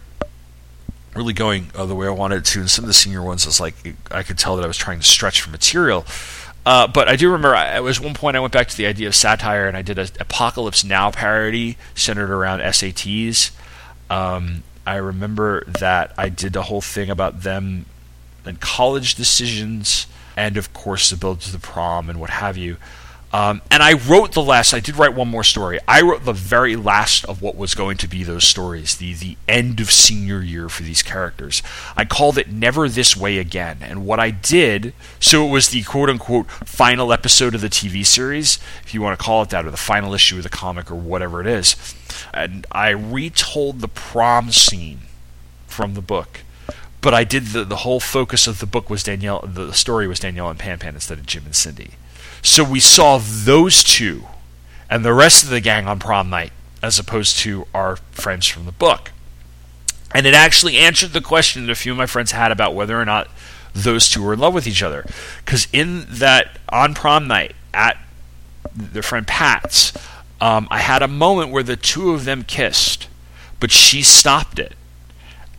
really 1.15 1.33
going 1.33 1.67
uh, 1.75 1.85
the 1.85 1.95
way 1.95 2.07
I 2.07 2.11
wanted 2.11 2.45
to, 2.45 2.59
and 2.59 2.69
some 2.69 2.85
of 2.85 2.87
the 2.87 2.93
senior 2.93 3.23
ones 3.23 3.45
was 3.45 3.59
like 3.59 3.95
I 4.11 4.23
could 4.23 4.37
tell 4.37 4.55
that 4.55 4.63
I 4.63 4.67
was 4.67 4.77
trying 4.77 4.99
to 4.99 5.05
stretch 5.05 5.41
for 5.41 5.49
material. 5.49 6.05
Uh, 6.67 6.85
but 6.85 7.07
I 7.07 7.15
do 7.15 7.27
remember 7.31 7.55
at 7.55 7.81
was 7.81 8.01
one 8.01 8.13
point 8.13 8.35
I 8.35 8.41
went 8.41 8.51
back 8.51 8.67
to 8.67 8.75
the 8.75 8.87
idea 8.87 9.07
of 9.07 9.15
satire 9.15 9.69
and 9.69 9.77
I 9.77 9.81
did 9.81 9.97
an 9.97 10.09
Apocalypse 10.19 10.83
Now 10.83 11.09
parody 11.11 11.77
centered 11.95 12.29
around 12.29 12.59
SATs. 12.59 13.51
Um, 14.09 14.63
I 14.85 14.97
remember 14.97 15.63
that 15.79 16.13
I 16.17 16.27
did 16.27 16.57
a 16.57 16.63
whole 16.63 16.81
thing 16.81 17.09
about 17.09 17.43
them 17.43 17.85
and 18.43 18.59
college 18.59 19.15
decisions, 19.15 20.07
and 20.35 20.57
of 20.57 20.73
course 20.73 21.09
the 21.09 21.15
build 21.15 21.39
to 21.41 21.53
the 21.53 21.57
prom 21.57 22.09
and 22.09 22.19
what 22.19 22.31
have 22.31 22.57
you. 22.57 22.75
Um, 23.33 23.61
and 23.69 23.83
I 23.83 23.93
wrote 23.93 24.31
the 24.31 24.41
last. 24.41 24.73
I 24.73 24.79
did 24.79 24.95
write 24.95 25.13
one 25.13 25.27
more 25.27 25.43
story. 25.43 25.79
I 25.85 26.01
wrote 26.01 26.23
the 26.23 26.33
very 26.33 26.77
last 26.77 27.25
of 27.25 27.41
what 27.41 27.57
was 27.57 27.75
going 27.75 27.97
to 27.97 28.07
be 28.07 28.23
those 28.23 28.45
stories, 28.45 28.95
the 28.95 29.13
the 29.13 29.37
end 29.47 29.81
of 29.81 29.91
senior 29.91 30.41
year 30.41 30.69
for 30.69 30.83
these 30.83 31.03
characters. 31.03 31.61
I 31.97 32.05
called 32.05 32.37
it 32.37 32.49
"Never 32.49 32.87
This 32.87 33.17
Way 33.17 33.37
Again," 33.37 33.79
and 33.81 34.05
what 34.05 34.19
I 34.19 34.31
did, 34.31 34.93
so 35.19 35.45
it 35.45 35.51
was 35.51 35.69
the 35.69 35.83
quote 35.83 36.09
unquote 36.09 36.49
final 36.49 37.11
episode 37.11 37.53
of 37.53 37.61
the 37.61 37.69
TV 37.69 38.05
series, 38.05 38.59
if 38.83 38.93
you 38.93 39.01
want 39.01 39.19
to 39.19 39.23
call 39.23 39.41
it 39.41 39.49
that, 39.49 39.65
or 39.65 39.71
the 39.71 39.77
final 39.77 40.13
issue 40.13 40.37
of 40.37 40.43
the 40.43 40.49
comic, 40.49 40.89
or 40.89 40.95
whatever 40.95 41.41
it 41.41 41.47
is. 41.47 41.75
And 42.33 42.65
I 42.71 42.89
retold 42.89 43.81
the 43.81 43.89
prom 43.89 44.51
scene 44.51 45.01
from 45.67 45.95
the 45.95 46.01
book 46.01 46.41
but 47.01 47.13
I 47.13 47.23
did 47.23 47.47
the 47.47 47.63
the 47.63 47.77
whole 47.77 47.99
focus 47.99 48.47
of 48.47 48.59
the 48.59 48.65
book 48.65 48.89
was 48.89 49.03
Danielle. 49.03 49.41
The 49.45 49.71
story 49.71 50.07
was 50.07 50.19
Danielle 50.19 50.49
and 50.49 50.59
Pan 50.59 50.79
Pan 50.79 50.95
instead 50.95 51.19
of 51.19 51.25
Jim 51.25 51.45
and 51.45 51.55
Cindy. 51.55 51.91
So 52.41 52.63
we 52.63 52.79
saw 52.79 53.19
those 53.21 53.83
two 53.83 54.23
and 54.89 55.03
the 55.03 55.13
rest 55.13 55.43
of 55.43 55.49
the 55.49 55.61
gang 55.61 55.87
on 55.87 55.99
prom 55.99 56.29
night 56.29 56.51
as 56.81 56.99
opposed 56.99 57.39
to 57.39 57.67
our 57.73 57.97
friends 58.11 58.47
from 58.47 58.65
the 58.65 58.71
book. 58.71 59.11
And 60.13 60.25
it 60.25 60.33
actually 60.33 60.77
answered 60.77 61.11
the 61.11 61.21
question 61.21 61.65
that 61.65 61.71
a 61.71 61.75
few 61.75 61.91
of 61.91 61.97
my 61.97 62.05
friends 62.05 62.31
had 62.31 62.51
about 62.51 62.73
whether 62.73 62.99
or 62.99 63.05
not 63.05 63.27
those 63.73 64.09
two 64.09 64.23
were 64.23 64.33
in 64.33 64.39
love 64.39 64.53
with 64.53 64.67
each 64.67 64.81
other. 64.81 65.05
Because 65.43 65.67
in 65.73 66.05
that 66.09 66.59
on 66.69 66.93
prom 66.93 67.27
night 67.27 67.55
at 67.73 67.97
their 68.73 69.03
friend 69.03 69.27
Pat's, 69.27 69.93
um, 70.39 70.67
I 70.71 70.79
had 70.79 71.01
a 71.01 71.07
moment 71.07 71.51
where 71.51 71.63
the 71.63 71.75
two 71.75 72.11
of 72.11 72.25
them 72.25 72.43
kissed, 72.43 73.07
but 73.59 73.71
she 73.71 74.01
stopped 74.01 74.59
it 74.59 74.73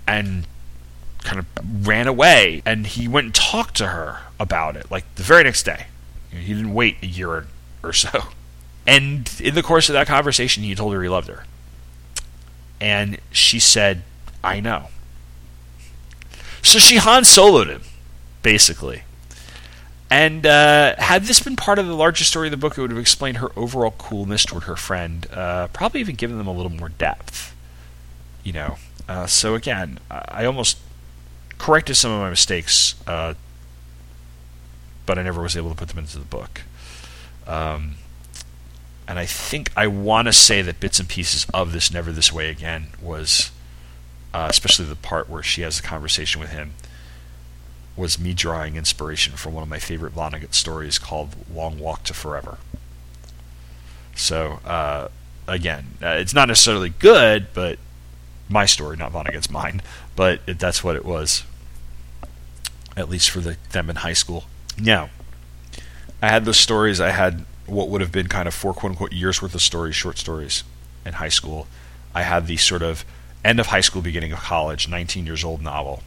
and 0.07 0.47
kind 1.25 1.41
of 1.41 1.87
ran 1.87 2.07
away. 2.07 2.63
And 2.65 2.87
he 2.87 3.07
went 3.07 3.25
and 3.27 3.35
talked 3.35 3.77
to 3.77 3.89
her 3.89 4.21
about 4.41 4.77
it, 4.77 4.91
like 4.91 5.05
the 5.17 5.23
very 5.23 5.45
next 5.45 5.65
day. 5.65 5.87
He 6.39 6.55
didn't 6.55 6.75
wait 6.75 6.97
a 7.03 7.07
year 7.07 7.47
or 7.83 7.93
so. 7.93 8.25
And 8.87 9.31
in 9.41 9.55
the 9.55 9.63
course 9.63 9.89
of 9.89 9.93
that 9.93 10.07
conversation, 10.07 10.63
he 10.63 10.75
told 10.75 10.95
her 10.95 11.03
he 11.03 11.09
loved 11.09 11.29
her. 11.29 11.45
And 12.81 13.19
she 13.31 13.59
said, 13.59 14.03
I 14.43 14.61
know. 14.61 14.89
So 16.63 16.79
she 16.79 16.97
Han 16.97 17.25
Soloed 17.25 17.69
him, 17.69 17.83
basically. 18.43 19.03
And 20.11 20.47
uh, 20.47 20.95
had 20.99 21.25
this 21.25 21.41
been 21.41 21.57
part 21.57 21.79
of 21.79 21.87
the 21.87 21.95
larger 21.95 22.25
story 22.25 22.47
of 22.47 22.51
the 22.51 22.57
book, 22.57 22.79
it 22.79 22.81
would 22.81 22.91
have 22.91 22.99
explained 22.99 23.39
her 23.39 23.51
overall 23.57 23.95
coolness 23.99 24.47
toward 24.47 24.65
her 24.65 24.77
friend, 24.77 25.27
uh, 25.33 25.69
probably 25.69 26.01
even 26.01 26.15
given 26.15 26.39
them 26.39 26.47
a 26.47 26.53
little 26.53 26.73
more 26.73 26.89
depth. 26.89 27.55
You 28.43 28.55
know. 28.55 28.77
Uh, 29.07 29.27
so 29.27 29.55
again, 29.55 29.99
I 30.11 30.45
almost 30.45 30.79
corrected 31.59 31.97
some 31.97 32.11
of 32.11 32.21
my 32.21 32.31
mistakes 32.31 32.95
uh, 33.07 33.35
but 35.09 35.19
I 35.19 35.23
never 35.23 35.41
was 35.41 35.57
able 35.57 35.71
to 35.71 35.75
put 35.75 35.89
them 35.89 35.99
into 35.99 36.19
the 36.19 36.25
book. 36.27 36.61
Um, 37.47 37.95
and 39.09 39.19
I 39.19 39.25
think 39.25 39.73
I 39.75 39.87
want 39.87 40.29
to 40.29 40.35
say 40.35 40.61
that 40.61 40.81
bits 40.81 41.01
and 41.01 41.09
pieces 41.09 41.47
of 41.55 41.73
this 41.73 41.91
Never 41.91 42.13
This 42.13 42.31
Way 42.31 42.51
Again 42.51 42.89
was, 43.01 43.51
uh, 44.35 44.49
especially 44.51 44.85
the 44.85 44.95
part 44.95 45.31
where 45.31 45.43
she 45.43 45.63
has 45.63 45.81
a 45.81 45.83
conversation 45.83 46.43
with 46.43 46.51
him, 46.51 46.73
was 47.97 48.19
me 48.19 48.35
drawing 48.35 48.77
inspiration 48.77 49.33
from 49.33 49.55
one 49.55 49.63
of 49.63 49.69
my 49.71 49.79
favorite 49.79 50.15
Vonnegut 50.15 50.53
stories 50.53 50.99
called 50.99 51.35
Long 51.53 51.79
Walk 51.79 52.05
to 52.05 52.13
Forever. 52.13 52.59
So, 54.15 54.61
uh, 54.67 55.09
again, 55.47 55.97
uh, 56.03 56.19
it's 56.21 56.35
not 56.35 56.49
necessarily 56.49 56.91
good, 56.91 57.47
but 57.55 57.79
my 58.47 58.67
story, 58.67 58.99
not 58.99 59.13
Vonnegut's 59.13 59.51
mine, 59.51 59.81
but 60.15 60.41
it, 60.47 60.59
that's 60.59 60.85
what 60.85 60.97
it 60.97 61.05
was, 61.07 61.45
at 62.95 63.09
least 63.09 63.31
for 63.31 63.41
the, 63.41 63.57
them 63.73 63.89
in 63.89 63.97
high 63.97 64.13
school. 64.13 64.45
Now, 64.81 65.11
I 66.23 66.29
had 66.29 66.45
those 66.45 66.59
stories. 66.59 67.01
I 67.01 67.11
had 67.11 67.45
what 67.67 67.89
would 67.89 68.01
have 68.01 68.13
been 68.13 68.29
kind 68.29 68.49
of 68.49 68.55
four 68.55 68.73
quote 68.73 68.91
unquote 68.91 69.13
years 69.13 69.43
worth 69.43 69.55
of 69.55 69.63
stories, 69.63 69.95
short 69.95 70.19
stories 70.19 70.65
in 71.05 71.15
high 71.15 71.29
school. 71.29 71.67
I 72.15 72.23
had 72.23 72.47
the 72.47 72.57
sort 72.57 72.83
of 72.83 73.05
end 73.45 73.61
of 73.61 73.67
high 73.67 73.81
school, 73.81 74.03
beginning 74.03 74.33
of 74.33 74.41
college, 74.41 74.89
19 74.89 75.27
years 75.27 75.45
old 75.45 75.63
novel. 75.63 76.03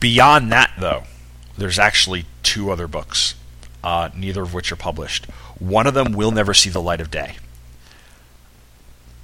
Beyond 0.00 0.50
that, 0.52 0.72
though, 0.78 1.04
there's 1.56 1.78
actually 1.78 2.26
two 2.42 2.70
other 2.70 2.86
books, 2.86 3.34
uh, 3.82 4.10
neither 4.14 4.42
of 4.42 4.54
which 4.54 4.70
are 4.70 4.76
published. 4.76 5.26
One 5.58 5.86
of 5.86 5.94
them 5.94 6.12
will 6.12 6.30
never 6.30 6.54
see 6.54 6.70
the 6.70 6.82
light 6.82 7.00
of 7.00 7.10
day. 7.10 7.36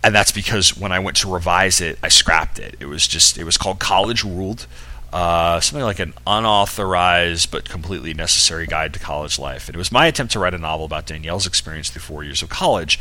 And 0.03 0.15
that's 0.15 0.33
because 0.33 0.77
when 0.77 0.93
I 0.93 0.99
went 0.99 1.17
to 1.19 1.33
revise 1.33 1.81
it, 1.81 1.99
I 2.03 2.09
scrapped 2.09 2.59
it. 2.59 2.77
It 2.79 2.87
was 2.87 3.07
just, 3.07 3.39
it 3.39 3.45
was 3.45 3.57
called 3.57 3.79
College 3.79 4.23
Ruled 4.23 4.67
uh, 5.15 5.61
something 5.61 5.85
like 5.85 6.01
an 6.01 6.13
unauthorized 6.27 7.49
but 7.53 7.69
completely 7.69 8.13
necessary 8.13 8.67
guide 8.67 8.93
to 8.93 8.99
college 8.99 9.39
life. 9.39 9.69
And 9.69 9.77
it 9.77 9.79
was 9.79 9.93
my 9.93 10.07
attempt 10.09 10.33
to 10.33 10.41
write 10.41 10.55
a 10.55 10.59
novel 10.59 10.85
about 10.85 11.07
Danielle's 11.07 11.47
experience 11.47 11.89
through 11.89 12.03
four 12.03 12.25
years 12.25 12.43
of 12.43 12.49
college. 12.49 12.99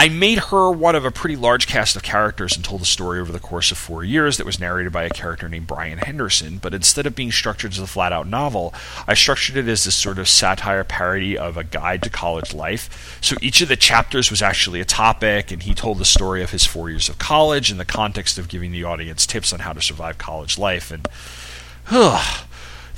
I 0.00 0.08
made 0.08 0.38
her 0.38 0.70
one 0.70 0.94
of 0.94 1.04
a 1.04 1.10
pretty 1.10 1.36
large 1.36 1.66
cast 1.66 1.94
of 1.94 2.02
characters 2.02 2.56
and 2.56 2.64
told 2.64 2.80
a 2.80 2.86
story 2.86 3.20
over 3.20 3.30
the 3.30 3.38
course 3.38 3.70
of 3.70 3.76
four 3.76 4.02
years 4.02 4.38
that 4.38 4.46
was 4.46 4.58
narrated 4.58 4.94
by 4.94 5.02
a 5.02 5.10
character 5.10 5.46
named 5.46 5.66
Brian 5.66 5.98
Henderson. 5.98 6.56
But 6.56 6.72
instead 6.72 7.04
of 7.04 7.14
being 7.14 7.30
structured 7.30 7.72
as 7.72 7.78
a 7.78 7.86
flat 7.86 8.10
out 8.10 8.26
novel, 8.26 8.72
I 9.06 9.12
structured 9.12 9.58
it 9.58 9.68
as 9.68 9.84
this 9.84 9.94
sort 9.94 10.18
of 10.18 10.26
satire 10.26 10.84
parody 10.84 11.36
of 11.36 11.58
a 11.58 11.64
guide 11.64 12.02
to 12.04 12.08
college 12.08 12.54
life. 12.54 13.18
So 13.20 13.36
each 13.42 13.60
of 13.60 13.68
the 13.68 13.76
chapters 13.76 14.30
was 14.30 14.40
actually 14.40 14.80
a 14.80 14.86
topic, 14.86 15.50
and 15.50 15.64
he 15.64 15.74
told 15.74 15.98
the 15.98 16.06
story 16.06 16.42
of 16.42 16.52
his 16.52 16.64
four 16.64 16.88
years 16.88 17.10
of 17.10 17.18
college 17.18 17.70
in 17.70 17.76
the 17.76 17.84
context 17.84 18.38
of 18.38 18.48
giving 18.48 18.72
the 18.72 18.84
audience 18.84 19.26
tips 19.26 19.52
on 19.52 19.58
how 19.58 19.74
to 19.74 19.82
survive 19.82 20.16
college 20.16 20.56
life. 20.56 20.90
And, 20.90 21.06
ugh 21.90 22.46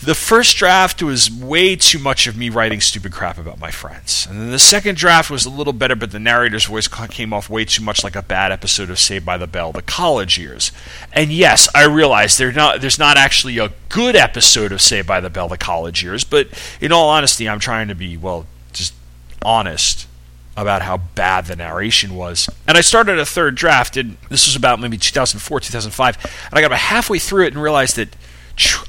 the 0.04 0.14
first 0.16 0.56
draft 0.56 1.00
was 1.00 1.30
way 1.30 1.76
too 1.76 1.98
much 1.98 2.26
of 2.26 2.36
me 2.36 2.50
writing 2.50 2.80
stupid 2.80 3.12
crap 3.12 3.38
about 3.38 3.60
my 3.60 3.70
friends. 3.70 4.26
And 4.28 4.40
then 4.40 4.50
the 4.50 4.58
second 4.58 4.96
draft 4.96 5.30
was 5.30 5.46
a 5.46 5.50
little 5.50 5.72
better, 5.72 5.94
but 5.94 6.10
the 6.10 6.18
narrator's 6.18 6.64
voice 6.64 6.88
came 6.88 7.32
off 7.32 7.48
way 7.48 7.64
too 7.64 7.84
much 7.84 8.02
like 8.02 8.16
a 8.16 8.22
bad 8.22 8.50
episode 8.50 8.90
of 8.90 8.98
Saved 8.98 9.24
by 9.24 9.36
the 9.36 9.46
Bell, 9.46 9.70
the 9.70 9.80
college 9.80 10.38
years. 10.38 10.72
And 11.12 11.32
yes, 11.32 11.68
I 11.72 11.84
realize 11.84 12.36
there's 12.36 12.56
not, 12.56 12.80
there's 12.80 12.98
not 12.98 13.16
actually 13.16 13.58
a 13.58 13.72
good 13.88 14.16
episode 14.16 14.72
of 14.72 14.80
Saved 14.80 15.06
by 15.06 15.20
the 15.20 15.30
Bell, 15.30 15.48
the 15.48 15.56
college 15.56 16.02
years, 16.02 16.24
but 16.24 16.48
in 16.80 16.90
all 16.90 17.08
honesty, 17.08 17.48
I'm 17.48 17.60
trying 17.60 17.86
to 17.86 17.94
be, 17.94 18.16
well, 18.16 18.46
just 18.72 18.94
honest 19.44 20.08
about 20.56 20.82
how 20.82 20.96
bad 20.96 21.46
the 21.46 21.56
narration 21.56 22.16
was. 22.16 22.48
And 22.66 22.76
I 22.76 22.80
started 22.80 23.18
a 23.18 23.24
third 23.24 23.54
draft, 23.54 23.96
and 23.96 24.16
this 24.28 24.46
was 24.46 24.56
about 24.56 24.80
maybe 24.80 24.98
2004, 24.98 25.60
2005, 25.60 26.16
and 26.24 26.32
I 26.52 26.60
got 26.60 26.66
about 26.66 26.78
halfway 26.78 27.20
through 27.20 27.46
it 27.46 27.54
and 27.54 27.62
realized 27.62 27.96
that 27.96 28.16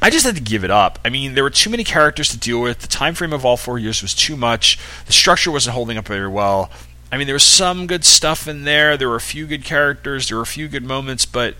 I 0.01 0.09
just 0.09 0.25
had 0.25 0.35
to 0.35 0.41
give 0.41 0.63
it 0.63 0.71
up. 0.71 0.99
I 1.05 1.09
mean, 1.09 1.35
there 1.35 1.43
were 1.43 1.49
too 1.49 1.69
many 1.69 1.83
characters 1.83 2.29
to 2.29 2.37
deal 2.37 2.61
with. 2.61 2.79
The 2.79 2.87
time 2.87 3.13
frame 3.15 3.33
of 3.33 3.45
all 3.45 3.57
four 3.57 3.79
years 3.79 4.01
was 4.01 4.13
too 4.13 4.35
much. 4.35 4.77
The 5.05 5.13
structure 5.13 5.51
wasn't 5.51 5.75
holding 5.75 5.97
up 5.97 6.07
very 6.07 6.27
well. 6.27 6.69
I 7.11 7.17
mean, 7.17 7.27
there 7.27 7.35
was 7.35 7.43
some 7.43 7.87
good 7.87 8.03
stuff 8.03 8.47
in 8.47 8.63
there. 8.63 8.97
There 8.97 9.07
were 9.07 9.15
a 9.15 9.21
few 9.21 9.45
good 9.45 9.63
characters. 9.63 10.27
There 10.27 10.37
were 10.37 10.43
a 10.43 10.47
few 10.47 10.67
good 10.67 10.83
moments, 10.83 11.25
but 11.25 11.55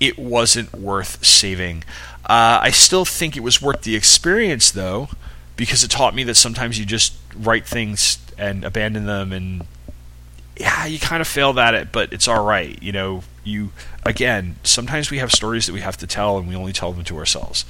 it 0.00 0.18
wasn't 0.18 0.72
worth 0.74 1.24
saving. 1.24 1.84
Uh, 2.24 2.58
I 2.62 2.70
still 2.70 3.04
think 3.04 3.36
it 3.36 3.42
was 3.42 3.60
worth 3.60 3.82
the 3.82 3.96
experience, 3.96 4.70
though, 4.70 5.08
because 5.56 5.84
it 5.84 5.90
taught 5.90 6.14
me 6.14 6.24
that 6.24 6.36
sometimes 6.36 6.78
you 6.78 6.86
just 6.86 7.14
write 7.36 7.66
things 7.66 8.18
and 8.38 8.64
abandon 8.64 9.06
them, 9.06 9.32
and 9.32 9.66
yeah, 10.56 10.86
you 10.86 10.98
kind 10.98 11.20
of 11.20 11.28
failed 11.28 11.58
at 11.58 11.74
it, 11.74 11.92
but 11.92 12.12
it's 12.12 12.26
all 12.26 12.44
right. 12.44 12.82
You 12.82 12.92
know, 12.92 13.22
you 13.44 13.72
again, 14.04 14.56
sometimes 14.62 15.10
we 15.10 15.18
have 15.18 15.32
stories 15.32 15.66
that 15.66 15.72
we 15.72 15.80
have 15.80 15.96
to 15.98 16.06
tell, 16.06 16.38
and 16.38 16.48
we 16.48 16.54
only 16.54 16.72
tell 16.72 16.92
them 16.92 17.04
to 17.04 17.16
ourselves. 17.18 17.64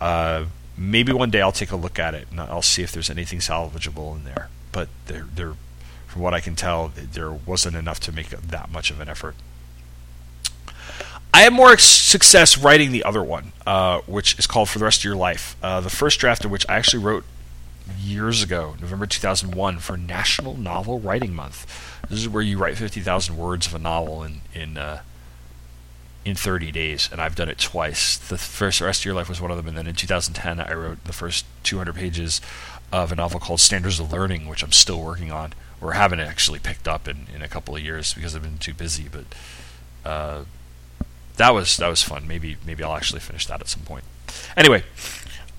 Uh, 0.00 0.46
maybe 0.76 1.12
one 1.12 1.30
day 1.30 1.40
I'll 1.40 1.52
take 1.52 1.70
a 1.70 1.76
look 1.76 1.98
at 1.98 2.14
it 2.14 2.28
and 2.30 2.40
I'll 2.40 2.62
see 2.62 2.82
if 2.82 2.92
there's 2.92 3.10
anything 3.10 3.38
salvageable 3.38 4.14
in 4.16 4.24
there. 4.24 4.48
But 4.72 4.88
there, 5.06 5.26
there, 5.34 5.54
from 6.06 6.22
what 6.22 6.34
I 6.34 6.40
can 6.40 6.54
tell, 6.54 6.92
there 6.94 7.30
wasn't 7.30 7.76
enough 7.76 8.00
to 8.00 8.12
make 8.12 8.28
that 8.28 8.70
much 8.70 8.90
of 8.90 9.00
an 9.00 9.08
effort. 9.08 9.34
I 11.32 11.40
had 11.40 11.52
more 11.52 11.76
success 11.76 12.56
writing 12.56 12.92
the 12.92 13.04
other 13.04 13.22
one, 13.22 13.52
uh, 13.66 14.00
which 14.06 14.38
is 14.38 14.46
called 14.46 14.70
For 14.70 14.78
the 14.78 14.84
Rest 14.84 15.00
of 15.00 15.04
Your 15.04 15.16
Life. 15.16 15.56
Uh, 15.62 15.80
the 15.80 15.90
first 15.90 16.18
draft 16.18 16.44
of 16.44 16.50
which 16.50 16.64
I 16.68 16.76
actually 16.76 17.02
wrote 17.02 17.24
years 18.00 18.42
ago, 18.42 18.74
November 18.80 19.06
2001, 19.06 19.78
for 19.78 19.96
National 19.96 20.56
Novel 20.56 20.98
Writing 20.98 21.34
Month. 21.34 22.00
This 22.08 22.20
is 22.20 22.28
where 22.28 22.42
you 22.42 22.58
write 22.58 22.78
50,000 22.78 23.36
words 23.36 23.66
of 23.66 23.74
a 23.74 23.78
novel 23.78 24.22
in 24.22 24.40
in 24.54 24.78
uh, 24.78 25.00
in 26.26 26.34
30 26.34 26.72
days, 26.72 27.08
and 27.10 27.20
I've 27.20 27.36
done 27.36 27.48
it 27.48 27.56
twice. 27.56 28.18
The 28.18 28.36
first 28.36 28.80
Rest 28.80 29.02
of 29.02 29.04
Your 29.04 29.14
Life 29.14 29.28
was 29.28 29.40
one 29.40 29.52
of 29.52 29.56
them, 29.56 29.68
and 29.68 29.78
then 29.78 29.86
in 29.86 29.94
2010 29.94 30.58
I 30.58 30.74
wrote 30.74 31.04
the 31.04 31.12
first 31.12 31.46
200 31.62 31.94
pages 31.94 32.40
of 32.92 33.12
a 33.12 33.14
novel 33.14 33.38
called 33.38 33.60
Standards 33.60 34.00
of 34.00 34.12
Learning, 34.12 34.48
which 34.48 34.64
I'm 34.64 34.72
still 34.72 35.00
working 35.00 35.30
on, 35.30 35.52
or 35.80 35.92
haven't 35.92 36.18
actually 36.18 36.58
picked 36.58 36.88
up 36.88 37.06
in, 37.06 37.28
in 37.32 37.42
a 37.42 37.48
couple 37.48 37.76
of 37.76 37.82
years 37.82 38.12
because 38.12 38.34
I've 38.34 38.42
been 38.42 38.58
too 38.58 38.74
busy. 38.74 39.06
But 39.10 39.24
uh, 40.04 40.44
that 41.36 41.54
was 41.54 41.76
that 41.76 41.86
was 41.86 42.02
fun. 42.02 42.26
Maybe 42.26 42.56
maybe 42.66 42.82
I'll 42.82 42.96
actually 42.96 43.20
finish 43.20 43.46
that 43.46 43.60
at 43.60 43.68
some 43.68 43.82
point. 43.82 44.02
Anyway, 44.56 44.82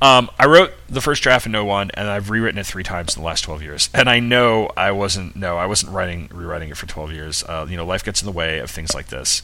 um, 0.01 0.29
I 0.37 0.47
wrote 0.47 0.73
the 0.89 0.99
first 0.99 1.23
draft 1.23 1.45
in 1.45 1.53
01, 1.53 1.91
and 1.93 2.09
I've 2.09 2.29
rewritten 2.29 2.59
it 2.59 2.65
three 2.65 2.83
times 2.83 3.15
in 3.15 3.21
the 3.21 3.25
last 3.25 3.43
12 3.43 3.63
years. 3.63 3.89
And 3.93 4.09
I 4.09 4.19
know 4.19 4.69
I 4.75 4.91
wasn't 4.91 5.37
no, 5.37 5.55
I 5.55 5.65
wasn't 5.65 5.93
writing 5.93 6.29
rewriting 6.33 6.69
it 6.69 6.77
for 6.77 6.87
12 6.87 7.13
years. 7.13 7.43
Uh, 7.47 7.65
you 7.69 7.77
know, 7.77 7.85
life 7.85 8.03
gets 8.03 8.21
in 8.21 8.25
the 8.25 8.33
way 8.33 8.59
of 8.59 8.69
things 8.69 8.93
like 8.93 9.07
this. 9.07 9.41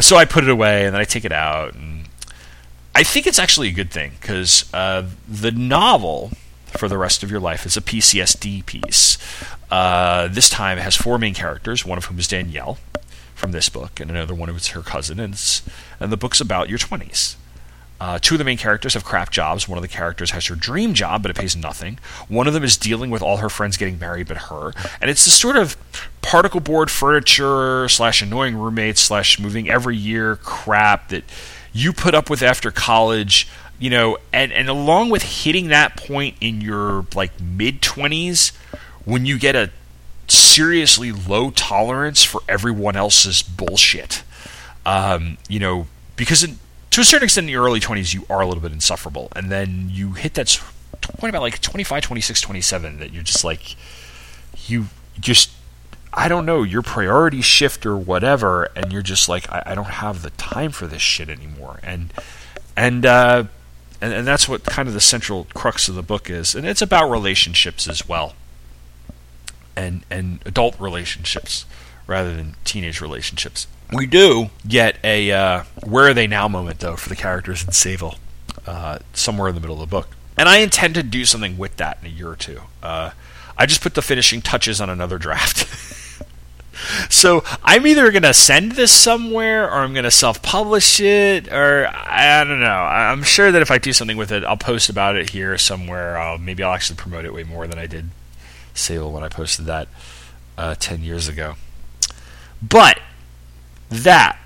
So 0.00 0.16
I 0.16 0.24
put 0.24 0.44
it 0.44 0.50
away, 0.50 0.86
and 0.86 0.94
then 0.94 1.00
I 1.00 1.04
take 1.04 1.24
it 1.24 1.32
out, 1.32 1.74
and 1.74 2.08
I 2.94 3.02
think 3.02 3.26
it's 3.26 3.38
actually 3.38 3.68
a 3.68 3.72
good 3.72 3.90
thing 3.90 4.12
because 4.20 4.72
uh, 4.72 5.08
the 5.28 5.50
novel 5.50 6.32
for 6.66 6.88
the 6.88 6.98
rest 6.98 7.22
of 7.22 7.30
your 7.30 7.40
life 7.40 7.66
is 7.66 7.76
a 7.76 7.80
PCSD 7.80 8.64
piece. 8.66 9.18
Uh, 9.70 10.28
this 10.28 10.48
time 10.48 10.78
it 10.78 10.82
has 10.82 10.96
four 10.96 11.18
main 11.18 11.34
characters, 11.34 11.84
one 11.84 11.98
of 11.98 12.06
whom 12.06 12.18
is 12.18 12.28
Danielle 12.28 12.78
from 13.34 13.52
this 13.52 13.68
book, 13.68 14.00
and 14.00 14.10
another 14.10 14.34
one 14.34 14.48
who's 14.48 14.68
her 14.68 14.82
cousin, 14.82 15.18
and, 15.18 15.62
and 16.00 16.12
the 16.12 16.16
book's 16.16 16.40
about 16.40 16.68
your 16.68 16.78
20s. 16.78 17.36
Uh, 18.00 18.18
two 18.20 18.34
of 18.34 18.38
the 18.38 18.44
main 18.44 18.56
characters 18.58 18.94
have 18.94 19.04
crap 19.04 19.30
jobs. 19.30 19.68
One 19.68 19.76
of 19.76 19.82
the 19.82 19.88
characters 19.88 20.30
has 20.30 20.46
her 20.46 20.54
dream 20.54 20.94
job, 20.94 21.22
but 21.22 21.30
it 21.30 21.36
pays 21.36 21.56
nothing. 21.56 21.98
One 22.28 22.46
of 22.46 22.54
them 22.54 22.62
is 22.62 22.76
dealing 22.76 23.10
with 23.10 23.22
all 23.22 23.38
her 23.38 23.48
friends 23.48 23.76
getting 23.76 23.98
married, 23.98 24.28
but 24.28 24.36
her. 24.36 24.72
And 25.00 25.10
it's 25.10 25.24
this 25.24 25.38
sort 25.38 25.56
of 25.56 25.76
particle 26.22 26.60
board 26.60 26.90
furniture 26.90 27.88
slash 27.88 28.22
annoying 28.22 28.56
roommates 28.56 29.00
slash 29.00 29.40
moving 29.40 29.68
every 29.68 29.96
year 29.96 30.36
crap 30.36 31.08
that 31.08 31.24
you 31.72 31.92
put 31.92 32.14
up 32.14 32.30
with 32.30 32.42
after 32.42 32.70
college. 32.70 33.48
You 33.80 33.90
know, 33.90 34.18
and, 34.32 34.52
and 34.52 34.68
along 34.68 35.10
with 35.10 35.22
hitting 35.44 35.68
that 35.68 35.96
point 35.96 36.36
in 36.40 36.60
your 36.60 37.06
like 37.14 37.40
mid 37.40 37.82
twenties, 37.82 38.52
when 39.04 39.26
you 39.26 39.38
get 39.38 39.56
a 39.56 39.70
seriously 40.28 41.10
low 41.10 41.50
tolerance 41.50 42.22
for 42.22 42.42
everyone 42.48 42.96
else's 42.96 43.42
bullshit. 43.42 44.22
Um, 44.84 45.38
you 45.48 45.58
know, 45.58 45.86
because 46.16 46.42
in, 46.42 46.58
to 46.90 47.00
a 47.00 47.04
certain 47.04 47.24
extent 47.24 47.46
in 47.46 47.50
your 47.50 47.64
early 47.64 47.80
20s 47.80 48.14
you 48.14 48.24
are 48.30 48.40
a 48.40 48.46
little 48.46 48.62
bit 48.62 48.72
insufferable. 48.72 49.28
And 49.36 49.50
then 49.50 49.88
you 49.90 50.12
hit 50.12 50.34
that 50.34 50.60
point 51.00 51.30
about 51.30 51.42
like 51.42 51.60
25 51.60 52.02
26 52.02 52.40
27 52.40 52.98
that 52.98 53.12
you're 53.12 53.22
just 53.22 53.44
like 53.44 53.76
you 54.66 54.86
just 55.18 55.50
i 56.12 56.28
don't 56.28 56.44
know 56.44 56.62
your 56.62 56.82
priorities 56.82 57.44
shift 57.44 57.86
or 57.86 57.96
whatever 57.96 58.64
and 58.76 58.92
you're 58.92 59.02
just 59.02 59.28
like 59.28 59.50
i, 59.50 59.62
I 59.66 59.74
don't 59.74 59.86
have 59.86 60.22
the 60.22 60.30
time 60.30 60.70
for 60.70 60.86
this 60.86 61.02
shit 61.02 61.28
anymore. 61.28 61.80
And 61.82 62.12
and 62.76 63.06
uh 63.06 63.44
and, 64.00 64.12
and 64.12 64.26
that's 64.26 64.48
what 64.48 64.64
kind 64.64 64.86
of 64.86 64.94
the 64.94 65.00
central 65.00 65.46
crux 65.54 65.88
of 65.88 65.96
the 65.96 66.02
book 66.02 66.30
is. 66.30 66.54
And 66.54 66.64
it's 66.66 66.82
about 66.82 67.10
relationships 67.10 67.88
as 67.88 68.08
well. 68.08 68.34
And 69.76 70.04
and 70.10 70.40
adult 70.44 70.78
relationships 70.80 71.64
rather 72.06 72.34
than 72.34 72.56
teenage 72.64 73.00
relationships 73.00 73.66
we 73.92 74.06
do 74.06 74.50
get 74.66 74.98
a 75.02 75.32
uh, 75.32 75.64
where 75.84 76.08
are 76.08 76.14
they 76.14 76.26
now 76.26 76.48
moment 76.48 76.80
though 76.80 76.96
for 76.96 77.08
the 77.08 77.16
characters 77.16 77.62
in 77.62 77.70
Sayville, 77.70 78.18
uh, 78.66 78.98
somewhere 79.12 79.48
in 79.48 79.54
the 79.54 79.60
middle 79.60 79.76
of 79.76 79.88
the 79.88 79.90
book, 79.90 80.16
and 80.36 80.48
I 80.48 80.58
intend 80.58 80.94
to 80.94 81.02
do 81.02 81.24
something 81.24 81.56
with 81.56 81.76
that 81.76 81.98
in 82.00 82.06
a 82.06 82.10
year 82.10 82.28
or 82.28 82.36
two. 82.36 82.60
Uh, 82.82 83.10
I 83.56 83.66
just 83.66 83.80
put 83.80 83.94
the 83.94 84.02
finishing 84.02 84.40
touches 84.40 84.80
on 84.80 84.90
another 84.90 85.18
draft. 85.18 85.66
so 87.10 87.42
I'm 87.64 87.86
either 87.86 88.10
gonna 88.12 88.34
send 88.34 88.72
this 88.72 88.92
somewhere 88.92 89.64
or 89.64 89.78
I'm 89.78 89.94
gonna 89.94 90.10
self-publish 90.10 91.00
it 91.00 91.50
or 91.52 91.88
I 91.88 92.44
don't 92.44 92.60
know. 92.60 92.66
I'm 92.66 93.22
sure 93.22 93.50
that 93.50 93.62
if 93.62 93.70
I 93.70 93.78
do 93.78 93.92
something 93.92 94.16
with 94.16 94.30
it, 94.30 94.44
I'll 94.44 94.56
post 94.56 94.88
about 94.88 95.16
it 95.16 95.30
here 95.30 95.58
somewhere. 95.58 96.18
I'll, 96.18 96.38
maybe 96.38 96.62
I'll 96.62 96.74
actually 96.74 96.96
promote 96.96 97.24
it 97.24 97.34
way 97.34 97.42
more 97.42 97.66
than 97.66 97.78
I 97.78 97.86
did 97.86 98.10
Sayville 98.74 99.10
when 99.10 99.24
I 99.24 99.28
posted 99.28 99.64
that 99.66 99.88
uh, 100.56 100.76
ten 100.76 101.02
years 101.02 101.26
ago. 101.26 101.54
But 102.62 103.00
that, 103.90 104.38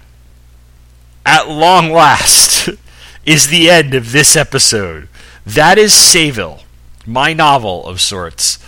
at 1.24 1.48
long 1.48 1.90
last, 1.90 2.68
is 3.26 3.48
the 3.48 3.70
end 3.70 3.94
of 3.94 4.12
this 4.12 4.36
episode. 4.36 5.08
That 5.46 5.78
is 5.78 5.92
Sayville, 5.92 6.62
my 7.06 7.32
novel 7.32 7.86
of 7.86 8.00
sorts. 8.00 8.58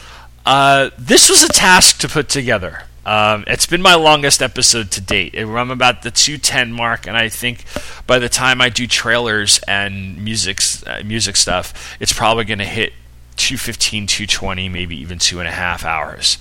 Uh, 0.44 0.90
this 0.98 1.30
was 1.30 1.42
a 1.42 1.48
task 1.48 1.98
to 2.00 2.08
put 2.08 2.28
together. 2.28 2.84
Um, 3.06 3.44
it's 3.46 3.66
been 3.66 3.82
my 3.82 3.94
longest 3.94 4.40
episode 4.40 4.90
to 4.92 5.00
date. 5.00 5.34
I'm 5.36 5.70
about 5.70 6.02
the 6.02 6.10
210 6.10 6.72
mark, 6.72 7.06
and 7.06 7.16
I 7.16 7.28
think 7.28 7.64
by 8.06 8.18
the 8.18 8.28
time 8.28 8.60
I 8.60 8.70
do 8.70 8.86
trailers 8.86 9.60
and 9.68 10.22
music 10.22 10.60
uh, 10.86 11.02
music 11.04 11.36
stuff, 11.36 11.96
it's 12.00 12.12
probably 12.12 12.44
going 12.44 12.60
to 12.60 12.64
hit 12.64 12.92
215, 13.36 14.06
220, 14.06 14.68
maybe 14.68 14.96
even 14.96 15.18
two 15.18 15.38
and 15.38 15.48
a 15.48 15.52
half 15.52 15.84
hours. 15.84 16.38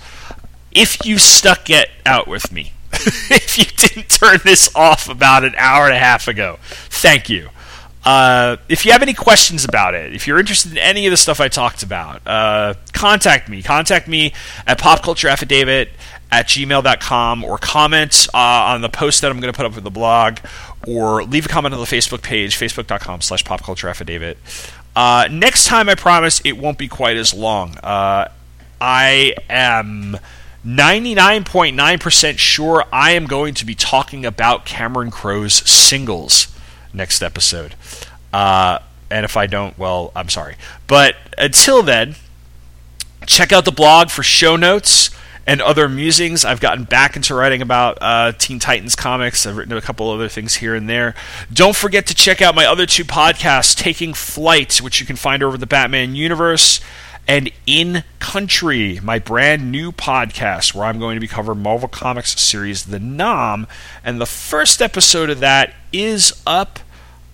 If 0.72 1.04
you 1.04 1.18
stuck 1.18 1.68
it 1.68 1.90
out 2.06 2.26
with 2.26 2.50
me, 2.50 2.72
if 3.30 3.58
you 3.58 3.64
didn't 3.64 4.08
turn 4.08 4.38
this 4.44 4.74
off 4.74 5.08
about 5.08 5.44
an 5.44 5.54
hour 5.56 5.86
and 5.86 5.94
a 5.94 5.98
half 5.98 6.28
ago. 6.28 6.58
Thank 6.62 7.28
you. 7.28 7.50
Uh, 8.04 8.58
if 8.68 8.84
you 8.84 8.92
have 8.92 9.02
any 9.02 9.14
questions 9.14 9.64
about 9.64 9.94
it, 9.94 10.14
if 10.14 10.26
you're 10.26 10.38
interested 10.38 10.72
in 10.72 10.78
any 10.78 11.06
of 11.06 11.10
the 11.10 11.16
stuff 11.16 11.40
I 11.40 11.48
talked 11.48 11.82
about, 11.82 12.26
uh, 12.26 12.74
contact 12.92 13.48
me. 13.48 13.62
Contact 13.62 14.06
me 14.06 14.34
at 14.66 14.78
popcultureaffidavit 14.78 15.88
at 16.30 16.46
gmail.com 16.48 17.44
or 17.44 17.58
comment 17.58 18.26
uh, 18.34 18.38
on 18.38 18.82
the 18.82 18.88
post 18.88 19.22
that 19.22 19.30
I'm 19.30 19.40
going 19.40 19.52
to 19.52 19.56
put 19.56 19.64
up 19.64 19.74
with 19.74 19.84
the 19.84 19.90
blog 19.90 20.38
or 20.86 21.24
leave 21.24 21.46
a 21.46 21.48
comment 21.48 21.74
on 21.74 21.80
the 21.80 21.86
Facebook 21.86 22.22
page, 22.22 22.58
facebook.com 22.58 23.22
slash 23.22 23.42
popcultureaffidavit. 23.44 24.36
Uh, 24.94 25.26
next 25.30 25.66
time, 25.66 25.88
I 25.88 25.94
promise 25.94 26.40
it 26.44 26.58
won't 26.58 26.76
be 26.76 26.88
quite 26.88 27.16
as 27.16 27.32
long. 27.32 27.76
Uh, 27.78 28.28
I 28.80 29.34
am 29.48 30.18
99.9% 30.66 32.38
sure 32.38 32.84
I 32.92 33.12
am 33.12 33.26
going 33.26 33.54
to 33.54 33.66
be 33.66 33.74
talking 33.74 34.24
about 34.24 34.64
Cameron 34.64 35.10
Crowe's 35.10 35.54
singles 35.54 36.48
next 36.92 37.22
episode. 37.22 37.74
Uh, 38.32 38.78
and 39.10 39.24
if 39.24 39.36
I 39.36 39.46
don't, 39.46 39.78
well, 39.78 40.10
I'm 40.16 40.28
sorry. 40.28 40.56
But 40.86 41.16
until 41.36 41.82
then, 41.82 42.16
check 43.26 43.52
out 43.52 43.64
the 43.64 43.72
blog 43.72 44.10
for 44.10 44.22
show 44.22 44.56
notes 44.56 45.10
and 45.46 45.60
other 45.60 45.88
musings. 45.88 46.44
I've 46.44 46.60
gotten 46.60 46.84
back 46.84 47.16
into 47.16 47.34
writing 47.34 47.60
about 47.60 47.98
uh, 48.00 48.32
Teen 48.32 48.58
Titans 48.58 48.96
comics. 48.96 49.46
I've 49.46 49.56
written 49.56 49.76
a 49.76 49.80
couple 49.80 50.10
other 50.10 50.28
things 50.28 50.54
here 50.54 50.74
and 50.74 50.88
there. 50.88 51.14
Don't 51.52 51.76
forget 51.76 52.06
to 52.06 52.14
check 52.14 52.40
out 52.40 52.54
my 52.54 52.64
other 52.64 52.86
two 52.86 53.04
podcasts, 53.04 53.76
Taking 53.76 54.14
Flight, 54.14 54.78
which 54.78 55.00
you 55.00 55.06
can 55.06 55.16
find 55.16 55.42
over 55.42 55.58
the 55.58 55.66
Batman 55.66 56.14
Universe, 56.14 56.80
and 57.26 57.50
In 57.66 58.04
Country, 58.18 59.00
my 59.02 59.18
brand 59.18 59.70
new 59.70 59.92
podcast 59.92 60.74
where 60.74 60.84
I'm 60.84 60.98
going 60.98 61.16
to 61.16 61.20
be 61.20 61.28
covering 61.28 61.60
Marvel 61.60 61.88
Comics 61.88 62.38
series 62.40 62.84
The 62.84 62.98
Nam, 62.98 63.66
and 64.04 64.20
the 64.20 64.26
first 64.26 64.82
episode 64.82 65.30
of 65.30 65.40
that 65.40 65.74
is 65.92 66.42
up 66.46 66.80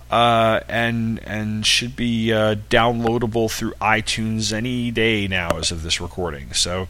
uh, 0.09 0.59
and 0.67 1.19
and 1.25 1.65
should 1.65 1.95
be 1.95 2.31
uh, 2.33 2.55
downloadable 2.69 3.49
through 3.49 3.71
iTunes 3.81 4.53
any 4.53 4.91
day 4.91 5.27
now 5.27 5.57
as 5.57 5.71
of 5.71 5.83
this 5.83 6.01
recording. 6.01 6.53
So 6.53 6.87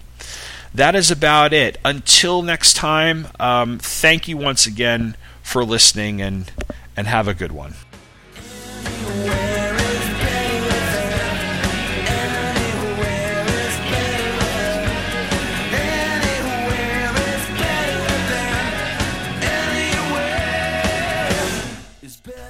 that 0.73 0.95
is 0.95 1.11
about 1.11 1.53
it. 1.53 1.77
Until 1.85 2.41
next 2.41 2.75
time, 2.75 3.27
um, 3.39 3.77
thank 3.79 4.27
you 4.27 4.37
once 4.37 4.65
again 4.65 5.15
for 5.43 5.63
listening 5.63 6.21
and 6.21 6.51
and 6.97 7.07
have 7.07 7.27
a 7.27 7.33
good 7.33 7.51
one. 7.51 7.75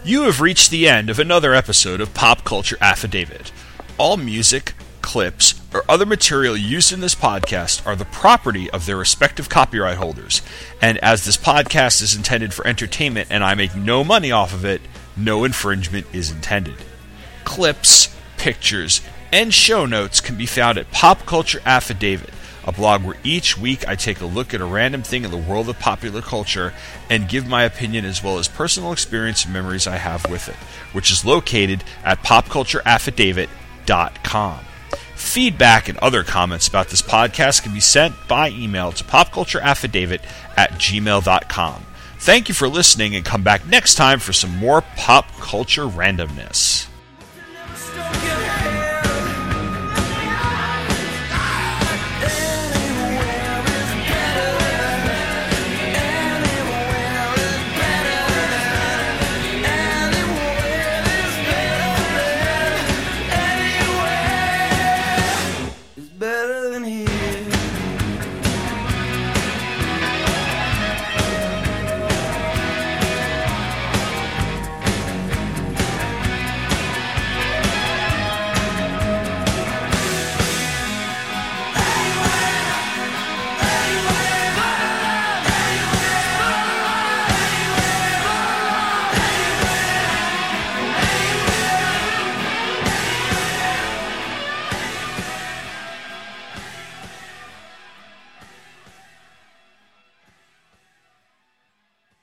You 0.04 0.24
have 0.24 0.42
reached 0.42 0.72
the 0.72 0.90
end 0.90 1.12
of 1.12 1.20
another 1.20 1.54
episode 1.54 2.02
of 2.02 2.16
Pop 2.16 2.44
Culture 2.44 2.78
Affidavit. 2.82 3.52
All 4.00 4.18
music, 4.18 4.74
clips, 5.04 5.62
or 5.76 5.84
other 5.88 6.08
material 6.08 6.58
used 6.58 6.92
in 6.92 7.02
this 7.02 7.14
podcast 7.14 7.86
are 7.86 7.96
the 7.96 8.06
property 8.06 8.68
of 8.72 8.88
their 8.88 8.98
respective 8.98 9.48
copyright 9.48 9.98
holders. 9.98 10.42
And 10.82 10.98
as 11.04 11.24
this 11.24 11.38
podcast 11.38 12.02
is 12.02 12.16
intended 12.16 12.52
for 12.52 12.66
entertainment 12.66 13.28
and 13.30 13.44
I 13.44 13.54
make 13.54 13.76
no 13.76 14.04
money 14.04 14.32
off 14.32 14.56
of 14.56 14.66
it, 14.66 14.82
no 15.16 15.44
infringement 15.44 16.08
is 16.12 16.32
intended. 16.32 16.78
Clips, 17.44 18.16
pictures, 18.38 19.02
and 19.32 19.54
show 19.54 19.86
notes 19.86 20.20
can 20.20 20.36
be 20.36 20.48
found 20.48 20.80
at 20.80 20.92
Pop 20.92 21.28
Culture 21.28 21.62
Affidavit, 21.64 22.34
a 22.64 22.72
blog 22.72 23.04
where 23.04 23.18
each 23.24 23.58
week 23.58 23.88
I 23.88 23.96
take 23.96 24.22
a 24.22 24.26
look 24.26 24.54
at 24.54 24.62
a 24.62 24.66
random 24.66 25.02
thing 25.04 25.26
in 25.26 25.32
the 25.32 25.38
world 25.38 25.70
of 25.70 25.80
popular 25.80 26.22
culture 26.22 26.74
and 27.10 27.30
give 27.30 27.48
my 27.48 27.64
opinion 27.64 28.06
as 28.06 28.24
well 28.24 28.38
as 28.38 28.48
personal 28.48 28.92
experience 28.92 29.46
and 29.46 29.54
memories 29.54 29.88
I 29.88 29.96
have 29.98 30.30
with 30.30 30.48
it, 30.50 30.56
which 30.94 31.10
is 31.12 31.26
located 31.26 31.84
at 32.04 32.22
popcultureaffidavit.com. 32.24 34.60
Feedback 35.16 35.88
and 35.88 35.98
other 36.00 36.24
comments 36.24 36.68
about 36.68 36.90
this 36.90 37.02
podcast 37.02 37.64
can 37.64 37.74
be 37.74 37.80
sent 37.80 38.14
by 38.28 38.50
email 38.50 38.92
to 38.92 39.04
popcultureaffidavit 39.04 40.22
at 40.58 40.72
gmail.com. 40.72 41.86
Thank 42.18 42.50
you 42.50 42.56
for 42.56 42.68
listening 42.68 43.16
and 43.16 43.26
come 43.26 43.42
back 43.42 43.66
next 43.68 43.96
time 43.96 44.20
for 44.20 44.34
some 44.34 44.56
more 44.58 44.82
pop 44.82 45.32
culture 45.40 45.86
randomness. 45.86 46.88